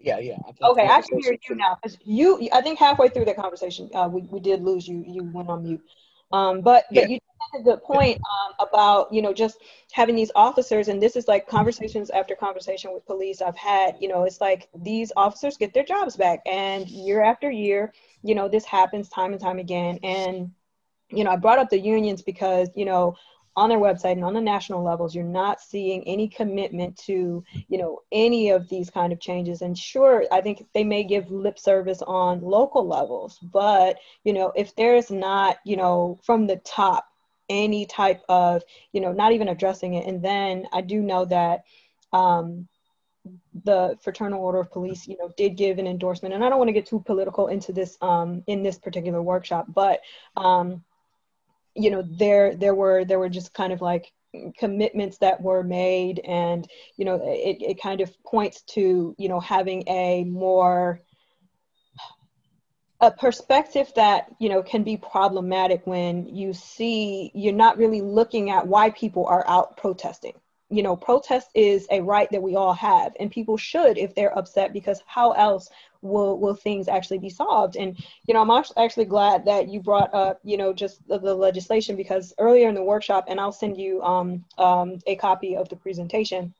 Yeah, 0.00 0.18
yeah. 0.18 0.36
Okay, 0.62 0.86
I 0.86 1.02
can 1.02 1.20
hear 1.20 1.36
you 1.48 1.56
now. 1.56 1.76
Cause 1.82 1.98
you, 2.04 2.48
I 2.52 2.62
think 2.62 2.78
halfway 2.78 3.08
through 3.08 3.24
the 3.26 3.34
conversation, 3.34 3.90
uh, 3.94 4.08
we, 4.10 4.22
we 4.22 4.40
did 4.40 4.62
lose 4.62 4.86
you. 4.86 5.04
You 5.06 5.24
went 5.24 5.48
on 5.48 5.64
mute. 5.64 5.82
Um, 6.32 6.60
but 6.60 6.84
Yeah. 6.90 7.02
but 7.02 7.10
you 7.10 7.14
made 7.16 7.37
a 7.54 7.62
good 7.62 7.82
point 7.82 8.18
um, 8.18 8.66
about 8.68 9.12
you 9.12 9.22
know 9.22 9.32
just 9.32 9.58
having 9.92 10.16
these 10.16 10.30
officers, 10.34 10.88
and 10.88 11.02
this 11.02 11.16
is 11.16 11.28
like 11.28 11.46
conversations 11.46 12.10
after 12.10 12.34
conversation 12.34 12.92
with 12.92 13.06
police 13.06 13.42
I've 13.42 13.56
had. 13.56 13.96
You 14.00 14.08
know, 14.08 14.24
it's 14.24 14.40
like 14.40 14.68
these 14.74 15.12
officers 15.16 15.56
get 15.56 15.74
their 15.74 15.84
jobs 15.84 16.16
back, 16.16 16.40
and 16.46 16.88
year 16.88 17.22
after 17.22 17.50
year, 17.50 17.92
you 18.22 18.34
know, 18.34 18.48
this 18.48 18.64
happens 18.64 19.08
time 19.08 19.32
and 19.32 19.40
time 19.40 19.58
again. 19.58 19.98
And 20.02 20.52
you 21.10 21.24
know, 21.24 21.30
I 21.30 21.36
brought 21.36 21.58
up 21.58 21.70
the 21.70 21.78
unions 21.78 22.22
because 22.22 22.68
you 22.74 22.84
know 22.84 23.16
on 23.58 23.68
their 23.68 23.78
website 23.78 24.12
and 24.12 24.24
on 24.24 24.34
the 24.34 24.40
national 24.40 24.84
levels 24.84 25.16
you're 25.16 25.24
not 25.24 25.60
seeing 25.60 26.06
any 26.06 26.28
commitment 26.28 26.96
to 26.96 27.42
you 27.66 27.76
know 27.76 27.98
any 28.12 28.50
of 28.50 28.68
these 28.68 28.88
kind 28.88 29.12
of 29.12 29.18
changes 29.18 29.62
and 29.62 29.76
sure 29.76 30.24
i 30.30 30.40
think 30.40 30.64
they 30.74 30.84
may 30.84 31.02
give 31.02 31.28
lip 31.32 31.58
service 31.58 32.00
on 32.02 32.40
local 32.40 32.86
levels 32.86 33.36
but 33.42 33.98
you 34.22 34.32
know 34.32 34.52
if 34.54 34.76
there's 34.76 35.10
not 35.10 35.56
you 35.64 35.76
know 35.76 36.16
from 36.22 36.46
the 36.46 36.56
top 36.58 37.07
any 37.48 37.86
type 37.86 38.22
of 38.28 38.62
you 38.92 39.00
know 39.00 39.12
not 39.12 39.32
even 39.32 39.48
addressing 39.48 39.94
it. 39.94 40.06
And 40.06 40.22
then 40.22 40.66
i 40.72 40.80
do 40.80 41.00
know 41.00 41.24
that 41.26 41.64
um 42.12 42.68
the 43.64 43.98
fraternal 44.00 44.42
order 44.42 44.60
of 44.60 44.70
police 44.70 45.06
you 45.06 45.16
know 45.18 45.32
did 45.36 45.56
give 45.56 45.78
an 45.78 45.86
endorsement. 45.86 46.34
And 46.34 46.44
i 46.44 46.48
don't 46.48 46.58
want 46.58 46.68
to 46.68 46.72
get 46.72 46.86
too 46.86 47.00
political 47.00 47.48
into 47.48 47.72
this 47.72 47.96
um 48.00 48.42
in 48.46 48.62
this 48.62 48.78
particular 48.78 49.22
workshop 49.22 49.66
but 49.68 50.00
um 50.36 50.82
you 51.74 51.90
know 51.90 52.02
there 52.02 52.54
there 52.54 52.74
were 52.74 53.04
there 53.04 53.18
were 53.18 53.28
just 53.28 53.54
kind 53.54 53.72
of 53.72 53.80
like 53.80 54.12
commitments 54.58 55.18
that 55.18 55.40
were 55.40 55.62
made. 55.62 56.20
And 56.20 56.68
you 56.96 57.04
know 57.04 57.20
it, 57.24 57.58
it 57.60 57.80
kind 57.80 58.00
of 58.00 58.10
points 58.24 58.62
to 58.74 59.14
you 59.18 59.28
know 59.28 59.40
having 59.40 59.84
a 59.88 60.24
more 60.24 61.00
a 63.00 63.10
perspective 63.10 63.92
that 63.94 64.26
you 64.38 64.48
know 64.48 64.62
can 64.62 64.82
be 64.82 64.96
problematic 64.96 65.86
when 65.86 66.26
you 66.26 66.52
see 66.52 67.30
you're 67.34 67.52
not 67.52 67.78
really 67.78 68.00
looking 68.00 68.50
at 68.50 68.66
why 68.66 68.90
people 68.90 69.26
are 69.26 69.44
out 69.48 69.76
protesting. 69.76 70.34
You 70.70 70.82
know 70.82 70.96
protest 70.96 71.48
is 71.54 71.86
a 71.90 72.00
right 72.00 72.28
that 72.30 72.42
we 72.42 72.56
all 72.56 72.74
have 72.74 73.12
and 73.20 73.30
people 73.30 73.56
should 73.56 73.98
if 73.98 74.14
they're 74.14 74.36
upset 74.36 74.72
because 74.72 75.00
how 75.06 75.32
else 75.32 75.70
will 76.02 76.38
will 76.38 76.54
things 76.54 76.88
actually 76.88 77.18
be 77.18 77.30
solved? 77.30 77.76
And 77.76 77.96
you 78.26 78.34
know 78.34 78.42
i'm 78.42 78.64
actually 78.76 79.04
glad 79.04 79.44
that 79.44 79.68
you 79.68 79.80
brought 79.80 80.12
up 80.12 80.40
you 80.44 80.56
know 80.56 80.72
just 80.72 81.06
the, 81.08 81.18
the 81.18 81.34
legislation 81.34 81.96
because 81.96 82.34
earlier 82.38 82.68
in 82.68 82.74
the 82.74 82.82
workshop 82.82 83.24
and 83.28 83.40
i'll 83.40 83.52
send 83.52 83.78
you 83.78 84.02
um, 84.02 84.44
um, 84.58 84.98
a 85.06 85.16
copy 85.16 85.56
of 85.56 85.68
the 85.68 85.76
presentation 85.76 86.52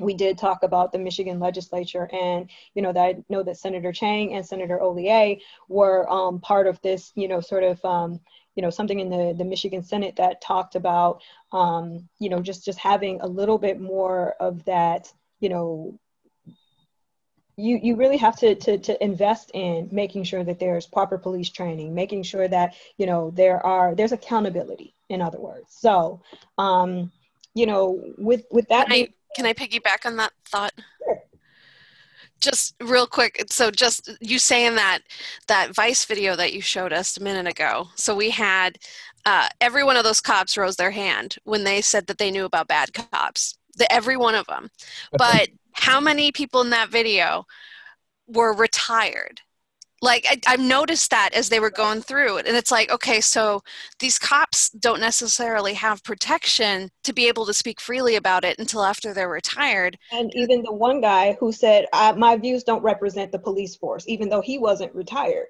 we 0.00 0.14
did 0.14 0.38
talk 0.38 0.62
about 0.62 0.92
the 0.92 0.98
Michigan 0.98 1.38
legislature, 1.38 2.08
and 2.12 2.50
you 2.74 2.82
know 2.82 2.92
that 2.92 3.00
I 3.00 3.16
know 3.28 3.42
that 3.42 3.56
Senator 3.56 3.92
Chang 3.92 4.34
and 4.34 4.44
Senator 4.44 4.78
Ollier 4.80 5.38
were 5.68 6.10
um, 6.10 6.40
part 6.40 6.66
of 6.66 6.80
this, 6.82 7.12
you 7.14 7.28
know, 7.28 7.40
sort 7.40 7.62
of, 7.62 7.84
um, 7.84 8.20
you 8.56 8.62
know, 8.62 8.70
something 8.70 8.98
in 8.98 9.08
the 9.08 9.34
the 9.36 9.44
Michigan 9.44 9.82
Senate 9.82 10.16
that 10.16 10.40
talked 10.40 10.74
about, 10.74 11.22
um, 11.52 12.08
you 12.18 12.28
know, 12.28 12.40
just 12.40 12.64
just 12.64 12.78
having 12.78 13.20
a 13.20 13.26
little 13.26 13.58
bit 13.58 13.80
more 13.80 14.34
of 14.40 14.64
that, 14.64 15.12
you 15.40 15.48
know. 15.48 15.98
You, 17.56 17.78
you 17.80 17.94
really 17.94 18.16
have 18.16 18.36
to, 18.40 18.56
to, 18.56 18.78
to 18.78 19.04
invest 19.04 19.52
in 19.54 19.88
making 19.92 20.24
sure 20.24 20.42
that 20.42 20.58
there's 20.58 20.88
proper 20.88 21.18
police 21.18 21.50
training, 21.50 21.94
making 21.94 22.24
sure 22.24 22.48
that 22.48 22.74
you 22.96 23.06
know 23.06 23.30
there 23.30 23.64
are 23.64 23.94
there's 23.94 24.10
accountability. 24.10 24.92
In 25.08 25.22
other 25.22 25.38
words, 25.38 25.66
so 25.68 26.20
um, 26.58 27.12
you 27.54 27.66
know 27.66 28.02
with 28.18 28.44
with 28.50 28.66
that 28.70 28.88
I, 28.90 29.10
can 29.34 29.46
I 29.46 29.52
piggyback 29.52 30.06
on 30.06 30.16
that 30.16 30.32
thought? 30.46 30.72
Sure. 30.98 31.22
Just 32.40 32.74
real 32.82 33.06
quick. 33.06 33.44
So 33.50 33.70
just 33.70 34.10
you 34.20 34.38
saying 34.38 34.74
that 34.76 35.00
that 35.48 35.74
Vice 35.74 36.04
video 36.04 36.36
that 36.36 36.52
you 36.52 36.60
showed 36.60 36.92
us 36.92 37.16
a 37.16 37.22
minute 37.22 37.46
ago. 37.46 37.88
So 37.94 38.14
we 38.14 38.30
had 38.30 38.78
uh, 39.26 39.48
every 39.60 39.84
one 39.84 39.96
of 39.96 40.04
those 40.04 40.20
cops 40.20 40.56
rose 40.56 40.76
their 40.76 40.90
hand 40.90 41.36
when 41.44 41.64
they 41.64 41.80
said 41.80 42.06
that 42.06 42.18
they 42.18 42.30
knew 42.30 42.44
about 42.44 42.68
bad 42.68 42.92
cops. 42.92 43.56
The, 43.76 43.90
every 43.92 44.16
one 44.16 44.34
of 44.34 44.46
them. 44.46 44.70
But 45.12 45.48
how 45.72 46.00
many 46.00 46.30
people 46.30 46.60
in 46.60 46.70
that 46.70 46.90
video 46.90 47.46
were 48.26 48.54
retired? 48.54 49.40
Like 50.02 50.26
I, 50.28 50.38
I've 50.46 50.60
noticed 50.60 51.10
that 51.10 51.30
as 51.34 51.48
they 51.48 51.60
were 51.60 51.70
going 51.70 52.02
through 52.02 52.38
it, 52.38 52.46
and 52.46 52.56
it's 52.56 52.70
like, 52.70 52.90
okay, 52.90 53.20
so 53.20 53.62
these 54.00 54.18
cops 54.18 54.70
don't 54.70 55.00
necessarily 55.00 55.74
have 55.74 56.04
protection 56.04 56.90
to 57.04 57.12
be 57.12 57.26
able 57.28 57.46
to 57.46 57.54
speak 57.54 57.80
freely 57.80 58.16
about 58.16 58.44
it 58.44 58.58
until 58.58 58.84
after 58.84 59.14
they're 59.14 59.28
retired. 59.28 59.98
And 60.10 60.34
even 60.34 60.62
the 60.62 60.72
one 60.72 61.02
guy 61.02 61.34
who 61.34 61.52
said, 61.52 61.88
I, 61.92 62.12
"My 62.12 62.36
views 62.38 62.64
don't 62.64 62.82
represent 62.82 63.32
the 63.32 63.38
police 63.38 63.76
force," 63.76 64.04
even 64.08 64.30
though 64.30 64.40
he 64.40 64.56
wasn't 64.58 64.94
retired. 64.94 65.48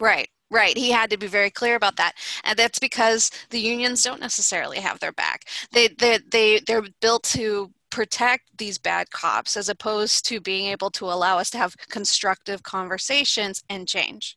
Right, 0.00 0.28
right. 0.50 0.76
He 0.76 0.90
had 0.90 1.10
to 1.10 1.16
be 1.16 1.26
very 1.26 1.50
clear 1.50 1.76
about 1.76 1.96
that, 1.96 2.14
and 2.44 2.58
that's 2.58 2.78
because 2.78 3.30
the 3.50 3.60
unions 3.60 4.02
don't 4.02 4.20
necessarily 4.20 4.78
have 4.80 4.98
their 5.00 5.12
back. 5.12 5.44
They 5.72 5.88
they 5.88 6.18
they 6.30 6.60
they're 6.66 6.84
built 7.00 7.22
to 7.34 7.72
protect 7.94 8.58
these 8.58 8.76
bad 8.76 9.08
cops 9.12 9.56
as 9.56 9.68
opposed 9.68 10.26
to 10.26 10.40
being 10.40 10.66
able 10.66 10.90
to 10.90 11.04
allow 11.04 11.38
us 11.38 11.48
to 11.48 11.58
have 11.58 11.76
constructive 11.90 12.60
conversations 12.64 13.62
and 13.68 13.86
change. 13.86 14.36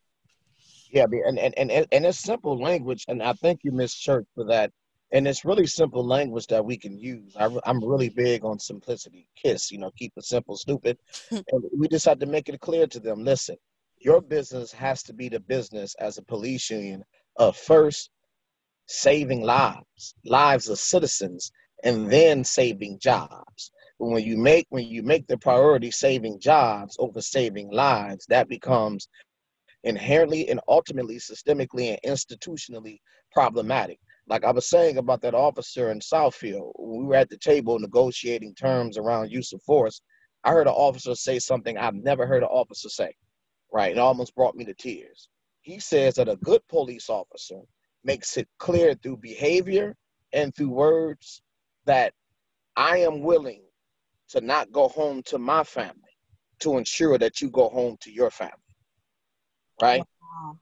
Yeah, 0.91 1.05
and 1.25 1.39
and 1.39 1.57
and 1.57 1.87
and 1.91 2.05
it's 2.05 2.19
simple 2.19 2.61
language, 2.61 3.03
and 3.07 3.21
I 3.21 3.33
thank 3.33 3.61
you, 3.63 3.71
Miss 3.71 3.95
Church, 3.95 4.27
for 4.35 4.45
that. 4.45 4.71
And 5.11 5.27
it's 5.27 5.43
really 5.43 5.65
simple 5.65 6.05
language 6.05 6.47
that 6.47 6.63
we 6.63 6.77
can 6.77 6.99
use. 6.99 7.35
I, 7.35 7.45
am 7.65 7.83
really 7.83 8.09
big 8.09 8.45
on 8.45 8.59
simplicity. 8.59 9.27
Kiss, 9.41 9.71
you 9.71 9.79
know, 9.79 9.89
keep 9.97 10.13
it 10.17 10.25
simple, 10.25 10.55
stupid. 10.55 10.99
Hmm. 11.29 11.39
and 11.51 11.63
we 11.75 11.87
just 11.87 12.05
have 12.05 12.19
to 12.19 12.25
make 12.25 12.49
it 12.49 12.59
clear 12.59 12.85
to 12.87 12.99
them. 12.99 13.23
Listen, 13.23 13.55
your 13.97 14.21
business 14.21 14.71
has 14.73 15.01
to 15.03 15.13
be 15.13 15.29
the 15.29 15.39
business 15.39 15.95
as 15.95 16.17
a 16.17 16.23
police 16.23 16.69
union 16.69 17.03
of 17.37 17.57
first 17.57 18.11
saving 18.87 19.41
lives, 19.41 20.13
lives 20.25 20.69
of 20.69 20.77
citizens, 20.77 21.51
and 21.83 22.11
then 22.11 22.43
saving 22.43 22.99
jobs. 22.99 23.71
But 23.99 24.07
when 24.07 24.23
you 24.23 24.37
make 24.37 24.67
when 24.69 24.85
you 24.85 25.03
make 25.03 25.27
the 25.27 25.37
priority 25.37 25.91
saving 25.91 26.39
jobs 26.39 26.95
over 26.99 27.21
saving 27.21 27.71
lives, 27.71 28.25
that 28.29 28.49
becomes 28.49 29.07
inherently 29.83 30.49
and 30.49 30.59
ultimately 30.67 31.17
systemically 31.17 31.89
and 31.89 31.99
institutionally 32.05 32.99
problematic. 33.31 33.99
Like 34.27 34.43
I 34.43 34.51
was 34.51 34.69
saying 34.69 34.97
about 34.97 35.21
that 35.21 35.33
officer 35.33 35.91
in 35.91 35.99
Southfield, 35.99 36.71
we 36.77 37.05
were 37.05 37.15
at 37.15 37.29
the 37.29 37.37
table 37.37 37.79
negotiating 37.79 38.55
terms 38.55 38.97
around 38.97 39.31
use 39.31 39.53
of 39.53 39.61
force, 39.63 40.01
I 40.43 40.51
heard 40.51 40.67
an 40.67 40.73
officer 40.73 41.15
say 41.15 41.39
something 41.39 41.77
I've 41.77 41.95
never 41.95 42.25
heard 42.27 42.43
an 42.43 42.49
officer 42.49 42.89
say, 42.89 43.13
right? 43.71 43.91
It 43.91 43.97
almost 43.97 44.35
brought 44.35 44.55
me 44.55 44.65
to 44.65 44.73
tears. 44.73 45.29
He 45.61 45.79
says 45.79 46.15
that 46.15 46.29
a 46.29 46.37
good 46.37 46.61
police 46.69 47.09
officer 47.09 47.61
makes 48.03 48.37
it 48.37 48.47
clear 48.59 48.93
through 48.95 49.17
behavior 49.17 49.95
and 50.33 50.53
through 50.55 50.69
words 50.69 51.41
that 51.87 52.13
I 52.75 52.99
am 52.99 53.21
willing 53.21 53.63
to 54.29 54.41
not 54.41 54.71
go 54.71 54.87
home 54.87 55.23
to 55.27 55.37
my 55.39 55.63
family 55.63 55.93
to 56.59 56.77
ensure 56.77 57.17
that 57.17 57.41
you 57.41 57.49
go 57.49 57.69
home 57.69 57.97
to 58.01 58.11
your 58.11 58.31
family 58.31 58.53
right? 59.81 60.03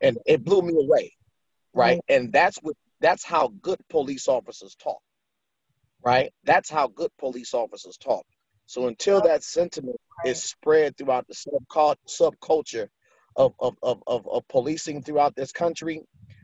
And 0.01 0.17
it 0.25 0.43
blew 0.43 0.61
me 0.61 0.73
away, 0.79 1.13
right? 1.73 1.99
And 2.09 2.31
that's 2.31 2.57
what 2.57 2.75
that's 3.01 3.23
how 3.23 3.53
good 3.61 3.79
police 3.89 4.27
officers 4.27 4.75
talk, 4.75 5.01
right? 6.03 6.31
That's 6.43 6.69
how 6.69 6.87
good 6.87 7.11
police 7.19 7.53
officers 7.53 7.97
talk. 7.97 8.25
So 8.67 8.87
until 8.87 9.21
that 9.21 9.43
sentiment 9.43 9.97
is 10.25 10.41
spread 10.41 10.97
throughout 10.97 11.27
the 11.27 11.35
subcult 11.35 11.97
subculture 12.07 12.87
of, 13.35 13.53
of, 13.59 13.75
of, 13.83 14.01
of, 14.07 14.27
of 14.27 14.47
policing 14.47 15.03
throughout 15.03 15.35
this 15.35 15.51
country, 15.51 16.01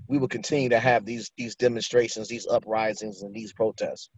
we 0.07 0.17
will 0.17 0.27
continue 0.27 0.69
to 0.69 0.79
have 0.79 1.05
these 1.05 1.31
these 1.37 1.55
demonstrations, 1.55 2.27
these 2.27 2.47
uprisings, 2.47 3.21
and 3.23 3.33
these 3.33 3.53
protests. 3.53 4.09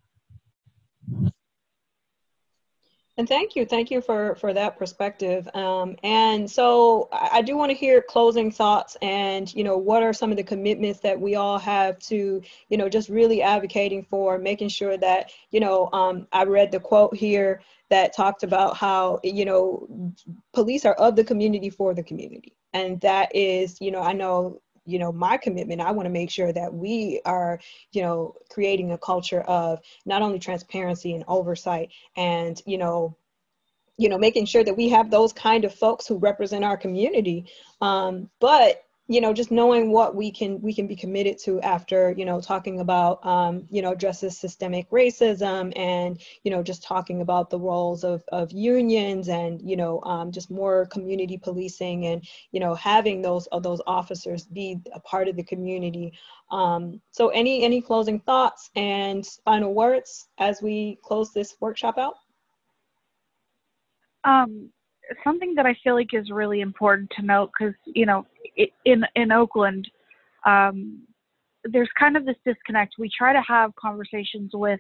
And 3.15 3.30
thank 3.30 3.56
you, 3.56 3.64
thank 3.64 3.91
you 3.91 4.02
for 4.02 4.34
for 4.35 4.53
that 4.53 4.76
perspective. 4.76 5.48
Um, 5.53 5.95
and 6.02 6.49
so 6.49 7.10
I, 7.11 7.30
I 7.34 7.41
do 7.44 7.56
want 7.56 7.69
to 7.69 7.77
hear 7.77 8.02
closing 8.02 8.49
thoughts, 8.52 8.98
and 9.03 9.53
you 9.53 9.64
know, 9.64 9.77
what 9.77 10.02
are 10.02 10.14
some 10.14 10.31
of 10.31 10.38
the 10.38 10.44
commitments 10.44 10.99
that 11.02 11.22
we 11.22 11.35
all 11.35 11.60
have 11.60 11.99
to, 11.99 12.41
you 12.69 12.77
know, 12.77 12.90
just 12.90 13.10
really 13.10 13.44
advocating 13.44 14.03
for, 14.03 14.40
making 14.40 14.69
sure 14.69 14.98
that, 14.98 15.31
you 15.52 15.60
know, 15.60 15.90
um, 15.94 16.27
I 16.31 16.44
read 16.45 16.72
the 16.72 16.80
quote 16.80 17.15
here 17.15 17.61
that 17.90 18.15
talked 18.15 18.41
about 18.41 18.77
how, 18.77 19.19
you 19.23 19.45
know, 19.45 19.88
police 20.52 20.84
are 20.84 20.95
of 20.95 21.15
the 21.15 21.23
community 21.23 21.69
for 21.69 21.94
the 21.94 22.02
community, 22.02 22.56
and 22.73 22.99
that 23.02 23.35
is, 23.35 23.80
you 23.80 23.91
know, 23.91 24.02
I 24.02 24.14
know 24.14 24.60
you 24.85 24.99
know 24.99 25.11
my 25.11 25.38
commitment 25.38 25.81
i 25.81 25.91
want 25.91 26.05
to 26.05 26.11
make 26.11 26.30
sure 26.30 26.51
that 26.51 26.73
we 26.73 27.22
are 27.26 27.60
you 27.91 28.01
know 28.01 28.35
creating 28.49 28.91
a 28.91 28.97
culture 28.97 29.41
of 29.41 29.80
not 30.05 30.22
only 30.22 30.39
transparency 30.39 31.14
and 31.14 31.23
oversight 31.27 31.89
and 32.18 32.61
you 32.65 32.77
know 32.77 33.15
you 33.97 34.10
know 34.10 34.18
making 34.18 34.45
sure 34.45 34.64
that 34.64 34.76
we 34.76 34.89
have 34.89 35.10
those 35.10 35.34
kind 35.34 35.65
of 35.65 35.73
folks 35.73 36.07
who 36.07 36.18
represent 36.18 36.64
our 36.64 36.77
community. 36.77 37.45
Um, 37.81 38.30
but 38.39 38.84
you 39.07 39.19
know 39.19 39.34
just 39.34 39.51
knowing 39.51 39.91
what 39.91 40.15
we 40.15 40.31
can 40.31 40.61
we 40.61 40.73
can 40.73 40.88
be 40.88 40.95
committed 40.95 41.38
to 41.38 41.59
after 41.61 42.13
you 42.17 42.23
know 42.23 42.39
talking 42.39 42.80
about 42.80 43.25
um, 43.25 43.67
you 43.69 43.81
know 43.81 43.91
addresses 43.91 44.38
systemic 44.38 44.89
racism 44.91 45.73
and 45.77 46.21
you 46.43 46.51
know 46.51 46.63
just 46.63 46.84
talking 46.84 47.21
about 47.21 47.49
the 47.49 47.59
roles 47.59 48.05
of, 48.05 48.23
of 48.31 48.51
unions 48.51 49.27
and 49.27 49.61
you 49.61 49.75
know 49.75 50.01
um, 50.03 50.31
just 50.31 50.49
more 50.49 50.85
community 50.85 51.38
policing 51.38 52.05
and 52.05 52.25
you 52.51 52.59
know 52.61 52.73
having 52.75 53.21
those 53.21 53.45
of 53.47 53.61
those 53.61 53.81
officers 53.88 54.45
be 54.45 54.80
a 54.93 54.99
part 55.01 55.27
of 55.27 55.35
the 55.35 55.43
community. 55.43 56.13
Um, 56.49 57.01
so 57.11 57.27
any 57.30 57.63
any 57.63 57.81
closing 57.81 58.21
thoughts 58.21 58.69
and 58.75 59.25
final 59.43 59.73
words 59.73 60.27
as 60.38 60.61
we 60.61 60.97
close 61.03 61.34
this 61.34 61.55
workshop 61.59 61.97
out? 61.97 62.15
Um, 64.23 64.69
something 65.23 65.55
that 65.55 65.65
I 65.65 65.75
feel 65.84 65.95
like 65.95 66.13
is 66.13 66.30
really 66.31 66.61
important 66.61 67.11
to 67.17 67.25
note 67.25 67.51
because 67.57 67.75
you 67.85 68.05
know 68.05 68.25
in 68.85 69.03
in 69.15 69.31
Oakland, 69.31 69.89
um, 70.45 71.01
there's 71.63 71.89
kind 71.99 72.17
of 72.17 72.25
this 72.25 72.35
disconnect. 72.45 72.95
We 72.97 73.09
try 73.15 73.34
to 73.34 73.41
have 73.47 73.75
conversations 73.75 74.51
with 74.53 74.80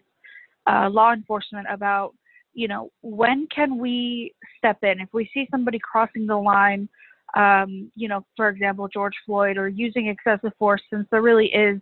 uh, 0.67 0.89
law 0.89 1.13
enforcement 1.13 1.67
about 1.69 2.13
you 2.53 2.67
know 2.67 2.91
when 3.01 3.47
can 3.53 3.77
we 3.77 4.33
step 4.57 4.77
in 4.83 4.99
if 4.99 5.09
we 5.13 5.29
see 5.33 5.47
somebody 5.51 5.79
crossing 5.79 6.27
the 6.27 6.37
line. 6.37 6.89
Um, 7.35 7.91
you 7.95 8.07
know, 8.07 8.23
for 8.35 8.49
example, 8.49 8.87
George 8.87 9.15
Floyd 9.25 9.57
or 9.57 9.67
using 9.67 10.07
excessive 10.07 10.51
force, 10.59 10.83
since 10.91 11.07
there 11.09 11.23
really 11.23 11.47
is, 11.47 11.81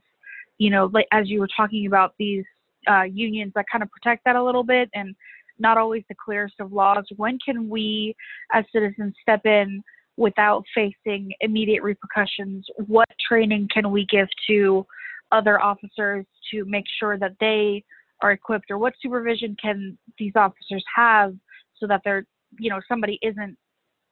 you 0.60 0.70
know, 0.70 0.90
like 0.94 1.08
as 1.12 1.28
you 1.28 1.42
were 1.42 1.50
talking 1.58 1.88
about 1.88 2.14
these 2.18 2.46
uh, 2.90 3.04
unions 3.04 3.52
that 3.56 3.66
kind 3.70 3.84
of 3.84 3.92
protect 3.92 4.24
that 4.24 4.38
a 4.38 4.44
little 4.44 4.64
bit 4.64 4.90
and 4.94 5.14
not 5.62 5.78
always 5.78 6.04
the 6.10 6.16
clearest 6.24 6.56
of 6.60 6.74
laws. 6.74 7.06
When 7.16 7.38
can 7.44 7.70
we, 7.70 8.16
as 8.54 8.66
citizens, 8.74 9.14
step 9.22 9.46
in 9.46 9.84
without 10.18 10.64
facing 10.76 11.32
immediate 11.40 11.84
repercussions? 11.84 12.66
What 12.88 13.08
training 13.28 13.70
can 13.74 13.92
we 13.92 14.06
give 14.06 14.28
to 14.48 14.86
other 15.32 15.62
officers 15.62 16.26
to 16.52 16.66
make 16.66 16.86
sure 17.00 17.18
that 17.18 17.36
they 17.40 17.84
are 18.22 18.32
equipped, 18.34 18.70
or 18.70 18.78
what 18.78 18.94
supervision 19.02 19.56
can 19.62 19.98
these 20.20 20.34
officers 20.36 20.84
have 20.94 21.34
so 21.78 21.88
that 21.88 22.02
they're, 22.04 22.26
you 22.60 22.70
know, 22.70 22.82
somebody 22.88 23.18
isn't 23.22 23.58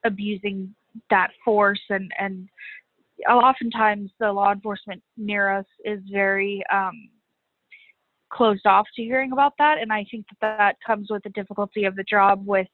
abusing 0.06 0.74
that 1.10 1.30
force 1.44 1.82
and 1.90 2.12
and 2.18 2.48
oftentimes 3.30 4.12
the 4.20 4.32
law 4.32 4.52
enforcement 4.52 5.02
near 5.18 5.54
us 5.54 5.66
is 5.84 6.00
very 6.12 6.64
um, 6.72 7.10
closed 8.32 8.66
off 8.66 8.88
to 8.96 9.04
hearing 9.04 9.32
about 9.32 9.54
that 9.58 9.78
and 9.80 9.92
i 9.92 10.06
think 10.12 10.26
that 10.42 10.58
that 10.58 10.76
comes 10.86 11.08
with 11.10 11.24
the 11.24 11.30
difficulty 11.30 11.86
of 11.86 11.96
the 11.96 12.04
job 12.04 12.46
with 12.46 12.68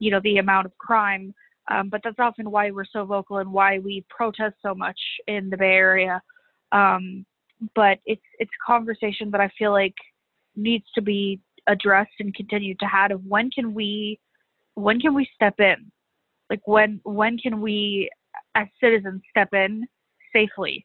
you 0.00 0.10
know 0.10 0.20
the 0.24 0.38
amount 0.38 0.66
of 0.66 0.76
crime. 0.78 1.32
Um, 1.70 1.88
but 1.88 2.00
that's 2.02 2.18
often 2.18 2.50
why 2.50 2.72
we're 2.72 2.84
so 2.84 3.04
vocal 3.04 3.38
and 3.38 3.52
why 3.52 3.78
we 3.78 4.04
protest 4.10 4.56
so 4.60 4.74
much 4.74 4.98
in 5.28 5.50
the 5.50 5.56
bay 5.56 5.74
area. 5.74 6.20
Um, 6.72 7.24
but 7.76 7.98
it's 8.06 8.22
it's 8.40 8.50
a 8.50 8.66
conversation 8.66 9.30
that 9.30 9.40
i 9.40 9.50
feel 9.58 9.70
like 9.70 9.94
needs 10.56 10.86
to 10.94 11.02
be 11.02 11.38
addressed 11.68 12.14
and 12.18 12.34
continued 12.34 12.80
to 12.80 12.86
have 12.86 13.12
of 13.12 13.24
when 13.26 13.50
can 13.50 13.74
we 13.74 14.18
when 14.74 14.98
can 14.98 15.14
we 15.14 15.28
step 15.34 15.60
in? 15.60 15.92
Like 16.48 16.66
when 16.66 17.00
when 17.04 17.38
can 17.38 17.60
we 17.60 18.10
as 18.56 18.66
citizens 18.82 19.22
step 19.30 19.52
in 19.52 19.86
safely? 20.32 20.84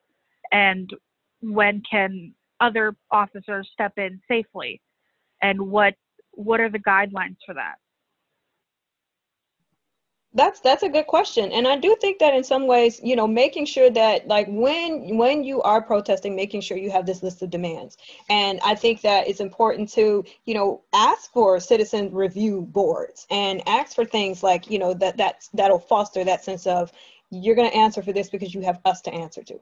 And 0.51 0.89
when 1.41 1.81
can 1.89 2.33
other 2.59 2.95
officers 3.11 3.69
step 3.73 3.93
in 3.97 4.21
safely? 4.27 4.81
And 5.41 5.59
what 5.61 5.95
what 6.31 6.59
are 6.59 6.69
the 6.69 6.79
guidelines 6.79 7.37
for 7.45 7.53
that? 7.53 7.75
That's 10.35 10.59
that's 10.59 10.83
a 10.83 10.89
good 10.89 11.07
question. 11.07 11.51
And 11.53 11.65
i 11.65 11.77
do 11.77 11.95
think 12.01 12.19
that 12.19 12.33
in 12.33 12.43
some 12.43 12.67
ways 12.67 12.99
you 13.01 13.15
know 13.15 13.25
making 13.25 13.65
sure 13.65 13.89
that 13.89 14.27
like 14.27 14.47
when 14.49 15.17
when 15.17 15.45
you 15.45 15.61
are 15.61 15.81
protesting 15.81 16.35
making 16.35 16.59
sure 16.59 16.77
you 16.77 16.91
have 16.91 17.05
this 17.05 17.23
list 17.23 17.41
of 17.41 17.49
demands. 17.49 17.97
And 18.29 18.59
i 18.63 18.75
think 18.75 19.01
that 19.01 19.27
it's 19.29 19.39
important 19.39 19.89
to 19.93 20.25
you 20.45 20.53
know 20.53 20.83
ask 20.93 21.31
for 21.31 21.59
citizen 21.61 22.13
review 22.13 22.61
boards 22.61 23.25
and 23.31 23.63
ask 23.67 23.95
for 23.95 24.03
things 24.03 24.43
like 24.43 24.69
you 24.69 24.77
know 24.77 24.93
that 24.95 25.15
that's 25.15 25.47
that'll 25.53 25.79
foster 25.79 26.23
that 26.25 26.43
sense 26.43 26.67
of 26.67 26.91
you're 27.31 27.55
going 27.55 27.69
to 27.69 27.75
answer 27.75 28.01
for 28.03 28.13
this 28.13 28.29
because 28.29 28.53
you 28.53 28.61
have 28.61 28.79
us 28.85 29.01
to 29.01 29.13
answer 29.13 29.41
to 29.43 29.59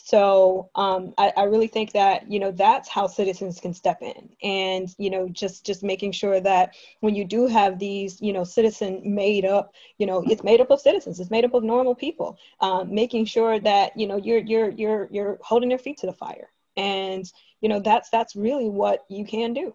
so 0.00 0.70
um, 0.74 1.12
I, 1.18 1.32
I, 1.36 1.42
really 1.44 1.66
think 1.66 1.92
that 1.92 2.30
you 2.30 2.38
know 2.38 2.52
that's 2.52 2.88
how 2.88 3.06
citizens 3.06 3.60
can 3.60 3.74
step 3.74 4.00
in 4.00 4.28
and 4.42 4.88
you 4.96 5.10
know 5.10 5.28
just 5.28 5.66
just 5.66 5.82
making 5.82 6.12
sure 6.12 6.40
that 6.40 6.74
when 7.00 7.14
you 7.14 7.24
do 7.24 7.46
have 7.46 7.78
these 7.78 8.20
you 8.22 8.32
know 8.32 8.44
citizen 8.44 9.02
made 9.04 9.44
up 9.44 9.74
you 9.98 10.06
know 10.06 10.22
it's 10.26 10.44
made 10.44 10.60
up 10.60 10.70
of 10.70 10.80
citizens 10.80 11.20
it's 11.20 11.30
made 11.30 11.44
up 11.44 11.54
of 11.54 11.64
normal 11.64 11.94
people 11.94 12.38
um, 12.60 12.94
making 12.94 13.24
sure 13.24 13.58
that 13.60 13.96
you 13.96 14.06
know 14.06 14.16
you're 14.16 14.38
you're 14.38 14.70
you're 14.70 15.08
you're 15.10 15.38
holding 15.42 15.68
their 15.68 15.78
feet 15.78 15.98
to 15.98 16.06
the 16.06 16.12
fire. 16.12 16.50
And 16.76 17.30
you 17.60 17.68
know 17.68 17.80
that's 17.80 18.10
that's 18.10 18.36
really 18.36 18.68
what 18.68 19.04
you 19.08 19.24
can 19.24 19.52
do. 19.52 19.74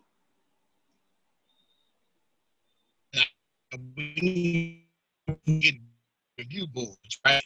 Review 6.37 6.67
boards 6.67 7.19
right 7.25 7.43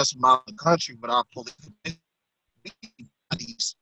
us 0.00 0.14
about 0.14 0.46
the 0.46 0.54
country, 0.54 0.96
but 1.00 1.10
our 1.10 1.24
police 1.32 1.54
bodies, 3.30 3.76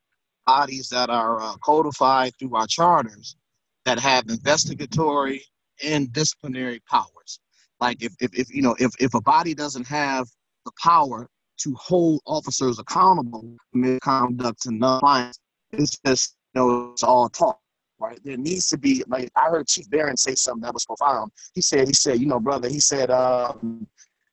bodies 0.47 0.89
that 0.89 1.09
are 1.09 1.40
uh, 1.40 1.55
codified 1.62 2.32
through 2.39 2.55
our 2.57 2.66
charters 2.66 3.36
that 3.85 3.99
have 3.99 4.24
investigatory 4.28 5.43
and 5.85 6.12
disciplinary 6.12 6.82
powers. 6.90 7.40
Like 7.81 8.03
if, 8.03 8.12
if, 8.20 8.36
if 8.36 8.53
you 8.53 8.62
know 8.62 8.74
if, 8.78 8.90
if 9.01 9.15
a 9.15 9.20
body 9.20 9.55
doesn't 9.55 9.86
have 9.86 10.27
the 10.65 10.73
power 10.82 11.28
to 11.59 11.74
hold 11.74 12.20
officers 12.27 12.78
accountable 12.78 13.57
for 13.70 13.78
misconduct 13.78 14.66
and 14.66 14.81
non-compliance, 14.81 15.39
it's 15.73 15.97
just 16.05 16.36
you 16.55 16.61
know 16.61 16.90
it's 16.93 17.05
all 17.05 17.28
talk 17.28 17.61
right? 18.01 18.19
There 18.24 18.36
needs 18.36 18.69
to 18.69 18.78
be 18.78 19.05
like 19.09 19.31
I 19.36 19.49
heard 19.51 19.69
Chief 19.69 19.89
Barron 19.90 20.16
say 20.16 20.35
something 20.35 20.62
that 20.62 20.74
was 20.74 20.85
profound. 20.85 21.32
He 21.55 21.61
said, 21.61 21.89
he 21.89 21.95
said, 21.95 22.20
you 22.20 22.27
know, 22.27 22.40
brother, 22.40 22.69
he 22.69 22.81
said, 22.81 23.11
um, 23.11 23.86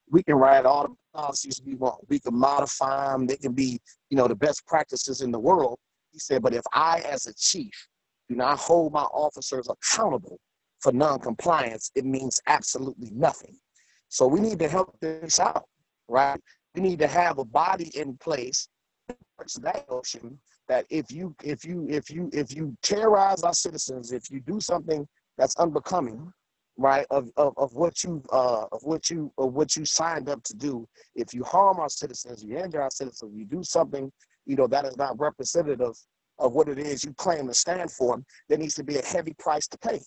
we 0.09 0.23
can 0.23 0.35
write 0.35 0.65
all 0.65 0.83
the 0.87 0.95
policies 1.13 1.61
we 1.65 1.75
want. 1.75 1.99
We 2.09 2.19
can 2.19 2.35
modify 2.35 3.11
them. 3.11 3.27
They 3.27 3.37
can 3.37 3.53
be, 3.53 3.79
you 4.09 4.17
know, 4.17 4.27
the 4.27 4.35
best 4.35 4.65
practices 4.67 5.21
in 5.21 5.31
the 5.31 5.39
world. 5.39 5.79
He 6.11 6.19
said, 6.19 6.41
but 6.41 6.53
if 6.53 6.63
I, 6.73 6.99
as 7.01 7.27
a 7.27 7.33
chief, 7.33 7.73
do 8.29 8.35
not 8.35 8.57
hold 8.57 8.93
my 8.93 9.01
officers 9.01 9.67
accountable 9.69 10.39
for 10.79 10.91
non-compliance, 10.91 11.91
it 11.95 12.05
means 12.05 12.39
absolutely 12.47 13.11
nothing. 13.11 13.57
So 14.09 14.27
we 14.27 14.39
need 14.39 14.59
to 14.59 14.67
help 14.67 14.97
this 14.99 15.39
out, 15.39 15.65
right? 16.07 16.39
We 16.75 16.81
need 16.81 16.99
to 16.99 17.07
have 17.07 17.39
a 17.39 17.45
body 17.45 17.91
in 17.97 18.17
place 18.17 18.67
that 19.61 19.85
notion 19.89 20.39
that 20.67 20.85
if 20.89 21.11
you 21.11 21.35
if 21.43 21.65
you 21.65 21.85
if 21.89 22.09
you 22.09 22.29
if 22.33 22.55
you 22.55 22.75
terrorize 22.81 23.43
our 23.43 23.53
citizens, 23.53 24.11
if 24.11 24.31
you 24.31 24.39
do 24.39 24.59
something 24.59 25.07
that's 25.37 25.55
unbecoming, 25.57 26.31
right 26.77 27.05
of, 27.09 27.29
of, 27.37 27.53
of 27.57 27.73
what 27.73 28.03
you 28.03 28.21
uh 28.31 28.65
of 28.71 28.83
what 28.83 29.09
you 29.09 29.31
of 29.37 29.53
what 29.53 29.75
you 29.75 29.85
signed 29.85 30.29
up 30.29 30.43
to 30.43 30.55
do. 30.55 30.87
If 31.15 31.33
you 31.33 31.43
harm 31.43 31.79
our 31.79 31.89
citizens 31.89 32.43
you 32.43 32.57
injure 32.57 32.81
our 32.81 32.91
citizens 32.91 33.31
you 33.35 33.45
do 33.45 33.63
something 33.63 34.11
you 34.45 34.55
know 34.55 34.67
that 34.67 34.85
is 34.85 34.97
not 34.97 35.19
representative 35.19 35.95
of 36.37 36.53
what 36.53 36.67
it 36.67 36.77
is 36.77 37.03
you 37.03 37.13
claim 37.13 37.47
to 37.47 37.53
stand 37.53 37.91
for 37.91 38.21
there 38.49 38.57
needs 38.57 38.75
to 38.75 38.83
be 38.83 38.97
a 38.97 39.05
heavy 39.05 39.33
price 39.39 39.67
to 39.67 39.77
pay. 39.77 40.01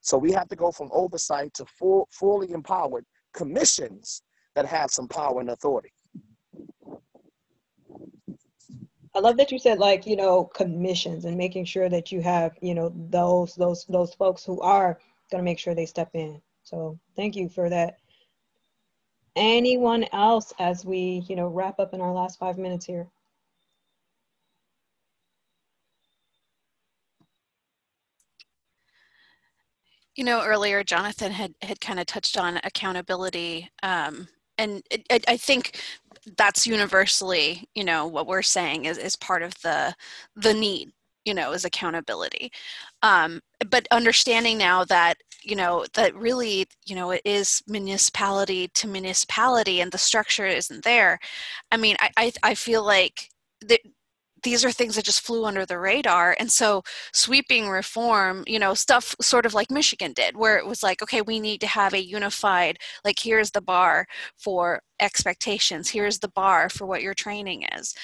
So 0.00 0.18
we 0.18 0.32
have 0.32 0.48
to 0.48 0.56
go 0.56 0.70
from 0.70 0.90
oversight 0.92 1.54
to 1.54 1.64
full 1.64 2.08
fully 2.10 2.52
empowered 2.52 3.06
commissions 3.32 4.22
that 4.54 4.66
have 4.66 4.90
some 4.90 5.08
power 5.08 5.40
and 5.40 5.50
authority. 5.50 5.90
I 9.16 9.20
love 9.20 9.36
that 9.36 9.52
you 9.52 9.58
said 9.58 9.78
like 9.78 10.06
you 10.06 10.16
know 10.16 10.44
commissions 10.44 11.24
and 11.24 11.36
making 11.36 11.64
sure 11.64 11.88
that 11.88 12.10
you 12.12 12.20
have 12.20 12.52
you 12.60 12.74
know 12.74 12.92
those 13.10 13.54
those 13.54 13.86
those 13.86 14.12
folks 14.14 14.44
who 14.44 14.60
are 14.60 14.98
going 15.30 15.42
to 15.42 15.44
make 15.44 15.58
sure 15.58 15.74
they 15.74 15.86
step 15.86 16.10
in. 16.14 16.40
So 16.62 16.98
thank 17.16 17.36
you 17.36 17.48
for 17.48 17.68
that. 17.68 17.98
Anyone 19.36 20.04
else 20.12 20.52
as 20.58 20.84
we, 20.84 21.24
you 21.28 21.36
know, 21.36 21.48
wrap 21.48 21.80
up 21.80 21.92
in 21.92 22.00
our 22.00 22.12
last 22.12 22.38
five 22.38 22.56
minutes 22.56 22.86
here? 22.86 23.08
You 30.14 30.22
know, 30.22 30.44
earlier 30.44 30.84
Jonathan 30.84 31.32
had 31.32 31.54
had 31.62 31.80
kind 31.80 31.98
of 31.98 32.06
touched 32.06 32.38
on 32.38 32.60
accountability, 32.62 33.68
um, 33.82 34.28
and 34.56 34.80
it, 34.88 35.04
it, 35.10 35.24
I 35.26 35.36
think 35.36 35.80
that's 36.36 36.68
universally, 36.68 37.68
you 37.74 37.82
know, 37.82 38.06
what 38.06 38.28
we're 38.28 38.42
saying 38.42 38.84
is 38.84 38.96
is 38.96 39.16
part 39.16 39.42
of 39.42 39.60
the 39.62 39.96
the 40.36 40.54
need 40.54 40.92
you 41.24 41.34
know 41.34 41.52
is 41.52 41.64
accountability. 41.64 42.52
Um, 43.02 43.40
but 43.70 43.86
understanding 43.90 44.58
now 44.58 44.84
that 44.84 45.16
you 45.42 45.56
know 45.56 45.84
that 45.94 46.14
really 46.14 46.66
you 46.86 46.94
know 46.96 47.10
it 47.10 47.22
is 47.24 47.62
municipality 47.66 48.68
to 48.68 48.88
municipality 48.88 49.80
and 49.80 49.92
the 49.92 49.98
structure 49.98 50.46
isn't 50.46 50.84
there. 50.84 51.18
I 51.72 51.76
mean 51.76 51.96
i 52.00 52.10
i, 52.16 52.32
I 52.42 52.54
feel 52.54 52.84
like 52.84 53.30
that 53.62 53.80
these 54.42 54.64
are 54.64 54.70
things 54.70 54.96
that 54.96 55.06
just 55.06 55.22
flew 55.22 55.46
under 55.46 55.64
the 55.64 55.78
radar. 55.78 56.36
And 56.38 56.52
so 56.52 56.82
sweeping 57.12 57.68
reform 57.68 58.44
you 58.46 58.58
know 58.58 58.74
stuff 58.74 59.14
sort 59.20 59.46
of 59.46 59.54
like 59.54 59.70
michigan 59.70 60.12
did 60.12 60.36
where 60.36 60.58
it 60.58 60.66
was 60.66 60.82
like 60.82 61.02
okay 61.02 61.22
we 61.22 61.40
need 61.40 61.60
to 61.60 61.66
have 61.66 61.94
a 61.94 62.04
unified 62.04 62.78
like 63.04 63.18
here's 63.20 63.50
the 63.52 63.60
bar 63.62 64.06
for 64.36 64.82
expectations. 65.00 65.90
Here's 65.90 66.18
the 66.18 66.28
bar 66.28 66.68
for 66.68 66.86
what 66.86 67.02
your 67.02 67.14
training 67.14 67.64
is 67.76 67.94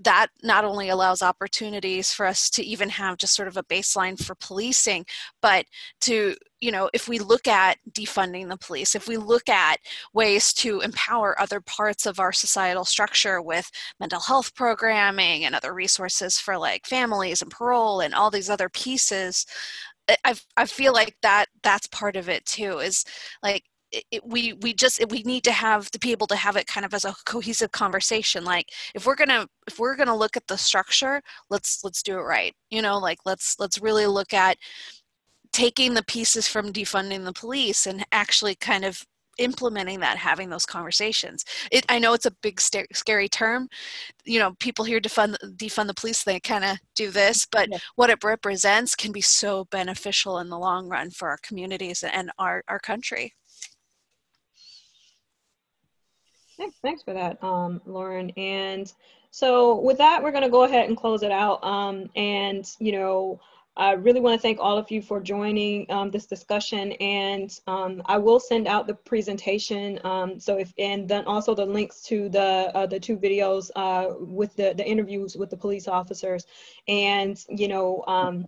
that 0.00 0.28
not 0.42 0.64
only 0.64 0.88
allows 0.88 1.22
opportunities 1.22 2.12
for 2.12 2.26
us 2.26 2.48
to 2.50 2.64
even 2.64 2.88
have 2.88 3.18
just 3.18 3.34
sort 3.34 3.48
of 3.48 3.56
a 3.56 3.62
baseline 3.64 4.22
for 4.22 4.34
policing, 4.34 5.04
but 5.42 5.66
to, 6.00 6.34
you 6.60 6.72
know, 6.72 6.88
if 6.94 7.06
we 7.06 7.18
look 7.18 7.46
at 7.46 7.78
defunding 7.92 8.48
the 8.48 8.56
police, 8.56 8.94
if 8.94 9.06
we 9.06 9.16
look 9.18 9.48
at 9.48 9.78
ways 10.14 10.52
to 10.54 10.80
empower 10.80 11.38
other 11.40 11.60
parts 11.60 12.06
of 12.06 12.18
our 12.18 12.32
societal 12.32 12.84
structure 12.84 13.42
with 13.42 13.70
mental 13.98 14.20
health 14.20 14.54
programming 14.54 15.44
and 15.44 15.54
other 15.54 15.74
resources 15.74 16.38
for 16.38 16.56
like 16.56 16.86
families 16.86 17.42
and 17.42 17.50
parole 17.50 18.00
and 18.00 18.14
all 18.14 18.30
these 18.30 18.50
other 18.50 18.70
pieces, 18.70 19.44
I, 20.24 20.34
I 20.56 20.66
feel 20.66 20.92
like 20.92 21.16
that 21.22 21.46
that's 21.62 21.86
part 21.88 22.16
of 22.16 22.28
it 22.28 22.44
too 22.46 22.78
is 22.78 23.04
like 23.42 23.64
it, 23.92 24.22
we 24.24 24.52
we 24.54 24.72
just 24.72 25.04
we 25.10 25.22
need 25.22 25.44
to 25.44 25.52
have 25.52 25.90
to 25.90 25.98
be 25.98 26.12
able 26.12 26.26
to 26.28 26.36
have 26.36 26.56
it 26.56 26.66
kind 26.66 26.84
of 26.86 26.94
as 26.94 27.04
a 27.04 27.14
cohesive 27.26 27.72
conversation 27.72 28.44
like 28.44 28.66
if 28.94 29.06
we're 29.06 29.14
gonna 29.14 29.46
if 29.66 29.78
we're 29.78 29.96
gonna 29.96 30.16
look 30.16 30.36
at 30.36 30.46
the 30.46 30.56
structure 30.56 31.20
let's 31.50 31.82
let's 31.84 32.02
do 32.02 32.18
it 32.18 32.22
right 32.22 32.54
you 32.70 32.82
know 32.82 32.98
like 32.98 33.18
let's 33.24 33.56
let's 33.58 33.80
really 33.80 34.06
look 34.06 34.32
at 34.32 34.56
taking 35.52 35.94
the 35.94 36.04
pieces 36.04 36.46
from 36.46 36.72
defunding 36.72 37.24
the 37.24 37.32
police 37.32 37.86
and 37.86 38.04
actually 38.12 38.54
kind 38.54 38.84
of 38.84 39.04
implementing 39.38 40.00
that 40.00 40.18
having 40.18 40.50
those 40.50 40.66
conversations 40.66 41.44
it, 41.72 41.84
i 41.88 41.98
know 41.98 42.12
it's 42.12 42.26
a 42.26 42.36
big 42.42 42.60
scary 42.60 43.28
term 43.28 43.68
you 44.24 44.38
know 44.38 44.52
people 44.60 44.84
here 44.84 45.00
defund 45.00 45.36
defund 45.56 45.86
the 45.86 45.94
police 45.94 46.22
they 46.24 46.38
kind 46.38 46.64
of 46.64 46.76
do 46.94 47.10
this 47.10 47.46
but 47.50 47.68
yeah. 47.70 47.78
what 47.96 48.10
it 48.10 48.22
represents 48.22 48.94
can 48.94 49.12
be 49.12 49.20
so 49.20 49.64
beneficial 49.70 50.40
in 50.40 50.48
the 50.50 50.58
long 50.58 50.88
run 50.88 51.10
for 51.10 51.28
our 51.30 51.38
communities 51.42 52.02
and 52.02 52.30
our, 52.38 52.62
our 52.68 52.78
country 52.78 53.32
Thanks, 56.82 57.02
for 57.02 57.14
that, 57.14 57.42
um, 57.42 57.80
Lauren. 57.86 58.30
And 58.36 58.92
so 59.30 59.80
with 59.80 59.96
that, 59.96 60.22
we're 60.22 60.30
going 60.30 60.42
to 60.42 60.50
go 60.50 60.64
ahead 60.64 60.88
and 60.88 60.96
close 60.96 61.22
it 61.22 61.30
out. 61.30 61.64
Um, 61.64 62.10
and, 62.14 62.70
you 62.78 62.92
know, 62.92 63.40
I 63.76 63.92
really 63.92 64.20
want 64.20 64.38
to 64.38 64.42
thank 64.42 64.58
all 64.60 64.76
of 64.76 64.90
you 64.90 65.00
for 65.00 65.20
joining 65.20 65.90
um, 65.90 66.10
this 66.10 66.26
discussion. 66.26 66.92
And 66.92 67.50
um, 67.66 68.02
I 68.04 68.18
will 68.18 68.38
send 68.38 68.66
out 68.66 68.86
the 68.86 68.94
presentation. 68.94 69.98
Um, 70.04 70.38
so 70.38 70.58
if, 70.58 70.74
and 70.78 71.08
then 71.08 71.24
also 71.24 71.54
the 71.54 71.64
links 71.64 72.02
to 72.02 72.28
the, 72.28 72.70
uh, 72.74 72.86
the 72.86 73.00
two 73.00 73.16
videos 73.16 73.70
uh, 73.76 74.08
with 74.18 74.54
the, 74.56 74.74
the 74.76 74.86
interviews 74.86 75.36
with 75.36 75.48
the 75.48 75.56
police 75.56 75.88
officers. 75.88 76.44
And, 76.88 77.42
you 77.48 77.68
know, 77.68 78.04
um, 78.06 78.44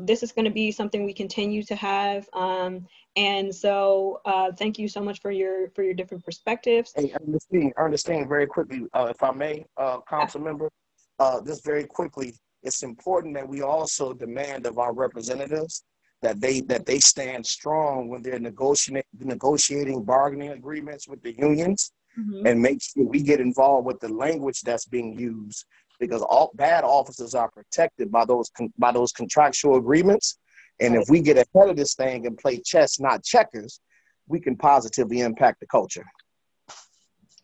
this 0.00 0.22
is 0.22 0.32
going 0.32 0.44
to 0.44 0.50
be 0.50 0.70
something 0.70 1.04
we 1.04 1.12
continue 1.12 1.62
to 1.64 1.76
have. 1.76 2.28
Um, 2.32 2.86
and 3.16 3.54
so, 3.54 4.20
uh, 4.24 4.52
thank 4.52 4.78
you 4.78 4.88
so 4.88 5.00
much 5.00 5.20
for 5.20 5.30
your 5.30 5.70
for 5.70 5.82
your 5.82 5.94
different 5.94 6.24
perspectives. 6.24 6.92
Hey, 6.94 7.14
Ernestine, 7.20 7.72
Ernestine, 7.76 8.28
very 8.28 8.46
quickly, 8.46 8.82
uh, 8.92 9.08
if 9.10 9.22
I 9.22 9.32
may, 9.32 9.64
uh, 9.76 9.98
council 10.08 10.40
member, 10.40 10.70
uh, 11.18 11.40
just 11.44 11.64
very 11.64 11.84
quickly, 11.84 12.34
it's 12.62 12.82
important 12.82 13.34
that 13.34 13.48
we 13.48 13.62
also 13.62 14.12
demand 14.12 14.66
of 14.66 14.78
our 14.78 14.92
representatives 14.92 15.84
that 16.22 16.40
they 16.40 16.60
that 16.60 16.86
they 16.86 16.98
stand 16.98 17.46
strong 17.46 18.08
when 18.08 18.22
they're 18.22 18.38
negotiating 18.38 19.02
negotiating 19.20 20.02
bargaining 20.02 20.50
agreements 20.50 21.06
with 21.08 21.22
the 21.22 21.34
unions, 21.38 21.92
mm-hmm. 22.18 22.46
and 22.46 22.60
make 22.60 22.82
sure 22.82 23.04
we 23.04 23.22
get 23.22 23.40
involved 23.40 23.86
with 23.86 24.00
the 24.00 24.08
language 24.08 24.60
that's 24.62 24.86
being 24.86 25.18
used 25.18 25.64
because 25.98 26.22
all 26.22 26.50
bad 26.54 26.84
officers 26.84 27.34
are 27.34 27.50
protected 27.50 28.10
by 28.10 28.24
those 28.24 28.50
by 28.78 28.92
those 28.92 29.12
contractual 29.12 29.76
agreements 29.76 30.38
and 30.80 30.94
if 30.94 31.08
we 31.08 31.20
get 31.20 31.36
ahead 31.36 31.70
of 31.70 31.76
this 31.76 31.94
thing 31.94 32.26
and 32.26 32.36
play 32.36 32.58
chess, 32.58 33.00
not 33.00 33.24
checkers, 33.24 33.80
we 34.28 34.40
can 34.40 34.56
positively 34.56 35.20
impact 35.20 35.60
the 35.60 35.66
culture. 35.66 36.04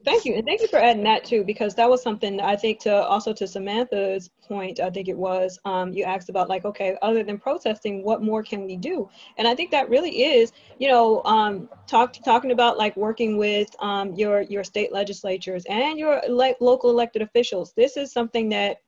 Thank 0.05 0.25
you. 0.25 0.35
And 0.35 0.45
thank 0.45 0.61
you 0.61 0.67
for 0.67 0.79
adding 0.79 1.05
that 1.05 1.25
too, 1.25 1.45
because 1.45 1.77
that 1.77 1.89
was 1.89 2.03
something 2.03 2.41
I 2.41 2.57
think 2.57 2.81
to 2.81 2.93
also 3.05 3.33
to 3.35 3.47
Samantha's 3.47 4.31
point, 4.43 4.81
I 4.81 4.91
think 4.91 5.09
it 5.09 5.17
was, 5.17 5.61
um, 5.65 5.93
you 5.93 6.03
asked 6.03 6.29
about 6.29 6.49
like, 6.49 6.65
okay, 6.65 6.97
other 7.03 7.23
than 7.23 7.39
protesting, 7.39 8.03
what 8.03 8.21
more 8.21 8.43
can 8.43 8.65
we 8.65 8.77
do? 8.77 9.09
And 9.39 9.47
I 9.47 9.55
think 9.55 9.71
that 9.71 9.89
really 9.89 10.25
is, 10.25 10.53
you 10.79 10.89
know, 10.89 11.23
um, 11.25 11.69
talk, 11.87 12.15
talking 12.25 12.51
about 12.51 12.79
like 12.79 12.97
working 12.97 13.37
with 13.37 13.69
um, 13.79 14.13
your, 14.15 14.43
your 14.43 14.65
state 14.65 14.93
legislatures 14.93 15.65
and 15.67 15.99
your 15.99 16.21
like 16.29 16.57
local 16.61 16.91
elected 16.91 17.23
officials. 17.23 17.73
This 17.73 17.97
is 17.97 18.13
something 18.13 18.49
that 18.49 18.79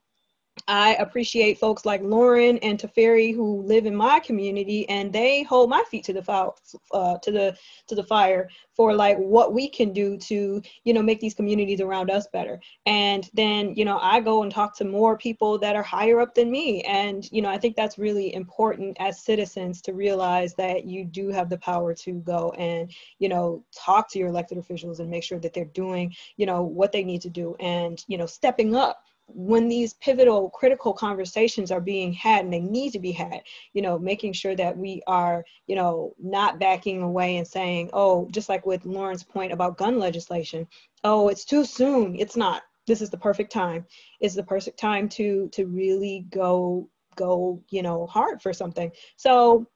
I 0.69 0.95
appreciate 0.95 1.59
folks 1.59 1.85
like 1.85 2.01
Lauren 2.03 2.59
and 2.59 2.79
Teferi 2.79 3.35
who 3.35 3.63
live 3.63 3.87
in 3.87 3.95
my 3.95 4.21
community, 4.21 4.89
and 4.89 5.13
they 5.13 5.43
hold 5.43 5.69
my 5.69 5.83
feet 5.91 6.05
to 6.05 6.13
the 6.13 6.23
fire, 6.23 6.51
uh, 6.93 7.19
to 7.19 7.31
the 7.33 7.57
to 7.89 7.95
the 7.95 8.03
fire 8.05 8.49
for 8.73 8.95
like 8.95 9.19
what 9.19 9.53
we 9.53 9.69
can 9.69 9.93
do 9.93 10.17
to 10.17 10.63
you 10.85 10.95
know 10.95 11.03
make 11.03 11.21
these 11.21 11.35
communities 11.35 11.81
around 11.81 12.11
us 12.11 12.29
better. 12.33 12.61
And 12.87 13.29
then 13.35 13.75
you 13.75 13.85
know 13.85 13.99
I 13.99 14.21
go 14.21 14.43
and 14.43 14.51
talk 14.51 14.77
to 14.79 14.85
more 14.85 15.19
people 15.19 15.59
that 15.59 15.77
are 15.77 15.83
higher 15.83 16.21
up 16.21 16.35
than 16.35 16.51
me, 16.51 16.83
and 16.83 17.31
you 17.31 17.43
know 17.43 17.51
I 17.51 17.59
think 17.59 17.77
that's 17.77 17.99
really 17.99 18.33
important 18.33 18.97
as 19.01 19.21
citizens 19.21 19.83
to 19.83 19.93
realize 19.93 20.55
that 20.55 20.87
you 20.87 21.05
do 21.05 21.29
have 21.29 21.51
the 21.51 21.59
power 21.59 21.95
to 21.95 22.13
go 22.21 22.51
and 22.53 22.91
you 23.19 23.29
know 23.29 23.65
talk 23.77 24.09
to 24.13 24.19
your 24.19 24.29
elected 24.29 24.59
officials 24.59 25.01
and 25.01 25.11
make 25.11 25.25
sure 25.25 25.41
that 25.41 25.53
they're 25.53 25.65
doing 25.67 26.15
you 26.37 26.47
know 26.47 26.63
what 26.63 26.93
they 26.93 27.05
need 27.05 27.21
to 27.23 27.31
do 27.31 27.57
and 27.61 28.05
you 28.07 28.17
know 28.17 28.27
stepping 28.27 28.75
up 28.75 29.05
when 29.27 29.69
these 29.69 29.95
pivotal 29.95 30.51
critical 30.51 30.93
conversations 30.93 31.71
are 31.71 31.81
being 31.81 32.13
had 32.13 32.45
and 32.45 32.53
they 32.53 32.61
need 32.61 32.93
to 32.93 32.99
be 32.99 33.11
had 33.11 33.41
you 33.73 33.81
know 33.81 33.99
making 33.99 34.33
sure 34.33 34.55
that 34.55 34.77
we 34.77 35.03
are 35.07 35.45
you 35.67 35.75
know 35.75 36.15
not 36.19 36.61
backing 36.61 37.03
away 37.03 37.39
and 37.39 37.49
saying 37.49 37.89
oh 37.95 38.29
just 38.31 38.49
like 38.49 38.67
with 38.67 38.85
lauren's 38.85 39.25
point 39.25 39.53
about 39.53 39.79
gun 39.79 39.99
legislation 39.99 40.67
oh 41.05 41.29
it's 41.29 41.45
too 41.45 41.65
soon. 41.65 42.17
It's 42.19 42.37
not. 42.37 42.63
This 42.87 43.01
is 43.01 43.11
the 43.11 43.19
perfect 43.19 43.53
time. 43.53 43.87
It's 44.21 44.35
the 44.35 44.43
perfect 44.43 44.79
time 44.79 45.09
to 45.11 45.49
to 45.51 45.67
really 45.67 46.27
go 46.31 46.89
go 47.17 47.63
you 47.71 47.83
know 47.83 48.07
hard 48.07 48.43
for 48.43 48.53
something. 48.53 48.91
So 49.17 49.67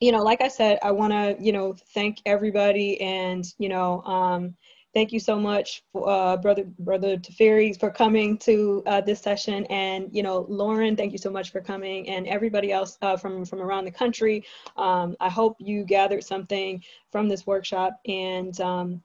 you 0.00 0.10
know 0.10 0.22
like 0.22 0.40
i 0.40 0.48
said 0.48 0.78
i 0.82 0.90
want 0.90 1.12
to 1.12 1.36
you 1.38 1.52
know 1.52 1.74
thank 1.92 2.16
everybody 2.24 2.98
and 3.02 3.44
you 3.58 3.68
know 3.68 4.00
um 4.04 4.54
thank 4.94 5.12
you 5.12 5.20
so 5.20 5.38
much, 5.38 5.82
for, 5.92 6.08
uh, 6.08 6.36
brother 6.36 6.64
brother 6.78 7.16
Teferi, 7.16 7.78
for 7.78 7.90
coming 7.90 8.38
to 8.38 8.82
uh, 8.86 9.00
this 9.00 9.20
session, 9.20 9.64
and 9.66 10.08
you 10.12 10.22
know, 10.22 10.46
Lauren, 10.48 10.96
thank 10.96 11.12
you 11.12 11.18
so 11.18 11.30
much 11.30 11.50
for 11.50 11.60
coming, 11.60 12.08
and 12.08 12.26
everybody 12.26 12.72
else 12.72 12.98
uh, 13.02 13.16
from 13.16 13.44
from 13.44 13.60
around 13.60 13.84
the 13.84 13.90
country. 13.90 14.44
Um, 14.76 15.16
I 15.20 15.28
hope 15.28 15.56
you 15.58 15.84
gathered 15.84 16.24
something 16.24 16.82
from 17.10 17.28
this 17.28 17.46
workshop, 17.46 18.00
and 18.06 18.58
um, 18.60 19.02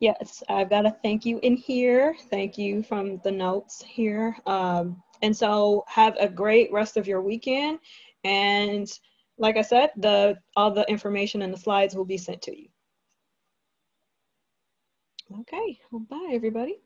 yes, 0.00 0.42
I've 0.48 0.70
got 0.70 0.86
a 0.86 0.96
thank 1.02 1.24
you 1.24 1.38
in 1.42 1.56
here. 1.56 2.16
Thank 2.30 2.58
you 2.58 2.82
from 2.82 3.20
the 3.24 3.32
notes 3.32 3.82
here, 3.82 4.36
um, 4.46 5.02
and 5.22 5.36
so 5.36 5.84
have 5.88 6.16
a 6.18 6.28
great 6.28 6.72
rest 6.72 6.96
of 6.96 7.06
your 7.06 7.22
weekend, 7.22 7.78
and 8.24 8.88
like 9.38 9.56
I 9.56 9.62
said, 9.62 9.90
the 9.96 10.38
all 10.56 10.70
the 10.70 10.88
information 10.88 11.42
and 11.42 11.52
the 11.52 11.58
slides 11.58 11.96
will 11.96 12.04
be 12.04 12.18
sent 12.18 12.42
to 12.42 12.56
you. 12.56 12.68
Okay, 15.32 15.80
well, 15.90 16.00
bye 16.08 16.30
everybody. 16.32 16.83